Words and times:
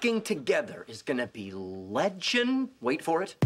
working 0.00 0.22
together 0.22 0.86
is 0.88 1.02
gonna 1.02 1.26
be 1.26 1.50
legend. 1.52 2.70
Wait 2.80 3.04
for 3.04 3.22
it. 3.22 3.36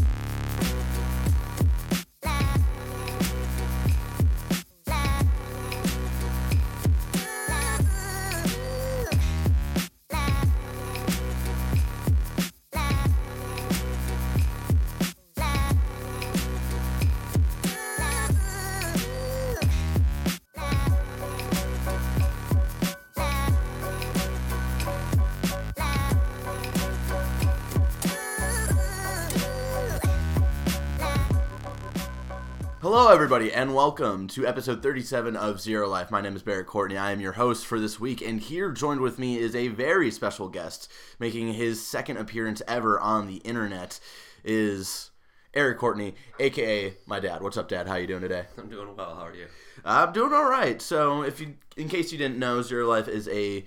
Everybody, 33.34 33.52
and 33.52 33.74
welcome 33.74 34.28
to 34.28 34.46
episode 34.46 34.80
37 34.80 35.34
of 35.34 35.60
Zero 35.60 35.88
Life. 35.88 36.08
My 36.08 36.20
name 36.20 36.36
is 36.36 36.44
Barrett 36.44 36.68
Courtney. 36.68 36.96
I 36.96 37.10
am 37.10 37.20
your 37.20 37.32
host 37.32 37.66
for 37.66 37.80
this 37.80 37.98
week, 37.98 38.22
and 38.22 38.38
here 38.38 38.70
joined 38.70 39.00
with 39.00 39.18
me 39.18 39.38
is 39.38 39.56
a 39.56 39.66
very 39.66 40.12
special 40.12 40.48
guest, 40.48 40.88
making 41.18 41.54
his 41.54 41.84
second 41.84 42.18
appearance 42.18 42.62
ever 42.68 43.00
on 43.00 43.26
the 43.26 43.38
internet. 43.38 43.98
Is 44.44 45.10
Eric 45.52 45.78
Courtney, 45.78 46.14
aka 46.38 46.94
my 47.06 47.18
dad. 47.18 47.42
What's 47.42 47.56
up, 47.56 47.66
Dad? 47.66 47.88
How 47.88 47.94
are 47.94 47.98
you 47.98 48.06
doing 48.06 48.22
today? 48.22 48.44
I'm 48.56 48.68
doing 48.68 48.94
well. 48.94 49.16
How 49.16 49.26
are 49.26 49.34
you? 49.34 49.46
I'm 49.84 50.12
doing 50.12 50.32
all 50.32 50.48
right. 50.48 50.80
So, 50.80 51.22
if 51.22 51.40
you, 51.40 51.54
in 51.76 51.88
case 51.88 52.12
you 52.12 52.18
didn't 52.18 52.38
know, 52.38 52.62
Zero 52.62 52.86
Life 52.86 53.08
is 53.08 53.26
a 53.26 53.64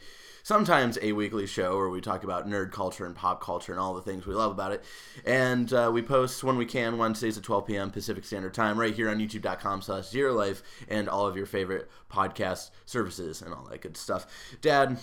sometimes 0.47 0.97
a 1.01 1.11
weekly 1.11 1.45
show 1.45 1.75
where 1.75 1.89
we 1.89 1.99
talk 1.99 2.23
about 2.23 2.47
nerd 2.47 2.71
culture 2.71 3.05
and 3.05 3.13
pop 3.13 3.43
culture 3.43 3.73
and 3.73 3.81
all 3.81 3.93
the 3.93 4.01
things 4.01 4.25
we 4.25 4.33
love 4.33 4.49
about 4.49 4.71
it. 4.71 4.81
And 5.25 5.73
uh, 5.73 5.91
we 5.93 6.01
post 6.01 6.41
when 6.41 6.55
we 6.55 6.65
can 6.65 6.97
Wednesdays 6.97 7.37
at 7.37 7.43
12 7.43 7.67
p.m. 7.67 7.91
Pacific 7.91 8.23
Standard 8.23 8.53
Time 8.53 8.79
right 8.79 8.95
here 8.95 9.09
on 9.09 9.17
youtube.com 9.17 9.81
slash 9.81 10.07
zero 10.07 10.31
life 10.33 10.63
and 10.87 11.09
all 11.09 11.27
of 11.27 11.35
your 11.35 11.47
favorite 11.47 11.91
podcast 12.09 12.69
services 12.85 13.41
and 13.41 13.53
all 13.53 13.67
that 13.69 13.81
good 13.81 13.97
stuff. 13.97 14.25
Dad, 14.61 14.97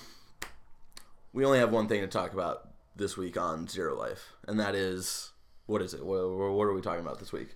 we 1.35 1.45
only 1.45 1.59
have 1.59 1.71
one 1.71 1.89
thing 1.89 2.01
to 2.01 2.07
talk 2.07 2.33
about 2.33 2.71
this 2.97 3.19
week 3.19 3.37
on 3.37 3.69
Zero 3.69 3.95
Life, 3.95 4.33
and 4.49 4.59
that 4.59 4.75
is 4.75 5.33
what 5.67 5.83
is 5.83 5.93
it? 5.93 6.07
What, 6.07 6.27
what 6.27 6.65
are 6.65 6.73
we 6.73 6.81
talking 6.81 7.05
about 7.05 7.19
this 7.19 7.33
week? 7.33 7.55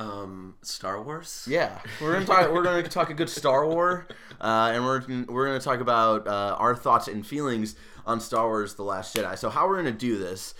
Um, 0.00 0.54
Star 0.62 1.02
Wars. 1.02 1.46
Yeah, 1.48 1.78
we're 2.00 2.14
gonna 2.14 2.24
talk. 2.24 2.50
We're 2.50 2.62
gonna 2.62 2.82
talk 2.88 3.10
a 3.10 3.14
good 3.14 3.28
Star 3.28 3.66
War, 3.66 4.08
uh, 4.40 4.72
and 4.72 4.84
we're 4.84 5.02
we're 5.28 5.46
gonna 5.46 5.60
talk 5.60 5.80
about 5.80 6.26
uh, 6.26 6.56
our 6.58 6.74
thoughts 6.74 7.06
and 7.06 7.26
feelings 7.26 7.76
on 8.06 8.18
Star 8.18 8.46
Wars: 8.46 8.74
The 8.74 8.82
Last 8.82 9.14
Jedi. 9.14 9.36
So 9.36 9.50
how 9.50 9.68
we're 9.68 9.76
gonna 9.76 9.92
do 9.92 10.16
this? 10.18 10.54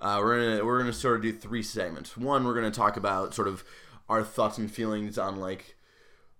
Uh, 0.00 0.18
we're 0.20 0.40
gonna 0.40 0.64
we're 0.64 0.78
gonna 0.80 0.92
sort 0.92 1.16
of 1.16 1.22
do 1.22 1.32
three 1.32 1.62
segments. 1.62 2.16
One, 2.16 2.44
we're 2.44 2.54
gonna 2.54 2.72
talk 2.72 2.96
about 2.96 3.32
sort 3.32 3.46
of 3.46 3.62
our 4.08 4.24
thoughts 4.24 4.58
and 4.58 4.68
feelings 4.68 5.18
on 5.18 5.36
like 5.36 5.76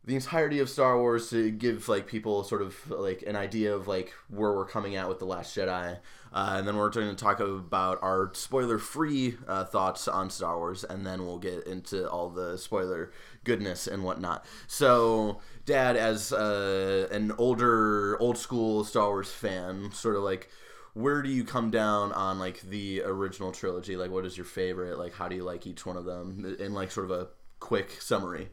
the 0.05 0.15
entirety 0.15 0.59
of 0.61 0.71
Star 0.71 0.99
Wars 0.99 1.29
to 1.31 1.51
give 1.51 1.89
like 1.89 2.07
people 2.07 2.43
sort 2.43 2.63
of 2.63 2.75
like 2.91 3.23
an 3.27 3.37
idea 3.37 3.75
of 3.75 3.87
like 3.87 4.15
where 4.29 4.53
we're 4.53 4.67
coming 4.67 4.97
at 4.97 5.09
with 5.09 5.19
the 5.19 5.27
Last 5.27 5.55
Jedi, 5.57 5.99
uh, 6.33 6.55
and 6.57 6.67
then 6.67 6.77
we're 6.77 6.89
going 6.89 7.15
to 7.15 7.25
talk 7.25 7.41
about 7.41 7.99
our 8.03 8.31
spoiler-free 8.33 9.37
uh, 9.47 9.65
thoughts 9.65 10.09
on 10.09 10.31
Star 10.31 10.57
Wars, 10.57 10.85
and 10.85 11.07
then 11.07 11.27
we'll 11.27 11.39
get 11.39 11.67
into 11.67 12.09
all 12.09 12.31
the 12.31 12.57
spoiler 12.57 13.13
goodness 13.45 13.87
and 13.87 14.03
whatnot. 14.03 14.45
So, 14.67 15.41
Dad, 15.67 15.97
as 15.97 16.33
uh, 16.33 17.09
an 17.11 17.33
older, 17.37 18.21
old 18.21 18.39
school 18.39 18.85
Star 18.85 19.09
Wars 19.09 19.31
fan, 19.31 19.93
sort 19.93 20.17
of 20.17 20.23
like. 20.23 20.49
Where 20.93 21.23
do 21.23 21.29
you 21.29 21.45
come 21.45 21.71
down 21.71 22.11
on 22.11 22.41
like 22.41 22.63
the 22.63 23.03
original 23.03 23.53
trilogy? 23.53 23.95
Like, 23.95 24.11
what 24.11 24.27
is 24.27 24.37
your 24.37 24.45
favorite? 24.45 24.99
Like, 24.99 25.15
how 25.15 25.29
do 25.29 25.37
you 25.37 25.45
like 25.45 25.65
each 25.65 25.87
one 25.87 25.97
of 25.97 26.05
them? 26.05 26.57
In 26.59 26.75
like 26.75 26.91
sort 26.91 27.09
of 27.09 27.13
a 27.13 27.29
quick 27.61 27.93
summary. 28.01 28.49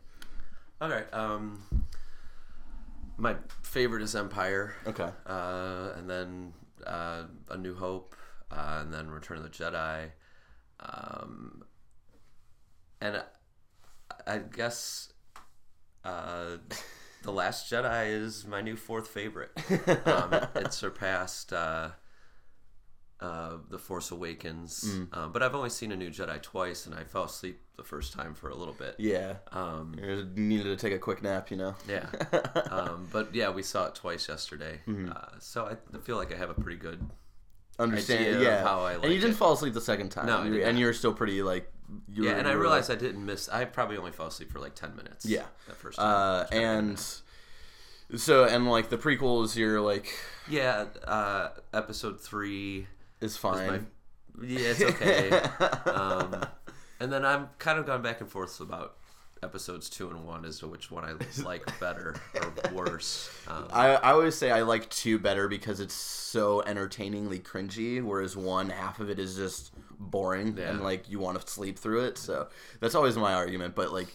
All 0.79 0.89
right. 0.89 1.11
Um, 1.13 1.63
my 3.17 3.35
favorite 3.63 4.03
is 4.03 4.15
Empire. 4.15 4.75
Okay. 4.85 5.09
Uh, 5.25 5.89
and 5.97 6.09
then 6.09 6.53
uh, 6.85 7.23
A 7.49 7.57
New 7.57 7.75
Hope, 7.75 8.15
uh, 8.51 8.79
and 8.81 8.93
then 8.93 9.09
Return 9.09 9.37
of 9.37 9.43
the 9.43 9.49
Jedi. 9.49 10.11
Um, 10.79 11.63
and 13.01 13.17
I, 13.17 14.35
I 14.35 14.37
guess 14.37 15.11
uh, 16.05 16.57
The 17.23 17.31
Last 17.31 17.71
Jedi 17.71 18.09
is 18.11 18.45
my 18.45 18.61
new 18.61 18.75
fourth 18.75 19.07
favorite. 19.07 19.51
Um, 20.05 20.33
it, 20.33 20.49
it 20.55 20.73
surpassed 20.73 21.53
uh, 21.53 21.89
uh, 23.19 23.57
The 23.69 23.77
Force 23.77 24.11
Awakens. 24.11 24.83
Mm. 24.85 25.17
Um, 25.17 25.31
but 25.31 25.41
I've 25.43 25.55
only 25.55 25.69
seen 25.69 25.91
A 25.91 25.95
New 25.95 26.09
Jedi 26.09 26.41
twice, 26.41 26.85
and 26.85 26.93
I 26.95 27.03
fell 27.03 27.23
asleep 27.23 27.59
the 27.75 27.83
first 27.83 28.13
time 28.13 28.33
for 28.35 28.49
a 28.49 28.55
little 28.55 28.73
bit. 28.73 28.95
Yeah. 28.99 29.35
Um, 29.51 29.95
You 30.01 30.27
needed 30.35 30.63
to 30.65 30.75
take 30.75 30.93
a 30.93 30.99
quick 30.99 31.21
nap, 31.23 31.49
you 31.51 31.57
know. 31.57 31.75
yeah. 31.87 32.07
um, 32.71 33.07
but 33.11 33.33
yeah, 33.33 33.49
we 33.49 33.63
saw 33.63 33.85
it 33.87 33.95
twice 33.95 34.27
yesterday. 34.27 34.81
Mm-hmm. 34.87 35.09
Uh, 35.11 35.39
so 35.39 35.65
I 35.65 35.97
feel 35.99 36.17
like 36.17 36.33
I 36.33 36.37
have 36.37 36.49
a 36.49 36.53
pretty 36.55 36.77
good. 36.79 36.99
Understand? 37.79 38.19
idea 38.21 38.35
of 38.37 38.41
Yeah. 38.41 38.63
how 38.63 38.79
I 38.79 38.95
Like 38.95 39.03
and 39.05 39.13
you 39.13 39.19
didn't 39.19 39.35
it. 39.35 39.37
fall 39.37 39.53
asleep 39.53 39.73
the 39.75 39.81
second 39.81 40.09
time. 40.09 40.25
No, 40.25 40.37
I 40.39 40.45
You- 40.45 40.53
did 40.53 40.63
and 40.63 40.79
you're 40.79 40.93
still 40.93 41.13
pretty 41.13 41.43
like. 41.43 41.71
You 42.11 42.23
Yeah, 42.25 42.31
were- 42.33 42.37
and 42.39 42.47
I 42.47 42.53
realized 42.53 42.89
like- 42.89 42.97
I 42.97 43.01
didn't 43.01 43.23
miss. 43.25 43.47
I 43.49 43.65
probably 43.65 43.97
only 43.97 44.11
fell 44.11 44.25
asleep 44.27 44.51
for 44.51 44.59
like 44.59 44.73
ten 44.73 44.95
minutes. 44.95 45.25
Yeah. 45.25 45.45
that 45.67 45.77
first 45.77 45.97
time. 45.99 46.05
Uh, 46.07 46.43
I 46.45 46.53
didn't 46.53 46.63
and 48.09 48.19
so 48.21 48.45
and 48.45 48.69
like 48.69 48.89
the 48.89 48.97
prequels, 48.97 49.55
you're 49.55 49.79
like 49.81 50.07
yeah, 50.49 50.85
uh, 51.05 51.49
episode 51.73 52.19
three 52.19 52.87
is 53.21 53.31
is 53.31 53.37
fine. 53.37 53.67
my. 53.67 53.79
Yeah, 54.45 54.59
it's 54.69 54.81
okay. 54.81 55.31
um, 55.91 56.45
and 56.99 57.11
then 57.11 57.25
I'm 57.25 57.49
kind 57.57 57.79
of 57.79 57.85
gone 57.85 58.01
back 58.01 58.21
and 58.21 58.29
forth 58.29 58.59
about 58.59 58.97
episodes 59.43 59.89
two 59.89 60.09
and 60.09 60.25
one 60.25 60.45
as 60.45 60.59
to 60.59 60.67
which 60.67 60.89
one 60.91 61.05
I 61.05 61.13
like 61.43 61.79
better 61.79 62.15
or 62.35 62.53
worse. 62.73 63.29
Um, 63.47 63.67
I, 63.71 63.89
I 63.95 64.11
always 64.11 64.35
say 64.35 64.51
I 64.51 64.61
like 64.61 64.89
two 64.89 65.19
better 65.19 65.47
because 65.47 65.79
it's 65.79 65.93
so 65.93 66.61
entertainingly 66.63 67.39
cringy, 67.39 68.01
whereas 68.03 68.35
one 68.35 68.69
half 68.69 68.99
of 68.99 69.09
it 69.09 69.19
is 69.19 69.35
just 69.35 69.71
boring 69.99 70.57
and 70.59 70.83
like 70.83 71.09
you 71.09 71.19
want 71.19 71.39
to 71.39 71.47
sleep 71.47 71.77
through 71.79 72.05
it. 72.05 72.17
So 72.17 72.47
that's 72.79 72.95
always 72.95 73.15
my 73.15 73.33
argument. 73.33 73.75
But 73.75 73.91
like, 73.91 74.07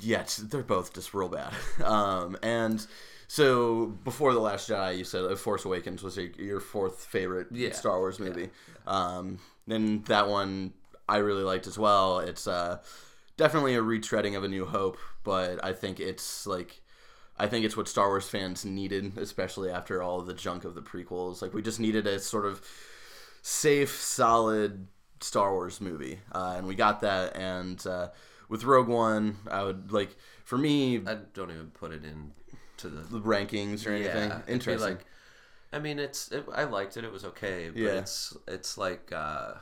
yeah, 0.00 0.24
they're 0.44 0.62
both 0.62 0.94
just 0.94 1.14
real 1.14 1.28
bad. 1.28 1.52
Um, 1.84 2.36
and 2.42 2.84
so 3.32 3.86
before 3.86 4.34
the 4.34 4.40
Last 4.40 4.68
Jedi, 4.68 4.98
you 4.98 5.04
said 5.04 5.24
uh, 5.24 5.34
Force 5.36 5.64
Awakens 5.64 6.02
was 6.02 6.18
your, 6.18 6.26
your 6.38 6.60
fourth 6.60 7.02
favorite 7.02 7.46
Yeah. 7.50 7.72
Star 7.72 7.98
Wars 7.98 8.18
movie. 8.18 8.50
Um, 8.86 9.38
then 9.66 10.02
that 10.02 10.28
one 10.28 10.74
I 11.08 11.16
really 11.16 11.42
liked 11.42 11.66
as 11.66 11.78
well. 11.78 12.18
It's 12.18 12.46
uh, 12.46 12.80
definitely 13.38 13.74
a 13.74 13.80
retreading 13.80 14.36
of 14.36 14.44
A 14.44 14.48
New 14.48 14.66
Hope, 14.66 14.98
but 15.24 15.64
I 15.64 15.72
think 15.72 15.98
it's 15.98 16.46
like 16.46 16.82
I 17.38 17.46
think 17.46 17.64
it's 17.64 17.74
what 17.74 17.88
Star 17.88 18.08
Wars 18.08 18.28
fans 18.28 18.66
needed, 18.66 19.16
especially 19.16 19.70
after 19.70 20.02
all 20.02 20.20
the 20.20 20.34
junk 20.34 20.66
of 20.66 20.74
the 20.74 20.82
prequels. 20.82 21.40
Like 21.40 21.54
we 21.54 21.62
just 21.62 21.80
needed 21.80 22.06
a 22.06 22.18
sort 22.18 22.44
of 22.44 22.60
safe, 23.40 23.98
solid 23.98 24.88
Star 25.20 25.54
Wars 25.54 25.80
movie, 25.80 26.18
uh, 26.32 26.56
and 26.58 26.66
we 26.66 26.74
got 26.74 27.00
that. 27.00 27.34
And 27.34 27.82
uh, 27.86 28.08
with 28.50 28.64
Rogue 28.64 28.88
One, 28.88 29.38
I 29.50 29.62
would 29.62 29.90
like 29.90 30.16
for 30.44 30.58
me 30.58 30.98
I 31.06 31.14
don't 31.32 31.50
even 31.50 31.70
put 31.70 31.92
it 31.92 32.04
in 32.04 32.32
to 32.82 32.88
the 32.88 33.02
the 33.02 33.20
rankings 33.20 33.86
or 33.86 33.90
anything. 33.92 34.30
it'd 34.30 34.48
Interesting. 34.48 34.90
Like, 34.96 35.06
I 35.72 35.78
mean, 35.78 35.98
it's 35.98 36.30
it, 36.32 36.46
I 36.54 36.64
liked 36.64 36.96
it. 36.96 37.04
It 37.04 37.12
was 37.12 37.24
okay, 37.24 37.70
but 37.70 37.78
Yeah. 37.80 37.98
it's 38.00 38.36
it's 38.48 38.78
like 38.78 39.12
uh, 39.12 39.54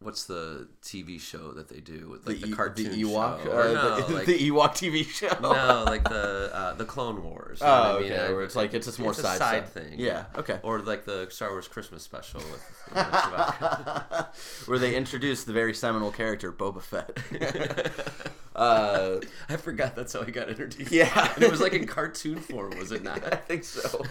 what's 0.00 0.24
the 0.26 0.68
TV 0.80 1.20
show 1.20 1.50
that 1.52 1.68
they 1.68 1.80
do 1.80 2.08
with 2.08 2.24
like 2.26 2.40
the, 2.40 2.48
E- 2.48 2.52
cartoon 2.52 2.90
the 2.92 3.02
Ewok, 3.02 3.42
show? 3.42 3.50
uh, 3.50 3.54
Or 3.54 3.64
no, 3.74 4.00
the, 4.02 4.14
like, 4.14 4.26
the 4.26 4.38
Ewok 4.50 4.70
TV 4.70 5.04
show. 5.04 5.36
no, 5.42 5.84
like 5.84 6.04
the 6.04 6.50
uh, 6.54 6.74
the 6.74 6.84
Clone 6.84 7.22
Wars. 7.24 7.58
you 7.60 7.66
know 7.66 7.72
Oh, 7.72 7.80
what 7.94 7.96
I 7.96 8.00
mean? 8.04 8.12
okay, 8.12 8.26
I- 8.26 8.32
where 8.32 8.42
it's 8.44 8.54
like- 8.56 8.74
it's 8.74 8.86
just 8.86 8.98
more 9.00 9.10
it's 9.10 9.18
a 9.18 9.22
side 9.22 9.38
side 9.38 9.68
thing. 9.68 9.94
Yeah, 9.98 10.26
okay. 10.36 10.60
Or 10.62 10.78
like 10.80 11.04
the 11.04 11.26
Star 11.30 11.50
Wars 11.50 11.66
Christmas 11.68 12.02
special 12.02 12.40
with. 12.40 12.50
with 12.88 12.96
Chewbacca. 12.96 14.66
where 14.68 14.78
they 14.78 14.94
introduced 14.96 15.46
the 15.46 15.52
very 15.52 15.74
seminal 15.74 16.10
character 16.12 16.52
Boba 16.52 16.80
Fett. 16.80 17.18
uh, 18.56 19.16
I 19.48 19.56
forgot 19.56 19.94
that's 19.96 20.12
how 20.12 20.22
he 20.22 20.32
got 20.32 20.48
introduced. 20.48 20.90
Yeah. 20.92 21.32
and 21.34 21.42
it 21.44 21.50
was 21.50 21.60
like 21.60 21.72
in 21.74 21.86
cartoon 21.86 22.38
form, 22.38 22.78
was 22.78 22.92
it 22.92 23.02
not? 23.02 23.24
I 23.32 23.36
think 23.36 23.64
so. 23.64 24.02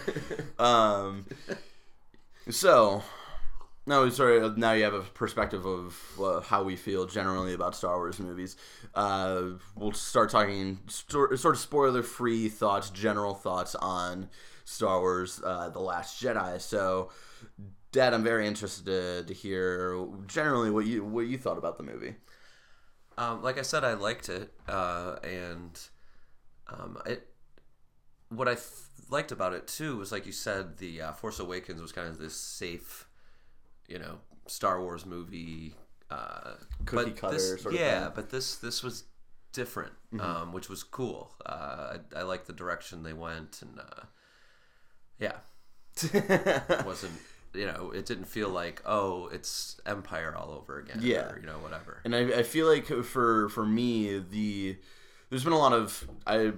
Um, 0.58 1.24
so 2.50 3.02
now, 3.88 4.08
sorry. 4.10 4.48
Now 4.56 4.72
you 4.72 4.84
have 4.84 4.94
a 4.94 5.00
perspective 5.00 5.66
of 5.66 5.96
uh, 6.20 6.40
how 6.40 6.62
we 6.62 6.76
feel 6.76 7.06
generally 7.06 7.54
about 7.54 7.74
Star 7.74 7.96
Wars 7.96 8.20
movies. 8.20 8.56
Uh, 8.94 9.42
we'll 9.74 9.92
start 9.92 10.30
talking 10.30 10.78
sort 10.86 11.32
of 11.44 11.58
spoiler-free 11.58 12.50
thoughts, 12.50 12.90
general 12.90 13.34
thoughts 13.34 13.74
on 13.74 14.28
Star 14.64 15.00
Wars: 15.00 15.40
uh, 15.44 15.70
The 15.70 15.80
Last 15.80 16.22
Jedi. 16.22 16.60
So, 16.60 17.10
Dad, 17.90 18.14
I'm 18.14 18.22
very 18.22 18.46
interested 18.46 19.26
to, 19.26 19.34
hear 19.34 20.06
generally 20.26 20.70
what 20.70 20.86
you 20.86 21.04
what 21.04 21.26
you 21.26 21.38
thought 21.38 21.58
about 21.58 21.78
the 21.78 21.84
movie. 21.84 22.14
Um, 23.16 23.42
like 23.42 23.58
I 23.58 23.62
said, 23.62 23.82
I 23.82 23.94
liked 23.94 24.28
it, 24.28 24.52
uh, 24.68 25.16
and 25.24 25.80
um, 26.68 26.98
it 27.06 27.26
what 28.28 28.48
I 28.48 28.56
liked 29.10 29.32
about 29.32 29.54
it 29.54 29.66
too 29.66 29.96
was 29.96 30.12
like 30.12 30.26
you 30.26 30.32
said, 30.32 30.78
the 30.78 31.00
uh, 31.00 31.12
Force 31.12 31.38
Awakens 31.38 31.80
was 31.80 31.92
kind 31.92 32.08
of 32.08 32.18
this 32.18 32.36
safe, 32.36 33.07
you 33.88 33.98
know, 33.98 34.18
Star 34.46 34.80
Wars 34.80 35.04
movie. 35.04 35.74
Uh, 36.10 36.54
Cookie 36.86 37.10
but 37.10 37.16
cutter 37.16 37.34
this, 37.34 37.62
sort 37.62 37.74
of 37.74 37.80
yeah, 37.80 38.04
thing. 38.04 38.12
but 38.14 38.30
this 38.30 38.56
this 38.56 38.82
was 38.82 39.04
different, 39.52 39.92
um, 40.20 40.52
which 40.52 40.68
was 40.70 40.82
cool. 40.82 41.34
Uh, 41.44 41.98
I, 42.14 42.20
I 42.20 42.22
like 42.22 42.46
the 42.46 42.54
direction 42.54 43.02
they 43.02 43.12
went, 43.12 43.60
and 43.60 43.78
uh, 43.78 44.04
yeah, 45.18 45.36
it 46.02 46.86
wasn't 46.86 47.12
you 47.54 47.66
know 47.66 47.90
it 47.94 48.06
didn't 48.06 48.26
feel 48.26 48.48
like 48.48 48.82
oh 48.84 49.28
it's 49.28 49.80
Empire 49.86 50.34
all 50.36 50.50
over 50.52 50.78
again. 50.78 51.00
Yeah. 51.02 51.30
or, 51.30 51.38
you 51.40 51.46
know 51.46 51.58
whatever. 51.58 52.00
And 52.04 52.14
I, 52.14 52.38
I 52.38 52.42
feel 52.42 52.66
like 52.66 52.86
for 52.86 53.48
for 53.48 53.66
me 53.66 54.18
the 54.18 54.76
there's 55.30 55.44
been 55.44 55.52
a 55.52 55.58
lot 55.58 55.72
of 55.72 56.08
I 56.26 56.52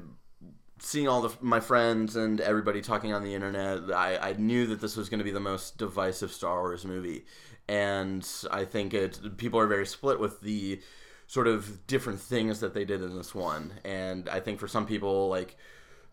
seeing 0.81 1.07
all 1.07 1.23
the 1.23 1.37
my 1.41 1.61
friends 1.61 2.17
and 2.17 2.41
everybody 2.41 2.81
talking 2.81 3.13
on 3.13 3.23
the 3.23 3.35
internet. 3.35 3.93
I, 3.93 4.31
I 4.31 4.33
knew 4.35 4.67
that 4.67 4.81
this 4.81 4.97
was 4.97 5.09
going 5.09 5.19
to 5.19 5.25
be 5.25 5.31
the 5.31 5.41
most 5.41 5.79
divisive 5.79 6.33
Star 6.33 6.61
Wars 6.61 6.85
movie, 6.85 7.25
and 7.69 8.27
I 8.51 8.65
think 8.65 8.95
it 8.95 9.37
people 9.37 9.61
are 9.61 9.67
very 9.67 9.87
split 9.87 10.19
with 10.19 10.41
the 10.41 10.81
sort 11.27 11.47
of 11.47 11.87
different 11.87 12.19
things 12.21 12.59
that 12.61 12.75
they 12.75 12.85
did 12.85 13.03
in 13.03 13.17
this 13.17 13.35
one. 13.35 13.75
And 13.85 14.29
I 14.29 14.41
think 14.41 14.59
for 14.59 14.67
some 14.67 14.87
people 14.87 15.29
like 15.29 15.57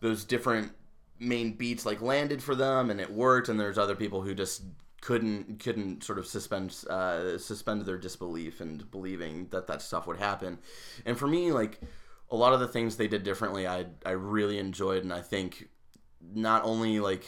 those 0.00 0.24
different 0.24 0.72
main 1.18 1.54
beats 1.54 1.84
like 1.84 2.00
landed 2.00 2.42
for 2.42 2.54
them 2.54 2.90
and 2.90 3.00
it 3.00 3.12
worked 3.12 3.48
and 3.48 3.58
there's 3.58 3.78
other 3.78 3.96
people 3.96 4.22
who 4.22 4.34
just 4.34 4.62
couldn't 5.00 5.58
couldn't 5.58 6.04
sort 6.04 6.18
of 6.18 6.26
suspend 6.26 6.84
uh, 6.88 7.36
suspend 7.38 7.82
their 7.82 7.98
disbelief 7.98 8.60
and 8.60 8.88
believing 8.90 9.48
that 9.50 9.66
that 9.66 9.82
stuff 9.82 10.06
would 10.06 10.18
happen 10.18 10.58
and 11.04 11.18
for 11.18 11.26
me 11.26 11.50
like 11.50 11.80
a 12.30 12.36
lot 12.36 12.52
of 12.52 12.60
the 12.60 12.68
things 12.68 12.96
they 12.96 13.08
did 13.08 13.22
differently 13.22 13.66
i 13.66 13.86
i 14.04 14.10
really 14.10 14.58
enjoyed 14.58 15.02
and 15.02 15.12
i 15.12 15.20
think 15.20 15.68
not 16.34 16.64
only 16.64 17.00
like 17.00 17.24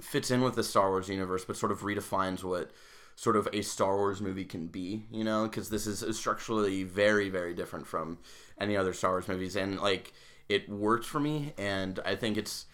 fits 0.00 0.30
in 0.30 0.40
with 0.40 0.54
the 0.54 0.64
star 0.64 0.90
wars 0.90 1.08
universe 1.08 1.44
but 1.44 1.56
sort 1.56 1.72
of 1.72 1.80
redefines 1.80 2.44
what 2.44 2.70
sort 3.18 3.34
of 3.34 3.48
a 3.52 3.62
Star 3.62 3.96
Wars 3.96 4.20
movie 4.20 4.44
can 4.44 4.68
be, 4.68 5.02
you 5.10 5.24
know, 5.24 5.42
because 5.42 5.70
this 5.70 5.88
is 5.88 6.16
structurally 6.16 6.84
very, 6.84 7.28
very 7.28 7.52
different 7.52 7.84
from 7.84 8.18
any 8.60 8.76
other 8.76 8.92
Star 8.92 9.10
Wars 9.10 9.26
movies, 9.26 9.56
and 9.56 9.80
like 9.80 10.12
it 10.48 10.68
worked 10.68 11.04
for 11.04 11.18
me, 11.18 11.52
and 11.58 11.98
I 12.04 12.14
think 12.14 12.36
it's 12.36 12.66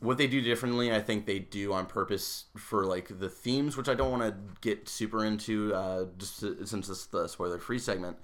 what 0.00 0.18
they 0.18 0.26
do 0.26 0.40
differently. 0.40 0.92
I 0.92 1.00
think 1.00 1.26
they 1.26 1.38
do 1.38 1.72
on 1.72 1.86
purpose 1.86 2.46
for 2.56 2.84
like 2.84 3.20
the 3.20 3.28
themes, 3.28 3.76
which 3.76 3.88
I 3.88 3.94
don't 3.94 4.10
want 4.10 4.24
to 4.24 4.34
get 4.62 4.88
super 4.88 5.24
into, 5.24 5.72
uh, 5.72 6.06
just 6.18 6.40
to- 6.40 6.66
since 6.66 6.88
this 6.88 7.02
is 7.02 7.06
the 7.06 7.28
spoiler-free 7.28 7.78
segment. 7.78 8.16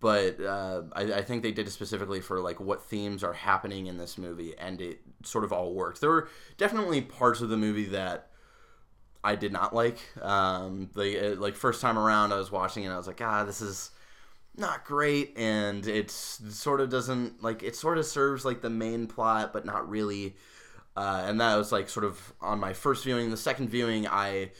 But 0.00 0.40
uh, 0.40 0.82
I, 0.92 1.02
I 1.14 1.22
think 1.22 1.42
they 1.42 1.50
did 1.50 1.66
it 1.66 1.70
specifically 1.70 2.20
for 2.20 2.40
like 2.40 2.60
what 2.60 2.82
themes 2.82 3.24
are 3.24 3.32
happening 3.32 3.86
in 3.86 3.96
this 3.96 4.16
movie, 4.16 4.54
and 4.56 4.80
it 4.80 5.00
sort 5.24 5.44
of 5.44 5.52
all 5.52 5.74
worked. 5.74 6.00
There 6.00 6.10
were 6.10 6.28
definitely 6.56 7.00
parts 7.00 7.40
of 7.40 7.48
the 7.48 7.56
movie 7.56 7.86
that 7.86 8.30
I 9.24 9.34
did 9.34 9.52
not 9.52 9.74
like. 9.74 9.98
Um, 10.22 10.90
the 10.94 11.32
uh, 11.32 11.36
like 11.36 11.56
first 11.56 11.80
time 11.80 11.98
around, 11.98 12.32
I 12.32 12.38
was 12.38 12.52
watching 12.52 12.84
it, 12.84 12.86
and 12.86 12.94
I 12.94 12.98
was 12.98 13.06
like, 13.06 13.20
ah, 13.20 13.44
this 13.44 13.60
is 13.60 13.90
not 14.56 14.84
great, 14.84 15.36
and 15.36 15.86
it 15.86 16.10
sort 16.10 16.80
of 16.80 16.90
doesn't 16.90 17.42
like 17.42 17.62
it 17.62 17.76
sort 17.76 17.98
of 17.98 18.06
serves 18.06 18.44
like 18.44 18.60
the 18.60 18.70
main 18.70 19.06
plot, 19.06 19.52
but 19.52 19.64
not 19.64 19.88
really. 19.88 20.36
Uh, 20.96 21.24
and 21.26 21.40
that 21.40 21.56
was 21.56 21.70
like 21.70 21.88
sort 21.88 22.04
of 22.04 22.32
on 22.40 22.58
my 22.58 22.72
first 22.72 23.04
viewing. 23.04 23.30
The 23.30 23.36
second 23.36 23.68
viewing, 23.68 24.06
I 24.06 24.50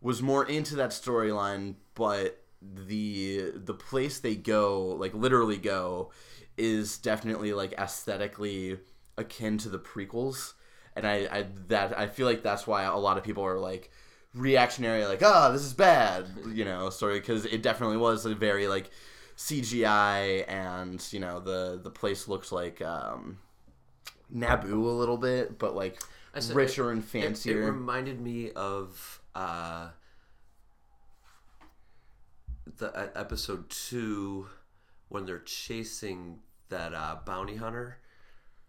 was 0.00 0.22
more 0.22 0.46
into 0.46 0.76
that 0.76 0.90
storyline, 0.90 1.76
but 1.94 2.42
the 2.62 3.52
the 3.54 3.74
place 3.74 4.20
they 4.20 4.34
go, 4.36 4.86
like 4.98 5.14
literally 5.14 5.56
go, 5.58 6.10
is 6.56 6.98
definitely 6.98 7.52
like 7.52 7.72
aesthetically 7.78 8.78
akin 9.18 9.58
to 9.58 9.68
the 9.68 9.78
prequels, 9.78 10.54
and 10.94 11.06
I, 11.06 11.28
I 11.30 11.46
that 11.68 11.98
I 11.98 12.06
feel 12.06 12.26
like 12.26 12.42
that's 12.42 12.66
why 12.66 12.82
a 12.84 12.96
lot 12.96 13.18
of 13.18 13.24
people 13.24 13.44
are 13.44 13.58
like 13.58 13.90
reactionary, 14.34 15.04
like 15.06 15.22
oh 15.22 15.52
this 15.52 15.62
is 15.62 15.72
bad, 15.74 16.26
you 16.52 16.64
know, 16.64 16.90
story 16.90 17.20
because 17.20 17.44
it 17.46 17.62
definitely 17.62 17.96
was 17.96 18.26
a 18.26 18.34
very 18.34 18.68
like 18.68 18.90
CGI 19.36 20.44
and 20.48 21.06
you 21.12 21.20
know 21.20 21.40
the 21.40 21.78
the 21.82 21.90
place 21.90 22.26
looks 22.28 22.52
like 22.52 22.80
um, 22.82 23.38
Naboo 24.34 24.72
a 24.84 24.88
little 24.98 25.16
bit, 25.18 25.58
but 25.58 25.74
like 25.76 26.02
richer 26.52 26.90
and 26.90 27.02
It- 27.02 27.06
It, 27.06 27.08
fancier. 27.22 27.64
reminded 27.72 28.20
me 28.20 28.50
of 28.52 29.20
uh, 29.34 29.88
the 32.78 32.94
uh, 32.96 33.08
episode 33.14 33.68
two 33.70 34.48
when 35.08 35.24
they're 35.26 35.38
chasing 35.40 36.40
that 36.68 36.92
uh, 36.94 37.16
bounty 37.24 37.56
hunter 37.56 37.98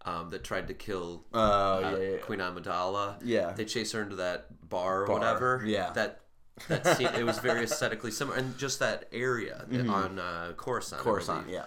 um, 0.06 0.30
that 0.30 0.44
tried 0.44 0.68
to 0.68 0.74
kill 0.74 1.26
Oh, 1.34 1.40
uh, 1.40 1.80
yeah, 1.82 1.98
yeah, 1.98 2.10
yeah. 2.12 2.18
Queen 2.18 2.40
Amidala. 2.40 3.20
Yeah. 3.24 3.52
they 3.52 3.66
chase 3.66 3.92
her 3.94 4.02
into 4.02 4.18
that 4.18 4.68
bar 4.70 5.04
or 5.04 5.08
Bar, 5.08 5.16
whatever. 5.20 5.64
yeah. 5.66 5.92
that. 5.94 6.22
That 6.70 6.98
scene, 6.98 7.10
it 7.16 7.24
was 7.24 7.38
very 7.38 7.66
aesthetically 7.66 8.10
similar, 8.10 8.36
and 8.38 8.58
just 8.58 8.80
that 8.80 9.08
area 9.12 9.64
on 9.72 10.18
uh, 10.18 10.54
Coruscant. 10.58 11.02
Mm-hmm. 11.02 11.10
Coruscant, 11.10 11.50
yeah. 11.50 11.66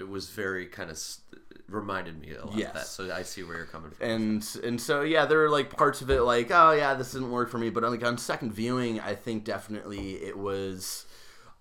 it 0.00 0.08
was 0.08 0.30
very 0.30 0.66
kind 0.66 0.90
of 0.90 0.98
reminded 1.68 2.20
me 2.20 2.34
a 2.34 2.44
lot 2.44 2.56
Yes. 2.56 2.68
of 2.70 2.74
that. 2.74 2.86
So 2.86 3.12
I 3.14 3.22
see 3.22 3.44
where 3.44 3.56
you're 3.58 3.66
coming 3.66 3.92
from. 3.92 4.04
and 4.10 4.56
and 4.64 4.80
so 4.80 5.02
yeah, 5.02 5.26
there 5.26 5.44
are 5.44 5.48
like 5.48 5.70
parts 5.76 6.02
of 6.02 6.10
it 6.10 6.22
like 6.22 6.50
oh 6.50 6.72
yeah, 6.72 6.94
this 6.94 7.12
didn't 7.12 7.30
work 7.30 7.50
for 7.50 7.58
me, 7.58 7.70
but 7.70 7.84
like 7.84 8.04
on 8.04 8.18
second 8.18 8.52
viewing, 8.52 8.98
I 8.98 9.14
think 9.14 9.44
definitely 9.44 10.14
it 10.16 10.36
was. 10.36 11.06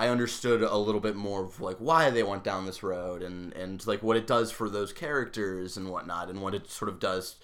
I 0.01 0.09
understood 0.09 0.63
a 0.63 0.77
little 0.77 0.99
bit 0.99 1.15
more 1.15 1.43
of 1.43 1.61
like 1.61 1.77
why 1.77 2.09
they 2.09 2.23
went 2.23 2.43
down 2.43 2.65
this 2.65 2.81
road 2.81 3.21
and 3.21 3.53
and 3.53 3.85
like 3.85 4.01
what 4.01 4.17
it 4.17 4.25
does 4.25 4.51
for 4.51 4.67
those 4.67 4.91
characters 4.91 5.77
and 5.77 5.89
whatnot 5.89 6.27
and 6.27 6.41
what 6.41 6.55
it 6.55 6.71
sort 6.71 6.89
of 6.89 6.99
does 6.99 7.35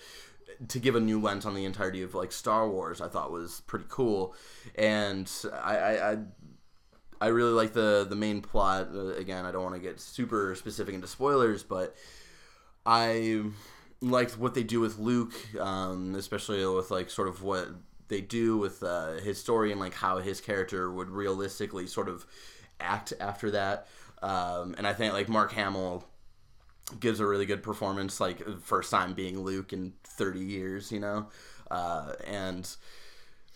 to 0.68 0.80
give 0.80 0.95
a 0.95 1.00
new 1.00 1.21
lens 1.21 1.45
on 1.45 1.54
the 1.54 1.65
entirety 1.65 2.01
of 2.01 2.15
like 2.15 2.31
Star 2.31 2.68
Wars. 2.68 3.00
I 3.00 3.09
thought 3.09 3.31
was 3.31 3.62
pretty 3.68 3.86
cool, 3.89 4.36
and 4.74 5.31
I 5.54 5.77
I. 5.77 6.12
I 6.12 6.18
I 7.19 7.27
really 7.30 7.51
like 7.51 7.74
the 7.74 8.06
the 8.07 8.15
main 8.15 8.42
plot. 8.42 8.89
Uh, 8.94 9.07
again, 9.15 9.44
I 9.44 9.51
don't 9.51 9.63
want 9.63 9.74
to 9.74 9.81
get 9.81 10.00
super 10.00 10.54
specific 10.54 10.94
into 10.94 11.07
spoilers, 11.07 11.63
but 11.63 11.95
I 12.86 13.42
liked 14.01 14.38
what 14.38 14.54
they 14.54 14.62
do 14.62 14.80
with 14.80 15.00
Luke, 15.00 15.33
um, 15.59 16.13
especially 16.13 16.63
with 16.68 16.92
like 16.92 17.09
sort 17.09 17.27
of 17.27 17.42
what 17.42 17.69
they 18.07 18.21
do 18.21 18.57
with 18.57 18.83
uh, 18.83 19.13
his 19.13 19.39
story 19.39 19.71
and 19.71 19.80
like 19.80 19.94
how 19.94 20.19
his 20.19 20.42
character 20.42 20.92
would 20.92 21.09
realistically 21.09 21.88
sort 21.88 22.09
of 22.09 22.25
act 22.80 23.13
after 23.19 23.51
that. 23.51 23.88
Um, 24.21 24.75
and 24.77 24.88
I 24.88 24.94
think 24.94 25.13
like 25.13 25.30
Mark 25.30 25.51
Hamill 25.54 26.06
gives 27.00 27.19
a 27.19 27.25
really 27.25 27.45
good 27.45 27.63
performance, 27.63 28.19
like 28.19 28.42
first 28.62 28.92
time 28.92 29.13
being 29.13 29.42
Luke 29.42 29.74
in 29.74 29.94
30 30.04 30.39
years, 30.39 30.92
you 30.92 31.00
know, 31.00 31.27
uh, 31.69 32.13
and 32.25 32.69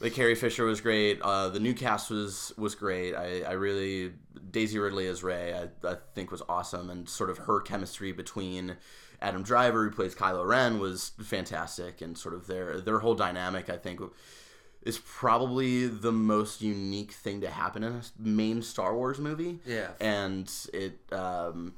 like 0.02 0.14
Carrie 0.14 0.36
Fisher 0.36 0.66
was 0.66 0.82
great. 0.82 1.22
Uh, 1.22 1.50
the 1.50 1.60
new 1.60 1.74
cast 1.74 2.10
was 2.10 2.52
was 2.58 2.76
great. 2.76 3.14
I, 3.16 3.42
I 3.42 3.52
really 3.52 4.14
Daisy 4.50 4.80
Ridley 4.80 5.08
as 5.08 5.24
Rey. 5.24 5.54
I, 5.54 5.88
I 5.88 5.98
think 6.16 6.32
was 6.32 6.42
awesome, 6.50 6.90
and 6.90 7.08
sort 7.08 7.30
of 7.30 7.38
her 7.40 7.62
chemistry 7.62 8.12
between 8.12 8.78
Adam 9.22 9.44
Driver, 9.44 9.84
who 9.84 9.92
plays 9.92 10.16
Kylo 10.16 10.46
Ren, 10.46 10.80
was 10.80 11.12
fantastic, 11.22 12.02
and 12.02 12.18
sort 12.18 12.34
of 12.34 12.48
their 12.48 12.82
their 12.82 13.00
whole 13.00 13.16
dynamic. 13.16 13.70
I 13.70 13.78
think 13.78 14.02
is 14.84 14.98
probably 14.98 15.86
the 15.86 16.12
most 16.12 16.62
unique 16.62 17.12
thing 17.12 17.42
to 17.42 17.50
happen 17.50 17.84
in 17.84 17.94
a 17.94 18.02
main 18.18 18.64
Star 18.64 18.96
Wars 18.96 19.20
movie. 19.20 19.60
Yeah. 19.66 19.90
and 20.00 20.52
it. 20.74 21.00
Um, 21.12 21.74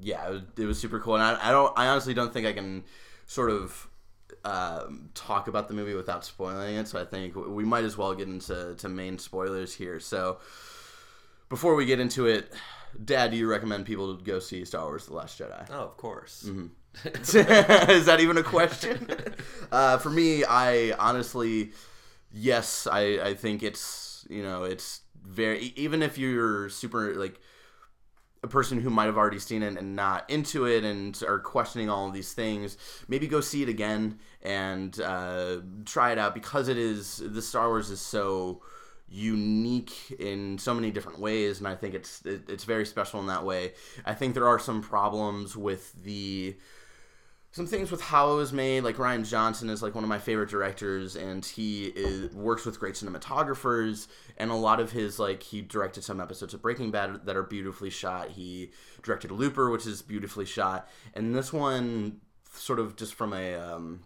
yeah, 0.00 0.26
it 0.26 0.30
was, 0.30 0.42
it 0.58 0.64
was 0.64 0.80
super 0.80 1.00
cool, 1.00 1.14
and 1.16 1.22
I, 1.22 1.48
I 1.48 1.50
don't. 1.50 1.72
I 1.78 1.88
honestly 1.88 2.14
don't 2.14 2.32
think 2.32 2.46
I 2.46 2.52
can 2.52 2.84
sort 3.26 3.50
of 3.50 3.88
um, 4.44 5.10
talk 5.14 5.48
about 5.48 5.68
the 5.68 5.74
movie 5.74 5.94
without 5.94 6.24
spoiling 6.24 6.76
it. 6.76 6.88
So 6.88 7.00
I 7.00 7.04
think 7.04 7.34
we 7.34 7.64
might 7.64 7.84
as 7.84 7.96
well 7.96 8.14
get 8.14 8.28
into 8.28 8.74
to 8.76 8.88
main 8.88 9.18
spoilers 9.18 9.74
here. 9.74 10.00
So 10.00 10.38
before 11.48 11.74
we 11.74 11.84
get 11.84 12.00
into 12.00 12.26
it, 12.26 12.52
Dad, 13.04 13.30
do 13.30 13.36
you 13.36 13.48
recommend 13.48 13.86
people 13.86 14.16
to 14.16 14.24
go 14.24 14.38
see 14.38 14.64
Star 14.64 14.84
Wars: 14.84 15.06
The 15.06 15.14
Last 15.14 15.38
Jedi? 15.38 15.66
Oh, 15.70 15.84
of 15.84 15.96
course. 15.96 16.44
Mm-hmm. 16.46 16.66
Is 17.90 18.06
that 18.06 18.20
even 18.20 18.36
a 18.36 18.42
question? 18.42 19.08
uh, 19.72 19.98
for 19.98 20.10
me, 20.10 20.44
I 20.44 20.92
honestly, 20.98 21.72
yes, 22.32 22.86
I, 22.86 23.18
I 23.22 23.34
think 23.34 23.62
it's 23.62 24.26
you 24.28 24.42
know 24.42 24.64
it's 24.64 25.00
very 25.24 25.72
even 25.76 26.02
if 26.02 26.18
you're 26.18 26.68
super 26.68 27.14
like 27.14 27.40
a 28.44 28.48
person 28.48 28.80
who 28.80 28.90
might 28.90 29.04
have 29.04 29.16
already 29.16 29.38
seen 29.38 29.62
it 29.62 29.76
and 29.76 29.94
not 29.94 30.28
into 30.28 30.66
it 30.66 30.84
and 30.84 31.22
are 31.26 31.38
questioning 31.38 31.88
all 31.88 32.08
of 32.08 32.12
these 32.12 32.32
things, 32.32 32.76
maybe 33.06 33.28
go 33.28 33.40
see 33.40 33.62
it 33.62 33.68
again 33.68 34.18
and 34.42 35.00
uh, 35.00 35.58
try 35.84 36.10
it 36.10 36.18
out 36.18 36.34
because 36.34 36.68
it 36.68 36.76
is 36.76 37.22
the 37.24 37.40
Star 37.40 37.68
Wars 37.68 37.90
is 37.90 38.00
so 38.00 38.60
unique 39.12 39.92
in 40.18 40.56
so 40.56 40.72
many 40.72 40.90
different 40.90 41.18
ways 41.18 41.58
and 41.58 41.68
I 41.68 41.74
think 41.74 41.94
it's 41.94 42.24
it, 42.24 42.48
it's 42.48 42.64
very 42.64 42.86
special 42.86 43.20
in 43.20 43.26
that 43.26 43.44
way. 43.44 43.72
I 44.06 44.14
think 44.14 44.34
there 44.34 44.48
are 44.48 44.58
some 44.58 44.80
problems 44.80 45.54
with 45.56 45.92
the 46.02 46.56
some 47.52 47.66
things 47.66 47.90
with 47.90 48.00
how 48.00 48.32
it 48.32 48.36
was 48.36 48.52
made. 48.52 48.82
Like 48.82 48.96
Rian 48.96 49.28
Johnson 49.28 49.68
is 49.68 49.82
like 49.82 49.94
one 49.94 50.02
of 50.02 50.08
my 50.08 50.18
favorite 50.18 50.48
directors, 50.48 51.16
and 51.16 51.44
he 51.44 51.84
is, 51.84 52.34
works 52.34 52.64
with 52.64 52.80
great 52.80 52.94
cinematographers. 52.94 54.08
And 54.38 54.50
a 54.50 54.54
lot 54.54 54.80
of 54.80 54.92
his 54.92 55.18
like 55.18 55.42
he 55.42 55.60
directed 55.60 56.02
some 56.02 56.18
episodes 56.18 56.54
of 56.54 56.62
Breaking 56.62 56.90
Bad 56.90 57.26
that 57.26 57.36
are 57.36 57.42
beautifully 57.42 57.90
shot. 57.90 58.30
He 58.30 58.70
directed 59.02 59.30
Looper, 59.30 59.70
which 59.70 59.86
is 59.86 60.00
beautifully 60.00 60.46
shot, 60.46 60.88
and 61.12 61.34
this 61.34 61.52
one 61.52 62.22
sort 62.54 62.78
of 62.78 62.96
just 62.96 63.14
from 63.14 63.34
a 63.34 63.54
um, 63.54 64.00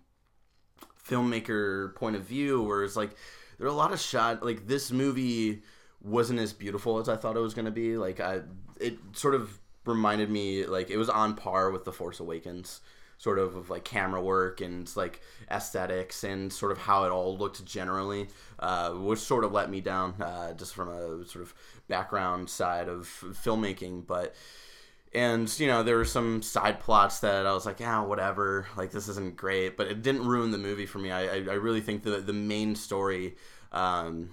filmmaker 1.09 1.95
point 1.95 2.17
of 2.17 2.23
view, 2.23 2.63
where 2.63 2.83
it's 2.83 2.97
like 2.97 3.15
there 3.59 3.67
are 3.67 3.71
a 3.71 3.75
lot 3.75 3.93
of 3.93 4.01
shot 4.01 4.45
like 4.45 4.67
this 4.67 4.91
movie 4.91 5.63
wasn't 6.01 6.39
as 6.39 6.53
beautiful 6.53 6.99
as 6.99 7.09
I 7.09 7.17
thought 7.17 7.37
it 7.37 7.41
was 7.41 7.55
going 7.55 7.65
to 7.65 7.71
be. 7.71 7.97
Like 7.97 8.21
I, 8.21 8.41
it 8.81 8.99
sort 9.13 9.35
of 9.35 9.59
reminded 9.85 10.31
me 10.31 10.67
like 10.67 10.91
it 10.91 10.97
was 10.97 11.09
on 11.09 11.35
par 11.35 11.71
with 11.71 11.85
The 11.85 11.93
Force 11.93 12.21
Awakens, 12.21 12.81
sort 13.19 13.39
of 13.39 13.57
of 13.57 13.71
like 13.71 13.85
camera 13.85 14.23
work 14.23 14.61
and 14.61 14.91
like 14.97 15.21
aesthetics 15.51 16.25
and 16.25 16.53
sort 16.53 16.73
of 16.73 16.79
how 16.79 17.05
it 17.05 17.11
all 17.11 17.37
looked 17.37 17.65
generally, 17.65 18.29
uh, 18.59 18.91
which 18.91 19.19
sort 19.19 19.45
of 19.45 19.53
let 19.53 19.71
me 19.71 19.81
down 19.81 20.15
uh, 20.21 20.53
just 20.55 20.75
from 20.75 20.89
a 20.89 21.25
sort 21.27 21.43
of 21.43 21.55
background 21.89 22.49
side 22.51 22.89
of 22.89 23.07
filmmaking, 23.45 24.07
but. 24.07 24.35
And 25.15 25.59
you 25.59 25.67
know 25.67 25.83
there 25.83 25.97
were 25.97 26.05
some 26.05 26.43
side 26.43 26.81
plots 26.81 27.21
that 27.21 27.47
I 27.47 27.53
was 27.53 27.65
like, 27.67 27.81
yeah, 27.81 28.03
whatever. 28.03 28.67
Like 28.77 28.91
this 28.91 29.09
isn't 29.09 29.37
great, 29.37 29.77
but 29.77 29.87
it 29.87 30.03
didn't 30.03 30.27
ruin 30.27 30.51
the 30.51 30.59
movie 30.59 30.87
for 30.87 30.99
me. 30.99 31.11
I, 31.11 31.23
I, 31.23 31.37
I 31.37 31.55
really 31.55 31.81
think 31.81 32.03
the 32.03 32.19
the 32.19 32.33
main 32.33 32.75
story 32.75 33.37
um, 33.73 34.31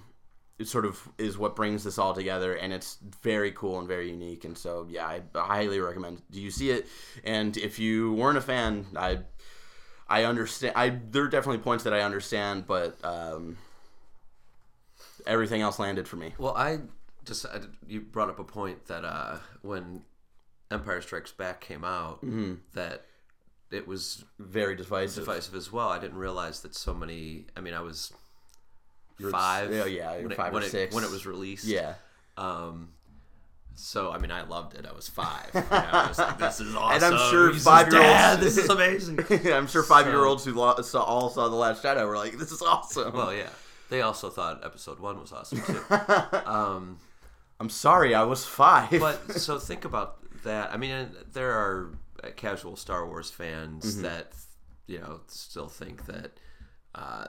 it 0.58 0.68
sort 0.68 0.84
of 0.84 1.08
is 1.18 1.36
what 1.36 1.56
brings 1.56 1.84
this 1.84 1.98
all 1.98 2.14
together 2.14 2.54
and 2.54 2.72
it's 2.72 2.98
very 3.22 3.50
cool 3.52 3.78
and 3.78 3.88
very 3.88 4.10
unique. 4.10 4.44
And 4.44 4.56
so 4.56 4.86
yeah 4.88 5.06
i 5.06 5.20
highly 5.34 5.80
recommend 5.80 6.22
do 6.30 6.40
you 6.40 6.50
see 6.50 6.70
it? 6.70 6.86
And 7.24 7.56
if 7.56 7.78
you 7.78 8.12
weren't 8.14 8.38
a 8.38 8.40
fan 8.40 8.86
i 8.96 9.18
i 10.08 10.24
understand 10.24 10.74
i 10.76 10.90
there 11.10 11.24
are 11.24 11.28
definitely 11.28 11.62
points 11.62 11.84
that 11.84 11.94
i 11.94 12.02
understand 12.02 12.66
but 12.66 13.02
um, 13.04 13.56
everything 15.26 15.60
else 15.60 15.78
landed 15.78 16.06
for 16.08 16.16
me. 16.16 16.34
Well, 16.38 16.56
I 16.56 16.80
just 17.24 17.46
I, 17.46 17.60
you 17.86 18.00
brought 18.00 18.28
up 18.28 18.38
a 18.38 18.44
point 18.44 18.86
that 18.86 19.04
uh, 19.04 19.38
when 19.62 20.02
Empire 20.74 21.00
Strikes 21.00 21.32
Back 21.32 21.60
came 21.60 21.84
out, 21.84 22.24
Mm-hmm. 22.24 22.54
that 22.74 23.04
it 23.70 23.88
was 23.88 24.24
very 24.38 24.76
divisive 24.76 25.24
divisive 25.24 25.54
as 25.54 25.72
well. 25.72 25.88
I 25.88 25.98
didn't 25.98 26.18
realize 26.18 26.60
that 26.60 26.74
so 26.74 26.92
many. 26.94 27.46
I 27.56 27.60
mean, 27.60 27.74
I 27.74 27.80
was 27.80 28.12
You're- 29.18 29.32
five. 29.32 29.72
yeah, 29.72 29.84
yeah, 29.86 30.16
when 30.18 30.30
it, 30.32 30.36
five 30.36 30.50
or 30.52 30.54
when 30.54 30.62
it, 30.64 30.70
six. 30.70 30.94
when 30.94 31.04
it 31.04 31.10
was 31.10 31.24
released. 31.26 31.64
yeah 31.64 31.94
Um. 32.36 32.90
So 33.76 34.12
I 34.12 34.18
mean, 34.18 34.30
I 34.30 34.42
loved 34.42 34.74
it. 34.74 34.86
I 34.86 34.92
was 34.92 35.08
five. 35.08 35.50
You 35.52 35.60
know, 35.60 35.66
I 35.70 36.06
was 36.08 36.18
like, 36.18 36.38
"This 36.38 36.60
is 36.60 36.76
awesome." 36.76 36.94
And 37.02 37.04
I'm 37.14 37.30
sure 37.30 37.52
He's 37.52 37.64
five-year-olds- 37.64 38.38
This 38.44 38.56
is 38.58 38.68
amazing. 38.70 39.18
i'm 39.52 39.66
sure 39.66 39.82
five 39.82 40.06
year 40.06 40.24
olds 40.24 40.44
who 40.44 40.52
lo- 40.54 40.76
saw, 40.82 41.02
all 41.02 41.28
saw 41.30 41.48
the 41.48 41.56
last 41.56 41.82
jedi 41.82 42.06
were 42.06 42.16
like 42.16 42.38
this 42.38 42.52
is 42.52 42.62
awesome 42.62 43.12
well, 43.12 43.34
yeah. 43.34 43.48
They 43.90 44.00
also 44.02 44.30
thought 44.30 44.64
Episode 44.64 44.98
One 45.00 45.20
was 45.20 45.32
awesome 45.32 45.60
too. 45.62 45.80
um. 46.46 46.98
i'm 47.60 47.68
sorry 47.70 48.14
i 48.14 48.22
was 48.22 48.44
five 48.44 48.90
but 49.00 49.32
so 49.40 49.58
think 49.58 49.84
about 49.84 50.18
that. 50.44 50.72
I 50.72 50.76
mean, 50.76 51.08
there 51.32 51.50
are 51.52 51.90
uh, 52.22 52.28
casual 52.36 52.76
Star 52.76 53.06
Wars 53.06 53.30
fans 53.30 53.84
Mm-hmm. 53.94 54.02
that 54.02 54.32
you 54.86 54.98
know 55.00 55.20
still 55.26 55.68
think 55.68 56.06
that 56.06 56.32
uh, 56.94 57.26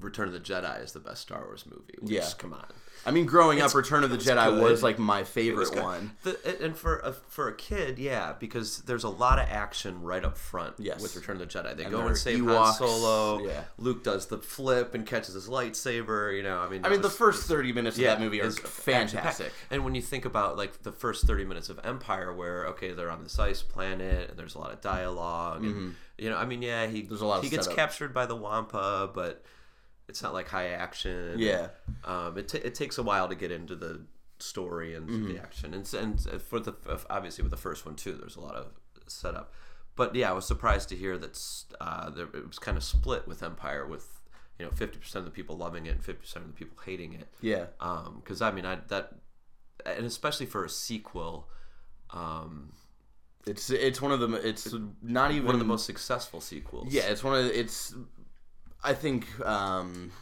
Return 0.00 0.28
of 0.28 0.34
the 0.34 0.40
Jedi 0.40 0.82
is 0.84 0.92
the 0.92 1.00
best 1.00 1.22
Star 1.22 1.44
Wars 1.44 1.64
movie. 1.66 1.94
Which, 2.00 2.12
Yeah. 2.12 2.28
come 2.38 2.52
on. 2.52 2.66
I 3.08 3.10
mean 3.10 3.26
growing 3.26 3.60
up 3.60 3.74
return 3.74 4.04
of 4.04 4.10
the 4.10 4.16
jedi 4.16 4.46
good. 4.50 4.62
was 4.62 4.82
like 4.82 4.98
my 4.98 5.24
favorite 5.24 5.74
one 5.82 6.12
The, 6.22 6.64
and 6.64 6.76
for 6.76 6.98
a, 7.00 7.12
for 7.12 7.48
a 7.48 7.54
kid, 7.54 7.98
yeah, 7.98 8.34
because 8.38 8.78
there's 8.82 9.04
a 9.04 9.08
lot 9.08 9.38
of 9.38 9.48
action 9.48 10.02
right 10.02 10.24
up 10.24 10.36
front 10.36 10.74
Yes. 10.78 11.00
with 11.02 11.16
Return 11.16 11.40
of 11.40 11.48
the 11.48 11.58
Jedi. 11.58 11.76
They 11.76 11.84
And 11.84 11.92
go 11.92 12.06
and 12.06 12.16
save 12.16 12.40
Ewoks, 12.40 12.64
Han 12.64 12.74
Solo. 12.74 13.46
yeah. 13.46 13.64
Luke 13.78 14.02
does 14.04 14.26
the 14.26 14.38
flip 14.38 14.94
and 14.94 15.06
catches 15.06 15.34
his 15.34 15.48
lightsaber. 15.48 16.36
You 16.36 16.42
know, 16.42 16.58
I 16.58 16.68
mean, 16.68 16.84
i 16.84 16.88
mean 16.88 17.00
the 17.00 17.08
was- 17.08 17.16
first 17.16 17.46
30 17.48 17.72
minutes 17.72 17.96
of 17.98 18.04
that 18.04 18.20
movie 18.20 18.40
are 18.40 18.50
fantastic. 18.50 19.52
And 19.70 19.84
when 19.84 19.94
you 19.94 20.02
think 20.02 20.24
about 20.24 20.56
like 20.56 20.82
the 20.82 20.92
first 20.92 21.26
thirty 21.26 21.44
minutes 21.44 21.68
of 21.68 21.78
Empire, 21.84 22.32
where 22.34 22.66
okay, 22.68 22.92
they're 22.92 23.10
on 23.10 23.22
this 23.22 23.38
ice 23.38 23.62
planet 23.62 24.30
and 24.30 24.38
there's 24.38 24.54
a 24.54 24.58
lot 24.58 24.72
of 24.72 24.80
dialogue, 24.80 25.64
and 25.64 25.94
you 26.18 26.28
know, 26.30 26.36
I 26.36 26.44
mean, 26.44 26.62
yeah, 26.62 26.86
he 26.86 26.98
Mm-hmm. 27.00 27.08
There's 27.08 27.20
a 27.20 27.26
lot 27.26 27.38
of 27.38 27.44
he 27.44 27.50
gets 27.50 27.66
setup. 27.66 27.76
captured 27.78 28.12
by 28.14 28.26
the 28.26 28.36
Wampa, 28.36 29.10
but 29.14 29.44
it's 30.08 30.22
not 30.22 30.32
like 30.32 30.48
high 30.48 30.68
action. 30.68 31.34
Yeah. 31.38 31.68
um, 32.04 32.36
it, 32.38 32.48
ta 32.48 32.58
it 32.62 32.74
takes 32.74 32.98
a 32.98 33.02
while 33.02 33.28
to 33.28 33.34
get 33.34 33.50
into 33.50 33.76
the 33.76 34.00
story 34.38 34.94
and 34.94 35.08
Mm-hmm. 35.08 35.28
the 35.34 35.38
action, 35.40 35.74
and 35.74 35.92
and 35.94 36.20
for 36.42 36.60
the 36.60 36.74
obviously 37.10 37.42
with 37.42 37.50
the 37.50 37.56
first 37.58 37.84
one 37.86 37.94
too, 37.96 38.12
there's 38.12 38.36
a 38.36 38.40
lot 38.40 38.54
of 38.54 38.66
setup. 39.06 39.52
But 39.96 40.14
yeah, 40.14 40.30
I 40.30 40.32
was 40.32 40.46
surprised 40.46 40.88
to 40.90 40.96
hear 40.96 41.18
that 41.18 41.38
uh, 41.80 42.10
there, 42.10 42.26
it 42.32 42.46
was 42.46 42.58
kind 42.60 42.76
of 42.76 42.84
split 42.84 43.26
with 43.26 43.42
Empire, 43.42 43.84
with 43.86 44.20
you 44.58 44.64
know, 44.64 44.70
fifty 44.72 44.98
percent 44.98 45.20
of 45.20 45.24
the 45.24 45.30
people 45.34 45.56
loving 45.56 45.86
it 45.86 45.90
and 45.90 46.04
fifty 46.04 46.20
percent 46.20 46.44
of 46.44 46.50
the 46.52 46.56
people 46.56 46.76
hating 46.84 47.12
it 47.14 47.28
yeah 47.40 47.66
because 48.16 48.40
I 48.40 48.50
mean 48.52 48.64
I 48.64 48.78
that 48.88 49.14
and 49.86 50.04
especially 50.06 50.46
for 50.46 50.64
a 50.64 50.68
sequel, 50.68 51.48
um, 52.10 52.72
It's 53.46 53.70
it's 53.70 54.00
one 54.02 54.12
of 54.12 54.20
the 54.20 54.28
it's 54.48 54.74
not 55.02 55.30
even 55.32 55.46
one 55.46 55.54
of 55.54 55.60
the 55.60 55.64
most 55.66 55.86
successful 55.86 56.40
sequels. 56.40 56.92
yeah 56.92 57.02
it's 57.12 57.22
one 57.24 57.36
of 57.38 57.44
the, 57.44 57.58
it's 57.58 57.94
I 58.84 58.94
think 58.94 59.26
um, 59.44 60.12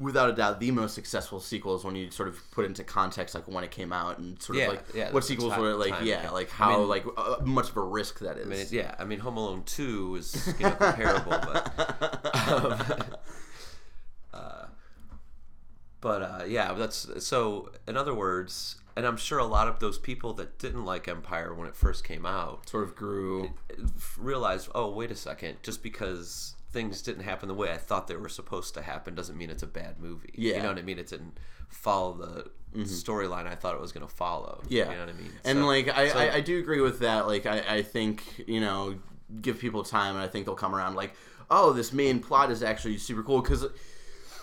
without 0.00 0.30
a 0.30 0.32
doubt 0.32 0.60
the 0.60 0.70
most 0.70 0.94
successful 0.94 1.40
sequels 1.40 1.84
when 1.84 1.96
you 1.96 2.10
sort 2.10 2.28
of 2.28 2.40
put 2.52 2.64
into 2.64 2.82
context 2.84 3.34
like 3.34 3.46
when 3.48 3.64
it 3.64 3.70
came 3.70 3.92
out 3.92 4.18
and 4.18 4.40
sort 4.40 4.58
Yeah, 4.58 4.64
of 4.66 4.72
like 4.74 4.84
yeah, 4.94 5.10
what 5.12 5.24
sequels 5.24 5.52
time- 5.52 5.60
were 5.60 5.74
like 5.74 5.90
time, 5.90 6.06
yeah 6.06 6.22
yeah. 6.24 6.30
like 6.30 6.48
I 6.48 6.64
how 6.64 6.78
mean- 6.78 6.88
like 6.88 7.04
uh, 7.16 7.36
much 7.42 7.68
of 7.70 7.76
a 7.76 7.82
risk 7.82 8.20
that 8.20 8.38
is 8.38 8.46
I 8.46 8.50
mean, 8.50 8.66
yeah. 8.70 8.94
I 8.98 9.04
mean, 9.04 9.18
Home 9.20 9.36
Alone 9.36 9.62
Two 9.66 10.16
is 10.16 10.54
you 10.58 10.64
know, 10.66 10.70
comparable, 10.76 11.30
but 11.30 12.36
um, 12.48 12.80
uh, 14.34 14.66
but 16.00 16.22
uh, 16.22 16.44
yeah, 16.46 16.72
that's 16.74 17.08
so. 17.26 17.70
In 17.86 17.96
other 17.96 18.14
words, 18.14 18.76
and 18.96 19.04
I'm 19.06 19.16
sure 19.16 19.38
a 19.38 19.44
lot 19.44 19.68
of 19.68 19.80
those 19.80 19.98
people 19.98 20.32
that 20.34 20.58
didn't 20.58 20.84
like 20.84 21.08
Empire 21.08 21.52
when 21.54 21.66
it 21.68 21.74
first 21.76 22.04
came 22.04 22.24
out 22.24 22.68
sort 22.68 22.84
of 22.84 22.94
grew 22.94 23.50
realized, 24.16 24.68
oh, 24.74 24.90
wait 24.92 25.10
a 25.10 25.16
second, 25.16 25.56
just 25.62 25.82
because 25.82 26.54
things 26.70 27.00
didn't 27.02 27.24
happen 27.24 27.48
the 27.48 27.54
way 27.54 27.72
I 27.72 27.76
thought 27.78 28.08
they 28.08 28.16
were 28.16 28.28
supposed 28.28 28.74
to 28.74 28.82
happen 28.82 29.14
doesn't 29.14 29.36
mean 29.36 29.50
it's 29.50 29.62
a 29.62 29.66
bad 29.66 29.98
movie. 30.00 30.30
Yeah. 30.34 30.56
You 30.56 30.62
know 30.62 30.68
what 30.68 30.78
I 30.78 30.82
mean? 30.82 30.98
It 30.98 31.08
didn't 31.08 31.38
follow 31.68 32.14
the 32.14 32.50
storyline 32.84 33.46
I 33.46 33.54
thought 33.54 33.74
it 33.74 33.80
was 33.80 33.92
going 33.92 34.06
to 34.06 34.12
follow. 34.12 34.62
Yeah, 34.68 34.84
You 34.90 34.94
know 34.96 35.00
what 35.00 35.08
I 35.08 35.12
mean? 35.14 35.32
And 35.44 35.58
So- 35.60 35.66
like 35.66 35.88
I, 35.88 36.08
so- 36.08 36.18
I, 36.18 36.34
I 36.34 36.40
do 36.40 36.58
agree 36.58 36.80
with 36.80 36.98
that. 37.00 37.26
Like 37.26 37.46
I, 37.46 37.62
I 37.76 37.82
think 37.82 38.44
you 38.46 38.60
know, 38.60 38.96
give 39.40 39.58
people 39.58 39.82
time, 39.82 40.14
and 40.14 40.22
I 40.24 40.28
think 40.28 40.44
they'll 40.46 40.54
come 40.54 40.74
around. 40.74 40.94
Like, 40.94 41.14
oh, 41.50 41.72
this 41.72 41.92
main 41.92 42.20
plot 42.20 42.50
is 42.50 42.62
actually 42.62 42.98
super 42.98 43.22
cool. 43.22 43.40
Because 43.40 43.66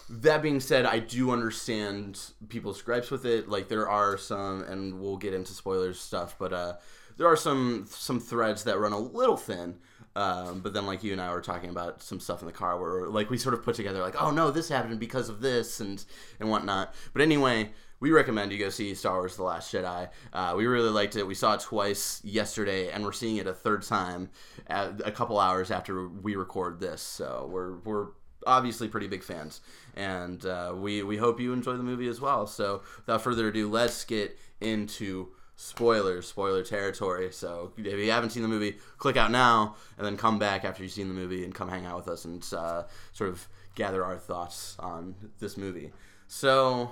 that 0.09 0.41
being 0.41 0.59
said, 0.59 0.85
I 0.85 0.99
do 0.99 1.31
understand 1.31 2.19
people's 2.49 2.81
gripes 2.81 3.11
with 3.11 3.25
it. 3.25 3.47
Like 3.49 3.67
there 3.69 3.87
are 3.89 4.17
some, 4.17 4.63
and 4.63 4.99
we'll 4.99 5.17
get 5.17 5.33
into 5.33 5.53
spoilers 5.53 5.99
stuff, 5.99 6.35
but 6.39 6.53
uh, 6.53 6.73
there 7.17 7.27
are 7.27 7.37
some 7.37 7.85
some 7.89 8.19
threads 8.19 8.63
that 8.65 8.79
run 8.79 8.91
a 8.93 8.99
little 8.99 9.37
thin. 9.37 9.75
Um, 10.15 10.61
but 10.61 10.73
then, 10.73 10.85
like 10.85 11.03
you 11.03 11.11
and 11.11 11.21
I 11.21 11.31
were 11.33 11.41
talking 11.41 11.69
about 11.69 12.01
some 12.01 12.19
stuff 12.19 12.41
in 12.41 12.45
the 12.45 12.53
car, 12.53 12.79
where 12.79 13.07
like 13.07 13.29
we 13.29 13.37
sort 13.37 13.53
of 13.53 13.63
put 13.63 13.75
together, 13.75 14.01
like, 14.01 14.21
oh 14.21 14.31
no, 14.31 14.49
this 14.49 14.69
happened 14.69 14.99
because 14.99 15.29
of 15.29 15.41
this 15.41 15.79
and 15.79 16.03
and 16.39 16.49
whatnot. 16.49 16.93
But 17.13 17.21
anyway, 17.21 17.71
we 17.99 18.11
recommend 18.11 18.51
you 18.51 18.59
go 18.59 18.69
see 18.69 18.95
Star 18.95 19.15
Wars: 19.15 19.35
The 19.35 19.43
Last 19.43 19.73
Jedi. 19.73 20.09
Uh, 20.31 20.53
we 20.55 20.65
really 20.67 20.89
liked 20.89 21.15
it. 21.15 21.27
We 21.27 21.35
saw 21.35 21.55
it 21.55 21.59
twice 21.59 22.21
yesterday, 22.23 22.91
and 22.91 23.03
we're 23.03 23.11
seeing 23.11 23.37
it 23.37 23.47
a 23.47 23.53
third 23.53 23.83
time 23.83 24.29
a 24.67 25.11
couple 25.11 25.39
hours 25.39 25.69
after 25.69 26.07
we 26.07 26.35
record 26.35 26.79
this. 26.79 27.01
So 27.01 27.49
we're 27.51 27.77
we're 27.79 28.07
obviously 28.47 28.87
pretty 28.87 29.07
big 29.07 29.23
fans, 29.23 29.61
and 29.95 30.45
uh, 30.45 30.73
we 30.75 31.03
we 31.03 31.17
hope 31.17 31.39
you 31.39 31.53
enjoy 31.53 31.75
the 31.77 31.83
movie 31.83 32.07
as 32.07 32.21
well. 32.21 32.47
So 32.47 32.83
without 32.97 33.21
further 33.21 33.49
ado, 33.49 33.69
let's 33.69 34.05
get 34.05 34.37
into 34.61 35.29
spoilers, 35.55 36.27
spoiler 36.27 36.63
territory. 36.63 37.31
So 37.31 37.71
if 37.77 37.85
you 37.99 38.11
haven't 38.11 38.31
seen 38.31 38.43
the 38.43 38.49
movie, 38.49 38.77
click 38.97 39.17
out 39.17 39.31
now, 39.31 39.75
and 39.97 40.05
then 40.05 40.17
come 40.17 40.37
back 40.39 40.65
after 40.65 40.83
you've 40.83 40.91
seen 40.91 41.07
the 41.07 41.13
movie 41.13 41.43
and 41.45 41.53
come 41.53 41.69
hang 41.69 41.85
out 41.85 41.97
with 41.97 42.07
us 42.07 42.25
and 42.25 42.45
uh, 42.53 42.83
sort 43.13 43.29
of 43.29 43.47
gather 43.75 44.03
our 44.03 44.17
thoughts 44.17 44.75
on 44.79 45.15
this 45.39 45.57
movie. 45.57 45.91
So. 46.27 46.91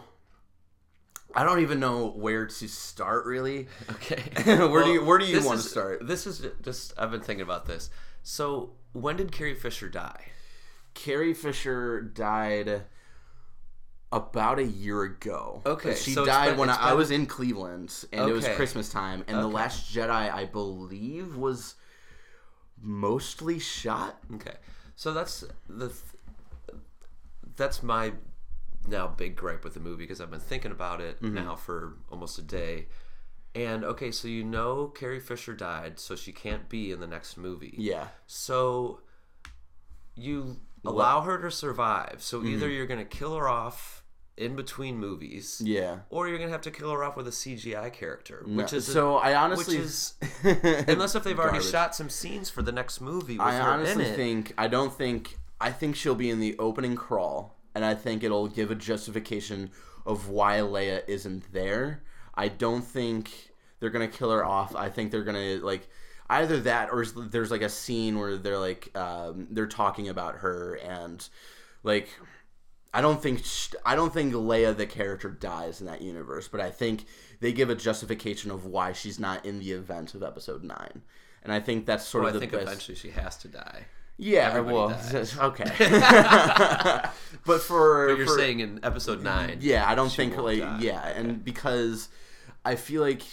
I 1.35 1.43
don't 1.43 1.61
even 1.61 1.79
know 1.79 2.09
where 2.11 2.45
to 2.45 2.67
start, 2.67 3.25
really. 3.25 3.67
Okay. 3.93 4.21
Where 4.67 4.83
do 4.83 4.91
you- 4.91 5.03
where 5.03 5.17
do 5.17 5.25
you 5.25 5.37
this 5.37 5.45
wanna 5.45 5.61
start? 5.61 6.05
This 6.05 6.27
is 6.27 6.45
just 6.61 6.93
I've 6.95 7.09
been 7.09 7.21
thinking 7.21 7.41
about 7.41 7.65
this. 7.65 7.89
So 8.21 8.73
when 8.91 9.15
did 9.15 9.31
Carrie 9.31 9.55
Fisher 9.55 9.89
die? 9.89 10.25
Carrie 10.93 11.33
Fisher 11.33 12.01
died 12.01 12.83
about 14.15 14.59
a 14.59 14.63
year 14.65 15.03
ago. 15.03 15.61
Okay, 15.65 15.95
she 15.95 16.13
so 16.13 16.23
died 16.25 16.49
been- 16.51 16.59
when 16.59 16.69
I, 16.69 16.91
I 16.91 16.93
was 16.93 17.11
in 17.11 17.25
Cleveland, 17.25 18.05
and 18.13 18.29
it 18.29 18.33
was 18.33 18.47
Christmas 18.49 18.89
time. 18.89 19.23
And 19.27 19.37
the 19.39 19.47
Last 19.47 19.93
Jedi, 19.93 20.09
I 20.33 20.45
believe, 20.45 21.35
was 21.35 21.75
mostly 22.81 23.59
shot. 23.59 24.17
Okay, 24.35 24.55
so 24.95 25.13
that's 25.13 25.43
the 25.69 25.87
th- 25.87 26.79
that's 27.55 27.83
my 27.83 28.13
now 28.87 29.07
big 29.07 29.35
gripe 29.35 29.63
with 29.63 29.73
the 29.73 29.79
movie 29.79 30.03
because 30.03 30.19
I've 30.19 30.31
been 30.31 30.39
thinking 30.39 30.71
about 30.71 30.99
it 31.01 31.21
Mm-hmm. 31.21 31.35
now 31.35 31.55
for 31.55 31.97
almost 32.11 32.37
a 32.37 32.41
day. 32.41 32.87
And 33.55 33.83
okay, 33.85 34.11
so 34.11 34.27
you 34.27 34.43
know 34.43 34.87
Carrie 34.87 35.19
Fisher 35.19 35.53
died, 35.53 35.99
so 35.99 36.15
she 36.15 36.31
can't 36.31 36.67
be 36.69 36.91
in 36.91 36.99
the 36.99 37.07
next 37.07 37.37
movie. 37.37 37.75
Yeah, 37.77 38.07
So 38.25 39.01
you 40.15 40.57
allow 40.85 41.21
her 41.21 41.37
to 41.39 41.49
survive. 41.51 42.17
So 42.19 42.43
either 42.43 42.65
Mm-hmm. 42.65 42.75
you're 42.75 42.85
going 42.87 42.99
to 42.99 43.05
kill 43.17 43.35
her 43.37 43.47
off 43.47 44.02
in 44.37 44.55
between 44.55 44.97
movies. 44.97 45.61
Yeah. 45.63 45.99
Or 46.09 46.27
you're 46.27 46.37
gonna 46.39 46.51
have 46.51 46.61
to 46.61 46.71
kill 46.71 46.91
her 46.91 47.03
off 47.03 47.15
with 47.15 47.27
a 47.27 47.31
CGI 47.31 47.91
character, 47.93 48.43
which 48.47 48.71
No, 48.71 48.77
is 48.77 48.85
so 48.87 49.17
I 49.17 49.35
honestly 49.35 49.77
which 49.77 49.85
is 49.85 50.13
unless 50.43 51.15
if 51.15 51.23
they've 51.23 51.37
already 51.37 51.57
Garbage. 51.59 51.71
shot 51.71 51.95
some 51.95 52.09
scenes 52.09 52.49
for 52.49 52.61
the 52.61 52.71
next 52.71 52.99
movie 53.01 53.37
with 53.37 53.47
I 53.47 53.57
her 53.57 53.61
honestly 53.61 54.05
in 54.05 54.11
it. 54.11 54.15
think 54.15 54.53
I 54.57 54.67
don't 54.67 54.91
think 54.93 55.37
I 55.61 55.71
think 55.71 55.95
she'll 55.95 56.15
be 56.15 56.29
in 56.29 56.39
the 56.39 56.57
opening 56.59 56.95
crawl, 56.95 57.57
and 57.75 57.85
I 57.85 57.93
think 57.95 58.23
it'll 58.23 58.47
give 58.47 58.69
a 58.71 58.75
justification 58.75 59.69
of 60.05 60.27
why 60.29 60.57
Leia 60.59 61.03
isn't 61.07 61.53
there. 61.53 62.03
I 62.35 62.47
don't 62.49 62.83
think 62.83 63.31
they're 63.79 63.91
gonna 63.91 64.07
kill 64.07 64.31
her 64.31 64.43
off. 64.43 64.75
I 64.75 64.89
think 64.89 65.11
they're 65.11 65.23
gonna 65.23 65.57
like 65.61 65.87
either 66.29 66.59
that 66.61 66.89
or 66.91 67.05
there's 67.05 67.51
like 67.51 67.61
a 67.61 67.69
scene 67.69 68.17
where 68.17 68.37
they're 68.37 68.57
like 68.57 68.89
um, 68.97 69.47
they're 69.51 69.67
talking 69.67 70.09
about 70.09 70.37
her 70.37 70.73
and 70.75 71.27
like 71.83 72.09
I 72.93 73.01
don't 73.01 73.21
think 73.21 73.41
I 73.85 73.95
don't 73.95 74.13
think 74.13 74.33
Leia 74.33 74.75
the 74.75 74.85
character 74.85 75.29
dies 75.29 75.81
in 75.81 75.87
that 75.87 76.01
universe, 76.01 76.47
but 76.47 76.61
I 76.61 76.69
think 76.69 77.05
they 77.39 77.51
give 77.51 77.69
a 77.69 77.75
justification 77.75 78.51
of 78.51 78.65
why 78.65 78.93
she's 78.93 79.19
not 79.19 79.45
in 79.45 79.59
the 79.59 79.71
event 79.71 80.13
of 80.13 80.21
Episode 80.23 80.63
Nine, 80.63 81.01
and 81.43 81.51
I 81.51 81.59
think 81.59 81.85
that's 81.85 82.05
sort 82.05 82.23
well, 82.25 82.29
of 82.29 82.35
I 82.35 82.39
the 82.39 82.39
think 82.41 82.51
best. 82.53 82.63
eventually 82.63 82.95
she 82.95 83.09
has 83.09 83.35
to 83.37 83.47
die. 83.47 83.85
Yeah, 84.17 84.49
Everybody 84.49 84.75
well, 84.75 84.89
dies. 85.11 85.37
okay. 85.39 85.63
but 87.45 87.61
for 87.61 88.09
But 88.09 88.17
you're 88.17 88.27
for- 88.27 88.37
saying 88.37 88.59
in 88.59 88.79
episode 88.83 89.23
nine. 89.23 89.57
yeah, 89.61 89.89
I 89.89 89.95
don't 89.95 90.11
think 90.11 90.37
like 90.37 90.59
die. 90.59 90.77
yeah, 90.81 91.07
and 91.07 91.43
because 91.43 92.09
I 92.63 92.75
feel 92.75 93.01
like 93.01 93.23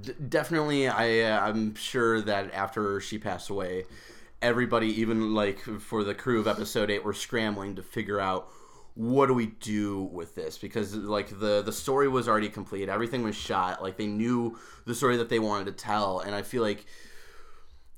d- 0.00 0.12
definitely 0.28 0.88
I 0.88 1.20
uh, 1.20 1.40
I'm 1.40 1.74
sure 1.74 2.20
that 2.20 2.52
after 2.52 3.00
she 3.00 3.18
passed 3.18 3.48
away, 3.50 3.86
everybody 4.44 5.00
even 5.00 5.34
like 5.34 5.58
for 5.58 6.04
the 6.04 6.14
crew 6.14 6.38
of 6.38 6.46
episode 6.46 6.90
8 6.90 7.02
were 7.02 7.14
scrambling 7.14 7.76
to 7.76 7.82
figure 7.82 8.20
out 8.20 8.50
what 8.94 9.26
do 9.26 9.34
we 9.34 9.46
do 9.46 10.02
with 10.02 10.34
this? 10.34 10.58
Because 10.58 10.94
like 10.94 11.40
the 11.40 11.62
the 11.62 11.72
story 11.72 12.06
was 12.06 12.28
already 12.28 12.50
complete. 12.50 12.88
Everything 12.88 13.24
was 13.24 13.34
shot. 13.34 13.82
Like 13.82 13.96
they 13.96 14.06
knew 14.06 14.56
the 14.84 14.94
story 14.94 15.16
that 15.16 15.30
they 15.30 15.40
wanted 15.40 15.64
to 15.64 15.72
tell. 15.72 16.20
And 16.20 16.34
i 16.34 16.42
feel 16.42 16.62
like 16.62 16.86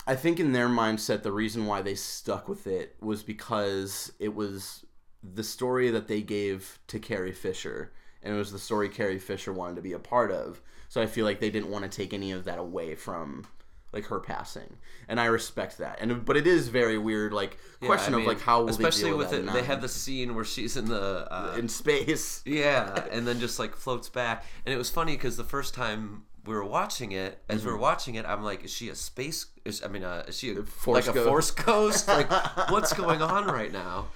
I 0.07 0.15
think 0.15 0.39
in 0.39 0.53
their 0.53 0.69
mindset, 0.69 1.23
the 1.23 1.33
reason 1.33 1.67
why 1.67 1.83
they 1.83 1.97
stuck 1.97 2.49
with 2.49 2.69
it 2.69 2.97
was 3.01 3.25
because 3.25 4.13
it 4.21 4.35
was 4.35 4.87
the 5.23 5.43
story 5.43 5.91
that 5.91 6.07
they 6.07 6.23
gave 6.23 6.79
to 6.87 7.01
Carrie 7.01 7.33
Fisher, 7.33 7.93
and 8.23 8.33
it 8.33 8.39
was 8.39 8.53
the 8.53 8.59
story 8.61 8.89
Carrie 8.89 9.19
Fisher 9.19 9.53
wanted 9.53 9.75
to 9.77 9.83
be 9.83 9.95
a 9.95 9.99
part 9.99 10.31
of. 10.31 10.63
So 10.89 11.03
I 11.03 11.07
feel 11.07 11.25
like 11.25 11.41
they 11.41 11.51
didn't 11.51 11.73
want 11.73 11.85
to 11.85 11.91
take 11.91 12.15
any 12.15 12.31
of 12.31 12.45
that 12.45 12.61
away 12.61 12.95
from 12.95 13.49
like 13.93 14.07
her 14.07 14.21
passing, 14.21 14.77
and 15.09 15.19
I 15.21 15.27
respect 15.27 15.79
that. 15.79 15.99
And 16.01 16.25
but 16.25 16.37
it 16.37 16.47
is 16.47 16.69
very 16.69 16.99
weird, 16.99 17.33
like 17.33 17.59
Yeah, 17.81 17.89
question 17.89 18.15
I 18.15 18.19
of 18.19 18.25
like 18.27 18.41
how 18.41 18.63
will 18.63 18.69
especially 18.71 19.03
they 19.05 19.09
deal 19.11 19.19
with 19.19 19.31
with, 19.31 19.41
it, 19.49 19.53
they 19.53 19.63
have 19.63 19.81
the 19.81 19.89
scene 19.89 20.35
where 20.35 20.45
she's 20.45 20.77
in 20.77 20.87
the 20.89 21.27
uh, 21.33 21.57
in 21.59 21.69
space. 21.69 22.43
yeah, 22.47 23.05
and 23.11 23.27
then 23.27 23.41
just 23.41 23.59
like 23.59 23.75
floats 23.77 24.09
back, 24.09 24.45
and 24.65 24.75
it 24.75 24.79
was 24.79 24.91
funny 24.91 25.13
because 25.17 25.37
the 25.37 25.45
first 25.45 25.75
time 25.75 26.25
we 26.45 26.55
were 26.55 26.65
watching 26.65 27.13
it, 27.13 27.43
as 27.49 27.61
Mm-hmm. 27.61 27.67
we 27.67 27.73
were 27.73 27.79
watching 27.79 28.15
it, 28.17 28.25
I'm 28.27 28.43
like, 28.43 28.65
is 28.65 28.73
she 28.73 28.89
a 28.89 28.95
space? 28.95 29.47
Is, 29.65 29.83
I 29.83 29.89
mean, 29.89 30.05
uh, 30.05 30.25
is 30.29 30.39
she 30.39 30.53
a, 30.53 30.63
Force 30.63 31.07
like 31.07 31.17
a 31.17 31.25
force 31.25 31.51
ghost? 31.51 32.09
like, 32.19 32.31
what's 32.71 32.93
going 32.93 33.23
on 33.23 33.47
right 33.47 33.73
now? 33.73 34.09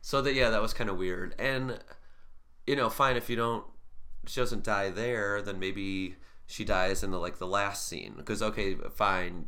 So 0.00 0.20
that 0.22 0.34
yeah, 0.34 0.50
that 0.50 0.60
was 0.62 0.74
kind 0.74 0.90
of 0.90 0.96
weird, 0.98 1.34
and 1.38 1.78
you 2.66 2.76
know, 2.76 2.88
fine 2.90 3.16
if 3.16 3.28
you 3.28 3.36
don't, 3.36 3.64
she 4.26 4.40
doesn't 4.40 4.64
die 4.64 4.90
there, 4.90 5.42
then 5.42 5.58
maybe 5.58 6.16
she 6.46 6.64
dies 6.64 7.02
in 7.02 7.10
the 7.10 7.18
like 7.18 7.38
the 7.38 7.46
last 7.46 7.88
scene 7.88 8.14
because 8.16 8.42
okay, 8.42 8.76
fine. 8.94 9.46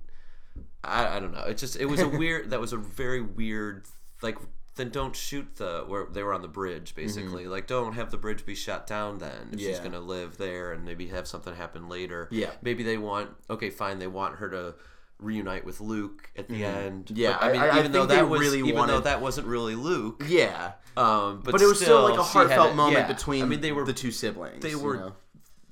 I, 0.82 1.16
I 1.16 1.20
don't 1.20 1.32
know. 1.32 1.44
It 1.44 1.58
just 1.58 1.76
it 1.78 1.86
was 1.86 2.00
a 2.00 2.08
weird. 2.22 2.50
that 2.50 2.60
was 2.60 2.72
a 2.72 2.76
very 2.78 3.20
weird. 3.20 3.86
Like 4.22 4.38
then 4.76 4.90
don't 4.90 5.16
shoot 5.16 5.56
the 5.56 5.84
where 5.86 6.06
they 6.10 6.22
were 6.22 6.32
on 6.34 6.42
the 6.42 6.48
bridge 6.48 6.94
basically. 6.94 7.46
Like 7.46 7.66
don't 7.66 7.94
have 7.94 8.10
the 8.10 8.18
bridge 8.18 8.44
be 8.46 8.54
shut 8.54 8.86
down. 8.86 9.18
Then 9.18 9.50
if 9.52 9.60
she's 9.60 9.76
Mm-hmm. 9.76 9.84
Gonna 9.84 10.00
live 10.00 10.36
there 10.38 10.72
and 10.72 10.84
maybe 10.84 11.08
have 11.08 11.26
something 11.26 11.54
happen 11.54 11.88
later. 11.88 12.28
Yeah. 12.30 12.50
Maybe 12.62 12.82
they 12.82 12.98
want 12.98 13.30
okay 13.50 13.70
fine. 13.70 13.98
They 13.98 14.06
want 14.06 14.36
her 14.36 14.48
to 14.50 14.74
reunite 15.18 15.64
with 15.64 15.80
Luke 15.80 16.30
at 16.36 16.46
the 16.48 16.62
end. 16.64 17.06
Mm-hmm. 17.06 17.16
Yeah, 17.16 17.38
But, 17.40 17.42
I 17.48 17.52
mean 17.52 17.60
I- 17.62 17.68
I 17.68 17.78
even 17.78 17.92
though 17.92 18.04
that 18.06 18.28
was 18.28 18.40
really 18.40 18.58
even 18.58 18.74
though 18.74 18.80
wanted- 18.80 19.04
that 19.04 19.20
wasn't 19.22 19.46
really 19.46 19.74
Luke. 19.74 20.22
Yeah, 20.28 20.72
Um, 20.94 21.40
but, 21.42 21.52
but 21.52 21.62
it 21.62 21.66
was 21.66 21.80
still, 21.80 22.02
like 22.04 22.18
a 22.18 22.22
heartfelt 22.22 22.74
moment 22.76 22.98
yeah. 22.98 23.06
between 23.14 23.42
I 23.42 23.46
mean, 23.46 23.62
they 23.62 23.72
were 23.72 23.84
the 23.86 23.94
two 23.94 24.10
siblings. 24.10 24.62
they 24.62 24.70
you 24.70 24.78
were 24.78 24.96
know? 24.96 25.12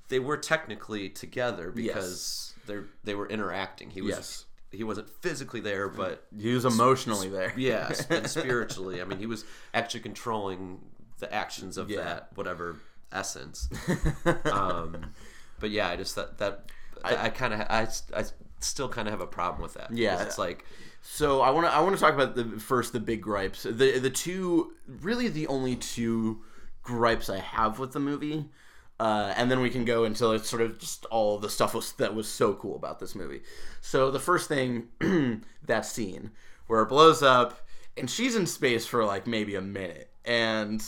They 0.08 0.18
were 0.18 0.36
technically 0.36 1.08
together 1.08 1.70
because 1.70 2.54
they're 2.66 2.84
they 3.04 3.14
were 3.14 3.28
interacting. 3.28 3.90
He 3.90 4.00
was 4.02 4.10
Yes. 4.16 4.44
he 4.70 4.84
wasn't 4.84 5.08
physically 5.22 5.60
there, 5.60 5.88
but 5.88 6.24
he 6.36 6.52
was 6.54 6.64
emotionally 6.64 7.28
there. 7.28 7.52
yeah, 7.56 7.92
and 8.10 8.28
spiritually. 8.30 9.00
I 9.00 9.04
mean, 9.04 9.18
he 9.18 9.26
was 9.26 9.44
actually 9.72 10.00
controlling 10.00 10.80
the 11.18 11.32
actions 11.32 11.78
of 11.78 11.90
Yeah. 11.90 12.02
that 12.02 12.28
whatever 12.34 12.76
essence. 13.12 13.68
Um, 14.44 15.12
but 15.60 15.70
yeah, 15.70 15.88
I 15.88 15.96
just 15.96 16.16
that 16.16 16.38
that 16.38 16.70
I, 17.04 17.28
kind 17.28 17.54
of 17.54 17.60
I, 17.68 17.86
I 18.16 18.24
still 18.60 18.88
kind 18.88 19.06
of 19.08 19.12
have 19.12 19.20
a 19.20 19.26
problem 19.26 19.62
with 19.62 19.74
that. 19.74 19.92
Yeah. 19.92 20.22
it's 20.22 20.38
like 20.38 20.64
So 21.02 21.40
I 21.42 21.50
want 21.50 21.66
to 21.66 21.72
I 21.72 21.80
want 21.80 21.94
to 21.94 22.00
talk 22.00 22.14
about 22.14 22.34
the 22.34 22.44
first 22.58 22.92
the 22.92 23.00
big 23.00 23.20
gripes. 23.22 23.62
The 23.64 23.98
the 23.98 24.10
two 24.10 24.72
really 24.86 25.28
the 25.28 25.46
only 25.48 25.76
two 25.76 26.42
gripes 26.82 27.28
I 27.30 27.38
have 27.38 27.78
with 27.78 27.92
the 27.92 28.00
movie. 28.00 28.46
Uh, 29.00 29.34
and 29.36 29.50
then 29.50 29.60
we 29.60 29.70
can 29.70 29.84
go 29.84 30.04
into 30.04 30.38
sort 30.38 30.62
of 30.62 30.78
just 30.78 31.04
all 31.06 31.38
the 31.38 31.50
stuff 31.50 31.74
was, 31.74 31.92
that 31.94 32.14
was 32.14 32.28
so 32.28 32.54
cool 32.54 32.76
about 32.76 33.00
this 33.00 33.14
movie. 33.14 33.42
So 33.80 34.10
the 34.10 34.20
first 34.20 34.48
thing, 34.48 34.88
that 35.66 35.84
scene 35.84 36.30
where 36.68 36.82
it 36.82 36.88
blows 36.88 37.22
up, 37.22 37.60
and 37.96 38.08
she's 38.08 38.36
in 38.36 38.46
space 38.46 38.86
for 38.86 39.04
like 39.04 39.26
maybe 39.26 39.54
a 39.56 39.60
minute, 39.60 40.10
and 40.24 40.82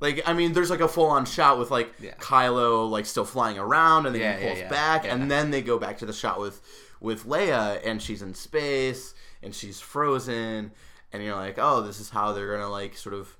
like 0.00 0.22
I 0.26 0.32
mean, 0.32 0.52
there's 0.52 0.70
like 0.70 0.80
a 0.80 0.88
full 0.88 1.06
on 1.06 1.24
shot 1.24 1.58
with 1.58 1.70
like 1.70 1.92
Yeah. 2.00 2.14
Kylo 2.14 2.88
like 2.90 3.06
still 3.06 3.24
flying 3.24 3.58
around, 3.58 4.06
and 4.06 4.14
then 4.14 4.22
Yeah, 4.22 4.36
he 4.38 4.46
pulls 4.46 4.58
yeah, 4.58 4.68
back, 4.68 5.04
and 5.04 5.30
then 5.30 5.50
they 5.50 5.62
go 5.62 5.78
back 5.78 5.98
to 5.98 6.06
the 6.06 6.12
shot 6.12 6.40
with 6.40 6.60
with 7.00 7.24
Leia, 7.24 7.80
and 7.84 8.02
she's 8.02 8.22
in 8.22 8.34
space, 8.34 9.14
and 9.42 9.54
she's 9.54 9.80
frozen, 9.80 10.72
and 11.12 11.22
you're 11.22 11.36
like, 11.36 11.56
oh, 11.58 11.82
this 11.82 12.00
is 12.00 12.10
how 12.10 12.32
they're 12.32 12.50
gonna 12.56 12.68
like 12.70 12.96
sort 12.96 13.14
of 13.14 13.36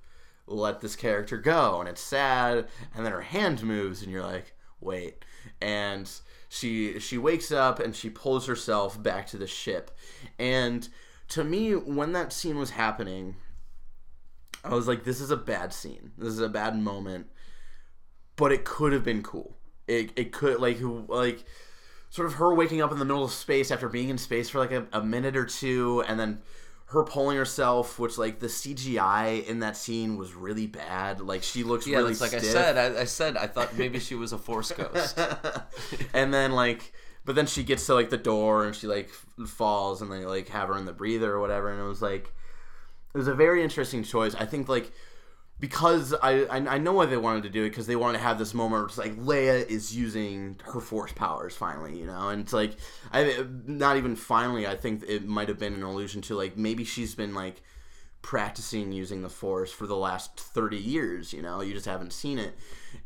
let 0.49 0.81
this 0.81 0.97
character 0.97 1.37
go, 1.37 1.81
and 1.81 1.89
it's 1.89 2.01
sad, 2.01 2.67
and 2.95 3.05
then 3.05 3.13
her 3.13 3.21
hand 3.21 3.63
moves, 3.63 4.03
and 4.03 4.11
you're 4.11 4.23
like, 4.23 4.55
wait, 4.81 5.25
and 5.61 6.11
she 6.49 6.99
she 6.99 7.19
wakes 7.19 7.53
up 7.53 7.79
and 7.79 7.95
she 7.95 8.09
pulls 8.09 8.47
herself 8.47 9.03
back 9.03 9.27
to 9.29 9.39
the 9.39 9.47
ship, 9.47 9.91
and 10.39 10.89
to 11.29 11.45
me, 11.45 11.73
when 11.73 12.13
that 12.13 12.33
scene 12.33 12.59
was 12.59 12.71
happening, 12.71 13.37
I 14.65 14.75
was 14.75 14.89
like, 14.89 15.05
this 15.05 15.21
is 15.21 15.31
a 15.31 15.37
bad 15.37 15.73
scene. 15.73 16.13
This 16.17 16.29
is 16.29 16.41
a 16.41 16.49
bad 16.49 16.77
moment, 16.79 17.27
but 18.37 18.53
it 18.53 18.65
could 18.65 18.93
have 18.93 19.05
been 19.05 19.23
cool. 19.23 19.57
It, 19.87 20.11
it 20.17 20.33
could 20.33 20.61
like 20.61 20.79
like 20.81 21.45
sort 22.11 22.27
of 22.27 22.35
her 22.35 22.55
waking 22.55 22.81
up 22.83 22.93
in 22.93 22.99
the 22.99 23.05
middle 23.05 23.25
of 23.25 23.33
space 23.33 23.71
after 23.71 23.89
being 23.89 24.09
in 24.09 24.19
space 24.19 24.49
for 24.49 24.59
like 24.59 24.73
a, 24.73 24.87
a 24.93 25.03
minute 25.03 25.37
or 25.37 25.45
two, 25.45 26.03
and 26.09 26.19
then 26.19 26.41
her 26.91 27.05
pulling 27.05 27.37
herself, 27.37 27.99
which 27.99 28.17
like 28.17 28.39
the 28.39 28.47
CGI 28.47 29.45
in 29.47 29.61
that 29.61 29.77
scene 29.77 30.17
was 30.17 30.35
really 30.35 30.67
bad. 30.67 31.21
Like 31.21 31.43
she 31.43 31.63
looks 31.63 31.87
yeah, 31.87 31.99
really 31.99 32.13
it's 32.13 32.21
like 32.21 32.35
I 32.35 32.39
said. 32.39 32.79
I, 32.79 33.03
I 33.03 33.05
said 33.05 33.37
I 33.37 33.47
thought 33.47 33.77
maybe 33.77 33.99
she 33.99 34.15
was 34.15 34.33
a 34.33 34.39
force 34.39 34.73
ghost. 34.73 35.19
and 36.15 36.33
then 36.33 36.53
like 36.53 36.93
but 37.29 37.35
then 37.35 37.47
she 37.47 37.63
gets 37.63 37.85
to 37.85 37.93
like 37.93 38.09
the 38.09 38.17
door 38.17 38.65
and 38.65 38.75
she 38.75 38.87
like 38.87 39.11
falls 39.47 40.01
and 40.01 40.11
they 40.11 40.25
like 40.25 40.49
have 40.49 40.69
her 40.69 40.79
in 40.79 40.87
the 40.87 40.95
breather 40.95 41.35
or 41.35 41.41
whatever 41.41 41.71
and 41.71 41.79
it 41.79 41.85
was 41.85 42.01
like 42.01 42.33
it 43.15 43.19
was 43.19 43.29
a 43.29 43.35
very 43.35 43.63
interesting 43.63 44.03
choice 44.03 44.35
i 44.37 44.47
think 44.47 44.67
like 44.67 44.91
because 45.61 46.15
I, 46.23 46.47
I 46.51 46.79
know 46.79 46.93
why 46.93 47.07
they 47.07 47.17
wanted 47.17 47.43
to 47.43 47.51
do 47.51 47.65
it 47.65 47.71
because 47.71 47.87
they 47.87 47.97
wanted 47.97 48.19
to 48.19 48.25
have 48.25 48.39
this 48.39 48.55
moment 48.55 48.81
where 48.81 48.87
it's 48.87 48.99
like 48.99 49.17
Leia 49.17 49.67
is 49.69 49.97
using 49.97 50.61
her 50.65 50.81
force 50.81 51.13
powers 51.13 51.57
finally, 51.57 51.99
you 51.99 52.07
know, 52.07 52.29
and 52.29 52.43
it's 52.43 52.53
like 52.53 52.77
I 53.13 53.45
not 53.67 53.97
even 53.97 54.15
finally. 54.15 54.67
I 54.67 54.77
think 54.77 55.03
it 55.09 55.27
might 55.27 55.49
have 55.49 55.59
been 55.59 55.75
an 55.75 55.83
allusion 55.83 56.23
to 56.23 56.37
like 56.37 56.57
maybe 56.57 56.85
she's 56.85 57.15
been 57.15 57.35
like 57.35 57.63
practicing 58.23 58.93
using 58.93 59.23
the 59.23 59.29
force 59.29 59.73
for 59.73 59.87
the 59.87 59.97
last 59.97 60.39
30 60.39 60.77
years 60.77 61.33
you 61.33 61.41
know? 61.41 61.61
You 61.61 61.73
just 61.73 61.87
haven't 61.87 62.13
seen 62.13 62.39
it. 62.39 62.57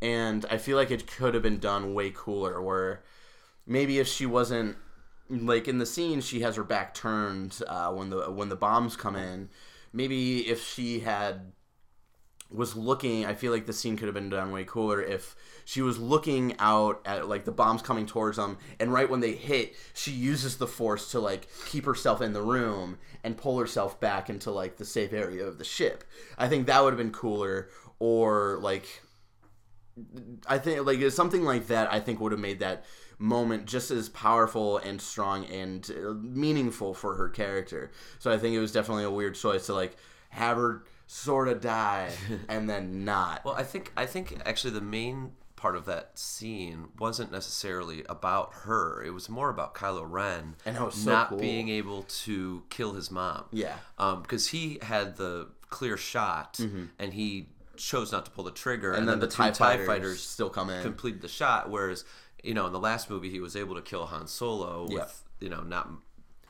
And 0.00 0.44
i 0.50 0.58
feel 0.58 0.76
like 0.76 0.90
it 0.90 1.06
could 1.06 1.34
have 1.34 1.42
been 1.42 1.58
done 1.58 1.94
way 1.94 2.10
cooler 2.10 2.60
where 2.60 3.02
maybe 3.66 3.98
if 3.98 4.08
she 4.08 4.26
wasn't 4.26 4.76
like 5.28 5.68
in 5.68 5.78
the 5.78 5.86
scene 5.86 6.20
she 6.20 6.40
has 6.40 6.56
her 6.56 6.64
back 6.64 6.94
turned 6.94 7.60
uh, 7.66 7.90
when 7.90 8.10
the 8.10 8.30
when 8.30 8.48
the 8.48 8.56
bombs 8.56 8.96
come 8.96 9.16
in. 9.16 9.48
Maybe 9.92 10.48
if 10.48 10.66
she 10.66 11.00
had 11.00 11.52
was 12.52 12.76
looking 12.76 13.24
i 13.24 13.34
feel 13.34 13.52
like 13.52 13.66
the 13.66 13.72
scene 13.72 13.96
could 13.96 14.06
have 14.06 14.14
been 14.14 14.30
done 14.30 14.52
way 14.52 14.64
cooler 14.64 15.00
if 15.00 15.34
she 15.64 15.80
was 15.80 15.98
looking 15.98 16.54
out 16.58 17.00
at 17.04 17.28
like 17.28 17.44
the 17.44 17.52
bombs 17.52 17.82
coming 17.82 18.06
towards 18.06 18.36
them 18.36 18.58
and 18.80 18.92
right 18.92 19.08
when 19.10 19.20
they 19.20 19.32
hit 19.32 19.74
she 19.94 20.10
uses 20.10 20.56
the 20.56 20.66
force 20.66 21.10
to 21.10 21.20
like 21.20 21.46
keep 21.66 21.84
herself 21.84 22.20
in 22.20 22.32
the 22.32 22.42
room 22.42 22.98
and 23.24 23.36
pull 23.36 23.58
herself 23.58 23.98
back 24.00 24.28
into 24.28 24.50
like 24.50 24.76
the 24.76 24.84
safe 24.84 25.12
area 25.12 25.44
of 25.44 25.58
the 25.58 25.64
ship 25.64 26.04
i 26.38 26.48
think 26.48 26.66
that 26.66 26.82
would 26.82 26.92
have 26.92 26.98
been 26.98 27.12
cooler 27.12 27.68
or 27.98 28.58
like 28.60 29.02
I 30.46 30.58
think 30.58 30.86
like 30.86 31.10
something 31.10 31.44
like 31.44 31.66
that. 31.68 31.92
I 31.92 32.00
think 32.00 32.20
would 32.20 32.32
have 32.32 32.40
made 32.40 32.60
that 32.60 32.84
moment 33.18 33.66
just 33.66 33.90
as 33.90 34.08
powerful 34.08 34.78
and 34.78 35.00
strong 35.00 35.44
and 35.46 35.88
uh, 35.90 36.14
meaningful 36.14 36.94
for 36.94 37.14
her 37.16 37.28
character. 37.28 37.90
So 38.18 38.32
I 38.32 38.38
think 38.38 38.54
it 38.54 38.60
was 38.60 38.72
definitely 38.72 39.04
a 39.04 39.10
weird 39.10 39.34
choice 39.34 39.66
to 39.66 39.74
like 39.74 39.96
have 40.30 40.56
her 40.56 40.84
sort 41.12 41.46
of 41.48 41.60
die 41.60 42.10
and 42.48 42.68
then 42.70 43.04
not. 43.04 43.44
Well, 43.44 43.54
I 43.54 43.64
think 43.64 43.92
I 43.96 44.06
think 44.06 44.40
actually 44.46 44.72
the 44.72 44.80
main 44.80 45.32
part 45.56 45.76
of 45.76 45.84
that 45.84 46.18
scene 46.18 46.88
wasn't 46.98 47.30
necessarily 47.30 48.02
about 48.08 48.50
her. 48.64 49.02
It 49.04 49.10
was 49.10 49.28
more 49.28 49.50
about 49.50 49.74
Kylo 49.74 50.04
Ren 50.10 50.56
And 50.66 50.76
was 50.80 50.94
so 50.94 51.10
not 51.10 51.28
cool. 51.28 51.38
being 51.38 51.68
able 51.68 52.02
to 52.24 52.62
kill 52.70 52.94
his 52.94 53.10
mom. 53.10 53.44
Yeah. 53.52 53.76
um, 53.98 54.22
because 54.22 54.48
he 54.48 54.78
had 54.82 55.16
the 55.16 55.48
clear 55.68 55.96
shot 55.96 56.58
and 56.98 57.12
he 57.12 57.48
chose 57.76 58.10
not 58.10 58.24
to 58.24 58.30
pull 58.30 58.44
the 58.44 58.50
trigger, 58.50 58.92
and, 58.92 59.02
Mm-hmm. 59.06 59.12
and 59.12 59.20
then, 59.22 59.28
the, 59.28 59.34
two 59.34 59.42
TIE, 59.42 59.50
TIE 59.50 59.54
fighters, 59.76 59.86
fighters 59.86 60.22
still 60.22 60.50
come 60.50 60.68
in. 60.70 60.82
completed 60.82 61.20
the 61.22 61.28
shot. 61.28 61.70
Whereas, 61.70 62.04
you 62.42 62.54
know, 62.54 62.66
in 62.66 62.72
the 62.72 62.80
last 62.80 63.08
movie, 63.10 63.30
he 63.30 63.38
was 63.40 63.54
able 63.54 63.74
to 63.76 63.82
kill 63.82 64.06
Han 64.06 64.26
Solo 64.26 64.86
Yeah. 64.90 65.00
with, 65.00 65.22
you 65.40 65.48
know, 65.48 65.60
not. 65.60 65.88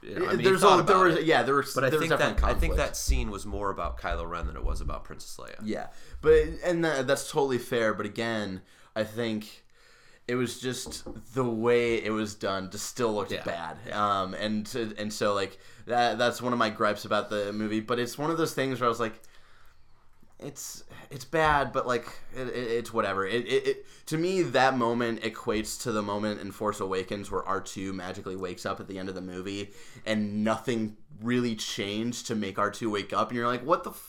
You 0.02 0.18
know, 0.18 0.26
I 0.26 0.30
mean, 0.30 0.38
he 0.40 0.44
There's 0.44 0.60
thought 0.60 0.80
a, 0.80 0.82
there 0.82 0.98
was 0.98 1.16
it. 1.16 1.24
yeah 1.24 1.42
there 1.42 1.54
was 1.54 1.72
But 1.74 1.84
I 1.84 1.90
think 1.90 2.08
that 2.08 2.18
definitely 2.18 2.50
I 2.50 2.54
think 2.54 2.76
that 2.76 2.96
scene 2.96 3.30
was 3.30 3.46
more 3.46 3.70
about 3.70 3.98
Kylo 4.00 4.28
Ren 4.28 4.46
than 4.46 4.56
it 4.56 4.64
was 4.64 4.80
about 4.80 5.04
Princess 5.04 5.36
Leia. 5.38 5.60
Yeah, 5.62 5.86
but 6.20 6.44
and 6.64 6.84
that, 6.84 7.06
that's 7.06 7.30
totally 7.30 7.58
fair. 7.58 7.94
But 7.94 8.06
again, 8.06 8.62
I 8.96 9.04
think 9.04 9.64
it 10.28 10.34
was 10.36 10.60
just 10.60 11.04
the 11.34 11.44
way 11.44 12.02
it 12.02 12.10
was 12.10 12.34
done 12.34 12.70
just 12.70 12.86
still 12.86 13.12
looked 13.14 13.32
Yeah. 13.32 13.44
bad. 13.44 13.92
Um, 13.92 14.34
and 14.34 14.72
and 14.98 15.12
so 15.12 15.34
like 15.34 15.58
that 15.86 16.18
that's 16.18 16.42
one 16.42 16.52
of 16.52 16.58
my 16.58 16.70
gripes 16.70 17.04
about 17.04 17.30
the 17.30 17.52
movie. 17.52 17.80
But 17.80 17.98
it's 17.98 18.18
one 18.18 18.30
of 18.30 18.38
those 18.38 18.54
things 18.54 18.80
where 18.80 18.86
I 18.86 18.88
was 18.88 19.00
like, 19.00 19.20
it's 20.44 20.84
it's 21.10 21.24
bad, 21.24 21.72
but 21.72 21.86
like 21.86 22.06
it, 22.34 22.48
it, 22.48 22.54
it's 22.54 22.92
whatever. 22.92 23.26
It, 23.26 23.46
it, 23.46 23.66
it 23.66 23.86
to 24.06 24.18
me 24.18 24.42
that 24.42 24.76
moment 24.76 25.22
equates 25.22 25.80
to 25.82 25.92
the 25.92 26.02
moment 26.02 26.40
in 26.40 26.52
Force 26.52 26.80
Awakens 26.80 27.30
where 27.30 27.42
R 27.44 27.60
two 27.60 27.92
magically 27.92 28.36
wakes 28.36 28.66
up 28.66 28.80
at 28.80 28.88
the 28.88 28.98
end 28.98 29.08
of 29.08 29.14
the 29.14 29.20
movie, 29.20 29.72
and 30.04 30.44
nothing 30.44 30.96
really 31.20 31.54
changed 31.54 32.26
to 32.28 32.34
make 32.34 32.58
R 32.58 32.70
two 32.70 32.90
wake 32.90 33.12
up, 33.12 33.28
and 33.28 33.36
you're 33.36 33.46
like, 33.46 33.64
what 33.64 33.84
the. 33.84 33.90
F- 33.90 34.08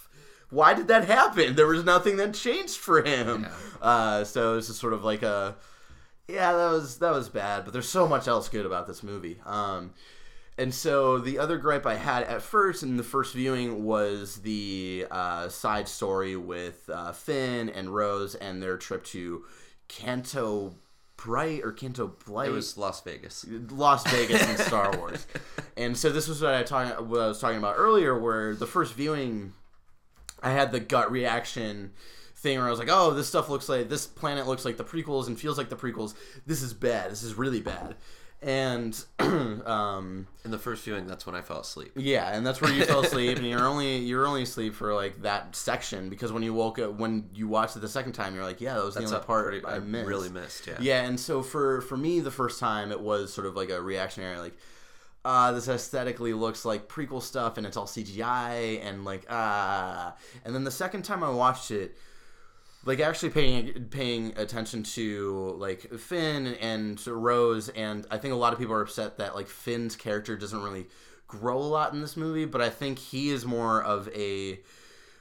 why 0.49 0.75
did 0.75 0.87
that 0.89 1.05
happen? 1.05 1.55
There 1.55 1.65
was 1.65 1.83
nothing 1.83 2.17
that 2.17 2.35
changed 2.35 2.77
for 2.77 3.01
him. 3.01 3.47
Uh, 3.81 4.23
so 4.23 4.57
it's 4.57 4.67
just 4.67 4.79
sort 4.79 4.93
of 4.93 5.03
like 5.03 5.23
a, 5.23 5.55
yeah, 6.27 6.53
that 6.53 6.69
was 6.69 6.99
that 6.99 7.11
was 7.11 7.27
bad. 7.27 7.63
But 7.63 7.73
there's 7.73 7.89
so 7.89 8.07
much 8.07 8.27
else 8.27 8.49
good 8.49 8.65
about 8.65 8.85
this 8.85 9.01
movie. 9.01 9.41
Um, 9.47 9.95
and 10.57 10.73
so 10.73 11.17
the 11.17 11.39
other 11.39 11.57
gripe 11.57 11.85
I 11.85 11.95
had 11.95 12.23
at 12.23 12.41
first 12.41 12.83
in 12.83 12.97
the 12.97 13.03
first 13.03 13.33
viewing 13.33 13.83
was 13.83 14.37
the 14.37 15.07
uh, 15.09 15.49
side 15.49 15.87
story 15.87 16.35
with 16.35 16.89
uh, 16.89 17.11
Finn 17.11 17.69
and 17.69 17.89
Rose 17.89 18.35
and 18.35 18.61
their 18.61 18.77
trip 18.77 19.03
to 19.05 19.45
Canto 19.87 20.75
Bright 21.17 21.61
or 21.63 21.71
Canto 21.71 22.07
Blight. 22.25 22.49
It 22.49 22.51
was 22.51 22.77
Las 22.77 23.01
Vegas. 23.01 23.45
Las 23.69 24.05
Vegas 24.11 24.47
in 24.47 24.57
Star 24.57 24.95
Wars. 24.97 25.25
And 25.77 25.97
so 25.97 26.09
this 26.09 26.27
was 26.27 26.41
what 26.41 26.53
I 26.53 26.63
talking 26.63 26.91
what 27.09 27.21
I 27.21 27.27
was 27.27 27.39
talking 27.39 27.57
about 27.57 27.75
earlier, 27.77 28.17
where 28.17 28.53
the 28.53 28.67
first 28.67 28.93
viewing, 28.93 29.53
I 30.41 30.51
had 30.51 30.71
the 30.71 30.79
gut 30.79 31.11
reaction 31.11 31.93
thing 32.35 32.57
where 32.57 32.67
I 32.67 32.69
was 32.69 32.79
like, 32.79 32.89
"Oh, 32.91 33.11
this 33.11 33.27
stuff 33.27 33.49
looks 33.49 33.69
like 33.69 33.89
this 33.89 34.05
planet 34.05 34.47
looks 34.47 34.65
like 34.65 34.77
the 34.77 34.83
prequels 34.83 35.27
and 35.27 35.39
feels 35.39 35.57
like 35.57 35.69
the 35.69 35.75
prequels. 35.75 36.13
This 36.45 36.61
is 36.61 36.73
bad. 36.73 37.09
This 37.09 37.23
is 37.23 37.35
really 37.35 37.61
bad." 37.61 37.95
And 38.43 38.93
um, 39.65 40.27
In 40.43 40.51
the 40.51 40.57
first 40.57 40.83
viewing, 40.83 41.07
that's 41.07 41.25
when 41.25 41.33
I 41.35 41.41
fell 41.41 41.61
asleep. 41.61 41.93
yeah, 41.95 42.35
and 42.35 42.45
that's 42.45 42.59
where 42.61 42.71
you 42.73 42.83
fell 42.85 42.99
asleep, 43.01 43.37
and 43.37 43.47
you're 43.47 43.65
only 43.67 43.99
you're 43.99 44.25
only 44.27 44.43
asleep 44.43 44.73
for 44.73 44.93
like 44.93 45.21
that 45.21 45.55
section 45.55 46.09
because 46.09 46.31
when 46.31 46.43
you 46.43 46.53
woke 46.53 46.77
up 46.79 46.95
when 46.99 47.29
you 47.33 47.47
watched 47.47 47.75
it 47.75 47.79
the 47.79 47.87
second 47.89 48.11
time, 48.13 48.35
you're 48.35 48.43
like, 48.43 48.59
"Yeah, 48.59 48.73
that 48.75 48.83
was 48.83 48.95
That's 48.95 49.09
the 49.11 49.15
only 49.17 49.25
part 49.27 49.45
pretty- 49.47 49.65
I 49.65 49.77
I 49.77 49.79
missed." 49.79 50.07
really 50.07 50.29
missed. 50.29 50.67
Yeah. 50.67 50.77
Yeah, 50.81 51.03
and 51.03 51.19
so 51.19 51.41
for 51.41 51.81
for 51.81 51.95
me, 51.97 52.19
the 52.19 52.31
first 52.31 52.59
time 52.59 52.91
it 52.91 52.99
was 52.99 53.33
sort 53.33 53.47
of 53.47 53.55
like 53.55 53.69
a 53.69 53.81
reactionary, 53.81 54.37
like, 54.37 54.57
uh, 55.23 55.53
this 55.53 55.69
aesthetically 55.69 56.33
looks 56.33 56.65
like 56.65 56.89
prequel 56.89 57.21
stuff, 57.21 57.57
and 57.57 57.65
it's 57.65 57.77
all 57.77 57.87
CGI, 57.87 58.83
and 58.85 59.05
like, 59.05 59.25
ah. 59.29 60.15
And 60.43 60.53
then 60.53 60.65
the 60.65 60.71
second 60.71 61.03
time 61.03 61.23
I 61.23 61.29
watched 61.29 61.71
it, 61.71 61.97
like 62.85 62.99
actually 62.99 63.29
paying 63.29 63.85
paying 63.89 64.33
attention 64.37 64.83
to 64.83 65.55
like 65.57 65.93
Finn 65.99 66.47
and 66.55 67.05
Rose, 67.07 67.69
and 67.69 68.05
I 68.11 68.17
think 68.17 68.33
a 68.33 68.37
lot 68.37 68.53
of 68.53 68.59
people 68.59 68.73
are 68.73 68.81
upset 68.81 69.17
that 69.17 69.35
like 69.35 69.47
Finn's 69.47 69.95
character 69.95 70.35
doesn't 70.35 70.61
really 70.61 70.87
grow 71.27 71.57
a 71.57 71.63
lot 71.63 71.93
in 71.93 72.01
this 72.01 72.17
movie, 72.17 72.45
but 72.45 72.61
I 72.61 72.69
think 72.69 72.99
he 72.99 73.29
is 73.29 73.45
more 73.45 73.81
of 73.81 74.09
a 74.09 74.59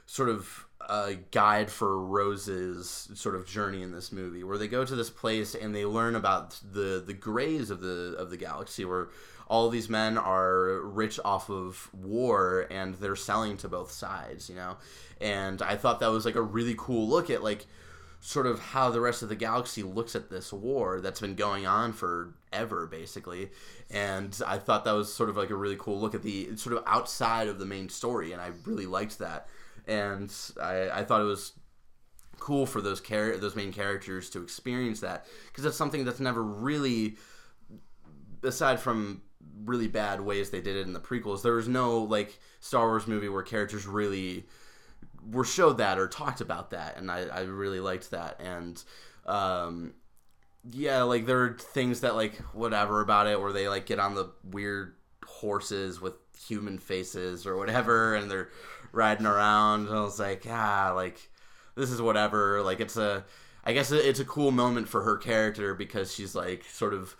sort 0.05 0.29
of 0.29 0.65
a 0.89 1.15
guide 1.31 1.71
for 1.71 1.97
Rose's 1.97 3.09
sort 3.13 3.35
of 3.35 3.47
journey 3.47 3.81
in 3.81 3.93
this 3.93 4.11
movie, 4.11 4.43
where 4.43 4.57
they 4.57 4.67
go 4.67 4.83
to 4.83 4.95
this 4.95 5.09
place 5.09 5.55
and 5.55 5.73
they 5.73 5.85
learn 5.85 6.15
about 6.15 6.59
the 6.71 7.01
the 7.05 7.13
grays 7.13 7.69
of 7.69 7.79
the 7.79 8.15
of 8.17 8.29
the 8.29 8.37
galaxy, 8.37 8.83
where 8.83 9.07
all 9.47 9.69
these 9.69 9.89
men 9.89 10.17
are 10.17 10.81
rich 10.81 11.19
off 11.23 11.49
of 11.49 11.89
war 11.93 12.67
and 12.71 12.95
they're 12.95 13.15
selling 13.15 13.57
to 13.57 13.67
both 13.67 13.91
sides, 13.91 14.49
you 14.49 14.55
know. 14.55 14.77
And 15.21 15.61
I 15.61 15.75
thought 15.75 15.99
that 15.99 16.11
was 16.11 16.25
like 16.25 16.35
a 16.35 16.41
really 16.41 16.75
cool 16.77 17.07
look 17.07 17.29
at 17.29 17.43
like 17.43 17.65
sort 18.19 18.47
of 18.47 18.57
how 18.57 18.89
the 18.89 19.01
rest 19.01 19.21
of 19.21 19.27
the 19.27 19.35
galaxy 19.35 19.83
looks 19.83 20.15
at 20.15 20.29
this 20.29 20.53
war 20.53 21.01
that's 21.01 21.19
been 21.19 21.35
going 21.35 21.65
on 21.65 21.91
forever 21.91 22.87
basically 22.87 23.49
and 23.91 24.41
i 24.47 24.57
thought 24.57 24.85
that 24.85 24.93
was 24.93 25.13
sort 25.13 25.29
of 25.29 25.35
like 25.35 25.49
a 25.49 25.55
really 25.55 25.75
cool 25.77 25.99
look 25.99 26.15
at 26.15 26.23
the 26.23 26.55
sort 26.55 26.73
of 26.73 26.81
outside 26.87 27.49
of 27.49 27.59
the 27.59 27.65
main 27.65 27.89
story 27.89 28.31
and 28.31 28.41
i 28.41 28.49
really 28.63 28.85
liked 28.85 29.19
that 29.19 29.49
and 29.87 30.33
i, 30.61 30.89
I 30.89 31.03
thought 31.03 31.19
it 31.19 31.25
was 31.25 31.51
cool 32.39 32.65
for 32.65 32.79
those 32.79 33.01
char- 33.01 33.35
those 33.35 33.57
main 33.57 33.73
characters 33.73 34.29
to 34.29 34.41
experience 34.41 35.01
that 35.01 35.25
because 35.47 35.65
that's 35.65 35.77
something 35.77 36.05
that's 36.05 36.21
never 36.21 36.41
really 36.41 37.17
aside 38.41 38.79
from 38.79 39.21
really 39.65 39.87
bad 39.87 40.21
ways 40.21 40.49
they 40.49 40.61
did 40.61 40.75
it 40.75 40.87
in 40.87 40.93
the 40.93 40.99
prequels. 40.99 41.41
There 41.41 41.55
was 41.55 41.67
no 41.67 41.99
like 41.99 42.39
star 42.59 42.87
wars 42.87 43.07
movie 43.07 43.29
where 43.29 43.43
characters 43.43 43.85
really 43.85 44.45
were 45.31 45.45
showed 45.45 45.77
that 45.77 45.97
or 45.97 46.07
talked 46.07 46.41
about 46.41 46.71
that 46.71 46.97
and 46.97 47.09
i, 47.09 47.21
I 47.21 47.41
really 47.41 47.79
liked 47.79 48.11
that. 48.11 48.39
And 48.39 48.81
um 49.25 49.93
yeah 50.69 51.03
like 51.03 51.25
there 51.25 51.43
are 51.43 51.57
things 51.57 52.01
that 52.01 52.15
like 52.15 52.35
whatever 52.53 53.01
about 53.01 53.27
it 53.27 53.39
where 53.39 53.51
they 53.51 53.67
like 53.67 53.85
get 53.85 53.99
on 53.99 54.15
the 54.15 54.29
weird 54.43 54.95
horses 55.25 55.99
with 55.99 56.13
human 56.47 56.77
faces 56.77 57.45
or 57.45 57.57
whatever 57.57 58.15
and 58.17 58.31
they're 58.31 58.49
riding 58.91 59.25
around 59.25 59.87
and 59.87 59.97
i 59.97 60.01
was 60.01 60.19
like 60.19 60.45
ah 60.49 60.93
like 60.95 61.29
this 61.75 61.89
is 61.91 62.01
whatever. 62.01 62.61
Like 62.61 62.79
it's 62.79 62.97
a 62.97 63.25
i 63.65 63.73
guess 63.73 63.91
it's 63.91 64.19
a 64.19 64.25
cool 64.25 64.51
moment 64.51 64.87
for 64.89 65.03
her 65.03 65.17
character 65.17 65.73
because 65.73 66.13
she's 66.13 66.35
like 66.35 66.65
sort 66.65 66.93
of 66.93 67.15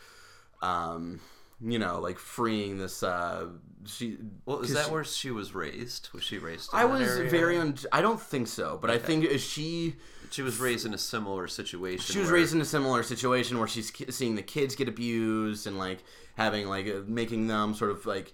um 0.61 1.19
you 1.63 1.79
know 1.79 1.99
like 1.99 2.19
freeing 2.19 2.77
this 2.77 3.03
uh 3.03 3.45
she 3.85 4.17
Well, 4.45 4.59
is 4.61 4.73
that 4.73 4.85
she- 4.85 4.91
where 4.91 5.03
she 5.03 5.31
was 5.31 5.53
raised? 5.53 6.09
Was 6.13 6.23
she 6.23 6.37
raised? 6.37 6.71
In 6.73 6.79
I 6.79 6.85
was 6.85 7.01
area? 7.07 7.29
very 7.29 7.57
un- 7.57 7.77
I 7.91 8.01
don't 8.01 8.21
think 8.21 8.47
so, 8.47 8.77
but 8.81 8.89
I 8.89 8.97
think 8.97 9.29
she 9.39 9.95
She 10.31 10.41
was 10.41 10.57
raised 10.59 10.85
in 10.85 10.93
a 10.93 10.97
similar 10.97 11.47
situation. 11.47 12.13
she 12.13 12.19
was 12.19 12.27
where- 12.29 12.39
raised 12.39 12.53
in 12.53 12.61
a 12.61 12.65
similar 12.65 13.03
situation 13.03 13.59
where 13.59 13.67
she's 13.67 13.91
ki- 13.91 14.09
seeing 14.11 14.35
the 14.35 14.41
kids 14.41 14.75
get 14.75 14.87
abused 14.87 15.67
and 15.67 15.77
like 15.77 15.99
having 16.35 16.67
like 16.67 16.87
uh, 16.87 17.01
making 17.07 17.47
them 17.47 17.73
sort 17.73 17.91
of 17.91 18.05
like 18.05 18.33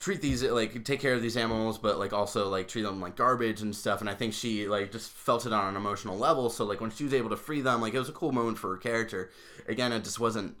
treat 0.00 0.20
these 0.20 0.44
like 0.44 0.84
take 0.84 1.00
care 1.00 1.14
of 1.14 1.22
these 1.22 1.36
animals 1.36 1.76
but 1.76 1.98
like 1.98 2.12
also 2.12 2.48
like 2.48 2.68
treat 2.68 2.82
them 2.82 3.00
like 3.00 3.16
garbage 3.16 3.60
and 3.62 3.74
stuff 3.74 4.00
and 4.00 4.08
i 4.08 4.14
think 4.14 4.32
she 4.32 4.68
like 4.68 4.92
just 4.92 5.10
felt 5.10 5.44
it 5.44 5.52
on 5.52 5.66
an 5.70 5.74
emotional 5.76 6.16
level 6.16 6.48
so 6.50 6.64
like 6.64 6.80
when 6.80 6.90
she 6.92 7.02
was 7.02 7.12
able 7.12 7.28
to 7.28 7.36
free 7.36 7.60
them 7.60 7.80
like 7.80 7.94
it 7.94 7.98
was 7.98 8.08
a 8.08 8.12
cool 8.12 8.30
moment 8.30 8.56
for 8.58 8.70
her 8.70 8.76
character 8.76 9.28
again 9.66 9.90
it 9.92 10.04
just 10.04 10.20
wasn't 10.20 10.56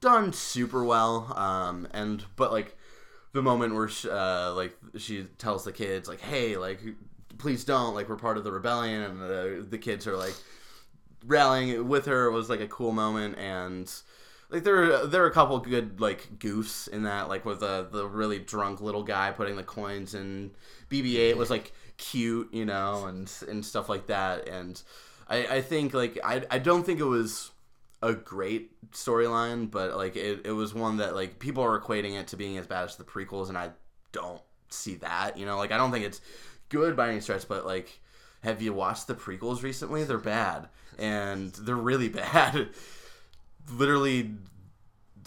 done 0.00 0.32
super 0.32 0.82
well 0.82 1.32
um 1.36 1.86
and 1.92 2.24
but 2.36 2.52
like 2.52 2.76
the 3.32 3.42
moment 3.42 3.74
where 3.74 3.88
she, 3.88 4.08
uh 4.08 4.52
like 4.54 4.76
she 4.96 5.24
tells 5.38 5.64
the 5.64 5.72
kids 5.72 6.08
like 6.08 6.20
hey 6.20 6.56
like 6.56 6.80
please 7.38 7.64
don't 7.64 7.94
like 7.94 8.08
we're 8.08 8.16
part 8.16 8.36
of 8.36 8.44
the 8.44 8.52
rebellion 8.52 9.02
and 9.02 9.20
the, 9.20 9.66
the 9.68 9.78
kids 9.78 10.06
are 10.06 10.16
like 10.16 10.34
rallying 11.26 11.86
with 11.88 12.06
her 12.06 12.30
was 12.30 12.48
like 12.48 12.60
a 12.60 12.66
cool 12.68 12.92
moment 12.92 13.36
and 13.38 13.92
like 14.50 14.64
there 14.64 15.06
there 15.06 15.22
are 15.22 15.28
a 15.28 15.32
couple 15.32 15.58
good 15.58 16.00
like 16.00 16.38
goofs 16.38 16.88
in 16.88 17.04
that 17.04 17.28
like 17.28 17.44
with 17.44 17.60
the 17.60 17.86
the 17.92 18.06
really 18.06 18.38
drunk 18.38 18.80
little 18.80 19.02
guy 19.02 19.30
putting 19.30 19.56
the 19.56 19.62
coins 19.62 20.14
in 20.14 20.50
BB-8 20.90 21.36
was 21.36 21.50
like 21.50 21.72
cute 21.98 22.52
you 22.52 22.64
know 22.64 23.04
and 23.06 23.32
and 23.48 23.64
stuff 23.64 23.88
like 23.88 24.06
that 24.06 24.48
and 24.48 24.82
I 25.28 25.46
I 25.46 25.60
think 25.60 25.94
like 25.94 26.18
I 26.24 26.42
I 26.50 26.58
don't 26.58 26.84
think 26.84 27.00
it 27.00 27.04
was 27.04 27.50
a 28.02 28.14
great 28.14 28.90
storyline 28.92 29.70
but 29.70 29.96
like 29.96 30.16
it, 30.16 30.40
it 30.44 30.52
was 30.52 30.74
one 30.74 30.96
that 30.98 31.14
like 31.14 31.38
people 31.38 31.62
are 31.62 31.78
equating 31.78 32.18
it 32.18 32.26
to 32.28 32.36
being 32.36 32.56
as 32.56 32.66
bad 32.66 32.84
as 32.84 32.96
the 32.96 33.04
prequels 33.04 33.48
and 33.48 33.58
I 33.58 33.70
don't 34.12 34.42
see 34.68 34.96
that 34.96 35.36
you 35.36 35.46
know 35.46 35.56
like 35.58 35.72
I 35.72 35.76
don't 35.76 35.90
think 35.90 36.04
it's 36.04 36.20
good 36.68 36.96
by 36.96 37.10
any 37.10 37.20
stretch 37.20 37.46
but 37.48 37.66
like 37.66 38.00
have 38.42 38.62
you 38.62 38.72
watched 38.72 39.06
the 39.06 39.14
prequels 39.14 39.62
recently 39.62 40.04
they're 40.04 40.18
bad 40.18 40.68
and 40.98 41.52
they're 41.52 41.74
really 41.76 42.08
bad 42.22 42.68
literally 43.70 44.30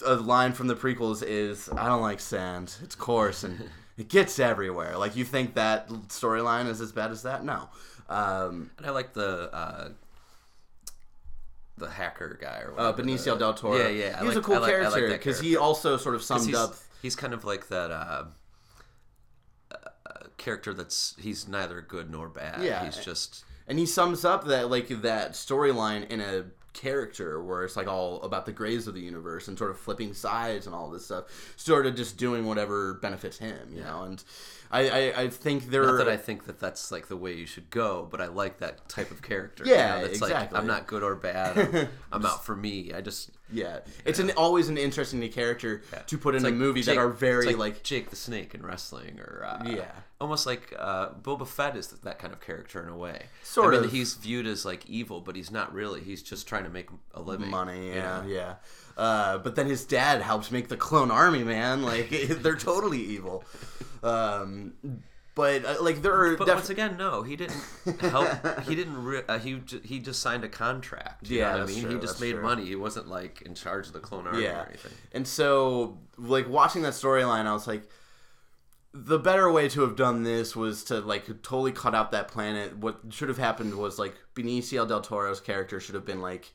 a 0.04 0.14
line 0.14 0.52
from 0.52 0.66
the 0.66 0.74
prequels 0.74 1.22
is 1.22 1.68
I 1.70 1.86
don't 1.86 2.02
like 2.02 2.20
sand. 2.20 2.74
It's 2.82 2.94
coarse 2.94 3.44
and 3.44 3.70
it 3.96 4.08
gets 4.08 4.38
everywhere. 4.38 4.96
Like 4.96 5.16
you 5.16 5.24
think 5.24 5.54
that 5.54 5.88
storyline 5.88 6.68
is 6.68 6.80
as 6.80 6.92
bad 6.92 7.10
as 7.10 7.22
that? 7.22 7.44
No. 7.44 7.68
Um, 8.08 8.70
And 8.78 8.86
I 8.86 8.90
like 8.90 9.14
the 9.14 9.54
uh, 9.54 9.88
the 11.76 11.90
hacker 11.90 12.38
guy 12.40 12.60
or 12.60 12.74
uh. 12.78 12.92
Benicio 12.92 13.24
the- 13.24 13.36
del 13.36 13.54
Toro. 13.54 13.76
Yeah, 13.76 13.88
yeah. 13.88 14.18
He 14.20 14.26
was 14.26 14.34
like- 14.36 14.44
a 14.44 14.46
cool 14.46 14.60
like- 14.60 14.70
character 14.70 15.08
because 15.08 15.40
he 15.40 15.56
also 15.56 15.96
sort 15.96 16.14
of 16.14 16.22
summed 16.22 16.46
he's, 16.46 16.54
up. 16.54 16.74
He's 17.02 17.16
kind 17.16 17.34
of 17.34 17.44
like 17.44 17.68
that 17.68 17.90
uh, 17.90 18.24
uh, 19.70 19.76
character 20.38 20.72
that's 20.72 21.14
he's 21.18 21.48
neither 21.48 21.80
good 21.80 22.10
nor 22.10 22.28
bad. 22.28 22.62
Yeah. 22.62 22.84
he's 22.84 22.96
just 23.04 23.44
and 23.66 23.78
he 23.78 23.86
sums 23.86 24.24
up 24.24 24.46
that 24.46 24.70
like 24.70 24.88
that 25.02 25.32
storyline 25.32 26.08
in 26.08 26.20
a 26.20 26.44
character 26.74 27.42
where 27.42 27.64
it's 27.64 27.76
like 27.76 27.86
all 27.86 28.20
about 28.22 28.44
the 28.44 28.52
grays 28.52 28.86
of 28.86 28.94
the 28.94 29.00
universe 29.00 29.48
and 29.48 29.56
sort 29.56 29.70
of 29.70 29.78
flipping 29.78 30.12
sides 30.12 30.66
and 30.66 30.74
all 30.74 30.90
this 30.90 31.06
stuff 31.06 31.24
sort 31.56 31.86
of 31.86 31.96
just 31.96 32.18
doing 32.18 32.44
whatever 32.44 32.94
benefits 32.94 33.38
him 33.38 33.68
you 33.72 33.80
know 33.80 34.02
and 34.02 34.22
I, 34.70 34.88
I 34.88 35.22
i 35.22 35.28
think 35.28 35.70
there 35.70 35.86
not 35.86 35.98
that 35.98 36.08
I 36.08 36.16
think 36.16 36.46
that 36.46 36.58
that's 36.58 36.90
like 36.90 37.08
the 37.08 37.16
way 37.16 37.34
you 37.34 37.46
should 37.46 37.70
go, 37.70 38.06
but 38.10 38.20
I 38.20 38.26
like 38.26 38.58
that 38.58 38.88
type 38.88 39.10
of 39.10 39.22
character. 39.22 39.64
Yeah, 39.66 40.00
that's 40.00 40.18
exactly. 40.18 40.34
like 40.34 40.54
I'm 40.54 40.66
not 40.66 40.86
good 40.86 41.02
or 41.02 41.14
bad. 41.14 41.58
I'm, 41.58 41.88
I'm 42.12 42.26
out 42.26 42.44
for 42.44 42.56
me. 42.56 42.92
I 42.92 43.00
just 43.00 43.30
yeah 43.52 43.80
it's 44.06 44.18
an 44.18 44.30
always 44.36 44.68
an 44.68 44.78
interesting 44.78 45.20
character 45.30 45.82
to 46.06 46.16
put 46.18 46.34
in 46.34 46.38
It's 46.38 46.44
a 46.44 46.48
like 46.48 46.54
movie 46.54 46.80
Jake- 46.82 46.94
that 46.96 47.00
are 47.00 47.08
very 47.10 47.48
it's 47.50 47.58
like, 47.58 47.82
Jake 47.82 48.10
the 48.10 48.16
Snake 48.16 48.54
in 48.54 48.62
wrestling, 48.64 49.20
or 49.20 49.44
uh, 49.46 49.62
Yeah. 49.68 49.90
almost 50.20 50.46
like 50.46 50.72
uh, 50.78 51.10
Boba 51.10 51.46
Fett 51.46 51.76
is 51.76 51.88
that 51.88 52.18
kind 52.18 52.32
of 52.32 52.40
character 52.40 52.82
in 52.82 52.88
a 52.88 52.96
way. 52.96 53.26
Sort 53.42 53.74
I 53.74 53.76
mean, 53.78 53.84
of. 53.86 53.92
he's 53.92 54.14
viewed 54.14 54.46
as 54.46 54.64
like 54.64 54.86
evil, 54.88 55.20
but 55.20 55.36
he's 55.36 55.50
not 55.50 55.74
really. 55.74 56.00
He's 56.00 56.22
just 56.22 56.46
trying 56.48 56.64
to 56.64 56.70
make 56.70 56.88
a 57.12 57.20
living. 57.20 57.50
money 57.50 57.88
you 57.88 57.94
yeah 57.94 58.20
know? 58.22 58.26
yeah 58.26 58.54
uh, 58.96 59.38
but 59.38 59.56
then 59.56 59.66
his 59.66 59.84
dad 59.84 60.22
helps 60.22 60.50
make 60.50 60.68
the 60.68 60.76
clone 60.76 61.10
army 61.10 61.44
man 61.44 61.82
like 61.82 62.08
they're 62.42 62.56
totally 62.56 63.00
evil 63.02 63.44
um 64.02 64.72
but 65.34 65.64
uh, 65.64 65.76
like 65.80 66.02
there 66.02 66.14
are 66.14 66.36
But 66.36 66.46
def- 66.46 66.54
once 66.56 66.70
again, 66.70 66.96
no, 66.96 67.22
he 67.22 67.36
didn't 67.36 67.60
help. 68.00 68.28
he 68.62 68.74
didn't. 68.74 69.02
Re- 69.04 69.22
uh, 69.28 69.38
he 69.38 69.54
j- 69.54 69.80
he 69.84 69.98
just 69.98 70.20
signed 70.20 70.44
a 70.44 70.48
contract. 70.48 71.28
You 71.28 71.38
Yeah, 71.40 71.52
know 71.52 71.58
what 71.60 71.70
I 71.70 71.72
mean, 71.72 71.82
true, 71.82 71.94
he 71.94 72.00
just 72.00 72.20
made 72.20 72.32
true. 72.32 72.42
money. 72.42 72.64
He 72.66 72.76
wasn't 72.76 73.08
like 73.08 73.42
in 73.42 73.54
charge 73.54 73.86
of 73.88 73.92
the 73.92 74.00
clone 74.00 74.26
army 74.26 74.46
or 74.46 74.66
anything. 74.68 74.92
And 75.12 75.26
so, 75.26 75.98
like 76.16 76.48
watching 76.48 76.82
that 76.82 76.92
storyline, 76.92 77.46
I 77.46 77.52
was 77.52 77.66
like, 77.66 77.82
the 78.92 79.18
better 79.18 79.50
way 79.50 79.68
to 79.70 79.80
have 79.80 79.96
done 79.96 80.22
this 80.22 80.54
was 80.54 80.84
to 80.84 81.00
like 81.00 81.26
totally 81.42 81.72
cut 81.72 81.94
out 81.96 82.12
that 82.12 82.28
planet. 82.28 82.76
What 82.78 83.00
should 83.10 83.28
have 83.28 83.38
happened 83.38 83.74
was 83.74 83.98
like 83.98 84.14
Benicio 84.36 84.86
del 84.86 85.00
Toro's 85.00 85.40
character 85.40 85.80
should 85.80 85.96
have 85.96 86.04
been 86.06 86.20
like 86.20 86.52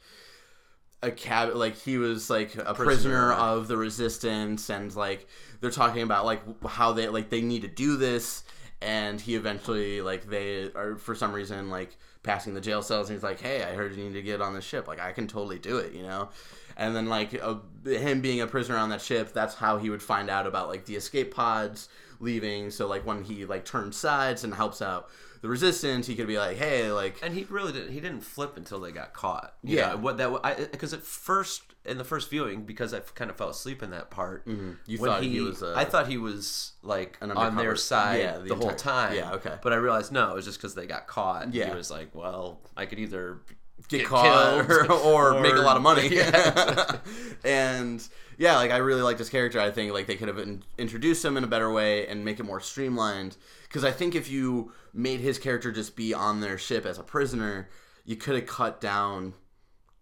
a 1.04 1.12
cab, 1.12 1.54
like 1.56 1.78
he 1.78 1.98
was 1.98 2.30
like 2.30 2.56
a 2.56 2.74
prisoner, 2.74 2.86
Prisoner. 2.86 3.34
of 3.34 3.68
the 3.68 3.76
resistance, 3.78 4.70
and 4.70 4.94
like 4.96 5.28
they're 5.60 5.70
talking 5.72 6.02
about 6.02 6.24
like 6.26 6.42
how 6.66 6.94
they 6.94 7.08
like 7.10 7.30
they 7.30 7.42
need 7.42 7.62
to 7.64 7.68
do 7.68 7.98
this, 7.98 8.44
and 8.82 9.20
he 9.20 9.36
eventually 9.36 10.02
like 10.02 10.30
they 10.30 10.72
are 10.74 10.96
for 10.96 11.16
some 11.16 11.34
reason 11.34 11.70
like 11.70 11.98
passing 12.24 12.54
the 12.54 12.62
jail 12.62 12.82
cells, 12.82 13.10
and 13.10 13.18
he's 13.18 13.24
like, 13.24 13.40
hey, 13.40 13.64
I 13.64 13.74
heard 13.74 13.96
you 13.96 14.04
need 14.04 14.14
to 14.14 14.22
get 14.22 14.42
on 14.42 14.54
the 14.54 14.62
ship, 14.62 14.88
like 14.88 15.00
I 15.00 15.12
can 15.12 15.28
totally 15.28 15.60
do 15.60 15.78
it, 15.78 15.94
you 15.94 16.04
know. 16.04 16.30
And 16.78 16.96
then 16.96 17.08
like 17.08 17.34
uh, 17.42 17.56
him 17.86 18.22
being 18.22 18.42
a 18.42 18.48
prisoner 18.48 18.78
on 18.78 18.90
that 18.90 19.02
ship, 19.02 19.34
that's 19.34 19.56
how 19.56 19.78
he 19.78 19.90
would 19.90 20.02
find 20.02 20.30
out 20.30 20.48
about 20.48 20.70
like 20.70 20.86
the 20.86 20.96
escape 20.96 21.34
pods 21.34 21.90
leaving. 22.20 22.72
So 22.72 22.88
like 22.88 23.06
when 23.06 23.24
he 23.24 23.46
like 23.46 23.66
turns 23.66 23.98
sides 23.98 24.44
and 24.44 24.54
helps 24.54 24.82
out 24.82 25.10
the 25.42 25.48
resistance, 25.50 26.08
he 26.08 26.16
could 26.16 26.28
be 26.28 26.38
like, 26.38 26.58
hey, 26.58 26.92
like 26.92 27.18
And 27.24 27.34
he 27.34 27.46
really 27.50 27.72
didn't. 27.72 27.92
He 27.92 28.00
didn't 28.00 28.22
flip 28.22 28.58
until 28.58 28.80
they 28.80 28.92
got 28.92 29.14
caught. 29.14 29.56
You 29.64 29.78
Yeah. 29.78 29.90
know, 29.92 29.98
what 29.98 30.18
that 30.18 30.72
because 30.72 30.94
at 30.94 31.04
first 31.04 31.64
in 31.86 31.98
the 31.98 32.04
first 32.04 32.30
viewing 32.30 32.64
because 32.66 32.94
I 32.94 33.00
kind 33.00 33.32
of 33.32 33.38
fell 33.38 33.50
asleep 33.50 33.82
in 33.82 33.92
that 33.92 34.12
part. 34.12 34.46
Mm-hmm. 34.46 34.72
You 34.86 34.98
thought 34.98 35.24
he 35.24 35.40
was, 35.40 35.64
uh, 35.64 35.74
I 35.76 35.86
thought 35.86 36.08
he 36.08 36.18
was 36.18 36.74
like 36.84 37.18
an 37.22 37.32
on 37.32 37.56
their 37.56 37.76
side 37.76 38.20
yeah, 38.20 38.38
the, 38.38 38.50
the 38.50 38.56
whole 38.56 38.74
time. 38.74 39.16
yeah, 39.16 39.32
okay. 39.34 39.56
But 39.62 39.74
I 39.74 39.78
realized 39.78 40.12
no, 40.12 40.32
it 40.32 40.36
was 40.36 40.46
just 40.46 40.58
because 40.60 40.76
they 40.76 40.86
got 40.86 41.08
caught. 41.08 41.54
Yeah. 41.54 41.70
He 41.70 41.76
was 41.76 41.90
like, 41.90 42.14
well, 42.14 42.60
I 42.76 42.86
could 42.86 43.00
either 43.00 43.40
get, 43.88 44.06
caught 44.06 44.68
killed 44.68 44.90
or, 44.90 45.36
or 45.36 45.40
make 45.42 45.54
a 45.54 45.62
lot 45.62 45.78
of 45.78 45.84
money. 45.84 46.10
Yeah. 46.14 46.98
and 47.46 48.06
yeah, 48.38 48.58
like 48.58 48.72
I 48.72 48.78
really 48.78 49.02
liked 49.02 49.20
his 49.20 49.30
character. 49.30 49.60
I 49.60 49.72
think 49.72 49.94
like 49.94 50.06
they 50.08 50.16
could 50.16 50.28
have 50.28 50.38
in- 50.40 50.64
introduced 50.78 51.24
him 51.24 51.38
in 51.38 51.44
a 51.44 51.48
better 51.48 51.72
way 51.72 52.08
and 52.08 52.24
make 52.26 52.40
it 52.40 52.44
more 52.44 52.60
streamlined. 52.60 53.38
Because 53.70 53.86
I 53.86 53.92
think 53.92 54.16
if 54.16 54.30
you 54.30 54.74
made 54.94 55.22
his 55.22 55.38
character 55.38 55.72
just 55.72 55.96
be 55.96 56.14
on 56.14 56.42
their 56.42 56.58
ship 56.58 56.86
as 56.86 56.98
a 56.98 57.04
prisoner, 57.04 57.70
you 58.04 58.16
could 58.16 58.36
have 58.36 58.48
cut 58.48 58.82
down 58.82 59.36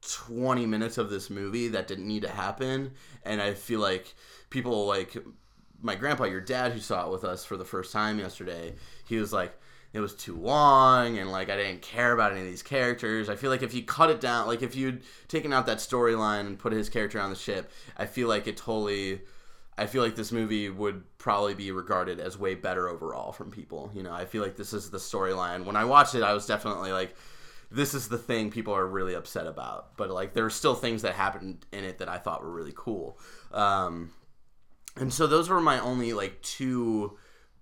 20 0.02 0.66
minutes 0.66 0.98
of 0.98 1.10
this 1.10 1.30
movie 1.30 1.68
that 1.68 1.88
didn't 1.88 2.08
need 2.08 2.22
to 2.24 2.30
happen. 2.30 2.94
And 3.24 3.42
I 3.42 3.54
feel 3.54 3.82
like 3.82 4.16
people 4.50 4.88
like 4.88 5.16
my 5.82 5.96
grandpa, 5.96 6.24
your 6.24 6.42
dad, 6.42 6.72
who 6.72 6.80
saw 6.80 7.06
it 7.06 7.12
with 7.12 7.26
us 7.26 7.44
for 7.44 7.58
the 7.58 7.66
first 7.66 7.92
time 7.92 8.20
yesterday, 8.20 8.76
he 9.06 9.18
was 9.18 9.34
like, 9.34 9.54
it 9.94 10.00
was 10.00 10.16
too 10.16 10.36
long 10.36 11.18
and 11.18 11.32
like 11.32 11.50
I 11.50 11.58
didn't 11.58 11.82
care 11.82 12.14
about 12.14 12.32
any 12.32 12.42
of 12.42 12.48
these 12.48 12.64
characters. 12.64 13.30
I 13.30 13.36
feel 13.36 13.50
like 13.50 13.64
if 13.64 13.74
you 13.74 13.84
cut 13.84 14.10
it 14.10 14.22
down, 14.22 14.48
like 14.48 14.62
if 14.62 14.76
you'd 14.76 15.04
taken 15.28 15.52
out 15.52 15.66
that 15.66 15.78
storyline 15.80 16.42
and 16.42 16.60
put 16.60 16.72
his 16.74 16.90
character 16.90 17.20
on 17.20 17.30
the 17.30 17.36
ship, 17.36 17.72
I 17.98 18.06
feel 18.06 18.28
like 18.28 18.48
it 18.48 18.58
totally. 18.58 19.22
I 19.78 19.86
feel 19.86 20.02
like 20.02 20.16
this 20.16 20.32
movie 20.32 20.70
would 20.70 21.04
probably 21.18 21.54
be 21.54 21.72
regarded 21.72 22.20
as 22.20 22.38
way 22.38 22.56
better 22.56 22.90
overall 22.90 23.32
from 23.32 23.52
people. 23.52 23.92
You 23.94 24.04
know, 24.04 24.14
I 24.14 24.26
feel 24.26 24.42
like 24.42 24.56
this 24.56 24.74
is 24.74 24.90
the 24.90 24.98
storyline. 24.98 25.66
When 25.66 25.76
I 25.76 25.86
watched 25.86 26.16
it, 26.16 26.24
I 26.24 26.34
was 26.34 26.48
definitely 26.48 26.92
like, 26.92 27.16
this 27.70 27.94
is 27.94 28.08
the 28.08 28.18
thing 28.18 28.50
people 28.50 28.74
are 28.74 28.88
really 28.88 29.14
upset 29.14 29.46
about. 29.46 29.96
But 29.96 30.10
like, 30.10 30.34
there 30.34 30.46
are 30.46 30.50
still 30.50 30.74
things 30.74 31.04
that 31.04 31.14
happened 31.14 31.66
in 31.72 31.84
it 31.84 32.00
that 32.00 32.10
I 32.10 32.18
thought 32.18 32.42
were 32.42 32.52
really 32.52 32.74
cool. 32.76 33.20
Um, 33.52 34.12
and 34.96 35.14
so 35.14 35.28
those 35.28 35.50
were 35.50 35.62
my 35.62 35.80
only 35.80 36.14
like 36.14 36.42
two 36.42 37.18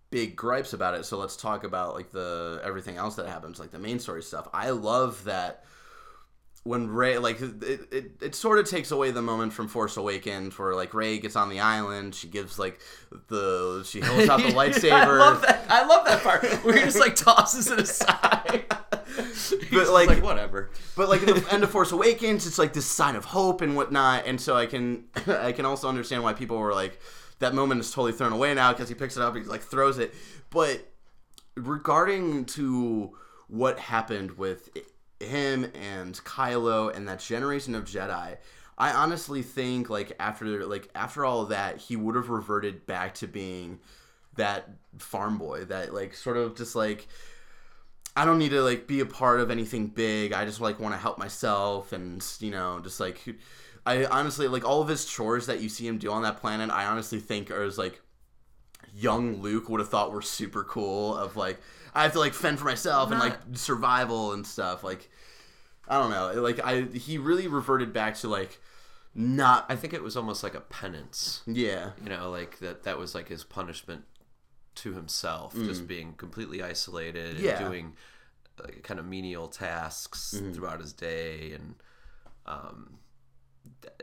big 0.10 0.38
gripes 0.38 0.71
about 0.71 0.93
it. 0.93 1.06
So 1.06 1.17
let's 1.17 1.36
talk 1.36 1.65
about 1.65 1.95
like 1.95 2.12
the 2.12 2.62
everything 2.63 2.95
else 2.95 3.15
that 3.15 3.28
happens, 3.28 3.60
like 3.60 3.71
the 3.71 3.80
main 3.80 3.99
story 3.99 4.23
stuff. 4.23 4.47
I 4.54 4.69
love 4.69 5.25
that 5.25 5.65
when 6.65 6.88
Rey 6.88 7.19
like 7.19 7.39
it, 7.41 7.88
it, 7.91 8.12
it 8.19 8.36
sort 8.36 8.58
of 8.58 8.67
takes 8.67 8.89
away 8.89 9.12
the 9.12 9.21
moment 9.21 9.54
from 9.54 9.67
Force 9.67 9.97
Awakens 9.97 10.58
where 10.58 10.73
like 10.73 10.95
Rey 10.95 11.19
gets 11.19 11.36
on 11.36 11.49
the 11.49 11.60
island, 11.60 12.15
she 12.15 12.28
gives 12.28 12.58
like 12.58 12.80
the 13.28 13.84
she 13.88 13.99
holds 13.99 14.28
out 14.28 14.39
the 14.39 14.47
lightsaber. 14.47 14.91
I 14.91 15.17
love 15.17 15.41
that. 15.43 15.65
I 15.69 15.86
love 15.86 16.06
that 16.08 16.23
part 16.23 16.43
where 16.65 16.75
he 16.75 16.84
just 16.84 16.99
like 16.99 17.15
tosses 17.15 17.69
it 17.69 17.80
aside. 17.80 18.65
but 19.71 19.89
like- 19.89 20.23
whatever. 20.23 20.71
But 20.97 21.08
like 21.08 21.21
the 21.21 21.45
end 21.51 21.63
of 21.63 21.69
Force 21.69 21.91
Awakens, 21.91 22.47
it's 22.47 22.58
like 22.58 22.73
this 22.73 22.88
sign 22.88 23.15
of 23.15 23.25
hope 23.25 23.62
and 23.62 23.75
whatnot. 23.75 24.25
And 24.25 24.41
so 24.41 24.56
I 24.56 24.65
can 24.65 25.04
I 25.28 25.51
can 25.51 25.65
also 25.65 25.88
understand 25.88 26.23
why 26.23 26.34
people 26.34 26.58
were 26.58 26.73
like 26.73 26.99
that 27.39 27.54
moment 27.54 27.82
is 27.82 27.91
totally 27.91 28.12
thrown 28.12 28.34
away 28.34 28.56
now 28.56 28.73
because 28.73 28.89
he 28.89 28.95
picks 28.95 29.17
it 29.17 29.21
up 29.21 29.36
and 29.36 29.43
he 29.43 29.49
like 29.49 29.62
throws 29.62 29.99
it. 29.99 30.15
But 30.49 30.91
regarding 31.56 32.45
to 32.45 33.15
what 33.47 33.78
happened 33.78 34.39
with 34.39 34.69
him 35.25 35.71
and 35.73 36.13
Kylo 36.23 36.95
and 36.95 37.07
that 37.07 37.19
generation 37.19 37.75
of 37.75 37.85
Jedi, 37.85 38.38
I 38.77 38.91
honestly 38.91 39.41
think 39.41 39.89
like 39.89 40.13
after 40.19 40.65
like 40.65 40.89
after 40.95 41.25
all 41.25 41.41
of 41.41 41.49
that, 41.49 41.77
he 41.77 41.95
would 41.95 42.15
have 42.15 42.29
reverted 42.29 42.85
back 42.85 43.13
to 43.15 43.27
being 43.27 43.79
that 44.35 44.69
farm 44.97 45.38
boy, 45.38 45.65
that 45.65 45.93
like 45.93 46.13
sort 46.13 46.38
of 46.38 46.55
just 46.55 46.75
like 46.75 47.07
I 48.17 48.25
don't 48.25 48.38
need 48.38 48.51
to 48.51 48.61
like 48.61 48.88
be 48.88 49.01
a 49.01 49.05
part 49.05 49.39
of 49.39 49.51
anything 49.51 49.88
big. 49.88 50.33
I 50.33 50.45
just 50.45 50.61
like 50.61 50.79
want 50.79 50.93
to 50.93 50.99
help 50.99 51.17
myself 51.17 51.93
and 51.93 52.25
you 52.39 52.51
know 52.51 52.79
just 52.81 52.99
like 52.99 53.21
I 53.85 54.05
honestly 54.05 54.47
like 54.47 54.65
all 54.65 54.81
of 54.81 54.88
his 54.88 55.05
chores 55.05 55.45
that 55.45 55.61
you 55.61 55.69
see 55.69 55.88
him 55.88 55.97
do 55.97 56.11
on 56.11 56.23
that 56.23 56.38
planet. 56.38 56.69
I 56.69 56.85
honestly 56.85 57.19
think 57.19 57.51
are 57.51 57.63
as 57.63 57.77
like 57.77 58.01
young 58.93 59.41
Luke 59.41 59.69
would 59.69 59.79
have 59.79 59.89
thought 59.89 60.11
were 60.11 60.21
super 60.21 60.63
cool. 60.63 61.15
Of 61.15 61.35
like 61.38 61.59
I 61.93 62.03
have 62.03 62.13
to 62.13 62.19
like 62.19 62.33
fend 62.33 62.59
for 62.59 62.65
myself 62.65 63.11
and 63.11 63.19
like 63.19 63.38
survival 63.53 64.33
and 64.33 64.45
stuff. 64.45 64.83
Like 64.83 65.09
I 65.87 65.97
don't 65.99 66.09
know. 66.11 66.41
Like 66.41 66.59
I 66.63 66.81
he 66.93 67.17
really 67.17 67.47
reverted 67.47 67.93
back 67.93 68.15
to 68.17 68.27
like 68.27 68.59
not 69.13 69.65
I 69.69 69.75
think 69.75 69.93
it 69.93 70.03
was 70.03 70.17
almost 70.17 70.43
like 70.43 70.55
a 70.55 70.61
penance. 70.61 71.41
yeah 71.47 71.91
You 72.03 72.09
know, 72.09 72.29
like 72.31 72.59
that. 72.59 72.83
That 72.83 72.97
was 72.97 73.15
like 73.15 73.29
his 73.29 73.43
punishment 73.43 74.03
to 74.75 74.93
himself, 74.93 75.53
just 75.55 75.87
being 75.87 76.13
completely 76.13 76.61
isolated 76.61 77.37
Mm. 77.37 77.41
Yeah. 77.41 77.57
and 77.57 77.65
doing 77.65 77.93
like, 78.61 78.83
kind 78.83 78.99
of 78.99 79.05
menial 79.05 79.47
tasks 79.47 80.33
Mm-hmm. 80.35 80.51
throughout 80.53 80.79
his 80.81 80.91
day, 80.93 81.53
and 81.53 81.75
um, 82.45 82.97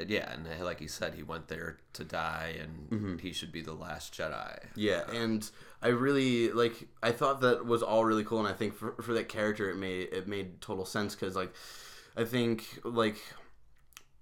yeah, 0.06 0.32
and 0.32 0.46
like 0.64 0.80
he 0.80 0.86
said, 0.88 1.14
he 1.14 1.22
went 1.22 1.48
there 1.48 1.78
to 1.94 2.04
die, 2.04 2.56
and 2.60 2.90
Mm-hmm. 2.90 3.18
he 3.18 3.32
should 3.32 3.52
be 3.52 3.62
the 3.62 3.72
last 3.74 4.14
Jedi. 4.14 4.58
Yeah, 4.74 5.02
and 5.12 5.48
I 5.82 5.88
really 5.88 6.50
like. 6.50 6.88
I 7.02 7.12
thought 7.12 7.40
that 7.42 7.66
was 7.66 7.82
all 7.82 8.04
really 8.04 8.24
cool, 8.24 8.38
and 8.40 8.48
I 8.48 8.52
think 8.52 8.74
for, 8.74 8.92
for 9.02 9.12
that 9.14 9.28
character, 9.28 9.70
it 9.70 9.76
made 9.76 10.08
it 10.12 10.28
made 10.28 10.60
total 10.60 10.84
sense 10.84 11.14
because 11.14 11.36
like, 11.36 11.52
I 12.16 12.24
think 12.24 12.64
like. 12.84 13.16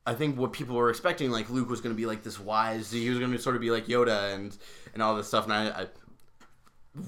I 0.07 0.15
think 0.15 0.39
what 0.39 0.55
people 0.55 0.77
were 0.77 0.89
expecting, 0.89 1.31
like 1.31 1.51
Luke 1.51 1.69
was 1.69 1.83
going 1.83 1.95
to 1.95 1.97
be 1.97 2.07
like 2.07 2.23
this 2.23 2.41
wise, 2.41 2.91
he 2.91 3.09
was 3.11 3.19
going 3.19 3.33
to 3.33 3.39
sort 3.39 3.55
of 3.55 3.61
be 3.61 3.71
like 3.71 3.87
Yoda 3.87 4.35
and 4.35 4.57
and 4.95 5.03
all 5.03 5.15
this 5.15 5.29
stuff. 5.29 5.45
And 5.45 5.53
I, 5.53 5.83
I 5.83 5.87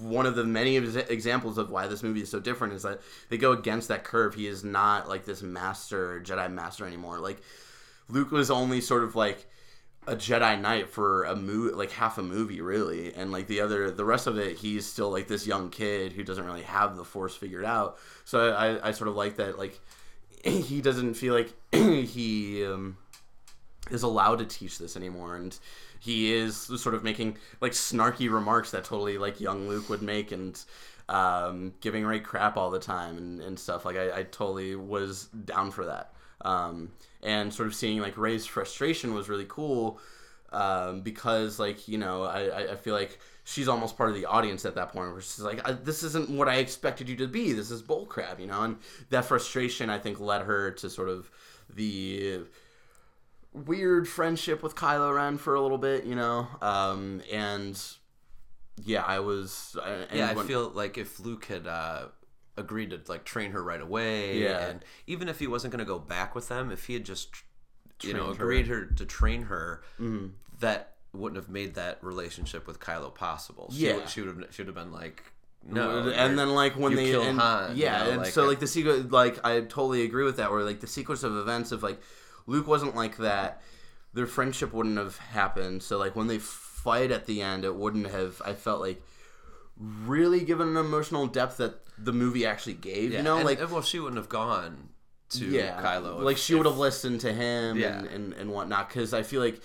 one 0.00 0.26
of 0.26 0.36
the 0.36 0.44
many 0.44 0.76
examples 0.76 1.58
of 1.58 1.70
why 1.70 1.88
this 1.88 2.02
movie 2.02 2.20
is 2.22 2.30
so 2.30 2.38
different 2.38 2.74
is 2.74 2.82
that 2.84 3.00
they 3.30 3.38
go 3.38 3.52
against 3.52 3.88
that 3.88 4.04
curve. 4.04 4.34
He 4.34 4.46
is 4.46 4.62
not 4.62 5.08
like 5.08 5.24
this 5.24 5.42
master 5.42 6.20
Jedi 6.24 6.52
master 6.52 6.86
anymore. 6.86 7.18
Like 7.18 7.40
Luke 8.12 8.30
was 8.30 8.50
only 8.50 8.80
sort 8.80 9.04
of 9.04 9.16
like 9.16 9.46
a 10.06 10.14
Jedi 10.14 10.60
Knight 10.60 10.88
for 10.88 11.24
a 11.24 11.34
movie, 11.34 11.74
like 11.74 11.92
half 11.92 12.18
a 12.18 12.22
movie, 12.22 12.60
really, 12.60 13.14
and 13.14 13.32
like 13.32 13.46
the 13.46 13.60
other, 13.60 13.90
the 13.90 14.04
rest 14.04 14.26
of 14.26 14.36
it, 14.36 14.58
he's 14.58 14.84
still 14.84 15.10
like 15.10 15.28
this 15.28 15.46
young 15.46 15.70
kid 15.70 16.12
who 16.12 16.22
doesn't 16.22 16.44
really 16.44 16.62
have 16.62 16.96
the 16.96 17.04
Force 17.04 17.34
figured 17.34 17.64
out. 17.64 17.98
So 18.24 18.52
I, 18.52 18.88
I 18.88 18.92
sort 18.92 19.08
of 19.08 19.16
like 19.16 19.36
that, 19.36 19.58
like 19.58 19.80
he 20.44 20.82
doesn't 20.82 21.14
feel 21.14 21.34
like 21.34 21.52
he 21.72 22.66
um, 22.66 22.98
is 23.90 24.02
allowed 24.02 24.40
to 24.40 24.44
teach 24.44 24.78
this 24.78 24.96
anymore. 24.96 25.36
And 25.36 25.56
he 25.98 26.34
is 26.34 26.56
sort 26.56 26.94
of 26.94 27.02
making 27.04 27.38
like 27.60 27.72
snarky 27.72 28.30
remarks 28.30 28.72
that 28.72 28.84
totally 28.84 29.16
like 29.16 29.40
young 29.40 29.68
luke 29.68 29.88
would 29.88 30.02
make 30.02 30.32
and 30.32 30.62
um, 31.08 31.72
giving 31.80 32.04
Rey 32.04 32.20
crap 32.20 32.56
all 32.56 32.70
the 32.70 32.78
time 32.78 33.16
and, 33.16 33.40
and 33.40 33.58
stuff. 33.58 33.84
Like 33.86 33.96
I, 33.96 34.18
I 34.18 34.22
totally 34.24 34.74
was 34.74 35.26
down 35.26 35.70
for 35.70 35.86
that 35.86 36.12
um, 36.44 36.90
and 37.22 37.52
sort 37.52 37.68
of 37.68 37.74
seeing 37.74 38.00
like 38.00 38.16
Rey's 38.16 38.46
frustration 38.46 39.14
was 39.14 39.28
really 39.28 39.46
cool 39.48 40.00
um, 40.52 41.00
because 41.00 41.58
like 41.58 41.88
you 41.88 41.98
know 41.98 42.24
I, 42.24 42.40
I- 42.48 42.72
I 42.72 42.76
feel 42.76 42.94
like 42.94 43.18
she's 43.44 43.66
almost 43.68 43.96
part 43.96 44.08
of 44.10 44.14
the 44.14 44.26
audience 44.26 44.64
at 44.64 44.74
that 44.76 44.92
point 44.92 45.10
where 45.12 45.20
she's 45.20 45.40
like 45.40 45.66
I, 45.68 45.72
this 45.72 46.02
isn't 46.04 46.30
what 46.30 46.48
i 46.48 46.56
expected 46.56 47.08
you 47.08 47.16
to 47.16 47.26
be. 47.26 47.52
This 47.52 47.70
is 47.72 47.82
bullcrap 47.82 48.38
you 48.38 48.46
know? 48.46 48.62
And 48.62 48.76
that 49.10 49.24
frustration 49.24 49.90
i 49.90 49.98
think 49.98 50.20
led 50.20 50.42
her 50.42 50.70
to 50.72 50.88
sort 50.90 51.08
of 51.08 51.28
the 51.74 52.42
weird 53.52 54.08
friendship 54.08 54.62
with 54.62 54.74
kylo 54.74 55.14
ren 55.14 55.36
for 55.38 55.54
a 55.54 55.60
little 55.60 55.78
bit 55.78 56.04
you 56.04 56.14
know? 56.14 56.46
Um, 56.60 57.22
and 57.32 57.80
yeah 58.84 59.02
i 59.06 59.18
was 59.20 59.76
and 59.84 60.06
yeah, 60.18 60.30
I 60.30 60.34
when- 60.34 60.46
feel 60.46 60.70
like 60.70 60.96
if 60.98 61.18
Luke 61.20 61.44
had 61.46 61.66
uh, 61.66 62.06
agreed 62.56 62.90
to 62.90 63.00
like 63.08 63.24
train 63.24 63.52
her 63.52 63.62
right 63.62 63.80
away, 63.80 64.38
Yeah. 64.42 64.66
and 64.68 64.84
even 65.06 65.28
if 65.28 65.38
he 65.38 65.46
wasn't 65.46 65.72
going 65.72 65.84
to 65.84 65.84
go 65.90 65.98
back 65.98 66.34
with 66.34 66.48
them, 66.48 66.70
if 66.70 66.86
he 66.86 66.94
had 66.94 67.04
just 67.04 67.28
you 68.02 68.12
know 68.12 68.24
Trained 68.34 68.36
her. 68.38 68.44
agreed 68.44 68.66
her 68.66 68.84
to 68.86 69.04
train 69.06 69.42
her, 69.44 69.82
that 70.60 70.94
wouldn't 71.12 71.36
have 71.36 71.48
made 71.50 71.74
that 71.74 71.98
relationship 72.02 72.66
with 72.66 72.80
Kylo 72.80 73.14
possible. 73.14 73.70
She 73.72 73.86
Yeah. 73.86 73.96
would, 73.96 74.08
she 74.08 74.20
would 74.22 74.36
have 74.36 74.54
should 74.54 74.66
have 74.66 74.74
been 74.74 74.92
like 74.92 75.22
no, 75.64 76.08
and 76.08 76.36
then 76.36 76.54
like 76.54 76.74
when 76.74 76.90
you 76.92 76.96
they 76.96 77.10
kill 77.10 77.22
and, 77.22 77.38
Han, 77.38 77.76
you 77.76 77.84
yeah 77.84 78.02
know, 78.04 78.10
and 78.10 78.22
like, 78.22 78.32
so 78.32 78.42
uh, 78.42 78.46
like 78.48 78.58
the 78.58 78.66
sequence 78.66 79.12
like 79.12 79.38
i 79.46 79.60
totally 79.60 80.02
agree 80.02 80.24
with 80.24 80.38
that 80.38 80.50
where 80.50 80.64
like 80.64 80.80
the 80.80 80.88
sequence 80.88 81.22
of 81.22 81.36
events 81.36 81.70
of 81.70 81.84
like 81.84 82.00
luke 82.48 82.66
wasn't 82.66 82.96
like 82.96 83.16
that 83.18 83.62
their 84.12 84.26
friendship 84.26 84.72
wouldn't 84.72 84.98
have 84.98 85.18
happened 85.18 85.80
so 85.80 85.98
like 85.98 86.16
when 86.16 86.26
they 86.26 86.38
fight 86.38 87.12
at 87.12 87.26
the 87.26 87.40
end 87.40 87.64
it 87.64 87.76
wouldn't 87.76 88.08
have 88.08 88.42
i 88.44 88.52
felt 88.52 88.80
like 88.80 89.00
really 90.06 90.40
given 90.44 90.68
an 90.68 90.76
emotional 90.76 91.26
depth 91.26 91.56
that 91.56 91.74
the 91.98 92.12
movie 92.12 92.46
actually 92.46 92.74
gave 92.74 93.10
yeah, 93.12 93.18
you 93.18 93.24
know 93.24 93.36
and- 93.36 93.44
like 93.44 93.60
and, 93.60 93.70
well, 93.70 93.82
she 93.82 93.98
wouldn't 93.98 94.16
have 94.16 94.28
gone 94.28 94.88
to 95.30 95.44
yeah 95.46 95.80
Kylo. 95.82 96.18
if- 96.18 96.24
like 96.24 96.36
she 96.36 96.52
if- 96.52 96.58
would 96.58 96.66
have 96.66 96.78
listened 96.78 97.20
to 97.22 97.32
him 97.32 97.78
Yeah. 97.78 97.98
and, 97.98 98.06
and 98.08 98.32
and 98.34 98.50
whatnot 98.52 98.88
because 98.88 99.12
i 99.14 99.22
feel 99.22 99.40
like 99.40 99.60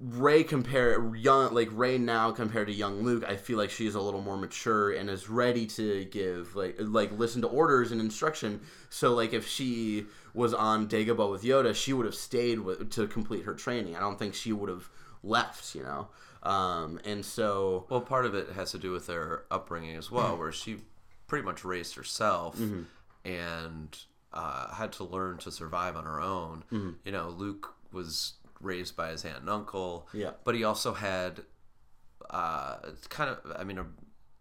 Rey 0.00 0.44
compare 0.44 1.12
young 1.16 1.52
like 1.52 1.68
Rey 1.72 1.98
now 1.98 2.30
compared 2.30 2.68
to 2.68 2.72
young 2.72 3.02
luke 3.02 3.24
i 3.28 3.34
feel 3.36 3.58
like 3.58 3.70
she's 3.70 3.94
a 3.96 4.00
little 4.00 4.20
more 4.22 4.36
mature 4.36 4.92
and 4.92 5.10
is 5.10 5.28
ready 5.28 5.66
to 5.66 6.04
give 6.06 6.54
like 6.54 6.76
like 6.78 7.10
listen 7.18 7.42
to 7.42 7.48
orders 7.48 7.90
and 7.90 8.00
instruction 8.00 8.60
so 8.90 9.14
like 9.14 9.32
if 9.32 9.46
she 9.46 10.06
was 10.34 10.54
on 10.54 10.86
dagobah 10.88 11.28
with 11.30 11.42
yoda 11.42 11.74
she 11.74 11.92
would 11.92 12.06
have 12.06 12.14
stayed 12.14 12.60
with, 12.60 12.90
to 12.90 13.06
complete 13.08 13.44
her 13.44 13.54
training 13.54 13.96
i 13.96 14.00
don't 14.00 14.18
think 14.20 14.34
she 14.34 14.52
would 14.52 14.68
have 14.70 14.88
left 15.24 15.74
you 15.74 15.82
know 15.82 16.06
um 16.42 17.00
and 17.04 17.24
so 17.24 17.86
Well, 17.88 18.00
part 18.00 18.24
of 18.26 18.34
it 18.34 18.50
has 18.52 18.70
to 18.72 18.78
do 18.78 18.92
with 18.92 19.06
their 19.06 19.44
upbringing 19.50 19.96
as 19.96 20.10
well, 20.10 20.30
Mm-hmm. 20.30 20.38
where 20.38 20.52
she 20.52 20.78
pretty 21.26 21.44
much 21.44 21.64
raised 21.64 21.94
herself 21.94 22.58
and 23.24 23.98
uh, 24.32 24.72
had 24.74 24.92
to 24.92 25.04
learn 25.04 25.38
to 25.38 25.50
survive 25.50 25.96
on 25.96 26.04
her 26.04 26.20
own. 26.20 26.64
Mm-hmm. 26.72 26.90
You 27.04 27.12
know, 27.12 27.28
Luke 27.28 27.74
was 27.92 28.34
raised 28.60 28.96
by 28.96 29.08
his 29.10 29.24
aunt 29.24 29.40
and 29.40 29.50
uncle, 29.50 30.08
Yeah. 30.12 30.32
but 30.44 30.54
he 30.54 30.64
also 30.64 30.94
had 30.94 31.42
uh, 32.30 32.76
kind 33.08 33.30
of, 33.30 33.38
I 33.58 33.64
mean, 33.64 33.78
a 33.78 33.86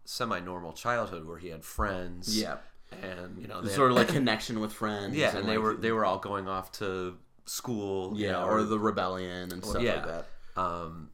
semi-normal 0.05 0.73
childhood 0.73 1.25
where 1.25 1.37
he 1.37 1.49
had 1.49 1.63
friends. 1.63 2.39
Yeah. 2.39 2.57
and 3.01 3.37
you 3.41 3.47
know, 3.47 3.61
they 3.61 3.69
sort 3.69 3.91
had- 3.91 3.99
of 4.01 4.07
like 4.07 4.15
connection 4.15 4.59
with 4.59 4.71
friends 4.73 5.15
yeah, 5.15 5.35
and, 5.35 5.47
they 5.47 5.57
like, 5.57 5.63
were 5.63 5.73
they 5.75 5.91
were 5.91 6.05
all 6.05 6.19
going 6.19 6.47
off 6.47 6.71
to 6.73 7.17
school. 7.45 8.17
you 8.17 8.25
yeah 8.27 8.31
know, 8.33 8.45
or 8.45 8.63
the 8.63 8.79
rebellion 8.79 9.51
and 9.51 9.63
stuff 9.65 9.81
yeah. 9.81 9.95
like 9.95 10.05
that 10.05 10.25
Um, 10.61 11.09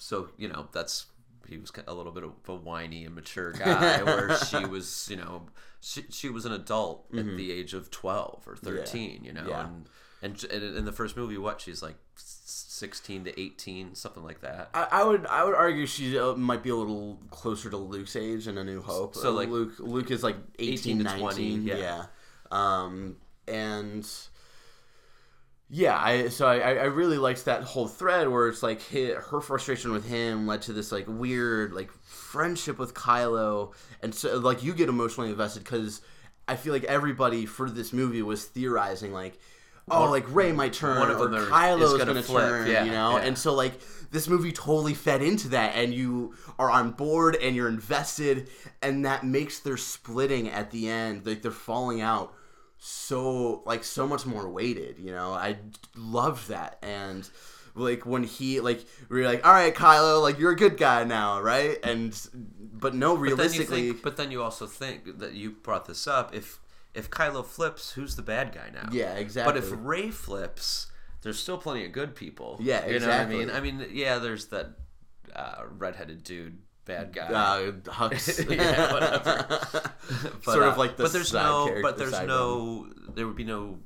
so 0.00 0.30
you 0.36 0.48
know 0.48 0.68
that's 0.72 1.06
he 1.48 1.56
was 1.58 1.72
a 1.86 1.94
little 1.94 2.12
bit 2.12 2.22
of 2.24 2.32
a 2.48 2.54
whiny, 2.54 3.04
immature 3.04 3.52
guy, 3.64 4.02
where 4.02 4.36
she 4.36 4.64
was, 4.64 5.08
you 5.10 5.16
know, 5.16 5.46
she 5.80 6.04
she 6.10 6.28
was 6.28 6.44
an 6.46 6.52
adult 6.52 7.06
at 7.16 7.36
the 7.36 7.50
age 7.52 7.74
of 7.74 7.90
twelve 7.90 8.42
or 8.46 8.56
thirteen, 8.56 9.24
you 9.24 9.32
know, 9.32 9.40
Mm-hmm. 9.42 9.50
Yeah. 9.50 9.66
and 9.66 9.88
and 10.22 10.44
and 10.52 10.76
in 10.76 10.84
the 10.84 10.92
first 10.92 11.16
movie, 11.16 11.38
what 11.38 11.60
she's 11.60 11.82
like 11.82 11.96
sixteen 12.14 13.24
to 13.24 13.40
eighteen, 13.40 13.94
something 13.94 14.22
like 14.22 14.40
that. 14.42 14.70
I, 14.74 14.86
I 14.92 15.04
would 15.04 15.26
I 15.26 15.44
would 15.44 15.54
argue 15.54 15.86
she 15.86 16.18
uh, 16.18 16.34
might 16.34 16.62
be 16.62 16.70
a 16.70 16.76
little 16.76 17.18
closer 17.30 17.68
to 17.70 17.76
Luke's 17.76 18.16
age 18.16 18.46
in 18.46 18.56
A 18.58 18.64
New 18.64 18.82
Hope. 18.82 19.14
So, 19.14 19.30
Uh, 19.30 19.32
like, 19.32 19.48
Luke 19.48 19.72
Luke 19.78 20.10
is 20.10 20.22
like 20.22 20.36
18, 20.58 20.72
18 20.74 20.98
to 20.98 21.04
19, 21.04 21.20
20, 21.20 21.44
yeah. 21.68 21.76
yeah. 21.76 22.04
Um 22.52 23.16
and 23.48 24.08
yeah, 25.72 25.96
I 25.96 26.28
so 26.28 26.48
I, 26.48 26.56
I 26.56 26.84
really 26.86 27.16
liked 27.16 27.44
that 27.44 27.62
whole 27.62 27.86
thread 27.86 28.28
where 28.28 28.48
it's 28.48 28.62
like 28.62 28.82
hi 28.90 29.14
her 29.14 29.40
frustration 29.40 29.92
with 29.92 30.04
him 30.04 30.48
led 30.48 30.62
to 30.62 30.72
this 30.72 30.90
like 30.90 31.04
weird 31.06 31.72
like 31.72 31.92
friendship 32.02 32.76
with 32.76 32.92
Kylo, 32.92 33.72
and 34.02 34.12
so 34.12 34.38
like 34.38 34.64
you 34.64 34.74
get 34.74 34.88
emotionally 34.88 35.30
invested 35.30 35.62
because 35.62 36.00
I 36.48 36.56
feel 36.56 36.72
like 36.72 36.82
everybody 36.84 37.46
for 37.46 37.70
this 37.70 37.92
movie 37.92 38.20
was 38.20 38.44
theorizing 38.46 39.12
like, 39.12 39.38
oh, 39.88 40.10
like 40.10 40.24
Rey 40.34 40.50
might 40.50 40.72
turn 40.72 41.08
or 41.08 41.28
Kylo's 41.28 41.98
gonna 41.98 42.14
gonna, 42.14 42.22
turn, 42.24 42.68
yeah, 42.68 42.82
you 42.82 42.90
know, 42.90 43.16
yeah. 43.16 43.22
and 43.22 43.38
so 43.38 43.54
like 43.54 43.74
this 44.10 44.26
movie 44.26 44.50
totally 44.50 44.94
fed 44.94 45.22
into 45.22 45.50
that, 45.50 45.76
and 45.76 45.94
you 45.94 46.34
are 46.58 46.68
on 46.68 46.90
board 46.90 47.36
and 47.36 47.54
you're 47.54 47.68
invested, 47.68 48.48
and 48.82 49.04
that 49.04 49.22
makes 49.22 49.60
their 49.60 49.76
splitting 49.76 50.48
at 50.48 50.72
the 50.72 50.88
end, 50.88 51.24
like 51.24 51.42
they're 51.42 51.52
falling 51.52 52.00
out 52.00 52.34
so 52.80 53.62
like 53.66 53.84
so 53.84 54.08
much 54.08 54.24
more 54.26 54.48
weighted 54.48 54.98
you 54.98 55.12
know 55.12 55.32
i 55.32 55.54
loved 55.94 56.48
that 56.48 56.78
and 56.82 57.28
like 57.74 58.04
when 58.06 58.24
he 58.24 58.58
like 58.58 58.84
we 59.08 59.22
are 59.22 59.26
like 59.26 59.46
all 59.46 59.52
right 59.52 59.74
kylo 59.74 60.20
like 60.22 60.38
you're 60.38 60.52
a 60.52 60.56
good 60.56 60.76
guy 60.76 61.04
now 61.04 61.40
right 61.40 61.78
and 61.84 62.28
but 62.80 62.94
no 62.94 63.14
But 63.14 63.20
then 63.20 63.28
you 63.28 63.36
realistically 63.36 63.88
think, 63.90 64.02
but 64.02 64.16
then 64.16 64.30
you 64.30 64.42
also 64.42 64.66
think 64.66 65.18
that 65.18 65.34
you 65.34 65.50
brought 65.50 65.84
this 65.86 66.06
up. 66.06 66.34
If 66.34 66.58
if 66.94 67.10
Kylo 67.10 67.44
flips, 67.44 67.92
who's 67.92 68.16
the 68.16 68.22
bad 68.22 68.52
guy 68.52 68.70
now? 68.72 68.88
yeah 68.90 69.14
exactly 69.14 69.52
But 69.52 69.62
if 69.62 69.70
Rey 69.76 70.10
flips, 70.10 70.86
there's 71.22 71.38
still 71.38 71.58
plenty 71.58 71.84
of 71.84 71.92
good 71.92 72.14
people. 72.16 72.56
Yeah, 72.60 72.86
you 72.86 72.98
know 72.98 73.06
what 73.08 73.20
I 73.20 73.26
mean. 73.26 73.50
I 73.50 73.60
mean, 73.60 73.86
yeah, 73.92 74.18
there's 74.18 74.46
that 74.46 74.70
uh, 75.36 75.64
redheaded 75.78 76.24
dude, 76.24 76.58
bad 76.84 77.12
guy. 77.12 77.26
uh, 77.26 77.72
Hux. 77.72 78.50
Yeah, 78.56 78.92
whatever. 78.92 79.46
But, 80.44 80.54
sort 80.54 80.64
uh, 80.64 80.70
of 80.70 80.78
like 80.78 80.96
the 80.96 81.04
but 81.04 81.12
there's 81.12 81.28
side 81.28 81.44
no, 81.44 81.66
character- 81.66 81.82
but 81.82 81.98
there's 81.98 82.26
no, 82.26 82.88
there 83.14 83.26
would 83.26 83.36
be 83.36 83.44
no 83.44 83.78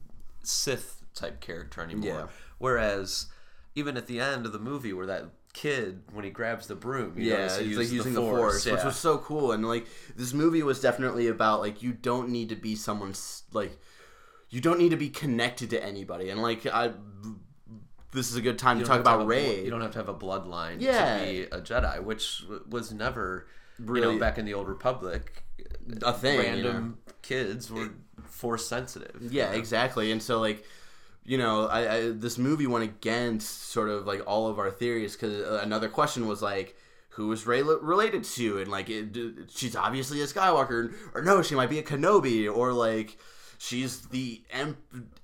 Sith 0.42 1.02
type 1.14 1.40
character 1.40 1.82
anymore. 1.82 2.14
Yeah. 2.14 2.26
Whereas 2.58 3.26
even 3.74 3.96
at 3.96 4.06
the 4.06 4.20
end 4.20 4.46
of 4.46 4.52
the 4.52 4.58
movie, 4.58 4.92
where 4.92 5.06
that 5.06 5.24
kid 5.52 6.02
when 6.12 6.24
he 6.24 6.30
grabs 6.30 6.66
the 6.66 6.74
broom, 6.74 7.18
you 7.18 7.30
yeah, 7.30 7.58
he 7.58 7.66
he's 7.66 7.78
like 7.78 7.90
using 7.90 8.14
the 8.14 8.20
force, 8.20 8.64
which 8.64 8.74
yeah. 8.74 8.84
was 8.84 8.96
so 8.96 9.18
cool. 9.18 9.52
And 9.52 9.66
like 9.66 9.86
this 10.16 10.32
movie 10.32 10.62
was 10.62 10.80
definitely 10.80 11.28
about 11.28 11.60
like 11.60 11.82
you 11.82 11.92
don't 11.92 12.30
need 12.30 12.48
to 12.50 12.56
be 12.56 12.74
someone's 12.74 13.42
like 13.52 13.78
you 14.50 14.60
don't 14.60 14.78
need 14.78 14.90
to 14.90 14.96
be 14.96 15.08
connected 15.08 15.70
to 15.70 15.84
anybody. 15.84 16.30
And 16.30 16.40
like 16.40 16.64
I, 16.66 16.92
this 18.14 18.30
is 18.30 18.36
a 18.36 18.40
good 18.40 18.58
time 18.58 18.78
You 18.78 18.84
to 18.84 18.88
talk 18.88 18.96
have 18.98 19.04
to 19.04 19.10
about 19.10 19.22
a 19.22 19.26
Rey. 19.26 19.64
You 19.64 19.70
don't 19.70 19.80
have 19.82 19.92
to 19.92 19.98
have 19.98 20.08
a 20.08 20.14
bloodline 20.14 20.76
Yeah. 20.80 21.18
to 21.18 21.24
be 21.24 21.42
a 21.42 21.60
Jedi, 21.60 22.02
which 22.02 22.44
was 22.68 22.92
never, 22.92 23.46
you 23.78 23.84
Really- 23.86 24.14
know, 24.14 24.20
back 24.20 24.38
in 24.38 24.44
the 24.46 24.54
old 24.54 24.68
Republic. 24.68 25.42
A 26.02 26.12
thing, 26.12 26.36
you 26.38 26.42
Random 26.46 26.98
kids 27.22 27.70
were 27.70 27.90
force 28.26 28.66
sensitive. 28.66 29.16
Yeah, 29.20 29.50
exactly. 29.52 30.10
And 30.12 30.22
so 30.22 30.40
like, 30.40 30.64
you 31.24 31.38
know, 31.38 31.66
I, 31.66 31.94
I 31.94 32.08
this 32.10 32.38
movie 32.38 32.66
went 32.66 32.84
against 32.84 33.68
sort 33.70 33.88
of 33.88 34.06
like 34.06 34.22
all 34.26 34.48
of 34.48 34.58
our 34.58 34.70
theories 34.70 35.14
because 35.14 35.34
uh, 35.42 35.60
another 35.62 35.88
question 35.88 36.26
was 36.26 36.40
like. 36.42 36.76
Who 37.16 37.30
is 37.30 37.46
Rey 37.46 37.62
related 37.62 38.24
to? 38.24 38.58
And 38.58 38.68
like, 38.68 38.90
it, 38.90 39.16
she's 39.48 39.76
obviously 39.76 40.20
a 40.20 40.26
Skywalker, 40.26 40.92
or 41.14 41.22
no, 41.22 41.42
she 41.42 41.54
might 41.54 41.70
be 41.70 41.78
a 41.78 41.82
Kenobi, 41.84 42.52
or 42.52 42.72
like, 42.72 43.16
she's 43.58 44.02
the 44.08 44.42
em- 44.50 44.76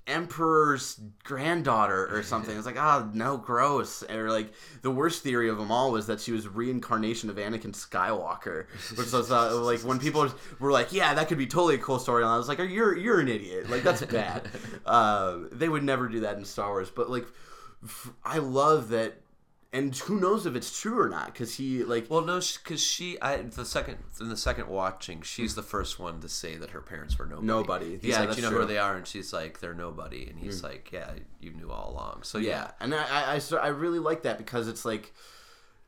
Emperor's 0.07 0.99
granddaughter 1.23 2.15
or 2.15 2.23
something. 2.31 2.55
It's 2.55 2.65
like, 2.65 2.79
ah, 2.79 3.07
no, 3.13 3.37
gross. 3.37 4.03
Or 4.03 4.29
like, 4.29 4.53
the 4.81 4.91
worst 4.91 5.23
theory 5.23 5.49
of 5.49 5.57
them 5.57 5.71
all 5.71 5.91
was 5.91 6.07
that 6.07 6.19
she 6.19 6.31
was 6.31 6.47
reincarnation 6.47 7.29
of 7.29 7.37
Anakin 7.37 7.73
Skywalker, 7.73 8.65
which 8.97 9.11
was 9.11 9.31
uh, 9.31 9.55
like 9.61 9.79
when 9.81 9.99
people 9.99 10.29
were 10.59 10.71
like, 10.71 10.91
yeah, 10.93 11.13
that 11.13 11.27
could 11.27 11.37
be 11.37 11.47
totally 11.47 11.75
a 11.75 11.79
cool 11.79 11.97
storyline. 11.97 12.33
I 12.33 12.37
was 12.37 12.47
like, 12.47 12.59
you're 12.59 12.97
you're 12.97 13.19
an 13.19 13.27
idiot. 13.27 13.69
Like 13.69 13.83
that's 13.83 14.03
bad. 14.05 14.49
uh, 14.85 15.39
they 15.51 15.69
would 15.69 15.83
never 15.83 16.07
do 16.07 16.21
that 16.21 16.37
in 16.37 16.45
Star 16.45 16.69
Wars. 16.69 16.89
But 16.89 17.09
like, 17.09 17.25
I 18.23 18.39
love 18.39 18.89
that. 18.89 19.15
And 19.73 19.95
who 19.95 20.19
knows 20.19 20.45
if 20.45 20.55
it's 20.55 20.81
true 20.81 20.99
or 20.99 21.07
not? 21.07 21.27
Because 21.27 21.55
he 21.55 21.83
like 21.83 22.09
Well, 22.09 22.21
no, 22.21 22.41
because 22.63 22.83
she, 22.83 23.19
I 23.21 23.37
the 23.37 23.63
second 23.65 23.99
in 24.19 24.27
the 24.27 24.35
second 24.35 24.67
watching, 24.67 25.21
she's 25.21 25.55
the 25.55 25.63
first 25.63 25.97
one 25.97 26.19
to 26.21 26.27
say 26.27 26.57
that 26.57 26.71
her 26.71 26.81
parents 26.81 27.17
were 27.17 27.25
nobody. 27.25 27.47
Nobody. 27.47 27.99
He's 28.01 28.03
Yeah, 28.03 28.19
like, 28.19 28.27
that's 28.29 28.37
you 28.37 28.43
know 28.43 28.49
true. 28.49 28.59
Mm. 28.59 28.61
who 28.61 28.67
they 28.67 28.77
are, 28.77 28.97
and 28.97 29.07
she's 29.07 29.31
like, 29.31 29.59
they're 29.61 29.73
nobody, 29.73 30.27
and 30.29 30.37
he's 30.37 30.61
like, 30.61 30.91
yeah, 30.91 31.11
you 31.39 31.51
knew 31.51 31.71
all 31.71 31.91
along. 31.91 32.23
So 32.23 32.37
yeah, 32.37 32.49
Yeah, 32.49 32.71
and 32.81 32.93
I, 32.93 33.35
I, 33.35 33.35
I, 33.35 33.57
I 33.57 33.67
really 33.67 33.99
like 33.99 34.23
that 34.23 34.37
because 34.37 34.67
it's 34.67 34.83
like, 34.83 35.13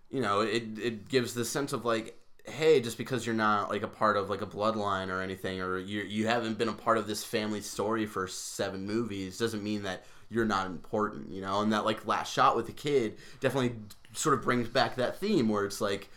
you 0.10 0.22
know, 0.22 0.42
it, 0.42 0.64
it 0.80 1.10
gives 1.10 1.34
the 1.34 1.44
sense 1.46 1.74
of 1.74 1.86
like, 1.86 2.18
hey, 2.46 2.80
just 2.82 2.98
because 2.98 3.26
you're 3.26 3.36
not 3.36 3.70
like 3.70 3.84
a 3.84 3.88
part 3.88 4.16
of 4.18 4.30
like 4.30 4.42
a 4.42 4.46
bloodline 4.48 5.10
or 5.10 5.22
anything, 5.22 5.62
or 5.62 5.78
you 5.78 6.02
you 6.04 6.28
haven't 6.28 6.58
been 6.58 6.70
a 6.70 6.74
part 6.74 6.98
of 6.98 7.08
this 7.08 7.24
family 7.24 7.62
story 7.62 8.06
for 8.06 8.28
seven 8.28 8.86
movies, 8.86 9.38
doesn't 9.38 9.64
mean 9.64 9.84
that 9.84 10.06
you're 10.30 10.46
not 10.46 10.68
important, 10.68 11.32
you 11.32 11.42
know. 11.42 11.62
And 11.62 11.74
that 11.74 11.86
like 11.86 12.06
last 12.08 12.32
shot 12.34 12.56
with 12.56 12.68
the 12.68 12.74
kid 12.74 13.18
definitely 13.40 13.76
sort 14.14 14.38
of 14.38 14.44
brings 14.44 14.68
back 14.68 14.96
that 14.96 15.20
theme 15.20 15.50
where 15.50 15.66
it's 15.66 15.82
like 15.82 16.10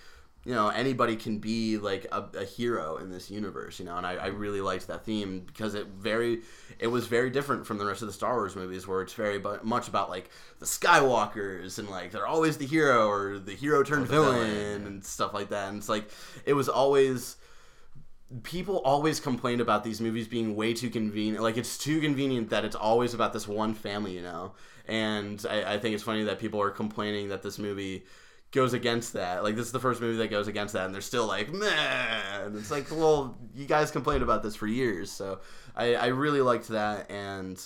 you 0.44 0.54
know 0.54 0.68
anybody 0.68 1.16
can 1.16 1.38
be 1.38 1.76
like 1.76 2.06
a, 2.12 2.24
a 2.38 2.44
hero 2.44 2.98
in 2.98 3.10
this 3.10 3.30
universe 3.30 3.80
you 3.80 3.84
know? 3.84 3.96
And 3.96 4.06
I, 4.06 4.14
I 4.14 4.26
really 4.26 4.60
liked 4.60 4.86
that 4.86 5.04
theme 5.04 5.40
because 5.46 5.74
it 5.74 5.86
very 5.86 6.40
it 6.78 6.86
was 6.86 7.06
very 7.06 7.30
different 7.30 7.66
from 7.66 7.78
the 7.78 7.86
rest 7.86 8.02
of 8.02 8.06
the 8.08 8.14
star 8.14 8.34
wars 8.34 8.54
movies 8.54 8.86
where 8.86 9.02
it's 9.02 9.14
very 9.14 9.38
bu- 9.38 9.58
much 9.62 9.88
about 9.88 10.08
like 10.08 10.30
the 10.60 10.66
skywalkers 10.66 11.78
and 11.78 11.88
like 11.88 12.12
they're 12.12 12.26
always 12.26 12.58
the 12.58 12.66
hero 12.66 13.08
or 13.08 13.38
the 13.38 13.54
hero 13.54 13.82
turned 13.82 14.06
villain, 14.06 14.46
villain, 14.46 14.86
and 14.86 15.04
stuff 15.04 15.34
like 15.34 15.48
that. 15.48 15.68
And 15.68 15.78
it's 15.78 15.88
like 15.88 16.10
it 16.44 16.52
was 16.52 16.68
always 16.68 17.36
people 18.42 18.78
always 18.78 19.20
complain 19.20 19.60
about 19.60 19.84
these 19.84 20.00
movies 20.00 20.26
being 20.26 20.56
way 20.56 20.74
too 20.74 20.90
convenient 20.90 21.42
like 21.42 21.56
it's 21.56 21.78
too 21.78 22.00
convenient 22.00 22.50
that 22.50 22.64
it's 22.64 22.74
always 22.74 23.14
about 23.14 23.32
this 23.32 23.46
one 23.46 23.72
family 23.72 24.14
you 24.14 24.22
know 24.22 24.52
and 24.88 25.44
I, 25.48 25.74
I 25.74 25.78
think 25.78 25.94
it's 25.94 26.02
funny 26.02 26.24
that 26.24 26.38
people 26.38 26.60
are 26.60 26.70
complaining 26.70 27.28
that 27.28 27.42
this 27.42 27.58
movie 27.58 28.04
goes 28.52 28.72
against 28.72 29.12
that. 29.14 29.42
Like 29.42 29.56
this 29.56 29.66
is 29.66 29.72
the 29.72 29.80
first 29.80 30.00
movie 30.00 30.18
that 30.18 30.28
goes 30.28 30.48
against 30.48 30.74
that, 30.74 30.86
and 30.86 30.94
they're 30.94 31.02
still 31.02 31.26
like, 31.26 31.52
man. 31.52 32.54
It's 32.56 32.70
like, 32.70 32.90
well, 32.90 33.36
you 33.54 33.66
guys 33.66 33.90
complained 33.90 34.22
about 34.22 34.42
this 34.42 34.56
for 34.56 34.66
years, 34.66 35.10
so 35.10 35.40
I, 35.74 35.94
I 35.94 36.06
really 36.06 36.40
liked 36.40 36.68
that, 36.68 37.10
and 37.10 37.60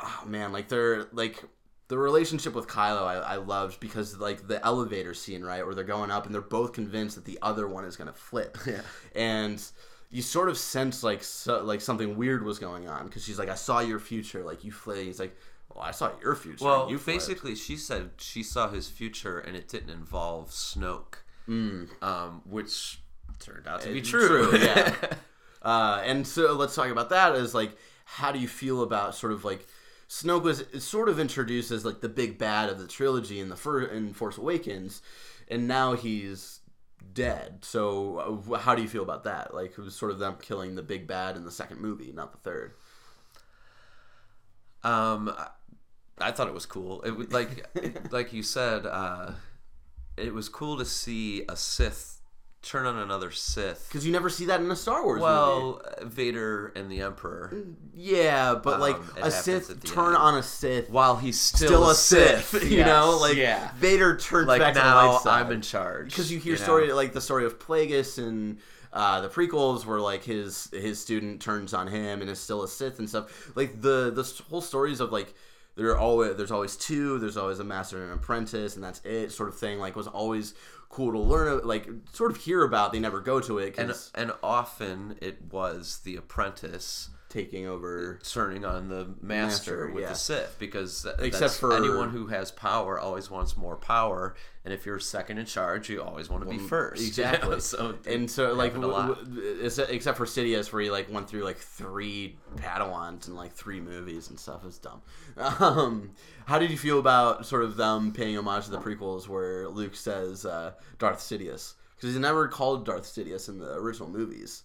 oh 0.00 0.22
man, 0.26 0.52
like 0.52 0.68
they're 0.68 1.06
like 1.12 1.42
the 1.88 1.98
relationship 1.98 2.54
with 2.54 2.66
Kylo, 2.66 3.02
I, 3.06 3.14
I 3.16 3.36
loved 3.36 3.78
because 3.80 4.18
like 4.18 4.46
the 4.48 4.64
elevator 4.64 5.14
scene, 5.14 5.42
right, 5.42 5.64
where 5.64 5.74
they're 5.74 5.84
going 5.84 6.10
up 6.10 6.26
and 6.26 6.34
they're 6.34 6.40
both 6.42 6.72
convinced 6.72 7.16
that 7.16 7.24
the 7.24 7.38
other 7.42 7.68
one 7.68 7.84
is 7.84 7.96
gonna 7.96 8.12
flip, 8.12 8.56
Yeah. 8.66 8.80
and 9.14 9.62
you 10.10 10.22
sort 10.22 10.48
of 10.48 10.56
sense 10.56 11.02
like 11.02 11.22
so, 11.24 11.62
like 11.62 11.80
something 11.80 12.16
weird 12.16 12.44
was 12.44 12.58
going 12.58 12.88
on 12.88 13.06
because 13.06 13.24
she's 13.24 13.38
like, 13.38 13.48
I 13.48 13.54
saw 13.54 13.80
your 13.80 13.98
future, 13.98 14.42
like 14.44 14.64
you 14.64 14.70
flip. 14.72 14.98
He's 14.98 15.18
like, 15.20 15.36
well, 15.74 15.82
I 15.84 15.90
saw 15.90 16.10
your 16.22 16.34
future. 16.36 16.64
Well, 16.64 16.88
you 16.90 16.98
flipped." 16.98 17.18
basically, 17.20 17.54
she 17.56 17.76
said 17.76 18.10
she 18.18 18.42
saw 18.42 18.68
his 18.68 18.88
future, 18.88 19.38
and 19.40 19.56
it 19.56 19.66
didn't 19.68 19.90
involve 19.90 20.50
Snoke, 20.50 21.16
um, 21.48 22.42
which 22.44 23.00
turned 23.40 23.66
out 23.66 23.80
to 23.82 23.92
be 23.92 24.00
true. 24.00 24.50
true, 24.50 24.58
yeah. 24.58 24.94
Uh, 25.62 26.02
and 26.04 26.26
so 26.26 26.52
let's 26.52 26.74
talk 26.74 26.88
about 26.90 27.08
that. 27.08 27.34
Is 27.36 27.54
like, 27.54 27.74
how 28.04 28.30
do 28.30 28.38
you 28.38 28.46
feel 28.46 28.82
about 28.82 29.14
sort 29.14 29.32
of 29.32 29.46
like 29.46 29.66
Snoke 30.08 30.42
was 30.42 30.64
sort 30.84 31.08
of 31.08 31.18
introduced 31.18 31.70
as 31.70 31.84
like 31.84 32.00
the 32.00 32.08
big 32.08 32.38
bad 32.38 32.68
of 32.68 32.78
the 32.78 32.86
trilogy 32.86 33.40
in 33.40 33.48
the 33.48 33.56
fir- 33.56 33.84
in 33.84 34.12
Force 34.12 34.38
Awakens, 34.38 35.02
and 35.48 35.66
now 35.66 35.94
he's 35.94 36.60
dead. 37.12 37.64
So 37.64 38.42
uh, 38.52 38.58
how 38.58 38.74
do 38.74 38.82
you 38.82 38.88
feel 38.88 39.02
about 39.02 39.24
that? 39.24 39.54
Like 39.54 39.70
it 39.70 39.78
was 39.78 39.94
sort 39.94 40.10
of 40.10 40.18
them 40.18 40.36
killing 40.40 40.74
the 40.74 40.82
big 40.82 41.06
bad 41.06 41.36
in 41.36 41.44
the 41.44 41.50
second 41.50 41.80
movie, 41.80 42.12
not 42.12 42.32
the 42.32 42.38
third. 42.38 42.74
Um, 44.82 45.34
I, 46.18 46.30
thought 46.32 46.48
it 46.48 46.54
was 46.54 46.66
cool. 46.66 47.00
It 47.02 47.32
like, 47.32 47.66
like 48.12 48.32
you 48.32 48.42
said, 48.42 48.84
uh, 48.84 49.32
it 50.16 50.34
was 50.34 50.48
cool 50.48 50.76
to 50.76 50.84
see 50.84 51.44
a 51.48 51.56
Sith 51.56 52.20
turn 52.64 52.86
on 52.86 52.98
another 52.98 53.30
Sith. 53.30 53.86
Because 53.88 54.04
you 54.06 54.12
never 54.12 54.28
see 54.30 54.46
that 54.46 54.60
in 54.60 54.70
a 54.70 54.76
Star 54.76 55.04
Wars 55.04 55.20
movie. 55.20 55.22
Well, 55.24 55.82
Vader 56.02 56.72
and 56.74 56.90
the 56.90 57.00
Emperor, 57.02 57.52
Yeah, 57.94 58.54
but 58.54 58.80
like 58.80 58.96
Um, 58.96 59.10
it 59.18 59.24
a 59.26 59.30
Sith 59.30 59.84
turn 59.84 60.08
end. 60.08 60.16
on 60.16 60.34
a 60.36 60.42
Sith 60.42 60.90
while 60.90 61.16
he's 61.16 61.40
still, 61.40 61.68
still 61.68 61.90
a 61.90 61.94
Sith, 61.94 62.52
you 62.64 62.78
Yes, 62.78 62.86
know, 62.86 63.16
like 63.18 63.36
yeah. 63.36 63.70
Vader 63.78 64.16
turns 64.16 64.48
like 64.48 64.60
back 64.60 64.74
to 64.74 64.80
the 64.80 64.84
now 64.84 65.12
light 65.12 65.20
side. 65.22 65.46
I'm 65.46 65.52
in 65.52 65.60
charge 65.62 66.10
because 66.10 66.32
you 66.32 66.38
hear 66.38 66.54
know? 66.56 66.62
story 66.62 66.92
like 66.92 67.12
the 67.12 67.20
story 67.20 67.44
of 67.44 67.58
Plagueis 67.58 68.18
and 68.18 68.58
uh, 68.92 69.20
the 69.20 69.28
prequels 69.28 69.84
where 69.84 70.00
like 70.00 70.24
his 70.24 70.68
his 70.72 71.00
student 71.00 71.40
turns 71.42 71.74
on 71.74 71.86
him 71.88 72.20
and 72.20 72.30
is 72.30 72.38
still 72.40 72.62
a 72.62 72.68
Sith 72.68 72.98
and 72.98 73.08
stuff. 73.08 73.50
Like 73.56 73.80
the 73.80 74.10
the 74.14 74.42
whole 74.48 74.60
stories 74.60 75.00
of 75.00 75.12
like 75.12 75.34
there 75.76 75.88
are 75.90 75.98
always 75.98 76.36
there's 76.36 76.52
always 76.52 76.76
two, 76.76 77.18
there's 77.18 77.36
always 77.36 77.58
a 77.58 77.64
master 77.64 78.00
and 78.00 78.12
an 78.12 78.18
apprentice, 78.18 78.76
and 78.76 78.84
that's 78.84 79.00
it 79.04 79.30
sort 79.32 79.48
of 79.48 79.58
thing. 79.58 79.80
Like 79.80 79.96
was 79.96 80.06
always 80.06 80.54
cool 80.94 81.12
to 81.12 81.18
learn, 81.18 81.60
like 81.64 81.88
sort 82.12 82.30
of 82.30 82.36
hear 82.38 82.62
about. 82.62 82.92
They 82.92 83.00
never 83.00 83.20
go 83.20 83.40
to 83.40 83.58
it 83.58 83.74
and 83.76 83.92
and 84.14 84.32
often 84.42 85.16
it 85.20 85.42
was 85.50 86.00
the 86.04 86.16
apprentice 86.16 87.10
taking 87.34 87.66
over. 87.66 88.18
turning 88.22 88.64
on 88.64 88.88
the 88.88 89.06
master, 89.20 89.86
Master, 89.86 89.90
with 89.90 90.02
yeah. 90.02 90.08
the 90.10 90.14
Sith 90.14 90.56
because 90.58 91.02
th- 91.02 91.14
Except 91.18 91.54
for- 91.54 91.76
anyone 91.76 92.10
who 92.10 92.28
has 92.28 92.50
power 92.50 92.98
always 92.98 93.30
wants 93.30 93.56
more 93.56 93.76
power, 93.76 94.34
and 94.64 94.72
if 94.72 94.86
you're 94.86 95.00
second 95.00 95.38
in 95.38 95.46
charge, 95.46 95.90
you 95.90 96.00
always 96.02 96.30
want 96.30 96.44
to 96.44 96.48
be 96.48 96.58
first. 96.58 97.00
you 97.18 97.24
know? 97.24 97.30
Exactly. 97.30 97.60
so 97.60 97.94
and 98.06 98.30
so 98.30 98.52
like 98.54 98.72
happened 98.72 98.84
a 98.84 98.88
lot. 98.88 99.08
w- 99.08 99.26
w- 99.36 99.64
except 99.64 99.90
except 99.90 100.16
for 100.16 100.26
Sidious, 100.26 100.72
where 100.72 100.82
he 100.82 100.90
like 100.90 101.10
went 101.12 101.28
through 101.28 101.42
like 101.44 101.58
three 101.58 102.36
Padawans 102.56 103.26
and 103.26 103.36
like 103.36 103.52
three 103.52 103.80
movies 103.80 104.30
and 104.30 104.38
stuff. 104.38 104.64
is 104.64 104.78
dumb. 104.78 105.02
Um, 105.60 106.12
how 106.46 106.58
did 106.58 106.70
you 106.70 106.78
feel 106.78 106.98
about 106.98 107.46
sort 107.46 107.64
of 107.64 107.76
them 107.76 108.12
paying 108.12 108.36
homage 108.38 108.66
to 108.66 108.70
the 108.70 108.78
prequels, 108.78 109.26
where 109.28 109.68
Luke 109.68 109.96
says 109.96 110.46
uh, 110.46 110.72
Darth 110.98 111.18
Sidious 111.18 111.74
because 111.96 112.10
he's 112.10 112.18
never 112.18 112.48
called 112.48 112.84
Darth 112.84 113.04
Sidious 113.04 113.48
in 113.48 113.58
the 113.58 113.72
original 113.74 114.08
movies. 114.08 114.62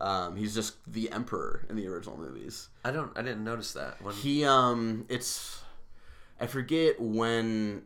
Um, 0.00 0.36
he's 0.36 0.54
just 0.54 0.76
the 0.86 1.10
Emperor 1.10 1.66
in 1.68 1.76
the 1.76 1.86
original 1.88 2.16
movies. 2.16 2.68
I 2.84 2.90
don't. 2.90 3.16
I 3.18 3.22
didn't 3.22 3.44
notice 3.44 3.72
that. 3.72 4.00
When, 4.02 4.14
He 4.14 4.44
um 4.44 5.06
it's 5.08 5.60
I 6.40 6.46
forget 6.46 7.00
when 7.00 7.82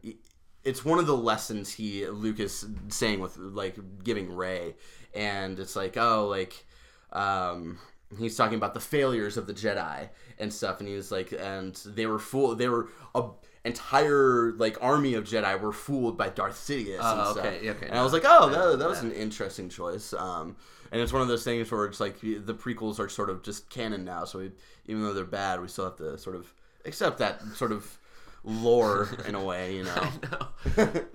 it's 0.64 0.84
one 0.84 0.98
of 0.98 1.06
the 1.06 1.16
lessons 1.16 1.72
he 1.72 2.06
Lucas 2.06 2.64
saying 2.88 3.20
with 3.20 3.36
like 3.36 3.76
giving 4.04 4.34
Rey 4.34 4.74
and 5.14 5.58
it's 5.58 5.74
like 5.74 5.96
oh 5.96 6.28
like 6.28 6.64
um 7.12 7.78
he's 8.18 8.36
talking 8.36 8.56
about 8.56 8.74
the 8.74 8.80
failures 8.80 9.36
of 9.36 9.46
the 9.46 9.54
Jedi 9.54 10.08
and 10.38 10.52
stuff 10.52 10.80
and 10.80 10.88
he 10.88 10.94
was 10.94 11.10
like 11.10 11.32
and 11.32 11.74
they 11.86 12.06
were 12.06 12.18
full. 12.18 12.54
they 12.54 12.68
were 12.68 12.88
a 13.14 13.24
entire 13.64 14.52
like 14.56 14.76
army 14.82 15.14
of 15.14 15.24
Jedi 15.24 15.60
were 15.60 15.72
fooled 15.72 16.16
by 16.18 16.28
Darth 16.28 16.56
Sidious 16.56 16.98
and 17.00 17.20
Oh, 17.20 17.32
stuff. 17.32 17.46
okay, 17.46 17.70
okay, 17.70 17.86
and 17.86 17.98
I 17.98 18.02
was 18.02 18.12
like 18.12 18.24
oh 18.24 18.48
I 18.48 18.50
that, 18.70 18.78
that 18.80 18.88
was 18.88 19.00
an 19.02 19.12
interesting 19.12 19.68
choice 19.68 20.12
um 20.14 20.56
and 20.90 21.00
it's 21.00 21.12
one 21.12 21.22
of 21.22 21.28
those 21.28 21.44
things 21.44 21.70
where 21.70 21.84
it's 21.86 22.00
like 22.00 22.20
the 22.20 22.54
prequels 22.54 22.98
are 22.98 23.08
sort 23.08 23.30
of 23.30 23.42
just 23.42 23.70
canon 23.70 24.04
now 24.04 24.24
so 24.24 24.40
we, 24.40 24.50
even 24.86 25.02
though 25.02 25.12
they're 25.14 25.24
bad 25.24 25.60
we 25.60 25.68
still 25.68 25.84
have 25.84 25.96
to 25.96 26.18
sort 26.18 26.34
of 26.36 26.52
accept 26.84 27.18
that 27.18 27.40
sort 27.54 27.70
of 27.72 27.98
lore 28.44 29.08
in 29.28 29.36
a 29.36 29.44
way 29.44 29.76
you 29.76 29.84
know 29.84 30.08
No. 30.32 30.48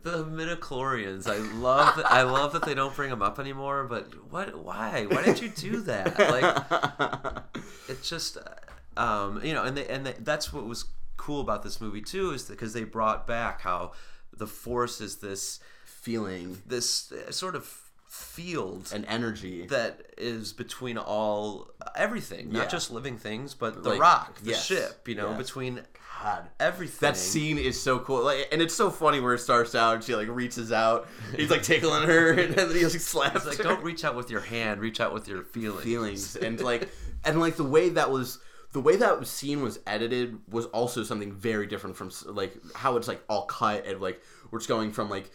the 0.03 0.23
midichlorians. 0.25 1.27
I 1.29 1.37
love. 1.57 1.97
That, 1.97 2.09
I 2.09 2.21
love 2.23 2.53
that 2.53 2.63
they 2.65 2.73
don't 2.73 2.95
bring 2.95 3.09
them 3.09 3.21
up 3.21 3.37
anymore. 3.39 3.83
But 3.85 4.07
what? 4.31 4.57
Why? 4.63 5.05
Why 5.09 5.23
did 5.23 5.41
you 5.41 5.49
do 5.49 5.81
that? 5.81 6.17
Like, 6.17 7.43
it's 7.89 8.09
just, 8.09 8.37
uh, 8.37 9.01
um, 9.01 9.41
you 9.43 9.53
know, 9.53 9.63
and 9.63 9.75
they, 9.77 9.87
and 9.87 10.05
they, 10.05 10.13
that's 10.19 10.51
what 10.53 10.65
was 10.65 10.85
cool 11.17 11.41
about 11.41 11.63
this 11.63 11.81
movie 11.81 12.01
too, 12.01 12.31
is 12.31 12.43
because 12.43 12.73
they 12.73 12.83
brought 12.83 13.27
back 13.27 13.61
how 13.61 13.91
the 14.35 14.47
Force 14.47 15.01
is 15.01 15.17
this 15.17 15.59
feeling 15.85 16.61
this 16.65 17.11
uh, 17.11 17.31
sort 17.31 17.55
of 17.55 17.65
field 18.07 18.91
and 18.95 19.05
energy 19.07 19.65
that 19.67 20.01
is 20.17 20.53
between 20.53 20.97
all 20.97 21.69
everything, 21.95 22.49
Yeah. 22.51 22.59
not 22.61 22.69
just 22.69 22.89
living 22.91 23.17
things, 23.17 23.53
but 23.53 23.83
the 23.83 23.89
Like, 23.91 23.99
rock, 23.99 24.39
the 24.41 24.51
yes, 24.51 24.65
ship. 24.65 25.07
You 25.07 25.15
know, 25.15 25.29
yes. 25.31 25.37
between 25.37 25.81
God. 26.23 26.47
everything. 26.59 26.97
That 27.01 27.17
scene 27.17 27.57
is 27.57 27.79
so 27.81 27.99
cool, 27.99 28.23
like, 28.23 28.47
and 28.51 28.61
it's 28.61 28.73
so 28.73 28.89
funny 28.89 29.19
where 29.19 29.33
it 29.33 29.39
starts 29.39 29.75
out 29.75 29.95
and 29.95 30.03
she 30.03 30.15
like 30.15 30.29
reaches 30.29 30.71
out, 30.71 31.07
he's 31.35 31.49
like 31.51 31.63
tickling 31.63 32.03
her, 32.03 32.31
and 32.39 32.55
then 32.55 32.69
he 32.71 32.83
like 32.85 32.93
slaps 32.99 33.35
It's 33.37 33.45
like 33.45 33.57
her. 33.57 33.63
don't 33.63 33.83
reach 33.83 34.03
out 34.05 34.15
with 34.15 34.29
your 34.31 34.41
hand, 34.41 34.79
reach 34.81 35.01
out 35.01 35.13
with 35.13 35.27
your 35.27 35.43
feelings. 35.43 35.83
feelings 35.83 36.35
and 36.37 36.59
like 36.61 36.89
and 37.25 37.39
like 37.39 37.57
the 37.57 37.63
way 37.65 37.89
that 37.89 38.09
was 38.09 38.39
the 38.77 38.81
way 38.81 38.95
that 38.95 39.25
scene 39.25 39.63
was 39.63 39.79
edited 39.87 40.37
was 40.51 40.67
also 40.67 41.01
something 41.03 41.33
very 41.33 41.65
different 41.65 41.95
from 41.95 42.11
like 42.27 42.53
how 42.75 42.95
it's 42.95 43.07
like 43.07 43.23
all 43.27 43.45
cut 43.45 43.87
and 43.87 43.99
like 43.99 44.21
we're 44.51 44.59
just 44.59 44.69
going 44.69 44.91
from 44.91 45.09
like 45.09 45.31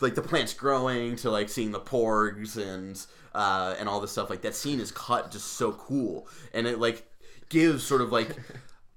like 0.00 0.14
the 0.14 0.22
plants 0.22 0.54
growing 0.54 1.16
to 1.16 1.28
like 1.28 1.48
seeing 1.48 1.72
the 1.72 1.80
porgs 1.80 2.56
and 2.56 3.04
uh 3.34 3.74
and 3.80 3.88
all 3.88 3.98
this 4.00 4.12
stuff 4.12 4.30
like 4.30 4.42
that 4.42 4.54
scene 4.54 4.78
is 4.78 4.92
cut 4.92 5.32
just 5.32 5.54
so 5.54 5.72
cool 5.72 6.28
and 6.54 6.68
it 6.68 6.78
like 6.78 7.04
gives 7.48 7.82
sort 7.82 8.00
of 8.00 8.12
like 8.12 8.36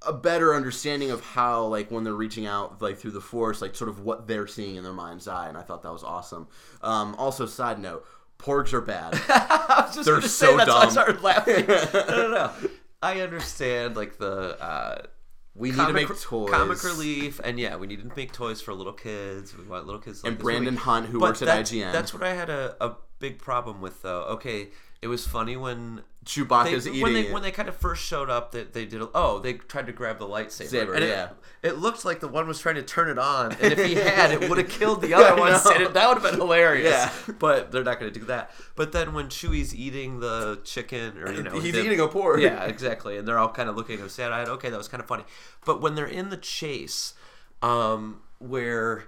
a 0.05 0.13
better 0.13 0.53
understanding 0.53 1.09
of 1.09 1.19
how 1.21 1.65
like 1.65 1.89
when 1.89 2.03
they're 2.03 2.13
reaching 2.13 2.45
out 2.45 2.79
like 2.83 2.99
through 2.99 3.09
the 3.09 3.19
force 3.19 3.63
like 3.63 3.73
sort 3.73 3.89
of 3.89 4.01
what 4.01 4.27
they're 4.27 4.45
seeing 4.45 4.75
in 4.75 4.83
their 4.83 4.93
mind's 4.93 5.27
eye 5.27 5.47
and 5.49 5.57
i 5.57 5.63
thought 5.63 5.81
that 5.81 5.91
was 5.91 6.03
awesome 6.03 6.47
um 6.83 7.15
also 7.15 7.47
side 7.47 7.79
note 7.79 8.05
porgs 8.37 8.73
are 8.73 8.81
bad 8.81 9.19
I 9.29 9.85
was 9.87 9.95
just 9.95 10.05
They're 10.05 10.21
so 10.21 10.27
say 10.27 10.55
why 10.55 10.61
I 10.61 10.65
dumb. 10.65 10.89
started 10.91 11.21
laughing. 11.21 11.65
no, 11.67 11.89
no, 11.93 12.29
no. 12.29 12.51
I 13.05 13.21
understand 13.21 13.95
like 13.95 14.17
the 14.17 14.59
uh, 14.61 15.01
we 15.53 15.69
need 15.69 15.77
comic, 15.77 16.07
to 16.07 16.13
make 16.13 16.21
toys 16.21 16.49
comic 16.49 16.83
relief, 16.83 17.39
and 17.43 17.59
yeah, 17.59 17.75
we 17.75 17.87
need 17.87 18.01
to 18.01 18.15
make 18.15 18.33
toys 18.33 18.61
for 18.61 18.73
little 18.73 18.93
kids. 18.93 19.55
We 19.55 19.63
want 19.63 19.85
little 19.85 20.01
kids. 20.01 20.21
to 20.21 20.27
like 20.27 20.33
And 20.33 20.41
Brandon 20.41 20.73
movie. 20.73 20.83
Hunt, 20.83 21.05
who 21.07 21.19
But 21.19 21.27
works 21.27 21.41
at 21.43 21.47
IGN. 21.47 21.91
That's 21.91 22.13
what 22.13 22.23
I 22.23 22.33
had 22.33 22.49
a, 22.49 22.75
a 22.81 22.95
big 23.19 23.37
problem 23.37 23.79
with, 23.79 24.01
though. 24.01 24.23
Okay, 24.23 24.69
it 25.01 25.07
was 25.07 25.25
funny 25.27 25.55
when 25.55 26.01
Chewbacca's 26.25 26.85
they, 26.85 26.89
eating 26.89 27.03
when 27.03 27.13
they 27.13 27.27
it. 27.27 27.33
when 27.33 27.43
they 27.43 27.51
kind 27.51 27.69
of 27.69 27.75
first 27.75 28.03
showed 28.03 28.31
up, 28.31 28.51
they, 28.51 28.63
they 28.63 28.85
did. 28.85 29.01
Oh, 29.13 29.39
they 29.39 29.53
tried 29.53 29.85
to 29.85 29.91
grab 29.91 30.17
the 30.17 30.25
lightsaber. 30.27 30.67
Saber, 30.67 30.93
and 30.95 31.05
yeah. 31.05 31.29
it 31.61 31.77
looked 31.77 32.03
like 32.03 32.19
the 32.19 32.27
one 32.27 32.47
was 32.47 32.59
trying 32.59 32.75
to 32.75 32.81
turn 32.81 33.09
it 33.09 33.19
on, 33.19 33.51
and 33.61 33.73
if 33.73 33.85
he 33.85 33.93
had, 33.95 34.31
it 34.31 34.49
would 34.49 34.57
have 34.57 34.67
killed 34.69 35.01
the 35.01 35.13
other 35.15 35.39
one. 35.39 35.53
it- 35.53 35.93
that 35.93 36.07
would 36.07 36.17
have 36.17 36.23
been 36.23 36.39
hilarious. 36.39 36.89
Yeah. 36.91 37.33
but 37.37 37.71
they're 37.71 37.83
not 37.83 37.99
going 37.99 38.11
to 38.11 38.19
do 38.19 38.25
that. 38.25 38.51
But 38.75 38.91
then 38.91 39.13
when 39.13 39.27
Chewie's 39.27 39.75
eating 39.75 40.19
the 40.19 40.59
chicken, 40.63 41.17
or 41.19 41.31
you 41.31 41.43
know, 41.43 41.59
He's 41.59 41.75
eating 41.75 41.99
a 41.99 42.07
porg. 42.07 42.41
Yeah, 42.41 42.63
exactly. 42.65 43.17
And 43.17 43.27
they're 43.27 43.37
all 43.37 43.49
kind 43.49 43.69
of 43.69 43.75
looking 43.75 43.95
at 43.95 44.01
him 44.01 44.09
sad 44.09 44.31
eyed. 44.31 44.47
Okay, 44.47 44.71
that 44.71 44.77
was 44.77 44.87
kind 44.87 45.01
of 45.01 45.07
funny. 45.07 45.25
But 45.63 45.79
when 45.79 45.93
they're 45.93 46.07
in 46.07 46.29
the 46.31 46.37
chase, 46.37 47.13
um, 47.61 48.21
where 48.39 49.05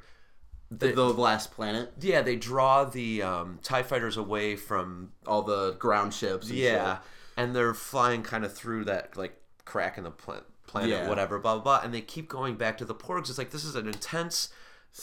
the, 0.70 0.92
the 0.92 1.04
last 1.06 1.52
planet, 1.52 1.94
yeah, 2.00 2.22
they 2.22 2.36
draw 2.36 2.84
the 2.84 3.22
um, 3.22 3.60
Tie 3.64 3.84
fighters 3.84 4.18
away 4.18 4.56
from 4.56 5.12
all 5.26 5.42
the 5.44 5.74
ground 5.74 6.14
ships. 6.14 6.50
And 6.50 6.58
yeah, 6.58 6.96
shit. 6.96 7.04
and 7.38 7.56
they're 7.56 7.74
flying 7.74 8.24
kind 8.24 8.44
of 8.46 8.54
through 8.54 8.86
that 8.86 9.16
like 9.16 9.40
crack 9.66 9.98
in 9.98 10.04
the 10.04 10.12
pla- 10.12 10.42
planet, 10.66 10.90
Yeah. 10.90 11.08
whatever, 11.10 11.40
blah, 11.40 11.56
blah 11.56 11.64
blah, 11.64 11.82
and 11.84 11.94
they 11.94 12.02
keep 12.02 12.28
going 12.30 12.56
back 12.56 12.78
to 12.80 12.86
the 12.86 12.96
porgs. 12.96 13.30
It's 13.30 13.38
like 13.38 13.52
this 13.52 13.64
is 13.64 13.76
an 13.76 13.88
intense 13.88 14.50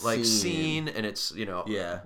like 0.03 0.25
Scene. 0.25 0.87
scene, 0.87 0.89
and 0.89 1.07
it's 1.07 1.33
you 1.35 1.47
know 1.47 1.65
Yeah. 1.67 2.01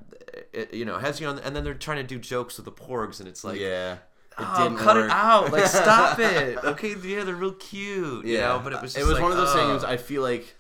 it, 0.53 0.75
you 0.75 0.85
know 0.85 0.99
has 0.99 1.21
you 1.21 1.27
on, 1.27 1.39
and 1.41 1.57
then 1.57 1.65
they're 1.65 1.75
trying 1.75 1.97
to 1.99 2.03
do 2.05 2.19
jokes 2.19 2.57
with 2.59 2.65
the 2.67 2.73
porgs, 2.73 3.19
and 3.19 3.29
it's 3.29 3.43
like 3.45 3.59
yeah. 3.59 3.95
It 4.41 4.45
Oh, 4.47 4.63
didn't 4.63 4.79
cut 4.79 4.95
work. 4.95 5.07
it 5.07 5.11
out! 5.11 5.51
Like, 5.51 5.67
stop 5.67 6.17
it! 6.21 6.59
Okay, 6.63 6.95
yeah, 7.03 7.25
they're 7.25 7.35
real 7.35 7.55
cute, 7.55 8.25
you 8.25 8.39
know. 8.39 8.61
But 8.63 8.73
it 8.75 8.81
was 8.83 8.97
it 8.97 9.03
was 9.03 9.15
like, 9.15 9.23
one 9.23 9.33
of 9.33 9.37
those 9.37 9.53
oh, 9.53 9.73
things. 9.73 9.83
I 9.83 9.97
feel 9.97 10.23
like 10.23 10.55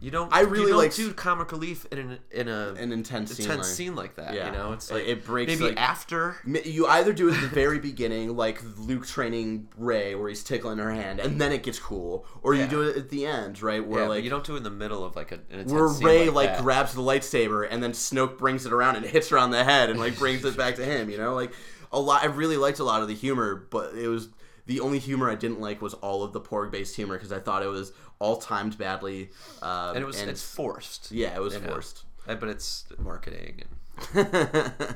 you 0.00 0.10
don't. 0.10 0.32
I 0.32 0.40
really 0.40 0.62
you 0.62 0.68
don't 0.68 0.78
liked- 0.78 0.96
do 0.96 1.12
comic 1.12 1.50
relief 1.50 1.86
in 1.90 1.98
an 1.98 2.18
in 2.30 2.48
a 2.48 2.74
an 2.78 2.92
intense 2.92 3.34
scene. 3.34 3.46
intense 3.46 3.66
like- 3.66 3.74
scene 3.76 3.94
like 3.96 4.14
that. 4.16 4.34
Yeah. 4.34 4.46
You 4.46 4.52
know, 4.52 4.72
it's 4.72 4.90
It- 4.90 4.94
like 4.94 5.06
it 5.08 5.24
breaks, 5.24 5.50
maybe 5.52 5.64
like- 5.70 5.80
after. 5.80 6.36
You 6.64 6.86
either 6.86 7.12
do 7.12 7.28
it 7.28 7.34
at 7.34 7.40
the 7.40 7.48
very 7.48 7.78
beginning, 7.90 8.36
like 8.36 8.60
Luke 8.78 9.06
training 9.06 9.68
Rey, 9.76 10.14
where 10.14 10.28
he's 10.28 10.42
tickling 10.44 10.78
her 10.78 10.92
hand, 10.92 11.18
and 11.20 11.40
then 11.40 11.50
it 11.52 11.62
gets 11.62 11.78
cool, 11.78 12.24
or 12.42 12.54
you 12.54 12.66
do 12.66 12.82
it 12.82 12.96
at 12.96 13.08
the 13.08 13.26
end, 13.26 13.60
right, 13.62 13.84
where 13.86 14.02
Yeah, 14.02 14.08
like 14.08 14.24
you 14.24 14.30
don't 14.30 14.44
do 14.44 14.54
it 14.54 14.58
in 14.58 14.62
the 14.62 14.70
middle 14.70 15.04
of 15.04 15.16
like 15.16 15.32
a, 15.32 15.36
an 15.36 15.40
intense 15.50 15.72
where 15.72 15.88
scene 15.88 16.06
Rey 16.06 16.26
like, 16.26 16.34
like 16.34 16.48
that. 16.56 16.62
grabs 16.62 16.94
the 16.94 17.02
lightsaber 17.02 17.66
and 17.68 17.82
then 17.82 17.92
Snoke 17.92 18.38
brings 18.38 18.66
it 18.66 18.72
around 18.72 18.96
and 18.96 19.04
hits 19.06 19.28
her 19.30 19.38
on 19.38 19.50
the 19.50 19.64
head 19.64 19.90
and 19.90 19.98
like 19.98 20.16
brings 20.18 20.44
it 20.44 20.56
back 20.56 20.76
to 20.76 20.84
him. 20.84 21.10
You 21.10 21.18
know, 21.18 21.34
like 21.34 21.52
a 21.92 21.98
lot. 22.00 22.22
I 22.22 22.26
really 22.26 22.56
liked 22.56 22.78
a 22.78 22.84
lot 22.84 23.02
of 23.02 23.08
the 23.08 23.14
humor, 23.14 23.66
but 23.70 23.94
it 23.94 24.08
was 24.08 24.28
the 24.66 24.80
only 24.80 24.98
humor 24.98 25.30
I 25.30 25.34
didn't 25.34 25.60
like 25.60 25.80
was 25.80 25.94
all 25.94 26.22
of 26.22 26.32
the 26.34 26.40
porg 26.42 26.70
based 26.70 26.94
humor 26.94 27.16
because 27.16 27.32
I 27.32 27.38
thought 27.40 27.62
it 27.62 27.68
was 27.68 27.90
all 28.18 28.36
timed 28.36 28.76
badly. 28.78 29.30
Um, 29.62 29.96
and 29.96 29.98
it 29.98 30.06
was 30.06 30.20
it's 30.20 30.42
forced. 30.42 31.10
yeah, 31.12 31.34
it 31.34 31.40
was 31.40 31.54
know. 31.54 31.68
forced. 31.68 32.04
Uh, 32.26 32.34
but 32.34 32.48
it's 32.48 32.84
marketing 32.98 33.62
and 33.62 33.78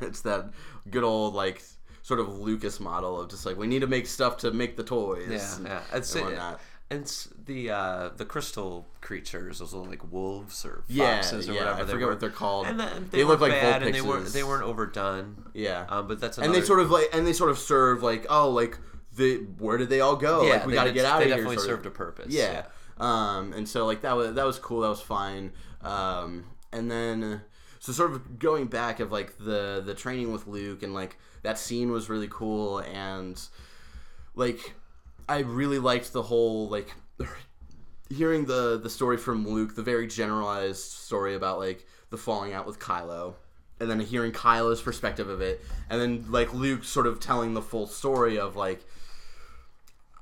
it's 0.02 0.20
that 0.20 0.50
good 0.90 1.02
old 1.04 1.34
like 1.34 1.62
sort 2.02 2.20
of 2.20 2.38
Lucas 2.38 2.80
model 2.80 3.20
of 3.20 3.30
just 3.30 3.46
like 3.46 3.56
we 3.56 3.66
need 3.66 3.80
to 3.80 3.86
make 3.86 4.06
stuff 4.06 4.36
to 4.38 4.50
make 4.50 4.76
the 4.76 4.82
toys. 4.84 5.28
yeah, 5.30 5.56
and, 5.56 5.66
yeah. 5.66 5.80
It's 5.92 6.14
and 6.14 6.24
whatnot. 6.26 6.60
and 6.90 7.26
the 7.46 7.70
uh, 7.70 8.10
the 8.16 8.24
crystal 8.24 8.86
creatures, 9.00 9.60
those 9.60 9.72
little 9.72 9.88
like 9.88 10.12
wolves 10.12 10.64
or 10.64 10.84
Yeah, 10.88 11.20
or 11.32 11.40
yeah, 11.40 11.52
whatever. 11.52 11.70
I 11.70 11.84
they 11.84 11.92
forget 11.92 12.06
were. 12.06 12.12
what 12.12 12.20
they're 12.20 12.30
called. 12.30 12.66
And 12.66 12.78
then 12.78 13.08
they, 13.10 13.18
They 13.18 13.24
look 13.24 13.40
like 13.40 13.52
bad, 13.52 13.82
and 13.82 13.94
they 13.94 14.02
weren't 14.02 14.26
they 14.26 14.44
weren't 14.44 14.64
overdone. 14.64 15.50
Yeah. 15.54 15.86
Um, 15.88 16.06
but 16.08 16.20
that's 16.20 16.38
and 16.38 16.46
another, 16.46 16.60
they 16.60 16.66
sort 16.66 16.80
of 16.80 16.90
like 16.90 17.06
and 17.12 17.26
they 17.26 17.32
sort 17.32 17.50
of 17.50 17.58
serve 17.58 18.02
like 18.02 18.26
oh 18.28 18.50
like 18.50 18.78
the 19.14 19.36
where 19.58 19.78
did 19.78 19.88
they 19.88 20.00
all 20.00 20.16
go? 20.16 20.46
yeah 20.46 20.54
like 20.54 20.66
we 20.66 20.72
got 20.74 20.84
to 20.84 20.92
get 20.92 21.04
out 21.04 21.22
of 21.22 21.26
here. 21.28 21.36
They 21.36 21.42
definitely 21.42 21.56
sort 21.56 21.68
of. 21.68 21.76
served 21.76 21.86
a 21.86 21.90
purpose. 21.90 22.32
Yeah. 22.32 22.66
Um, 22.98 23.52
and 23.52 23.68
so 23.68 23.86
like 23.86 24.02
that 24.02 24.16
was 24.16 24.34
that 24.34 24.46
was 24.46 24.58
cool. 24.58 24.80
That 24.80 24.88
was 24.88 25.00
fine. 25.00 25.52
Um, 25.80 26.44
and 26.72 26.90
then 26.90 27.42
so 27.78 27.92
sort 27.92 28.12
of 28.12 28.38
going 28.38 28.66
back 28.66 29.00
of 29.00 29.10
like 29.10 29.38
the 29.38 29.82
the 29.84 29.94
training 29.94 30.32
with 30.32 30.46
Luke 30.46 30.82
and 30.82 30.94
like 30.94 31.18
that 31.42 31.58
scene 31.58 31.90
was 31.90 32.08
really 32.08 32.28
cool 32.30 32.78
and 32.78 33.40
like 34.34 34.74
I 35.28 35.40
really 35.40 35.78
liked 35.78 36.12
the 36.12 36.22
whole 36.22 36.68
like 36.68 36.94
hearing 38.08 38.44
the 38.44 38.78
the 38.78 38.90
story 38.90 39.16
from 39.16 39.48
Luke, 39.48 39.74
the 39.74 39.82
very 39.82 40.06
generalized 40.06 40.90
story 40.90 41.34
about 41.34 41.58
like 41.58 41.86
the 42.10 42.18
falling 42.18 42.52
out 42.52 42.66
with 42.66 42.78
Kylo. 42.78 43.34
And 43.80 43.90
then 43.90 43.98
hearing 43.98 44.30
Kylo's 44.30 44.80
perspective 44.80 45.28
of 45.28 45.40
it, 45.40 45.60
and 45.90 46.00
then 46.00 46.24
like 46.30 46.54
Luke 46.54 46.84
sort 46.84 47.08
of 47.08 47.18
telling 47.18 47.54
the 47.54 47.62
full 47.62 47.88
story 47.88 48.38
of 48.38 48.54
like, 48.54 48.84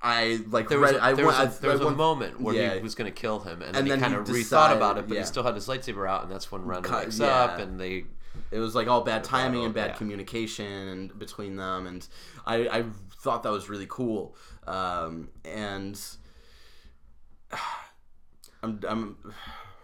I 0.02 0.40
like 0.48 0.68
There 0.68 0.78
was, 0.78 0.92
read. 0.92 1.00
a, 1.00 1.04
I 1.04 1.12
there 1.12 1.26
was, 1.26 1.36
a, 1.36 1.42
I- 1.42 1.46
there 1.46 1.70
was 1.72 1.80
I 1.82 1.88
a 1.88 1.90
moment 1.90 2.40
where 2.40 2.54
yeah. 2.54 2.74
he 2.74 2.80
was 2.80 2.94
going 2.94 3.12
to 3.12 3.18
kill 3.20 3.40
him, 3.40 3.60
and, 3.62 3.76
And 3.76 3.86
then 3.86 3.98
he 3.98 4.02
kind 4.02 4.14
of 4.14 4.26
rethought 4.26 4.74
about 4.74 4.96
it, 4.98 5.06
but 5.08 5.14
yeah. 5.14 5.20
he 5.20 5.26
still 5.26 5.42
had 5.42 5.54
his 5.54 5.66
lightsaber 5.66 6.08
out, 6.08 6.22
and 6.22 6.32
that's 6.32 6.50
when 6.50 6.62
Ren 6.62 6.82
Ki- 6.82 6.90
wakes 6.92 7.18
yeah. 7.18 7.26
up, 7.26 7.58
and 7.58 7.78
they 7.78 8.04
It 8.50 8.58
was 8.58 8.74
like 8.74 8.88
all 8.88 9.02
bad 9.02 9.24
timing 9.24 9.64
and 9.64 9.74
bad 9.74 9.96
communication 9.96 10.66
and 10.88 11.18
between 11.18 11.56
them, 11.56 11.86
and 11.86 12.06
I, 12.46 12.68
I 12.68 12.84
thought 13.22 13.42
that 13.42 13.52
was 13.52 13.68
really 13.68 13.86
cool. 13.88 14.34
Um, 14.66 15.28
and 15.44 16.00
I'm, 18.62 18.80
I'm 18.88 19.16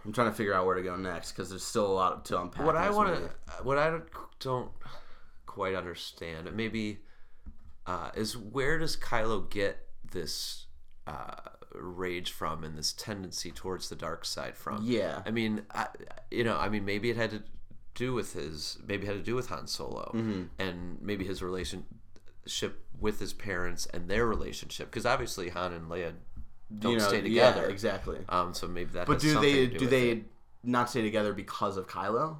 I'm 0.05 0.13
trying 0.13 0.29
to 0.29 0.35
figure 0.35 0.53
out 0.53 0.65
where 0.65 0.75
to 0.75 0.81
go 0.83 0.95
next 0.95 1.31
because 1.33 1.49
there's 1.49 1.63
still 1.63 1.85
a 1.87 1.91
lot 1.93 2.25
to 2.25 2.39
unpack. 2.41 2.65
what 2.65 2.75
I 2.77 2.89
want 2.89 3.15
to, 3.15 3.29
what 3.63 3.77
I 3.77 3.89
don't- 3.89 4.07
don't 4.39 4.71
quite 5.47 5.73
understand, 5.75 6.51
maybe, 6.55 6.99
uh, 7.87 8.11
is 8.15 8.37
where 8.37 8.77
does 8.77 8.95
Kylo 8.95 9.49
get 9.49 9.86
this 10.11 10.65
uh, 11.05 11.35
rage 11.73 12.31
from 12.31 12.63
and 12.63 12.77
this 12.77 12.93
tendency 12.93 13.51
towards 13.51 13.89
the 13.89 13.95
dark 13.95 14.25
side 14.25 14.55
from? 14.55 14.83
Yeah. 14.83 15.21
I 15.25 15.31
mean, 15.31 15.63
I, 15.73 15.87
you 16.31 16.43
know, 16.43 16.57
I 16.57 16.69
mean, 16.69 16.85
maybe 16.85 17.09
it 17.09 17.17
had 17.17 17.31
to 17.31 17.43
do 17.95 18.13
with 18.13 18.33
his, 18.33 18.77
maybe 18.85 19.03
it 19.05 19.07
had 19.07 19.17
to 19.17 19.23
do 19.23 19.35
with 19.35 19.49
Han 19.49 19.67
Solo, 19.67 20.11
Mm-hmm. 20.15 20.43
and 20.59 21.01
maybe 21.01 21.25
his 21.25 21.41
relationship 21.41 22.85
with 22.99 23.19
his 23.19 23.33
parents 23.33 23.85
and 23.87 24.09
their 24.09 24.25
relationship, 24.25 24.89
because 24.89 25.05
obviously 25.05 25.49
Han 25.49 25.73
and 25.73 25.89
Leia 25.89 26.13
don't 26.79 26.93
You 26.93 26.97
know, 26.99 27.07
stay 27.07 27.21
yeah, 27.27 27.47
together. 27.51 27.69
exactly. 27.69 28.19
Um, 28.29 28.53
so 28.53 28.67
maybe 28.67 28.91
that. 28.93 29.07
But 29.07 29.13
has 29.13 29.21
do 29.23 29.33
something 29.33 29.53
they 29.53 29.67
to 29.67 29.71
do 29.73 29.77
do 29.79 29.87
they 29.87 30.09
it. 30.09 30.23
not 30.63 30.89
stay 30.89 31.01
together 31.01 31.33
because 31.33 31.77
of 31.77 31.87
Kylo? 31.87 32.37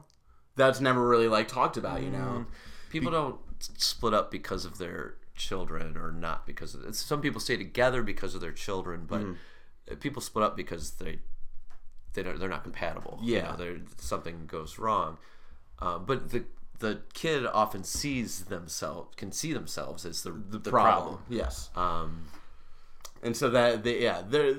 That's 0.56 0.82
never 0.82 1.08
really 1.08 1.28
like 1.28 1.48
talked 1.48 1.78
about, 1.78 2.02
you 2.04 2.10
know. 2.10 2.46
People 2.90 3.12
don't 3.12 3.38
split 3.78 4.14
up 4.14 4.32
because 4.32 4.66
of 4.66 4.78
their 4.80 5.16
children 5.38 5.96
or 5.98 6.12
not 6.12 6.46
because 6.46 6.76
of 6.76 6.94
some 6.96 7.22
people 7.22 7.40
stay 7.40 7.56
together 7.58 8.04
because 8.04 8.36
of 8.36 8.42
their 8.42 8.52
children, 8.52 9.06
but 9.08 9.22
Mm-hmm. 9.22 9.96
people 10.00 10.22
split 10.22 10.44
up 10.44 10.58
because 10.58 10.92
they 10.92 11.20
they 12.14 12.24
don't 12.24 12.40
they're 12.40 12.50
not 12.50 12.64
compatible. 12.64 13.20
you 13.22 13.36
Yeah. 13.36 13.52
know, 13.52 13.56
they're, 13.58 13.78
something 13.98 14.46
goes 14.48 14.78
wrong. 14.80 15.18
Um, 15.80 16.06
but 16.06 16.30
the 16.32 16.44
the 16.80 17.02
kid 17.14 17.46
often 17.46 17.84
sees 17.84 18.46
themselves 18.46 19.16
can 19.16 19.32
see 19.32 19.54
themselves 19.54 20.06
as 20.06 20.24
the 20.24 20.32
the, 20.32 20.70
problem. 20.70 21.20
Yes. 21.30 21.70
Um, 21.76 22.26
and 23.24 23.36
so 23.38 23.50
that 23.50 23.84
they, 23.84 24.02
yeah 24.04 24.22
there 24.28 24.56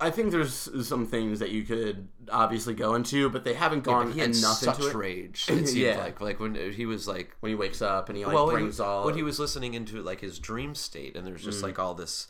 i 0.00 0.10
think 0.10 0.30
there's 0.30 0.68
some 0.86 1.06
things 1.06 1.38
that 1.40 1.50
you 1.50 1.62
could 1.64 2.08
obviously 2.30 2.74
go 2.74 2.94
into 2.94 3.28
but 3.30 3.42
they 3.44 3.54
haven't 3.54 3.82
gone 3.84 4.12
he 4.12 4.20
had 4.20 4.30
enough 4.36 4.58
such 4.58 4.76
into 4.78 4.90
it 4.90 4.94
rage. 4.94 5.46
It 5.48 5.66
seemed 5.68 5.76
Yeah. 5.78 5.98
like 5.98 6.20
like 6.20 6.38
when 6.40 6.54
he 6.72 6.86
was 6.86 7.08
like 7.08 7.36
when 7.40 7.50
he 7.50 7.56
wakes 7.56 7.82
up 7.82 8.08
and 8.08 8.16
he 8.18 8.24
like 8.24 8.34
well, 8.34 8.46
when 8.46 8.56
he- 8.56 8.62
brings 8.62 8.80
all 8.80 9.04
when 9.06 9.14
he 9.14 9.22
was 9.22 9.38
listening 9.40 9.74
into 9.74 10.00
like 10.02 10.20
his 10.20 10.38
dream 10.38 10.74
state, 10.74 11.16
and 11.16 11.26
there's 11.26 11.42
Mm. 11.42 11.46
just 11.50 11.62
like 11.62 11.78
all 11.78 11.94
this, 11.94 12.28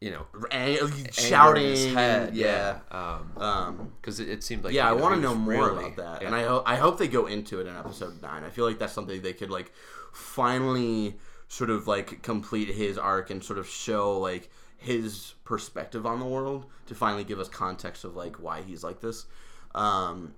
you 0.00 0.10
know, 0.10 0.26
in 0.50 1.08
shouting 1.12 1.64
his 1.64 1.92
head, 1.92 2.34
yeah 2.34 2.78
Um, 2.90 3.32
um 3.42 3.92
because 4.00 4.20
it, 4.20 4.28
it 4.28 4.42
seemed 4.44 4.64
like 4.64 4.72
yeah, 4.74 4.88
I 4.88 4.92
want 4.92 5.14
to 5.14 5.20
know 5.20 5.34
more 5.34 5.52
really- 5.68 5.84
about 5.84 5.96
that, 5.96 6.22
yeah. 6.22 6.26
and 6.28 6.34
I 6.36 6.44
hope 6.44 6.62
I 6.66 6.76
hope 6.76 6.98
they 6.98 7.08
go 7.08 7.26
into 7.26 7.60
it 7.60 7.66
in 7.66 7.76
episode 7.76 8.22
nine. 8.22 8.44
I 8.44 8.50
feel 8.50 8.64
like 8.66 8.78
that's 8.78 8.92
something 8.94 9.20
they 9.20 9.32
could 9.34 9.50
like 9.50 9.72
finally 10.12 11.16
sort 11.48 11.70
of 11.70 11.86
like 11.86 12.22
complete 12.22 12.68
his 12.68 12.96
arc 12.98 13.30
and 13.30 13.42
sort 13.44 13.58
of 13.58 13.68
show 13.68 14.18
like 14.18 14.50
his 14.84 15.34
perspective 15.44 16.04
on 16.04 16.20
the 16.20 16.26
world 16.26 16.66
to 16.86 16.94
finally 16.94 17.24
give 17.24 17.38
us 17.38 17.48
context 17.48 18.04
of 18.04 18.14
like 18.14 18.36
why 18.36 18.62
he's 18.62 18.84
like 18.84 19.00
this. 19.00 19.26
Um, 19.74 20.34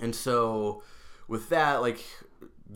and 0.00 0.14
so 0.14 0.82
with 1.28 1.50
that, 1.50 1.82
like 1.82 2.02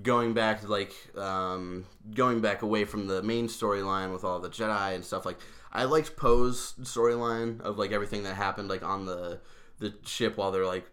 going 0.03 0.35
back 0.35 0.69
like 0.69 0.93
um, 1.17 1.87
going 2.15 2.41
back 2.41 2.61
away 2.63 2.85
from 2.85 3.07
the 3.07 3.23
main 3.23 3.49
storyline 3.49 4.13
with 4.13 4.23
all 4.23 4.39
the 4.39 4.51
Jedi 4.51 4.95
and 4.95 5.05
stuff, 5.05 5.25
like 5.25 5.39
I 5.73 5.85
liked 5.85 6.17
Poe's 6.17 6.75
storyline 6.83 7.61
of 7.63 7.79
like 7.79 7.93
everything 7.93 8.25
that 8.25 8.35
happened 8.35 8.69
like 8.69 8.83
on 8.83 9.07
the 9.07 9.41
the 9.79 9.95
ship 10.05 10.37
while 10.37 10.53
they're 10.53 10.67
like 10.67 10.87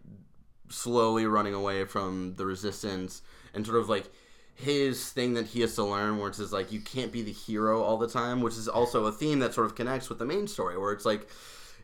slowly 0.69 1.25
running 1.25 1.53
away 1.53 1.83
from 1.83 2.35
the 2.37 2.45
resistance 2.45 3.21
and 3.53 3.65
sort 3.65 3.79
of 3.79 3.89
like 3.89 4.09
his 4.55 5.09
thing 5.11 5.33
that 5.33 5.47
he 5.47 5.61
has 5.61 5.75
to 5.75 5.83
learn 5.83 6.17
where 6.19 6.27
it's 6.29 6.37
just 6.37 6.53
like 6.53 6.71
you 6.71 6.79
can't 6.79 7.11
be 7.11 7.21
the 7.21 7.31
hero 7.31 7.81
all 7.81 7.97
the 7.97 8.07
time 8.07 8.41
which 8.41 8.53
is 8.55 8.67
also 8.67 9.05
a 9.05 9.11
theme 9.11 9.39
that 9.39 9.53
sort 9.53 9.65
of 9.65 9.75
connects 9.75 10.09
with 10.09 10.19
the 10.19 10.25
main 10.25 10.47
story 10.47 10.77
where 10.77 10.91
it's 10.91 11.05
like 11.05 11.27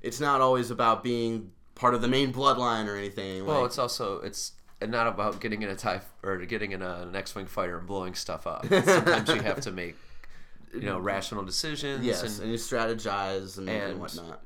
it's 0.03 0.19
not 0.19 0.39
always 0.39 0.69
about 0.69 1.03
being 1.03 1.51
part 1.75 1.93
of 1.95 2.01
the 2.01 2.07
main 2.07 2.31
bloodline 2.31 2.87
or 2.87 2.95
anything 2.95 3.45
Well, 3.45 3.61
like, 3.61 3.65
it's 3.67 3.79
also 3.79 4.19
it's 4.21 4.53
not 4.87 5.07
about 5.07 5.41
getting 5.41 5.61
in 5.61 5.69
a 5.69 5.75
tie 5.75 6.01
or 6.23 6.37
getting 6.37 6.71
in 6.71 6.81
a, 6.81 7.01
an 7.01 7.15
X-wing 7.15 7.47
fighter 7.47 7.77
and 7.79 7.85
blowing 7.85 8.13
stuff 8.13 8.47
up. 8.47 8.65
Sometimes 8.69 9.27
you 9.27 9.41
have 9.41 9.59
to 9.61 9.71
make 9.71 9.95
you 10.73 10.81
know 10.81 10.99
rational 10.99 11.43
decisions. 11.43 12.05
yes 12.05 12.21
and, 12.21 12.43
and 12.43 12.51
you 12.51 12.57
strategize 12.57 13.57
and, 13.57 13.67
and, 13.67 13.91
and 13.91 13.99
whatnot 13.99 14.41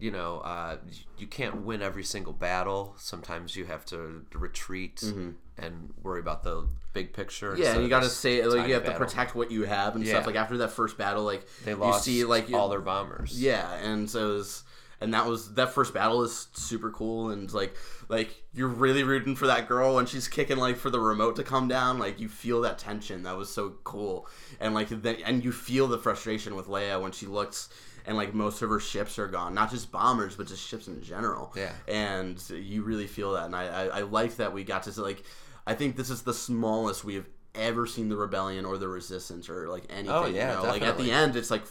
you 0.00 0.10
know, 0.10 0.38
uh, 0.38 0.78
you 1.18 1.26
can't 1.26 1.62
win 1.62 1.82
every 1.82 2.04
single 2.04 2.32
battle. 2.32 2.94
Sometimes 2.96 3.54
you 3.54 3.66
have 3.66 3.84
to 3.86 4.24
retreat 4.32 4.96
Mm-hmm. 4.96 5.30
And 5.60 5.92
worry 6.02 6.20
about 6.20 6.42
the 6.42 6.66
big 6.92 7.12
picture. 7.12 7.54
Yeah, 7.56 7.74
and 7.74 7.82
you 7.82 7.88
got 7.88 8.02
to 8.02 8.08
say 8.08 8.44
like 8.44 8.66
you 8.68 8.74
have 8.74 8.84
to 8.84 8.94
protect 8.94 9.34
what 9.34 9.50
you 9.50 9.62
have 9.64 9.94
and 9.94 10.04
Yeah. 10.04 10.14
stuff. 10.14 10.26
Like 10.26 10.36
after 10.36 10.56
that 10.58 10.72
first 10.72 10.98
battle, 10.98 11.22
like 11.24 11.46
They 11.64 11.74
lost 11.74 12.06
you 12.06 12.12
see 12.20 12.24
like 12.24 12.52
all 12.52 12.68
their 12.68 12.80
bombers. 12.80 13.40
Yeah, 13.40 13.72
and 13.74 14.08
so 14.10 14.30
it 14.30 14.34
was, 14.34 14.64
and 15.00 15.14
that 15.14 15.26
was 15.26 15.54
that 15.54 15.72
first 15.72 15.94
battle 15.94 16.22
is 16.22 16.48
super 16.54 16.90
cool, 16.90 17.30
and 17.30 17.52
like 17.52 17.76
like 18.08 18.42
you're 18.52 18.68
really 18.68 19.04
rooting 19.04 19.36
for 19.36 19.46
that 19.46 19.68
girl 19.68 19.94
when 19.94 20.06
she's 20.06 20.26
kicking 20.26 20.56
like 20.56 20.76
for 20.76 20.90
the 20.90 20.98
remote 21.00 21.36
to 21.36 21.44
come 21.44 21.68
down. 21.68 21.98
Like 21.98 22.18
you 22.18 22.28
feel 22.28 22.60
that 22.62 22.78
tension. 22.78 23.22
That 23.22 23.36
was 23.36 23.52
so 23.52 23.74
cool, 23.84 24.26
and 24.58 24.74
like 24.74 24.88
then 24.88 25.16
and 25.24 25.44
you 25.44 25.52
feel 25.52 25.86
the 25.86 25.98
frustration 25.98 26.56
with 26.56 26.66
Leia 26.66 27.00
when 27.00 27.12
she 27.12 27.26
looks. 27.26 27.68
And 28.06 28.16
like 28.16 28.32
most 28.32 28.62
of 28.62 28.70
her 28.70 28.80
ships 28.80 29.18
are 29.18 29.26
gone, 29.28 29.52
not 29.54 29.70
just 29.70 29.92
bombers, 29.92 30.34
but 30.34 30.46
just 30.48 30.66
ships 30.66 30.88
in 30.88 31.02
general. 31.02 31.52
Yeah. 31.54 31.70
and 31.86 32.42
you 32.50 32.82
really 32.82 33.06
feel 33.06 33.34
that, 33.34 33.44
and 33.44 33.54
I 33.54 33.66
I, 33.66 33.84
I 33.98 34.00
like 34.00 34.36
that 34.38 34.54
we 34.54 34.64
got 34.64 34.84
to 34.84 35.02
like, 35.02 35.22
I 35.66 35.74
think 35.74 35.96
this 35.96 36.10
is 36.10 36.22
the 36.22 36.34
smallest 36.34 37.04
we 37.04 37.14
have 37.14 37.26
ever 37.54 37.86
seen 37.86 38.08
the 38.08 38.16
rebellion 38.16 38.64
or 38.64 38.78
the 38.78 38.88
resistance 38.88 39.48
or 39.48 39.68
like 39.68 39.84
anything. 39.90 40.10
Oh, 40.10 40.26
yeah, 40.26 40.56
you 40.56 40.62
know? 40.62 40.70
like 40.70 40.82
at 40.82 40.98
the 40.98 41.10
end, 41.10 41.36
it's 41.36 41.50
like 41.50 41.64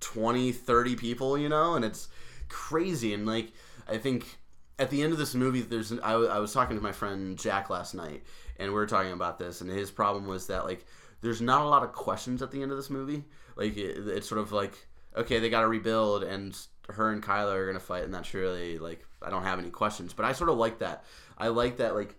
20, 0.00 0.52
30 0.52 0.96
people, 0.96 1.38
you 1.38 1.48
know, 1.48 1.74
and 1.74 1.84
it's 1.84 2.08
crazy. 2.48 3.14
And 3.14 3.26
like, 3.26 3.52
I 3.88 3.98
think 3.98 4.38
at 4.78 4.90
the 4.90 5.02
end 5.02 5.12
of 5.12 5.18
this 5.18 5.34
movie, 5.34 5.62
there's, 5.62 5.92
I, 6.00 6.12
I 6.12 6.38
was 6.38 6.52
talking 6.52 6.76
to 6.76 6.82
my 6.82 6.92
friend 6.92 7.38
Jack 7.38 7.70
last 7.70 7.94
night, 7.94 8.24
and 8.58 8.70
we 8.70 8.74
were 8.74 8.86
talking 8.86 9.12
about 9.12 9.38
this, 9.38 9.60
and 9.60 9.70
his 9.70 9.90
problem 9.90 10.26
was 10.26 10.46
that 10.46 10.64
like, 10.64 10.84
there's 11.22 11.40
not 11.40 11.62
a 11.62 11.68
lot 11.68 11.82
of 11.82 11.92
questions 11.92 12.42
at 12.42 12.50
the 12.50 12.62
end 12.62 12.70
of 12.70 12.76
this 12.76 12.90
movie. 12.90 13.24
Like, 13.56 13.76
it, 13.76 14.06
it's 14.06 14.28
sort 14.28 14.40
of 14.40 14.52
like, 14.52 14.74
okay, 15.16 15.38
they 15.38 15.48
got 15.48 15.62
to 15.62 15.68
rebuild, 15.68 16.22
and 16.22 16.56
her 16.90 17.10
and 17.10 17.22
Kylo 17.22 17.54
are 17.54 17.66
gonna 17.66 17.80
fight, 17.80 18.04
and 18.04 18.14
that's 18.14 18.34
really 18.34 18.78
like, 18.78 19.04
I 19.22 19.30
don't 19.30 19.42
have 19.42 19.58
any 19.58 19.70
questions. 19.70 20.12
But 20.12 20.26
I 20.26 20.32
sort 20.32 20.50
of 20.50 20.58
like 20.58 20.78
that. 20.80 21.04
I 21.38 21.48
like 21.48 21.78
that 21.78 21.94
like 21.94 22.16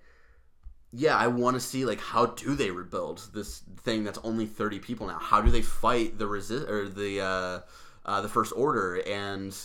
yeah, 0.91 1.17
I 1.17 1.27
want 1.27 1.55
to 1.55 1.59
see 1.59 1.85
like 1.85 1.99
how 1.99 2.27
do 2.27 2.55
they 2.55 2.71
rebuild 2.71 3.29
this 3.33 3.63
thing 3.81 4.03
that's 4.03 4.19
only 4.23 4.45
thirty 4.45 4.79
people 4.79 5.07
now? 5.07 5.19
How 5.19 5.41
do 5.41 5.51
they 5.51 5.61
fight 5.61 6.17
the 6.17 6.27
resist 6.27 6.67
or 6.67 6.87
the 6.87 7.21
uh, 7.21 7.59
uh, 8.05 8.21
the 8.21 8.29
first 8.29 8.53
order? 8.55 9.01
And 9.05 9.55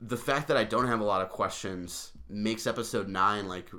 the 0.00 0.16
fact 0.16 0.48
that 0.48 0.56
I 0.56 0.64
don't 0.64 0.86
have 0.86 1.00
a 1.00 1.04
lot 1.04 1.22
of 1.22 1.28
questions 1.28 2.12
makes 2.28 2.66
episode 2.66 3.08
nine 3.08 3.48
like 3.48 3.70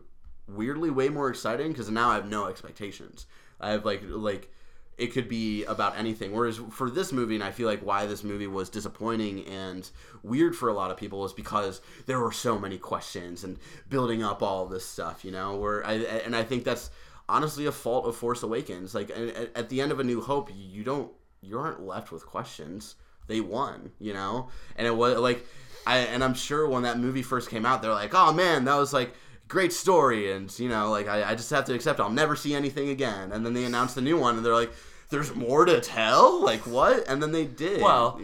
weirdly 0.47 0.89
way 0.89 1.09
more 1.09 1.30
exciting 1.30 1.71
because 1.71 1.89
now 1.89 2.09
I 2.09 2.15
have 2.15 2.30
no 2.30 2.47
expectations. 2.47 3.27
I 3.59 3.71
have 3.71 3.86
like 3.86 4.01
like 4.05 4.51
it 5.00 5.14
could 5.14 5.30
be 5.30 5.64
about 5.66 5.97
anything. 5.97 6.34
Whereas 6.34 6.60
for 6.72 6.89
this 6.89 7.12
movie, 7.14 7.36
and 7.36 7.43
I 7.43 7.52
feel 7.52 7.68
like 7.68 7.80
why 7.80 8.06
this 8.06 8.24
movie 8.24 8.47
was 8.47 8.70
disappointing 8.70 9.45
and 9.45 9.89
weird 10.24 10.56
for 10.56 10.68
a 10.68 10.74
lot 10.74 10.91
of 10.91 10.97
people 10.97 11.24
is 11.26 11.32
because 11.32 11.82
there 12.06 12.20
were 12.20 12.34
so 12.34 12.60
many 12.60 12.78
questions 12.78 13.43
and 13.43 13.58
building 13.89 14.22
up 14.22 14.43
all 14.43 14.66
this 14.66 14.86
stuff, 14.86 15.24
you 15.24 15.32
know. 15.32 15.56
Where 15.56 15.86
I 15.86 15.93
and 15.93 16.36
I 16.36 16.43
think 16.43 16.66
that's 16.66 16.91
honestly 17.30 17.66
a 17.66 17.72
fault 17.72 18.06
of 18.06 18.16
Force 18.16 18.43
Awakens. 18.43 18.93
Like 18.93 19.10
at, 19.56 19.70
the 19.70 19.80
end 19.80 19.91
of 19.91 20.00
A 20.00 20.04
New 20.04 20.22
Hope, 20.22 20.50
you 20.54 20.84
don't 20.84 21.12
you 21.41 21.58
aren't 21.58 21.82
left 21.82 22.12
with 22.12 22.26
questions. 22.26 22.95
They 23.28 23.39
won, 23.39 23.91
you 24.00 24.14
know, 24.14 24.50
and 24.76 24.86
it 24.86 24.95
was 24.95 25.18
like 25.18 25.45
I 25.88 26.00
and 26.00 26.24
I'm 26.24 26.34
sure 26.34 26.68
when 26.68 26.84
that 26.84 27.00
movie 27.00 27.24
first 27.24 27.50
came 27.50 27.66
out, 27.66 27.82
they're 27.82 27.93
like, 27.93 28.14
oh 28.14 28.34
man, 28.34 28.66
that 28.66 28.76
was 28.76 28.91
like 28.91 29.14
great 29.50 29.74
story 29.74 30.32
and 30.32 30.58
you 30.60 30.70
know 30.70 30.89
like 30.89 31.08
I, 31.10 31.32
I 31.32 31.36
just 31.36 31.50
have 31.50 31.66
to 31.66 31.74
accept 31.74 32.00
i'll 32.00 32.10
never 32.10 32.36
see 32.38 32.54
anything 32.54 32.89
again 32.89 33.32
and 33.34 33.45
then 33.45 33.54
they 33.54 33.66
announced 33.66 33.95
the 33.95 34.02
new 34.02 34.18
one 34.18 34.38
and 34.38 34.45
they're 34.45 34.54
like 34.54 34.72
there's 35.10 35.36
more 35.36 35.66
to 35.66 35.82
tell 35.82 36.41
like 36.43 36.66
what 36.68 37.06
and 37.10 37.22
then 37.22 37.32
they 37.32 37.45
did 37.45 37.82
Well, 37.82 38.22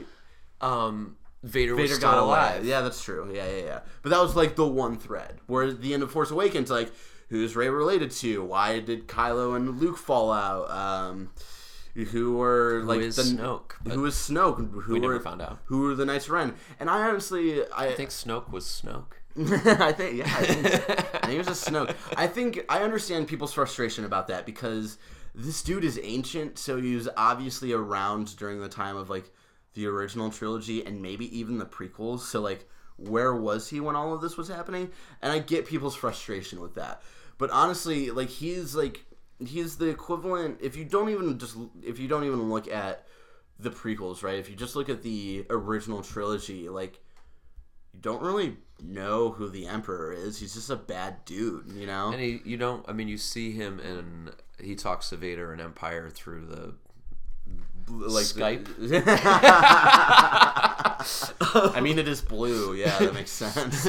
um, 0.61 1.17
Vader, 1.43 1.76
was 1.76 1.84
Vader 1.84 1.95
still 1.95 2.09
got 2.11 2.17
alive. 2.23 2.59
away. 2.59 2.67
Yeah, 2.69 2.82
that's 2.82 3.03
true. 3.03 3.32
Yeah, 3.34 3.47
yeah, 3.47 3.63
yeah. 3.63 3.80
But 4.01 4.09
that 4.09 4.19
was 4.21 4.36
like 4.36 4.55
the 4.55 4.65
one 4.67 4.97
thread. 4.97 5.39
Where 5.47 5.71
the 5.71 5.93
end 5.93 6.01
of 6.01 6.11
Force 6.11 6.32
Awakens, 6.32 6.71
like, 6.71 6.91
who's 7.30 7.55
Rey 7.55 7.69
related 7.69 8.09
to? 8.11 8.43
Why 8.43 8.80
did 8.80 9.07
Kylo 9.07 9.55
and 9.55 9.80
Luke 9.80 9.97
fall 9.97 10.32
out? 10.32 10.69
Um, 10.71 11.30
who 12.11 12.38
were 12.38 12.82
like 12.84 12.99
the 13.01 13.07
Snoke? 13.07 13.73
Who 13.91 14.01
was 14.01 14.15
Snoke? 14.15 14.57
Who 14.84 14.93
we 14.93 14.99
were, 14.99 15.13
never 15.13 15.19
found 15.23 15.41
out. 15.41 15.59
Who 15.65 15.82
were 15.82 15.95
the 15.95 16.05
Knights 16.05 16.26
of 16.26 16.32
Ren? 16.32 16.55
And 16.80 16.89
I 16.89 17.07
honestly, 17.07 17.63
I, 17.71 17.88
I 17.88 17.93
think 17.93 18.09
Snoke 18.09 18.51
was 18.51 18.65
Snoke. 18.65 19.13
I 19.38 19.91
think 19.91 20.17
yeah, 20.17 20.33
I 20.38 20.45
think, 20.45 20.65
I 20.65 21.27
think 21.27 21.33
it 21.33 21.47
was 21.47 21.47
a 21.47 21.71
Snoke. 21.71 21.93
I 22.15 22.25
think 22.25 22.63
I 22.69 22.79
understand 22.79 23.27
people's 23.27 23.51
frustration 23.51 24.05
about 24.05 24.29
that 24.29 24.45
because 24.45 24.97
this 25.33 25.61
dude 25.61 25.83
is 25.83 25.99
ancient, 26.01 26.57
so 26.57 26.81
he 26.81 26.95
was 26.95 27.09
obviously 27.17 27.73
around 27.73 28.38
during 28.38 28.61
the 28.61 28.69
time 28.69 28.95
of 28.95 29.09
like 29.09 29.29
the 29.73 29.88
original 29.88 30.29
trilogy 30.29 30.86
and 30.86 31.01
maybe 31.01 31.38
even 31.38 31.57
the 31.57 31.65
prequels. 31.65 32.21
So 32.21 32.39
like, 32.39 32.69
where 32.95 33.36
was 33.36 33.69
he 33.69 33.81
when 33.81 33.97
all 33.97 34.13
of 34.13 34.21
this 34.21 34.38
was 34.38 34.47
happening? 34.47 34.91
And 35.21 35.33
I 35.33 35.39
get 35.39 35.65
people's 35.65 35.95
frustration 35.95 36.61
with 36.61 36.75
that. 36.75 37.01
But 37.38 37.51
honestly, 37.51 38.11
like 38.11 38.29
he's 38.29 38.73
like 38.73 39.03
he's 39.45 39.75
the 39.75 39.89
equivalent. 39.89 40.59
If 40.61 40.77
you 40.77 40.86
don't 40.86 41.09
even 41.09 41.38
just 41.38 41.57
if 41.83 41.99
you 41.99 42.07
don't 42.07 42.23
even 42.23 42.49
look 42.49 42.69
at 42.69 43.05
the 43.59 43.69
prequels, 43.69 44.23
right? 44.23 44.39
If 44.39 44.49
you 44.49 44.55
just 44.55 44.77
look 44.77 44.88
at 44.88 45.03
the 45.03 45.45
original 45.49 46.01
trilogy, 46.01 46.69
like 46.69 47.01
you 47.93 47.99
don't 47.99 48.21
really 48.21 48.57
know 48.82 49.32
who 49.32 49.49
the 49.49 49.67
emperor 49.67 50.13
is. 50.13 50.39
He's 50.39 50.53
just 50.53 50.69
a 50.69 50.76
bad 50.76 51.26
dude, 51.26 51.71
you 51.73 51.88
know. 51.88 52.11
And 52.11 52.21
he, 52.21 52.41
you 52.45 52.57
don't. 52.57 52.86
I 52.88 52.93
mean, 52.93 53.07
you 53.07 53.17
see 53.17 53.51
him 53.51 53.80
and 53.80 54.32
he 54.59 54.76
talks 54.76 55.09
to 55.09 55.17
Vader 55.17 55.51
and 55.51 55.61
Empire 55.61 56.09
through 56.09 56.45
the 56.45 56.73
like 57.88 58.26
Skype. 58.26 58.67
I 61.76 61.80
mean, 61.82 61.99
it 61.99 62.07
is 62.07 62.21
blue. 62.21 62.73
Yeah, 62.76 62.97
that 62.99 63.13
makes 63.13 63.32
sense. 63.43 63.88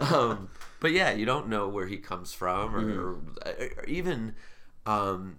um, 0.00 0.48
but 0.80 0.92
yeah, 0.92 1.12
you 1.12 1.26
don't 1.26 1.48
know 1.48 1.68
where 1.68 1.86
he 1.86 1.96
comes 1.98 2.32
from, 2.32 2.74
or, 2.74 2.82
Mm-hmm. 2.82 3.80
or 3.80 3.84
even 3.86 4.34
um, 4.86 5.38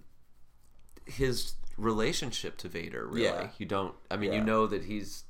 his 1.06 1.54
relationship 1.76 2.56
to 2.58 2.68
Vader. 2.68 3.06
Really, 3.06 3.24
Yeah. 3.24 3.48
you 3.58 3.66
don't. 3.66 3.94
I 4.10 4.16
mean, 4.16 4.32
you 4.32 4.42
know 4.42 4.66
that 4.66 4.84
he's 4.84 5.24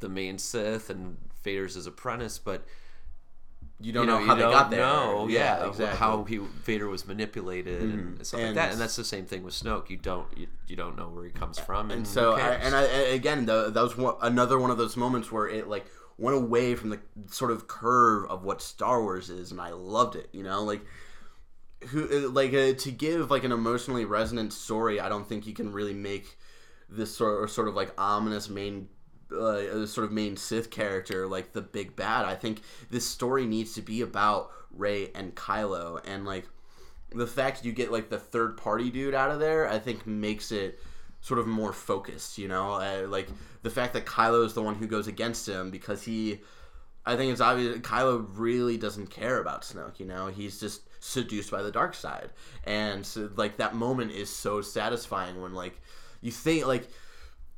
the 0.00 0.08
main 0.08 0.38
Sith 0.38 0.88
and 0.88 1.18
Vader's 1.42 1.74
his 1.74 1.86
apprentice, 1.86 2.38
but 2.38 2.64
you 3.80 3.92
don't 3.92 4.04
you 4.04 4.10
know, 4.10 4.18
know 4.20 4.26
how 4.26 4.34
they 4.34 4.42
got 4.42 4.70
there. 4.70 4.80
know, 4.80 5.26
yeah, 5.28 5.66
exactly. 5.66 5.86
Mm-hmm. 5.86 5.96
how 5.96 6.24
he 6.24 6.36
Vader 6.36 6.88
was 6.88 7.06
manipulated 7.06 7.82
and 7.82 8.26
stuff 8.26 8.40
like 8.40 8.54
that. 8.54 8.72
And 8.72 8.80
that's 8.80 8.96
the 8.96 9.04
same 9.04 9.24
thing 9.24 9.42
with 9.42 9.54
Snoke. 9.54 9.88
You 9.88 9.96
don't 9.96 10.26
you, 10.36 10.48
you 10.66 10.76
don't 10.76 10.96
know 10.96 11.08
where 11.08 11.24
he 11.24 11.30
comes 11.30 11.58
from, 11.58 11.90
and, 11.90 12.00
And 12.00 12.06
so, 12.06 12.34
I, 12.34 12.54
and 12.56 12.74
I, 12.74 12.82
again, 12.82 13.46
the, 13.46 13.70
that 13.70 13.82
was 13.82 13.96
one, 13.96 14.16
another 14.20 14.58
one 14.58 14.70
of 14.70 14.76
those 14.76 14.96
moments 14.96 15.32
where 15.32 15.48
it 15.48 15.66
like 15.68 15.86
went 16.18 16.36
away 16.36 16.74
from 16.74 16.90
the 16.90 17.00
sort 17.30 17.50
of 17.50 17.66
curve 17.66 18.30
of 18.30 18.44
what 18.44 18.60
Star 18.60 19.00
Wars 19.02 19.30
is, 19.30 19.50
and 19.50 19.60
I 19.60 19.70
loved 19.70 20.14
it. 20.14 20.28
You 20.32 20.42
know, 20.42 20.62
like 20.62 20.82
who 21.88 22.28
like 22.28 22.52
uh, 22.52 22.74
to 22.74 22.90
give 22.90 23.30
like 23.30 23.44
an 23.44 23.52
emotionally 23.52 24.04
resonant 24.04 24.52
story. 24.52 25.00
I 25.00 25.08
don't 25.08 25.26
think 25.26 25.46
you 25.46 25.54
can 25.54 25.72
really 25.72 25.94
make 25.94 26.38
this 26.88 27.14
sort 27.16 27.42
of, 27.42 27.50
sort 27.50 27.68
of 27.68 27.74
like 27.74 27.92
ominous 27.98 28.48
main. 28.48 28.88
Uh, 29.32 29.86
sort 29.86 30.04
of 30.04 30.12
main 30.12 30.36
Sith 30.36 30.70
character, 30.70 31.26
like 31.26 31.52
the 31.52 31.62
big 31.62 31.94
bad. 31.94 32.24
I 32.24 32.34
think 32.34 32.62
this 32.90 33.06
story 33.06 33.46
needs 33.46 33.74
to 33.74 33.82
be 33.82 34.00
about 34.00 34.50
Rey 34.72 35.10
and 35.14 35.34
Kylo, 35.34 36.00
and 36.06 36.24
like 36.24 36.46
the 37.12 37.26
fact 37.26 37.64
you 37.64 37.72
get 37.72 37.92
like 37.92 38.08
the 38.08 38.18
third 38.18 38.56
party 38.56 38.90
dude 38.90 39.14
out 39.14 39.30
of 39.30 39.40
there, 39.40 39.68
I 39.68 39.78
think 39.78 40.06
makes 40.06 40.52
it 40.52 40.80
sort 41.20 41.40
of 41.40 41.46
more 41.46 41.72
focused. 41.72 42.38
You 42.38 42.48
know, 42.48 42.72
uh, 42.72 43.06
like 43.08 43.28
the 43.62 43.70
fact 43.70 43.92
that 43.94 44.06
Kylo 44.06 44.44
is 44.44 44.54
the 44.54 44.62
one 44.62 44.74
who 44.74 44.86
goes 44.86 45.06
against 45.06 45.48
him 45.48 45.70
because 45.70 46.02
he, 46.02 46.40
I 47.04 47.16
think 47.16 47.32
it's 47.32 47.40
obvious 47.40 47.78
Kylo 47.78 48.26
really 48.34 48.76
doesn't 48.76 49.10
care 49.10 49.40
about 49.40 49.62
Snoke. 49.62 49.98
You 49.98 50.06
know, 50.06 50.26
he's 50.26 50.60
just 50.60 50.82
seduced 51.02 51.50
by 51.50 51.62
the 51.62 51.72
dark 51.72 51.94
side, 51.94 52.30
and 52.64 53.04
so, 53.04 53.30
like 53.36 53.56
that 53.56 53.74
moment 53.74 54.12
is 54.12 54.30
so 54.30 54.60
satisfying 54.60 55.40
when 55.40 55.54
like 55.54 55.80
you 56.20 56.30
think 56.30 56.66
like 56.66 56.88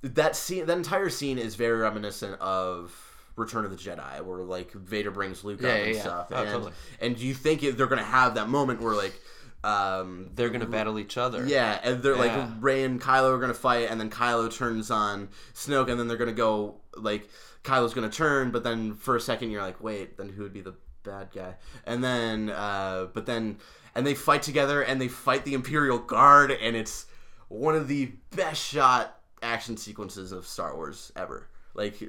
that 0.02 0.36
scene, 0.36 0.66
that 0.66 0.76
entire 0.76 1.08
scene 1.10 1.38
is 1.38 1.54
very 1.54 1.78
reminiscent 1.78 2.40
of. 2.40 3.08
Return 3.34 3.64
of 3.64 3.70
the 3.70 3.78
Jedi, 3.78 4.22
where 4.22 4.40
like 4.40 4.72
Vader 4.72 5.10
brings 5.10 5.42
Luke 5.42 5.62
Yeah, 5.62 5.68
up 5.70 5.74
yeah, 5.78 5.84
and 5.84 5.94
yeah. 5.94 6.00
stuff, 6.02 6.26
Oh, 6.32 6.36
and 6.36 6.50
totally. 6.50 6.72
and 7.00 7.16
do 7.16 7.26
you 7.26 7.32
think 7.32 7.62
they're 7.62 7.86
gonna 7.86 8.02
have 8.04 8.34
that 8.34 8.50
moment 8.50 8.82
where 8.82 8.94
like 8.94 9.18
um 9.64 10.28
they're 10.34 10.50
gonna 10.50 10.66
battle 10.66 10.98
each 10.98 11.16
other. 11.16 11.46
yeah 11.46 11.80
and 11.82 12.02
they're 12.02 12.14
Yeah. 12.14 12.36
like 12.36 12.48
Rey 12.60 12.84
and 12.84 13.00
kylo 13.00 13.34
are 13.34 13.38
gonna 13.38 13.54
fight 13.54 13.88
and 13.90 13.98
then 13.98 14.10
kylo 14.10 14.54
turns 14.54 14.90
on 14.90 15.30
snoke 15.54 15.88
and 15.90 15.98
then 15.98 16.08
they're 16.08 16.18
gonna 16.18 16.32
go 16.34 16.82
like 16.94 17.26
kylo's 17.64 17.94
gonna 17.94 18.10
turn 18.10 18.50
but 18.50 18.64
then 18.64 18.92
for 18.96 19.16
a 19.16 19.20
second 19.20 19.50
you're 19.50 19.62
like 19.62 19.82
wait 19.82 20.18
then 20.18 20.28
who 20.28 20.42
would 20.42 20.52
be 20.52 20.60
the 20.60 20.74
bad 21.02 21.28
guy 21.34 21.54
and 21.86 22.04
then 22.04 22.50
uh 22.50 23.06
but 23.14 23.24
then 23.24 23.56
and 23.94 24.06
they 24.06 24.14
fight 24.14 24.42
together 24.42 24.82
and 24.82 25.00
they 25.00 25.08
fight 25.08 25.46
the 25.46 25.54
imperial 25.54 25.98
guard 25.98 26.50
and 26.50 26.76
it's 26.76 27.06
one 27.48 27.74
of 27.74 27.88
the 27.88 28.12
best 28.36 28.62
shot 28.62 29.21
action 29.42 29.76
sequences 29.76 30.32
of 30.32 30.46
star 30.46 30.74
wars 30.76 31.12
ever 31.16 31.48
like 31.74 32.00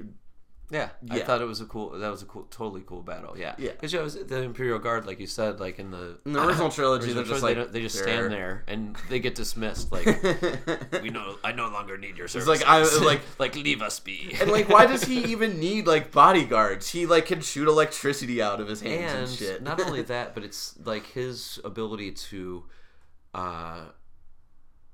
Yeah, 0.70 0.88
I 1.10 1.20
thought 1.20 1.42
it 1.42 1.44
was 1.44 1.60
a 1.60 1.66
cool. 1.66 1.90
That 1.90 2.10
was 2.10 2.22
a 2.22 2.24
cool, 2.24 2.44
totally 2.50 2.82
cool 2.86 3.02
battle. 3.02 3.36
Yeah, 3.38 3.54
Yeah. 3.58 3.72
Because 3.72 3.92
you 3.92 3.98
know, 3.98 4.08
the 4.08 4.40
Imperial 4.42 4.78
Guard, 4.78 5.06
like 5.06 5.20
you 5.20 5.26
said, 5.26 5.60
like 5.60 5.78
in 5.78 5.90
the 5.90 6.18
in 6.24 6.32
the 6.32 6.42
original 6.44 6.70
trilogy 6.78 7.06
original 7.12 7.22
they're 7.24 7.32
just 7.32 7.42
like 7.42 7.56
they, 7.56 7.64
they 7.64 7.80
just 7.82 7.98
stand 7.98 8.32
there 8.32 8.64
and 8.66 8.96
they 9.10 9.20
get 9.20 9.34
dismissed. 9.34 9.92
Like 9.92 10.06
we 11.02 11.10
know, 11.10 11.36
I 11.44 11.52
no 11.52 11.68
longer 11.68 11.98
need 11.98 12.16
your 12.16 12.28
services. 12.28 12.48
like, 12.48 12.66
I- 12.66 12.82
like- 13.04 13.20
like 13.38 13.54
leave 13.56 13.82
us 13.82 14.00
be. 14.00 14.34
And 14.40 14.50
like, 14.50 14.68
why 14.70 14.86
does 14.86 15.04
he 15.04 15.18
even 15.32 15.60
need 15.60 15.86
like 15.86 16.10
bodyguards? 16.10 16.88
He 16.90 17.04
like 17.04 17.26
can 17.26 17.42
shoot 17.42 17.68
electricity 17.68 18.40
out 18.40 18.58
of 18.60 18.66
his 18.66 18.80
hands 18.80 19.12
and, 19.12 19.20
and 19.22 19.30
shit. 19.30 19.62
not 19.62 19.80
only 19.80 20.02
that, 20.02 20.34
but 20.34 20.44
it's 20.44 20.74
like 20.84 21.06
his 21.08 21.60
ability 21.62 22.12
to 22.12 22.64
uh, 23.34 23.80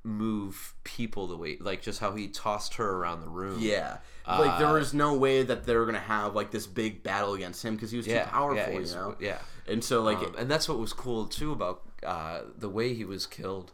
move 0.02 0.74
people 0.84 1.26
the 1.26 1.36
way, 1.36 1.56
like 1.60 1.82
just 1.82 2.00
how 2.00 2.12
he 2.12 2.28
tossed 2.28 2.74
her 2.74 2.90
around 2.96 3.20
the 3.20 3.28
room. 3.28 3.58
Yeah, 3.60 3.98
like 4.26 4.58
there 4.58 4.68
Uh, 4.68 4.72
was 4.74 4.94
no 4.94 5.14
way 5.14 5.42
that 5.42 5.64
they 5.64 5.76
were 5.76 5.86
gonna 5.86 5.98
have 5.98 6.34
like 6.34 6.50
this 6.50 6.66
big 6.66 7.02
battle 7.02 7.34
against 7.34 7.64
him 7.64 7.74
because 7.74 7.90
he 7.90 7.96
was 7.96 8.06
yeah, 8.06 8.24
too 8.24 8.30
powerful, 8.30 8.72
yeah, 8.72 8.78
you 8.80 8.94
know. 8.94 9.16
yeah. 9.20 9.38
And 9.66 9.84
so 9.84 10.02
like 10.02 10.18
Um, 10.18 10.34
and 10.38 10.50
that's 10.50 10.68
what 10.68 10.78
was 10.78 10.92
cool 10.92 11.26
too 11.26 11.52
about 11.52 11.82
uh, 12.04 12.40
the 12.56 12.68
way 12.68 12.94
he 12.94 13.04
was 13.04 13.26
killed 13.26 13.72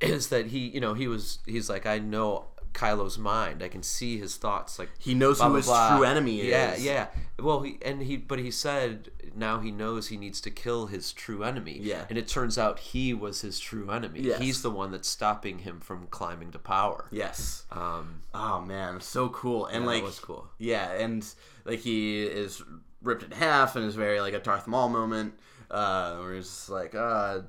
is 0.00 0.28
that 0.28 0.46
he, 0.46 0.60
you 0.68 0.80
know, 0.80 0.94
he 0.94 1.08
was 1.08 1.38
he's 1.46 1.68
like 1.68 1.86
I 1.86 1.98
know 1.98 2.46
Kylo's 2.72 3.18
mind. 3.18 3.62
I 3.62 3.68
can 3.68 3.82
see 3.82 4.18
his 4.18 4.36
thoughts. 4.36 4.78
Like 4.78 4.90
he 4.98 5.14
knows 5.14 5.38
blah, 5.38 5.46
who 5.46 5.50
blah, 5.52 5.56
his 5.56 5.66
blah. 5.66 5.96
true 5.96 6.04
enemy 6.04 6.48
yeah, 6.48 6.72
is. 6.72 6.84
Yeah, 6.84 6.92
yeah. 6.92 7.06
Well, 7.44 7.60
he 7.60 7.78
and 7.82 8.02
he, 8.02 8.16
but 8.16 8.38
he 8.38 8.50
said 8.50 9.10
now 9.34 9.60
he 9.60 9.70
knows 9.70 10.08
he 10.08 10.16
needs 10.16 10.40
to 10.42 10.50
kill 10.50 10.86
his 10.86 11.12
true 11.12 11.42
enemy. 11.44 11.78
Yeah. 11.80 12.04
And 12.08 12.18
it 12.18 12.28
turns 12.28 12.58
out 12.58 12.78
he 12.78 13.14
was 13.14 13.40
his 13.40 13.58
true 13.60 13.90
enemy. 13.90 14.20
Yes. 14.20 14.40
He's 14.40 14.62
the 14.62 14.70
one 14.70 14.90
that's 14.90 15.08
stopping 15.08 15.60
him 15.60 15.80
from 15.80 16.06
climbing 16.08 16.52
to 16.52 16.58
power. 16.58 17.06
Yes. 17.10 17.64
Um, 17.70 18.22
Oh 18.34 18.60
man, 18.60 19.00
so 19.00 19.28
cool. 19.30 19.66
And 19.66 19.84
that 19.84 19.88
like 19.88 20.02
was 20.02 20.18
cool. 20.18 20.48
Yeah, 20.58 20.92
and 20.92 21.26
like 21.64 21.80
he 21.80 22.22
is 22.22 22.62
ripped 23.02 23.22
in 23.22 23.30
half 23.30 23.76
and 23.76 23.84
is 23.84 23.94
very 23.94 24.20
like 24.20 24.34
a 24.34 24.38
Darth 24.38 24.66
Maul 24.66 24.88
moment, 24.88 25.34
uh, 25.70 26.16
where 26.16 26.34
he's 26.34 26.46
just 26.46 26.68
like, 26.68 26.94
uh, 26.94 27.40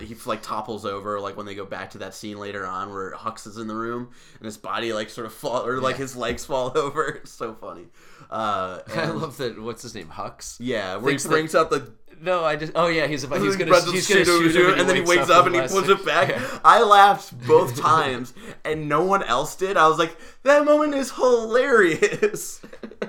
he 0.00 0.14
like 0.26 0.42
topples 0.42 0.84
over 0.84 1.20
like 1.20 1.36
when 1.36 1.46
they 1.46 1.54
go 1.54 1.64
back 1.64 1.90
to 1.90 1.98
that 1.98 2.14
scene 2.14 2.38
later 2.38 2.66
on 2.66 2.90
where 2.92 3.12
Hux 3.12 3.46
is 3.46 3.56
in 3.58 3.66
the 3.66 3.74
room 3.74 4.10
and 4.38 4.44
his 4.46 4.56
body 4.56 4.92
like 4.92 5.10
sort 5.10 5.26
of 5.26 5.32
fall 5.32 5.66
or 5.66 5.80
like 5.80 5.94
Yeah. 5.94 6.02
his 6.02 6.16
legs 6.16 6.44
fall 6.46 6.76
over. 6.76 7.04
It's 7.08 7.32
so 7.32 7.54
funny. 7.54 7.86
Uh, 8.30 8.80
I 8.94 9.06
love 9.06 9.36
that. 9.38 9.60
What's 9.60 9.82
his 9.82 9.94
name? 9.94 10.08
Hux. 10.08 10.56
Yeah, 10.60 10.96
where 10.96 11.12
he 11.12 11.18
Thinks 11.18 11.52
that- 11.52 11.58
out 11.60 11.70
the 11.70 11.92
No, 12.20 12.44
I 12.44 12.56
just. 12.56 12.72
Oh 12.74 12.86
yeah, 12.86 13.06
he's 13.06 13.24
about. 13.24 13.40
He's 13.40 13.56
gonna. 13.60 13.74
He's 13.90 14.08
gonna 14.08 14.24
shoot 14.24 14.52
shoot 14.52 14.56
him, 14.56 14.78
and 14.78 14.88
then 14.88 14.96
he 14.96 15.02
wakes 15.02 15.28
up 15.30 15.46
and 15.46 15.54
he 15.54 15.60
pulls 15.62 15.88
it 15.88 16.04
back. 16.06 16.28
Yeah. 16.30 16.58
I 16.64 16.82
laughed 16.82 17.36
both 17.46 17.78
times, 17.78 18.32
and 18.64 18.88
no 18.88 19.04
one 19.04 19.22
else 19.22 19.56
did. 19.56 19.76
I 19.76 19.88
was 19.88 19.98
like, 19.98 20.16
that 20.44 20.64
moment 20.64 20.94
is 20.94 21.10
hilarious. 21.12 22.60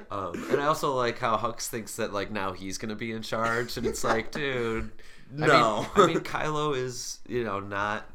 Um, 0.10 0.46
and 0.52 0.60
I 0.62 0.66
also 0.68 0.94
like 0.96 1.20
how 1.20 1.38
Hux 1.38 1.68
thinks 1.68 1.96
that 1.98 2.14
like 2.14 2.32
now 2.32 2.54
he's 2.54 2.78
gonna 2.78 2.96
be 2.96 3.12
in 3.12 3.22
charge, 3.22 3.78
and 3.78 3.86
it's 3.86 4.04
like, 4.04 4.32
dude, 4.32 4.92
I 5.34 5.46
No. 5.48 5.82
mean, 5.82 5.90
I 5.96 6.08
mean, 6.08 6.20
Kylo 6.22 6.76
is 6.76 7.20
you 7.28 7.44
know 7.44 7.60
not. 7.60 8.10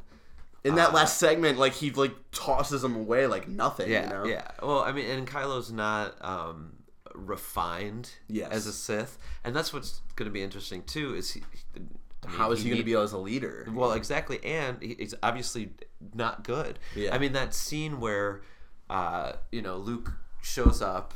In 0.63 0.75
that 0.75 0.89
Uh, 0.89 0.93
last 0.93 1.17
segment, 1.17 1.57
like 1.57 1.73
he 1.73 1.89
like 1.91 2.13
tosses 2.31 2.83
him 2.83 2.95
away 2.95 3.25
like 3.27 3.47
nothing. 3.47 3.89
Yeah, 3.91 4.03
you 4.03 4.09
know? 4.09 4.23
yeah. 4.25 4.47
Well, 4.61 4.79
I 4.79 4.91
mean, 4.91 5.09
and 5.09 5.27
Kylo's 5.27 5.71
not 5.71 6.15
um, 6.23 6.73
refined 7.15 8.11
Yes. 8.27 8.51
as 8.51 8.67
a 8.67 8.73
Sith, 8.73 9.17
and 9.43 9.55
that's 9.55 9.73
what's 9.73 10.01
gonna 10.15 10.29
be 10.29 10.43
interesting 10.43 10.83
too. 10.83 11.15
Is 11.15 11.31
he? 11.31 11.41
I 11.75 11.79
mean, 11.79 12.37
How 12.37 12.51
is 12.51 12.61
he, 12.61 12.69
going 12.69 12.77
to 12.79 12.85
be 12.85 12.93
as 12.93 13.13
a 13.13 13.17
leader? 13.17 13.67
Well, 13.73 13.93
exactly, 13.93 14.39
and 14.45 14.79
he's 14.79 15.15
obviously 15.23 15.71
not 16.13 16.43
good. 16.43 16.77
Yeah. 16.95 17.15
I 17.15 17.17
mean, 17.17 17.31
that 17.33 17.55
scene 17.55 17.99
where, 17.99 18.43
uh, 18.91 19.33
you 19.51 19.63
know, 19.63 19.77
Luke 19.77 20.13
shows 20.43 20.83
up, 20.83 21.15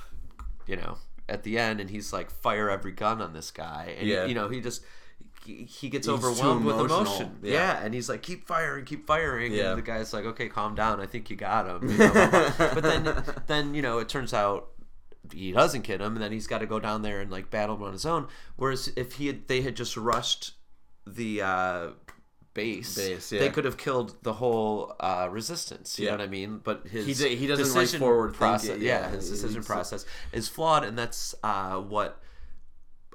you 0.66 0.76
know, 0.76 0.98
at 1.30 1.44
the 1.44 1.60
end, 1.60 1.80
and 1.80 1.92
he's 1.92 2.12
like, 2.12 2.32
"Fire 2.32 2.72
every 2.72 2.92
gun 2.92 3.22
on 3.22 3.34
this 3.34 3.52
guy," 3.52 3.96
and 4.00 4.08
Yeah. 4.08 4.26
you 4.26 4.34
know, 4.34 4.50
he 4.50 4.62
just 4.62 4.82
he, 5.46 5.64
he 5.66 5.90
gets 5.90 6.08
He's 6.08 6.14
overwhelmed 6.14 6.66
with 6.66 6.80
emotion. 6.80 7.38
Yeah. 7.42 7.54
Yeah. 7.54 7.84
and 7.84 7.94
he's 7.94 8.10
like, 8.10 8.22
"Keep 8.22 8.48
firing, 8.48 8.86
keep 8.86 9.06
firing," 9.08 9.54
Yeah. 9.54 9.70
and 9.70 9.78
the 9.78 9.82
guy's 9.84 10.14
like, 10.14 10.26
"Okay, 10.26 10.50
calm 10.50 10.76
down. 10.76 11.00
I 11.00 11.06
think 11.06 11.30
you 11.30 11.36
got 11.36 11.68
him." 11.68 11.90
you 11.90 11.98
know, 11.98 12.52
but 12.58 12.84
then, 12.84 13.24
then 13.48 13.74
you 13.76 13.82
know, 13.82 14.00
it 14.00 14.10
turns 14.10 14.34
out 14.34 14.70
he 15.34 15.52
doesn't 15.52 15.82
get 15.84 16.02
him, 16.02 16.14
and 16.16 16.22
then 16.24 16.32
he's 16.32 16.48
got 16.48 16.60
to 16.60 16.66
go 16.66 16.80
down 16.80 17.02
there 17.02 17.20
and 17.22 17.32
like 17.32 17.50
battle 17.50 17.76
him 17.76 17.84
on 17.84 17.94
his 17.94 18.06
own. 18.06 18.28
Whereas 18.56 18.90
if 18.96 19.14
he 19.14 19.28
had, 19.28 19.48
they 19.48 19.62
had 19.62 19.76
just 19.76 19.96
rushed 19.98 20.52
the 21.08 21.42
uh, 21.42 21.88
base, 22.54 22.96
Base, 22.96 23.30
they 23.30 23.50
could 23.50 23.66
have 23.66 23.76
killed 23.78 24.16
the 24.24 24.34
whole 24.34 24.96
uh, 25.00 25.28
resistance. 25.32 26.00
You 26.00 26.06
Yeah. 26.06 26.12
know 26.12 26.18
what 26.20 26.24
I 26.26 26.30
mean? 26.30 26.62
But 26.64 26.88
his 26.88 27.06
He 27.06 27.14
d- 27.14 27.36
he 27.36 27.48
doesn't, 27.48 27.66
like, 27.76 27.84
decision 27.84 28.00
forward 28.00 28.34
process, 28.34 28.70
it, 28.78 28.82
yeah, 28.82 29.02
yeah. 29.02 29.10
his 29.10 29.30
decision 29.30 29.64
process 29.64 30.06
is 30.32 30.48
flawed, 30.48 30.84
and 30.84 30.98
that's 30.98 31.36
uh, 31.44 31.78
what 31.80 32.22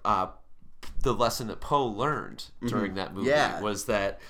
uh, 0.05 0.29
the 1.03 1.15
lesson 1.15 1.47
that 1.49 1.61
Poe 1.61 1.87
learned 1.87 2.45
during 2.67 2.95
that 2.95 3.15
movie 3.15 3.29
Mm-hmm. 3.31 3.37
Yeah. 3.57 3.61
was 3.61 3.85
that 3.87 4.21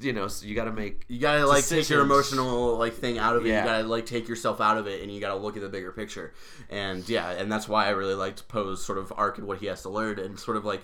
you 0.00 0.12
know 0.12 0.26
so 0.26 0.46
you 0.46 0.54
got 0.54 0.64
to 0.64 0.72
make 0.72 1.04
You 1.08 1.20
gotta 1.20 1.46
like 1.46 1.66
take 1.66 1.88
your 1.88 2.00
emotional 2.00 2.76
like 2.76 2.94
thing 2.94 3.18
out 3.18 3.36
of 3.36 3.44
it. 3.46 3.50
Yeah. 3.50 3.60
You 3.62 3.68
gotta 3.70 3.88
like 3.88 4.06
take 4.06 4.26
yourself 4.28 4.60
out 4.60 4.76
of 4.78 4.86
it, 4.86 5.02
and 5.02 5.12
you 5.14 5.20
gotta 5.20 5.36
look 5.36 5.56
at 5.56 5.62
the 5.62 5.68
bigger 5.68 5.92
picture. 5.92 6.32
And 6.70 7.06
yeah, 7.08 7.30
and 7.30 7.52
that's 7.52 7.68
why 7.68 7.86
I 7.86 7.90
really 7.90 8.14
liked 8.14 8.48
Poe's 8.48 8.84
sort 8.84 8.98
of 8.98 9.12
arc 9.16 9.38
and 9.38 9.46
what 9.46 9.58
he 9.58 9.66
has 9.66 9.82
to 9.82 9.88
learn, 9.90 10.18
and 10.18 10.38
sort 10.40 10.56
of 10.56 10.64
like 10.64 10.82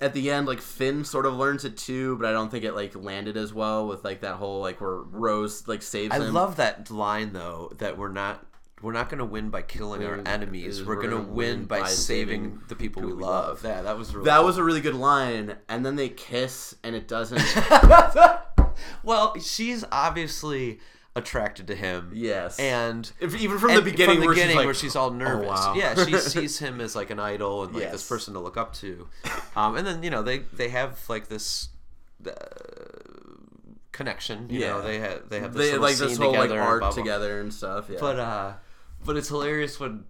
at 0.00 0.14
the 0.14 0.30
end, 0.30 0.46
like 0.46 0.60
Finn 0.60 1.04
sort 1.04 1.26
of 1.26 1.34
learns 1.36 1.64
it 1.64 1.76
too, 1.76 2.16
but 2.16 2.26
I 2.26 2.32
don't 2.32 2.50
think 2.50 2.64
it 2.64 2.72
like 2.74 2.94
landed 2.94 3.36
as 3.36 3.52
well 3.52 3.86
with 3.88 4.04
like 4.04 4.20
that 4.20 4.36
whole 4.36 4.60
like 4.60 4.80
where 4.80 4.96
Rose 4.96 5.66
like 5.68 5.82
saves 5.82 6.14
I 6.14 6.18
him. 6.20 6.32
love 6.32 6.56
that 6.56 6.90
line 6.90 7.32
though 7.32 7.72
that 7.78 7.98
we're 7.98 8.08
not 8.12 8.46
we're 8.82 8.92
not 8.92 9.08
going 9.08 9.18
to 9.18 9.24
win 9.24 9.50
by 9.50 9.62
killing 9.62 10.04
our 10.04 10.22
enemies. 10.26 10.82
We're, 10.84 10.96
going 10.96 11.10
to 11.10 11.18
win 11.20 11.64
by, 11.64 11.86
saving 11.86 12.60
the 12.68 12.76
people 12.76 13.02
we 13.02 13.12
love. 13.12 13.62
Yeah, 13.64 13.82
that 13.82 13.98
was 13.98 14.14
really 14.14 14.24
that 14.26 14.36
cool. 14.36 14.46
was 14.46 14.56
a 14.58 14.64
really 14.64 14.80
good 14.80 14.94
line, 14.94 15.56
and 15.68 15.84
then 15.84 15.96
they 15.96 16.08
kiss, 16.08 16.74
and 16.82 16.94
it 16.96 17.06
doesn't. 17.06 17.42
well, 19.02 19.38
she's 19.38 19.84
obviously 19.92 20.80
attracted 21.16 21.66
to 21.66 21.74
him. 21.74 22.10
yes, 22.14 22.58
And 22.58 23.10
if, 23.20 23.34
even 23.40 23.58
from 23.58 23.74
the 23.74 23.82
beginning, 23.82 24.16
from 24.16 24.20
the 24.20 24.26
where, 24.26 24.34
beginning 24.34 24.50
she's 24.50 24.56
like, 24.56 24.64
where 24.64 24.74
she's 24.74 24.96
all 24.96 25.10
nervous. 25.10 25.48
wow. 25.48 25.74
Yeah, 25.76 26.04
she 26.06 26.16
sees 26.18 26.58
him 26.58 26.80
as 26.80 26.94
like 26.96 27.10
an 27.10 27.18
idol 27.18 27.64
and 27.64 27.74
like 27.74 27.90
this 27.90 28.06
person 28.08 28.34
to 28.34 28.40
look 28.40 28.56
up 28.56 28.72
to. 28.74 29.08
Um, 29.56 29.76
and 29.76 29.86
then 29.86 30.02
you 30.02 30.10
know 30.10 30.22
they 30.22 30.38
they 30.52 30.68
have 30.68 31.00
like 31.08 31.28
this 31.28 31.68
uh, 32.26 32.30
connection. 33.92 34.48
You 34.50 34.60
know 34.60 34.78
Yeah. 34.78 34.82
they 34.84 34.98
have 35.00 35.28
they 35.28 35.40
have 35.40 35.52
this 35.52 35.70
they 35.72 35.78
like 35.78 35.96
this 35.96 36.16
whole 36.16 36.32
like 36.32 36.42
together 36.42 36.60
art 36.60 36.94
together 36.94 37.40
and 37.40 37.52
stuff. 37.52 37.90
Yeah, 37.90 37.98
But 38.00 38.18
uh, 38.18 38.52
but 39.04 39.16
it's 39.16 39.28
hilarious 39.28 39.80
when 39.80 40.04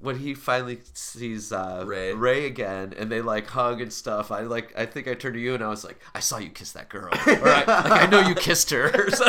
when 0.00 0.18
he 0.18 0.32
finally 0.34 0.80
sees 0.94 1.52
uh, 1.52 1.84
Rey. 1.86 2.14
Rey 2.14 2.46
again, 2.46 2.94
and 2.96 3.12
they 3.12 3.20
like 3.20 3.46
hug 3.48 3.80
and 3.80 3.92
stuff. 3.92 4.30
I 4.32 4.40
like 4.40 4.76
I 4.78 4.86
think 4.86 5.06
I 5.06 5.14
turned 5.14 5.34
to 5.34 5.40
you 5.40 5.54
and 5.54 5.62
I 5.62 5.68
was 5.68 5.84
like, 5.84 6.00
I 6.14 6.20
saw 6.20 6.38
you 6.38 6.50
kiss 6.50 6.72
that 6.72 6.88
girl, 6.88 7.12
or 7.26 7.48
I, 7.48 7.64
like 7.64 7.68
I 7.68 8.06
know 8.06 8.20
you 8.20 8.34
kissed 8.34 8.70
her. 8.70 8.90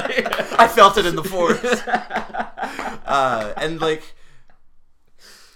I 0.58 0.68
felt 0.68 0.98
it 0.98 1.06
in 1.06 1.16
the 1.16 1.24
force. 1.24 1.64
uh, 3.06 3.54
and 3.58 3.82
like, 3.82 4.04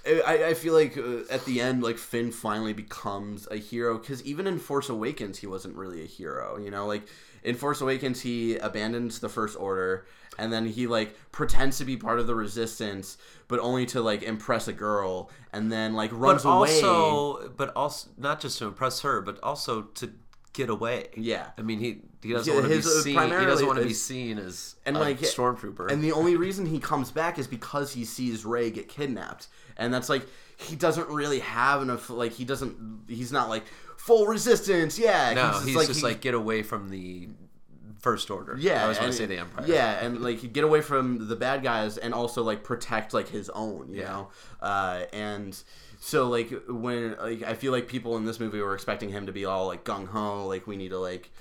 I, 0.05 0.47
I 0.47 0.53
feel 0.53 0.73
like 0.73 0.97
uh, 0.97 1.21
at 1.31 1.45
the 1.45 1.61
end, 1.61 1.81
like 1.81 1.97
Finn 1.97 2.31
finally 2.31 2.73
becomes 2.73 3.47
a 3.49 3.57
hero 3.57 3.97
because 3.97 4.21
even 4.23 4.47
in 4.47 4.59
Force 4.59 4.89
Awakens, 4.89 5.39
he 5.39 5.47
wasn't 5.47 5.75
really 5.75 6.03
a 6.03 6.07
hero. 6.07 6.57
You 6.57 6.71
know, 6.71 6.85
like 6.85 7.07
in 7.43 7.55
Force 7.55 7.79
Awakens, 7.79 8.21
he 8.21 8.57
abandons 8.57 9.19
the 9.19 9.29
First 9.29 9.57
Order 9.57 10.05
and 10.37 10.51
then 10.51 10.65
he 10.65 10.87
like 10.87 11.15
pretends 11.31 11.77
to 11.79 11.85
be 11.85 11.97
part 11.97 12.19
of 12.19 12.27
the 12.27 12.35
Resistance, 12.35 13.17
but 13.47 13.59
only 13.59 13.85
to 13.87 14.01
like 14.01 14.23
impress 14.23 14.67
a 14.67 14.73
girl, 14.73 15.29
and 15.53 15.71
then 15.71 15.93
like 15.93 16.11
runs 16.13 16.43
but 16.43 16.57
away. 16.57 16.81
also, 16.81 17.49
but 17.49 17.71
also 17.75 18.09
not 18.17 18.39
just 18.39 18.59
to 18.59 18.65
impress 18.65 19.01
her, 19.01 19.21
but 19.21 19.39
also 19.43 19.83
to 19.83 20.11
get 20.53 20.69
away. 20.69 21.07
Yeah. 21.15 21.47
I 21.57 21.61
mean 21.61 21.79
he 21.79 22.01
he 22.21 22.31
doesn't 22.33 22.51
Yeah, 22.51 22.59
want 22.61 22.71
to 22.71 22.79
be 22.79 22.79
uh, 22.79 23.01
seen. 23.03 23.39
He 23.39 23.45
doesn't 23.45 23.67
want 23.67 23.79
to 23.79 23.85
be 23.85 23.93
seen 23.93 24.39
as 24.39 24.75
and, 24.85 24.95
a 24.95 24.99
like, 24.99 25.19
stormtrooper. 25.19 25.91
And 25.91 26.01
the 26.03 26.13
only 26.13 26.37
reason 26.37 26.65
he 26.65 26.79
comes 26.79 27.11
back 27.11 27.37
is 27.37 27.45
because 27.45 27.93
he 27.93 28.05
sees 28.05 28.45
Rey 28.45 28.71
get 28.71 28.87
kidnapped. 28.87 29.47
And 29.77 29.93
that's 29.93 30.09
like 30.09 30.25
he 30.57 30.75
doesn't 30.75 31.09
really 31.09 31.39
have 31.39 31.81
enough 31.81 32.09
like 32.09 32.31
he 32.31 32.45
doesn't 32.45 33.03
he's 33.07 33.31
not 33.31 33.49
like 33.49 33.63
full 33.97 34.25
resistance. 34.27 34.97
Yeah. 34.97 35.33
no, 35.33 35.59
he's, 35.59 35.75
like 35.75 35.87
just 35.87 35.99
he- 35.99 36.05
like 36.05 36.21
get 36.21 36.33
away 36.33 36.63
from 36.63 36.89
the 36.89 37.29
first 38.05 38.29
order. 38.29 38.55
yeah, 38.59 38.85
I 38.85 38.87
was 38.87 38.97
and- 38.99 39.07
to 39.07 39.13
say 39.13 39.25
the 39.25 39.37
empire. 39.39 39.65
Yeah, 39.67 40.05
and 40.05 40.21
like 40.21 40.53
get 40.53 40.63
away 40.63 40.81
from 40.81 41.27
the 41.27 41.35
bad 41.35 41.63
guys 41.63 41.97
and 41.97 42.13
also 42.13 42.43
like 42.43 42.63
protect 42.63 43.13
like 43.13 43.27
his 43.27 43.49
own, 43.49 43.91
you 43.91 44.01
Yeah. 44.01 44.09
know. 44.13 44.27
Uh, 44.61 45.05
and 45.11 45.51
so 45.99 46.29
like 46.29 46.49
when 46.69 47.15
like 47.19 47.41
I 47.43 47.53
feel 47.55 47.71
like 47.71 47.87
people 47.87 48.15
in 48.17 48.25
this 48.25 48.39
movie 48.39 48.61
were 48.61 48.75
expecting 48.75 49.09
him 49.09 49.25
to 49.25 49.31
be 49.31 49.43
all 49.45 49.65
like 49.67 49.83
gung 49.83 50.07
ho, 50.07 50.45
like 50.47 50.67
we 50.67 50.77
need 50.77 50.89
to 50.89 50.99
like. 50.99 51.31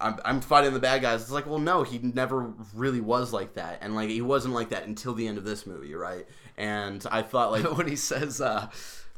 I'm, 0.00 0.14
I'm 0.24 0.40
fighting 0.40 0.72
the 0.74 0.78
bad 0.78 1.02
guys. 1.02 1.22
It's 1.22 1.32
like, 1.32 1.46
well, 1.46 1.58
no, 1.58 1.82
he 1.82 1.98
never 1.98 2.52
really 2.72 3.00
was 3.00 3.32
like 3.32 3.54
that, 3.54 3.78
and 3.82 3.96
like 3.96 4.08
he 4.10 4.22
wasn't 4.22 4.54
like 4.54 4.68
that 4.68 4.86
until 4.86 5.12
the 5.12 5.26
end 5.26 5.38
of 5.38 5.44
this 5.44 5.66
movie, 5.66 5.92
right? 5.94 6.24
And 6.56 7.04
I 7.10 7.22
thought 7.22 7.50
like, 7.50 7.64
when 7.76 7.88
he 7.88 7.96
says, 7.96 8.40
uh, 8.40 8.68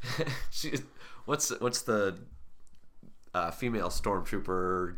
she, 0.49 0.73
"What's 1.25 1.51
what's 1.61 1.83
the 1.83 2.17
uh, 3.35 3.51
female 3.51 3.89
stormtrooper 3.89 4.95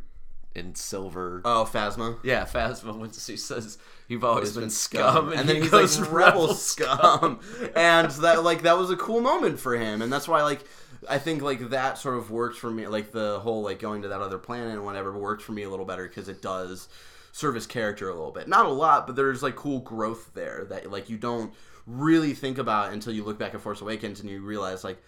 in 0.56 0.76
silver?" 0.76 1.41
oh, 1.45 1.70
Phasma, 1.72 2.18
yeah, 2.24 2.45
Phasma. 2.45 2.97
When 2.97 3.12
she 3.12 3.38
says, 3.38 3.78
"You've 4.08 4.24
always 4.24 4.54
been, 4.54 4.64
been 4.64 4.70
scum," 4.70 5.32
and, 5.34 5.47
then 5.47 5.58
he 5.58 5.62
he's 5.64 5.72
goes, 5.72 5.99
like 5.99 6.12
rebel 6.12 6.54
scum, 6.54 7.39
and 7.76 8.12
that 8.12 8.43
like 8.43 8.64
that 8.64 8.78
was 8.78 8.89
a 8.89 8.95
cool 8.97 9.22
moment 9.22 9.60
for 9.60 9.76
him, 9.76 10.01
and 10.01 10.12
that's 10.12 10.28
why 10.28 10.43
like 10.43 10.64
I 11.10 11.18
think 11.18 11.41
like 11.41 11.70
that 11.70 11.97
sort 11.97 12.18
of 12.18 12.32
worked 12.32 12.58
for 12.58 12.72
me, 12.72 12.88
like 12.88 13.12
the 13.12 13.39
whole 13.39 13.64
like 13.64 13.80
going 13.80 14.01
to 14.04 14.08
that 14.10 14.22
other 14.22 14.38
planet 14.38 14.74
and 14.74 14.86
whatever 14.86 15.18
worked 15.18 15.41
for 15.41 15.51
me 15.51 15.64
a 15.64 15.70
little 15.70 15.86
better 15.86 16.08
because 16.08 16.30
it 16.30 16.41
does 16.41 16.88
serve 17.32 17.56
his 17.56 17.66
character 17.66 18.10
a 18.10 18.14
little 18.14 18.32
bit, 18.32 18.47
not 18.47 18.66
a 18.66 18.70
lot, 18.70 19.08
but 19.08 19.16
there's 19.16 19.43
like 19.43 19.56
cool 19.56 19.80
growth 19.80 20.32
there 20.34 20.66
that 20.70 20.89
like 20.91 21.10
you 21.10 21.18
don't 21.18 21.54
really 21.86 22.34
think 22.34 22.58
about 22.58 22.93
until 22.93 23.14
you 23.14 23.24
look 23.24 23.39
back 23.39 23.54
at 23.54 23.62
Force 23.62 23.82
Awakens 23.82 24.20
and 24.20 24.30
you 24.30 24.41
realize 24.41 24.84
like, 24.84 25.01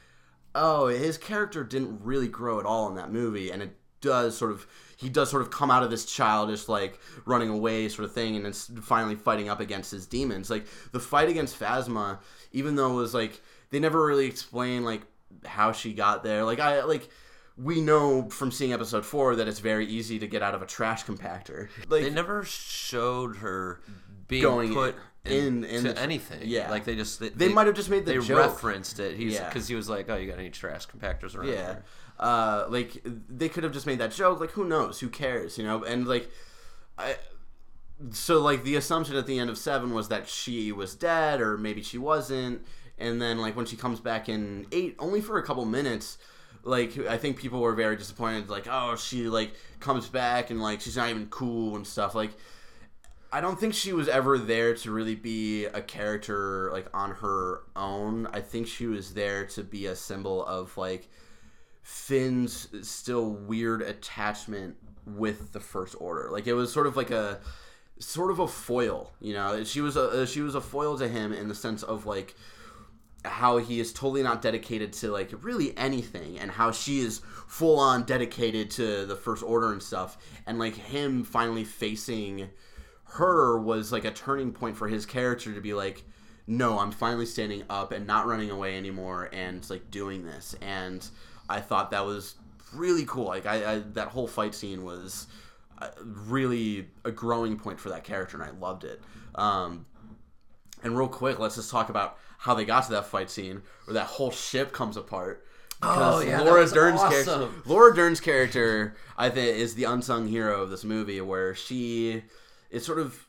oh, 0.54 0.88
his 0.88 1.18
character 1.18 1.64
didn't 1.64 2.02
really 2.04 2.28
grow 2.28 2.60
at 2.60 2.66
all 2.66 2.88
in 2.90 2.96
that 2.96 3.12
movie, 3.12 3.52
and 3.52 3.62
it 3.62 3.76
does 4.02 4.38
sort 4.38 4.52
of 4.52 4.68
he 4.98 5.10
does 5.10 5.30
sort 5.30 5.42
of 5.42 5.52
come 5.52 5.70
out 5.72 5.84
of 5.84 5.90
this 5.90 6.06
childish 6.06 6.68
like 6.70 7.00
running 7.26 7.50
away 7.50 7.88
sort 7.90 8.06
of 8.06 8.14
thing 8.14 8.36
and 8.36 8.46
it's 8.48 8.72
finally 8.82 9.16
fighting 9.16 9.50
up 9.50 9.60
against 9.60 9.92
his 9.92 10.06
demons 10.06 10.50
like 10.50 10.66
the 10.92 11.00
fight 11.00 11.28
against 11.30 11.60
phasma 11.60 12.20
even 12.52 12.76
though 12.76 12.92
it 12.92 12.96
was 12.96 13.14
like 13.14 13.42
they 13.72 13.80
never 13.80 14.06
really 14.06 14.26
explain 14.26 14.84
like 14.84 15.02
how 15.46 15.72
she 15.72 15.94
got 15.94 16.24
there 16.24 16.44
like 16.44 16.60
i 16.60 16.84
like 16.84 17.10
we 17.58 17.80
know 17.82 18.30
from 18.30 18.52
seeing 18.52 18.74
episode 18.74 19.06
four 19.06 19.36
that 19.38 19.48
it's 19.48 19.60
very 19.60 19.86
easy 19.86 20.20
to 20.20 20.28
get 20.28 20.42
out 20.44 20.54
of 20.56 20.62
a 20.62 20.66
trash 20.66 21.04
compactor 21.06 21.70
like 21.90 22.04
They 22.04 22.10
never 22.10 22.44
showed 22.44 23.38
her 23.38 23.82
being 24.28 24.44
Going 24.44 24.74
put 24.74 24.96
in- 25.24 25.64
in, 25.64 25.64
in 25.64 25.84
to 25.84 25.94
the- 25.94 26.00
anything. 26.00 26.42
yeah. 26.44 26.70
like 26.70 26.84
they 26.84 26.96
just 26.96 27.20
they, 27.20 27.30
They 27.30 27.50
might 27.50 27.66
have 27.68 27.76
just 27.76 27.90
made 27.90 28.06
the 28.06 28.14
they 28.14 28.20
joke. 28.26 28.38
referenced 28.40 29.00
it. 29.00 29.16
He's 29.18 29.34
Yeah. 29.34 29.48
because 29.48 29.68
he 29.68 29.74
was 29.76 29.88
like, 29.90 30.08
"Oh, 30.10 30.16
you 30.18 30.28
got 30.30 30.38
any 30.40 30.50
trash 30.52 30.88
compactors 30.88 31.36
around?" 31.36 31.48
Yeah. 31.50 31.54
here?" 31.66 31.84
Uh, 32.20 32.66
like 32.70 33.02
they 33.04 33.50
could 33.50 33.64
have 33.64 33.74
just 33.74 33.86
made 33.86 34.00
that 34.00 34.12
joke. 34.12 34.40
Like 34.40 34.52
who 34.52 34.66
knows? 34.66 35.00
Who 35.00 35.10
cares? 35.10 35.58
You 35.58 35.64
know? 35.64 35.84
And 35.84 36.08
like, 36.08 36.30
I. 36.98 37.16
So 38.12 38.42
like 38.42 38.64
the 38.64 38.76
assumption 38.76 39.16
at 39.16 39.26
the 39.26 39.40
end 39.40 39.50
of 39.50 39.58
seven 39.58 39.94
was 39.94 40.10
that 40.10 40.28
she 40.28 40.72
was 40.72 40.96
dead, 40.96 41.42
or 41.42 41.58
maybe 41.58 41.82
she 41.82 41.98
wasn't. 41.98 42.66
And 42.98 43.22
then 43.22 43.40
like 43.40 43.56
when 43.56 43.66
she 43.66 43.76
comes 43.78 44.00
back 44.00 44.30
in 44.30 44.68
eight, 44.72 44.96
only 45.00 45.22
for 45.22 45.38
a 45.38 45.44
couple 45.44 45.66
minutes. 45.66 46.18
Like 46.64 46.98
I 46.98 47.18
think 47.18 47.38
people 47.38 47.62
were 47.62 47.76
very 47.76 47.96
disappointed. 47.96 48.50
Like 48.50 48.68
oh 48.70 48.96
she 48.96 49.28
like 49.28 49.54
comes 49.80 50.08
back 50.10 50.50
and 50.50 50.62
like 50.62 50.82
she's 50.82 50.98
not 50.98 51.10
even 51.10 51.28
cool 51.28 51.76
and 51.76 51.86
stuff. 51.86 52.16
Like 52.16 52.32
I 53.32 53.42
don't 53.42 53.60
think 53.60 53.74
she 53.74 53.92
was 53.92 54.08
ever 54.08 54.38
there 54.38 54.76
to 54.76 54.92
really 54.92 55.16
be 55.16 55.66
a 55.66 55.82
character 55.82 56.70
like 56.72 56.88
on 56.94 57.12
her 57.12 57.64
own. 57.76 58.28
I 58.28 58.40
think 58.40 58.66
she 58.66 58.88
was 58.88 59.14
there 59.14 59.46
to 59.48 59.64
be 59.64 59.88
a 59.88 59.96
symbol 59.96 60.46
of 60.46 60.78
like 60.78 61.10
Finn's 61.86 62.68
still 62.82 63.30
weird 63.30 63.84
attachment 63.84 64.76
with 65.06 65.52
the 65.54 65.60
First 65.60 65.96
Order. 66.00 66.30
Like 66.32 66.48
it 66.48 66.56
was 66.56 66.74
sort 66.74 66.88
of 66.88 66.98
like 66.98 67.12
a 67.12 67.40
sort 68.00 68.32
of 68.32 68.40
a 68.40 68.48
foil, 68.48 69.14
you 69.22 69.34
know. 69.34 69.64
She 69.64 69.82
was 69.82 69.96
a 69.96 70.24
uh, 70.24 70.26
she 70.26 70.42
was 70.42 70.56
a 70.56 70.62
foil 70.62 70.98
to 70.98 71.08
him 71.08 71.32
in 71.32 71.48
the 71.48 71.54
sense 71.54 71.84
of 71.84 72.08
like 72.08 72.34
how 73.24 73.58
he 73.58 73.80
is 73.80 73.94
totally 73.94 74.24
not 74.24 74.42
dedicated 74.42 74.94
to 74.94 75.12
like 75.12 75.32
really 75.44 75.78
anything 75.78 76.40
and 76.40 76.50
how 76.50 76.72
she 76.72 77.02
is 77.02 77.22
full 77.48 77.78
on 77.80 78.04
dedicated 78.04 78.72
to 78.72 79.06
the 79.06 79.16
first 79.16 79.44
order 79.44 79.72
and 79.72 79.84
stuff 79.84 80.18
and 80.48 80.58
like 80.58 80.76
him 80.76 81.24
finally 81.24 81.64
facing 81.64 82.50
her 83.04 83.60
was 83.60 83.92
like 83.92 84.06
a 84.06 84.12
turning 84.12 84.52
point 84.52 84.76
for 84.78 84.88
his 84.88 85.06
character 85.06 85.54
to 85.54 85.62
be 85.62 85.74
like 85.74 86.04
no 86.46 86.78
i'm 86.78 86.92
finally 86.92 87.26
standing 87.26 87.64
up 87.68 87.92
and 87.92 88.06
not 88.06 88.28
running 88.28 88.52
away 88.52 88.78
anymore 88.78 89.28
and 89.34 89.68
like 89.72 89.90
doing 89.90 90.24
this 90.24 90.56
and 90.62 91.10
i 91.50 91.60
thought 91.60 91.92
that 91.92 92.06
was 92.06 92.36
really 92.74 93.06
cool 93.06 93.26
like 93.26 93.46
i, 93.46 93.74
I 93.74 93.80
that 93.94 94.10
whole 94.10 94.28
fight 94.28 94.54
scene 94.56 94.84
was 94.84 95.28
uh, 95.80 95.90
really 96.04 96.88
a 97.04 97.12
growing 97.12 97.58
point 97.58 97.80
for 97.80 97.90
that 97.90 98.04
character 98.04 98.42
and 98.42 98.46
i 98.50 98.58
loved 98.60 98.84
it 98.84 99.02
um, 99.36 99.86
and 100.86 100.98
real 100.98 101.08
quick, 101.08 101.40
let's 101.40 101.56
just 101.56 101.72
talk 101.72 101.90
about 101.90 102.18
how 102.38 102.54
they 102.54 102.64
got 102.64 102.86
to 102.86 102.92
that 102.92 103.08
fight 103.08 103.30
scene 103.30 103.64
where 103.86 103.96
that 103.96 104.06
whole 104.06 104.32
ship 104.32 104.72
comes 104.72 104.98
apart. 104.98 105.46
Oh, 105.82 106.20
Because 106.20 106.26
yeah, 106.26 106.38
that 106.38 106.46
Laura 106.46 106.70
Dern's 106.70 107.02
awesome. 107.02 107.26
character, 107.26 107.50
Laura 107.66 107.94
Dern's 107.96 108.20
character, 108.20 108.96
I 109.18 109.30
think, 109.30 109.58
is 109.58 109.74
the 109.76 109.86
unsung 109.86 110.28
hero 110.28 110.62
of 110.62 110.70
this 110.70 110.84
movie, 110.84 111.20
where 111.22 111.56
she 111.56 112.24
is 112.70 112.86
sort 112.86 113.00
of 113.00 113.28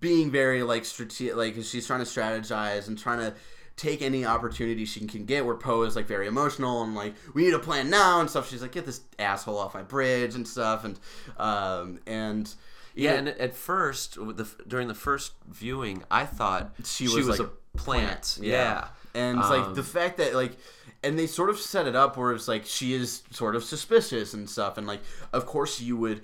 being 0.00 0.30
very 0.30 0.62
like 0.62 0.84
strategic, 0.84 1.36
like 1.36 1.54
she's 1.62 1.86
trying 1.86 2.00
to 2.00 2.06
strategize 2.06 2.88
and 2.88 2.98
trying 2.98 3.18
to 3.18 3.34
take 3.76 4.00
any 4.02 4.24
opportunity 4.24 4.84
she 4.84 5.06
can 5.06 5.24
get. 5.26 5.44
Where 5.44 5.54
Poe 5.54 5.82
is 5.82 5.96
like 5.96 6.06
very 6.06 6.26
emotional 6.26 6.82
and 6.82 6.94
like 6.94 7.14
we 7.34 7.44
need 7.44 7.54
a 7.54 7.58
plan 7.58 7.90
now 7.90 8.20
and 8.20 8.28
stuff. 8.30 8.48
She's 8.48 8.62
like, 8.62 8.72
get 8.72 8.86
this 8.86 9.00
asshole 9.18 9.58
off 9.58 9.74
my 9.74 9.82
bridge 9.82 10.34
and 10.34 10.46
stuff, 10.46 10.84
and 10.84 10.98
um 11.38 12.00
and 12.06 12.52
Yeah, 12.94 13.12
and 13.14 13.28
at 13.28 13.54
first, 13.54 14.14
the, 14.14 14.48
during 14.66 14.88
the 14.88 14.94
first 14.94 15.32
viewing, 15.48 16.02
I 16.10 16.24
thought 16.24 16.74
She 16.84 17.06
she 17.06 17.16
was 17.16 17.26
was, 17.26 17.38
like 17.38 17.48
a 17.48 17.50
plant. 17.76 18.38
Yeah. 18.40 18.88
And 19.14 19.38
it's 19.38 19.50
like 19.50 19.64
Um, 19.66 19.74
the 19.74 19.82
fact 19.82 20.16
that 20.18 20.34
like 20.34 20.56
and 21.02 21.18
they 21.18 21.26
sort 21.26 21.50
of 21.50 21.58
set 21.58 21.86
it 21.86 21.94
up 21.94 22.16
where 22.16 22.32
it's 22.32 22.48
like 22.48 22.64
she 22.66 22.94
is 22.94 23.22
sort 23.30 23.54
of 23.54 23.62
suspicious 23.64 24.34
and 24.34 24.48
stuff 24.48 24.78
and 24.78 24.86
like 24.86 25.00
of 25.32 25.46
course 25.46 25.80
you 25.80 25.96
would 25.96 26.22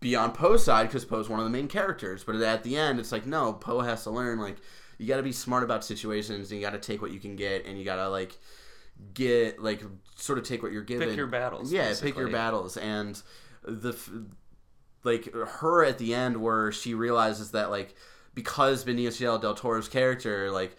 be 0.00 0.14
on 0.14 0.32
Poe's 0.32 0.64
side 0.64 0.86
because 0.86 1.04
Poe's 1.04 1.28
one 1.28 1.40
of 1.40 1.44
the 1.44 1.50
main 1.50 1.66
characters 1.68 2.22
but 2.24 2.36
at 2.36 2.62
the 2.62 2.76
end 2.76 3.00
it's 3.00 3.10
like 3.12 3.26
no 3.26 3.52
Poe 3.54 3.80
has 3.80 4.02
to 4.04 4.10
learn 4.10 4.38
like 4.38 4.56
you 5.02 5.08
got 5.08 5.16
to 5.16 5.22
be 5.22 5.32
smart 5.32 5.64
about 5.64 5.84
situations 5.84 6.50
and 6.50 6.60
you 6.60 6.66
got 6.66 6.72
to 6.72 6.78
take 6.78 7.02
what 7.02 7.10
you 7.10 7.18
can 7.18 7.34
get 7.34 7.66
and 7.66 7.78
you 7.78 7.84
got 7.84 7.96
to 7.96 8.08
like 8.08 8.38
get 9.14 9.60
like 9.60 9.82
sort 10.14 10.38
of 10.38 10.44
take 10.44 10.62
what 10.62 10.72
you're 10.72 10.82
given. 10.82 11.08
Pick 11.08 11.16
your 11.16 11.26
battles, 11.26 11.72
yeah 11.72 11.92
pick 12.00 12.16
your 12.16 12.28
battles 12.28 12.76
and 12.76 13.20
the 13.64 13.96
like 15.04 15.32
her 15.32 15.84
at 15.84 15.98
the 15.98 16.14
end 16.14 16.36
where 16.36 16.70
she 16.70 16.94
realizes 16.94 17.50
that 17.50 17.70
like 17.70 17.94
because 18.34 18.84
Benicio 18.84 19.40
del 19.40 19.54
Toro's 19.54 19.88
character 19.88 20.50
like 20.50 20.76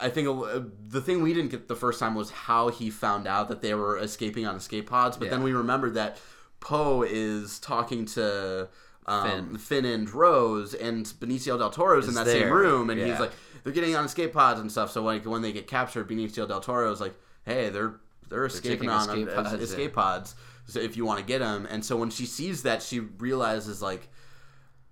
I 0.00 0.10
think 0.10 0.28
uh, 0.28 0.62
the 0.88 1.00
thing 1.00 1.22
we 1.22 1.32
didn't 1.32 1.50
get 1.50 1.68
the 1.68 1.76
first 1.76 2.00
time 2.00 2.14
was 2.14 2.30
how 2.30 2.68
he 2.68 2.90
found 2.90 3.26
out 3.26 3.48
that 3.48 3.62
they 3.62 3.74
were 3.74 3.98
escaping 3.98 4.46
on 4.46 4.56
escape 4.56 4.90
pods 4.90 5.16
but 5.16 5.30
then 5.30 5.42
we 5.42 5.52
remembered 5.52 5.94
that 5.94 6.18
Poe 6.60 7.02
is 7.02 7.60
talking 7.60 8.04
to 8.06 8.68
um, 9.08 9.30
Finn. 9.30 9.58
Finn. 9.58 9.84
and 9.84 10.10
Rose 10.10 10.74
and 10.74 11.06
Benicio 11.06 11.58
del 11.58 11.70
Toro's 11.70 12.04
in 12.04 12.10
Is 12.10 12.16
that 12.16 12.26
same 12.26 12.50
room 12.50 12.90
and 12.90 13.00
he's 13.00 13.18
like 13.18 13.32
they're 13.64 13.72
getting 13.72 13.96
on 13.96 14.04
escape 14.04 14.32
pods 14.32 14.60
and 14.60 14.70
stuff 14.70 14.90
so 14.90 15.02
like 15.02 15.24
when 15.24 15.42
they 15.42 15.52
get 15.52 15.66
captured 15.66 16.08
Benicio 16.08 16.46
del 16.46 16.60
Toro 16.60 16.90
is 16.92 17.00
like 17.00 17.14
hey 17.44 17.68
they're 17.70 17.94
they're 18.28 18.46
escaping 18.46 18.78
taking 18.78 18.90
on 18.90 19.00
escape 19.08 19.28
escape 19.28 19.34
pods, 19.34 19.48
pods, 19.50 19.60
yeah. 19.60 19.64
escape 19.64 19.92
pods 19.94 20.34
so 20.66 20.80
if 20.80 20.96
you 20.96 21.04
want 21.04 21.18
to 21.18 21.24
get 21.24 21.38
them 21.38 21.66
and 21.70 21.84
so 21.84 21.96
when 21.96 22.10
she 22.10 22.26
sees 22.26 22.62
that 22.62 22.82
she 22.82 23.00
realizes 23.00 23.80
like 23.80 24.08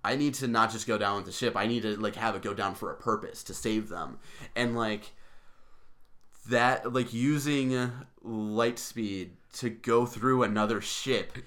I 0.03 0.15
need 0.15 0.35
to 0.35 0.47
not 0.47 0.71
just 0.71 0.87
go 0.87 0.97
down 0.97 1.17
with 1.17 1.25
the 1.25 1.33
ship. 1.33 1.57
I 1.57 1.67
need 1.67 1.81
to 1.81 1.99
like 1.99 2.15
have 2.15 2.33
it 2.35 2.41
go 2.41 2.53
down 2.53 2.75
for 2.75 2.91
a 2.91 2.95
purpose 2.95 3.43
to 3.43 3.53
save 3.53 3.89
them. 3.89 4.19
And 4.55 4.73
like 4.73 5.11
that 6.49 6.93
like 6.93 7.13
using 7.13 7.91
light 8.23 8.79
speed 8.79 9.31
to 9.53 9.69
go 9.69 10.05
through 10.05 10.43
another 10.43 10.81
ship 10.81 11.37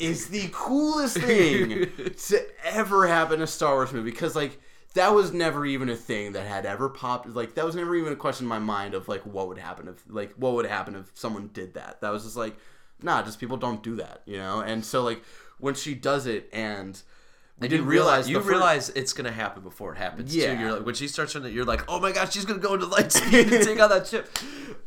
is 0.00 0.28
the 0.28 0.48
coolest 0.52 1.18
thing 1.18 1.90
to 2.16 2.46
ever 2.64 3.06
happen 3.06 3.36
in 3.36 3.42
a 3.42 3.46
Star 3.46 3.74
Wars 3.74 3.92
movie 3.92 4.10
because 4.10 4.36
like 4.36 4.60
that 4.94 5.14
was 5.14 5.32
never 5.32 5.64
even 5.64 5.88
a 5.88 5.96
thing 5.96 6.32
that 6.32 6.46
had 6.46 6.66
ever 6.66 6.88
popped 6.88 7.28
like 7.28 7.54
that 7.54 7.64
was 7.64 7.76
never 7.76 7.94
even 7.94 8.12
a 8.12 8.16
question 8.16 8.44
in 8.44 8.48
my 8.48 8.58
mind 8.58 8.94
of 8.94 9.08
like 9.08 9.24
what 9.24 9.48
would 9.48 9.58
happen 9.58 9.88
if 9.88 10.02
like 10.08 10.32
what 10.34 10.54
would 10.54 10.66
happen 10.66 10.94
if 10.96 11.10
someone 11.14 11.50
did 11.52 11.74
that. 11.74 12.00
That 12.00 12.10
was 12.10 12.24
just 12.24 12.36
like 12.36 12.56
nah, 13.02 13.22
just 13.22 13.38
people 13.38 13.56
don't 13.56 13.82
do 13.82 13.96
that, 13.96 14.22
you 14.26 14.38
know? 14.38 14.60
And 14.60 14.84
so 14.84 15.02
like 15.02 15.22
when 15.58 15.74
she 15.74 15.94
does 15.94 16.26
it 16.26 16.48
and 16.52 17.00
we 17.58 17.64
And 17.64 17.70
didn't 17.70 17.84
you 17.86 17.90
realize 17.90 18.06
realize 18.26 18.28
you 18.28 18.36
the 18.38 18.42
fir- 18.44 18.50
realize 18.50 18.88
it's 18.90 19.12
gonna 19.14 19.32
happen 19.32 19.62
before 19.62 19.92
it 19.94 19.98
happens 19.98 20.34
Yeah. 20.36 20.54
too. 20.54 20.60
You're 20.60 20.72
like 20.72 20.84
when 20.86 20.94
she 20.94 21.08
starts 21.08 21.34
running, 21.34 21.54
you're 21.54 21.64
like, 21.64 21.84
oh 21.88 21.98
my 22.00 22.12
gosh, 22.12 22.32
she's 22.34 22.44
gonna 22.44 22.58
go 22.58 22.74
into 22.74 22.86
light 22.86 23.10
speed 23.18 23.52
and 23.52 23.64
take 23.64 23.78
out 23.78 23.88
that 23.90 24.06
ship. 24.06 24.28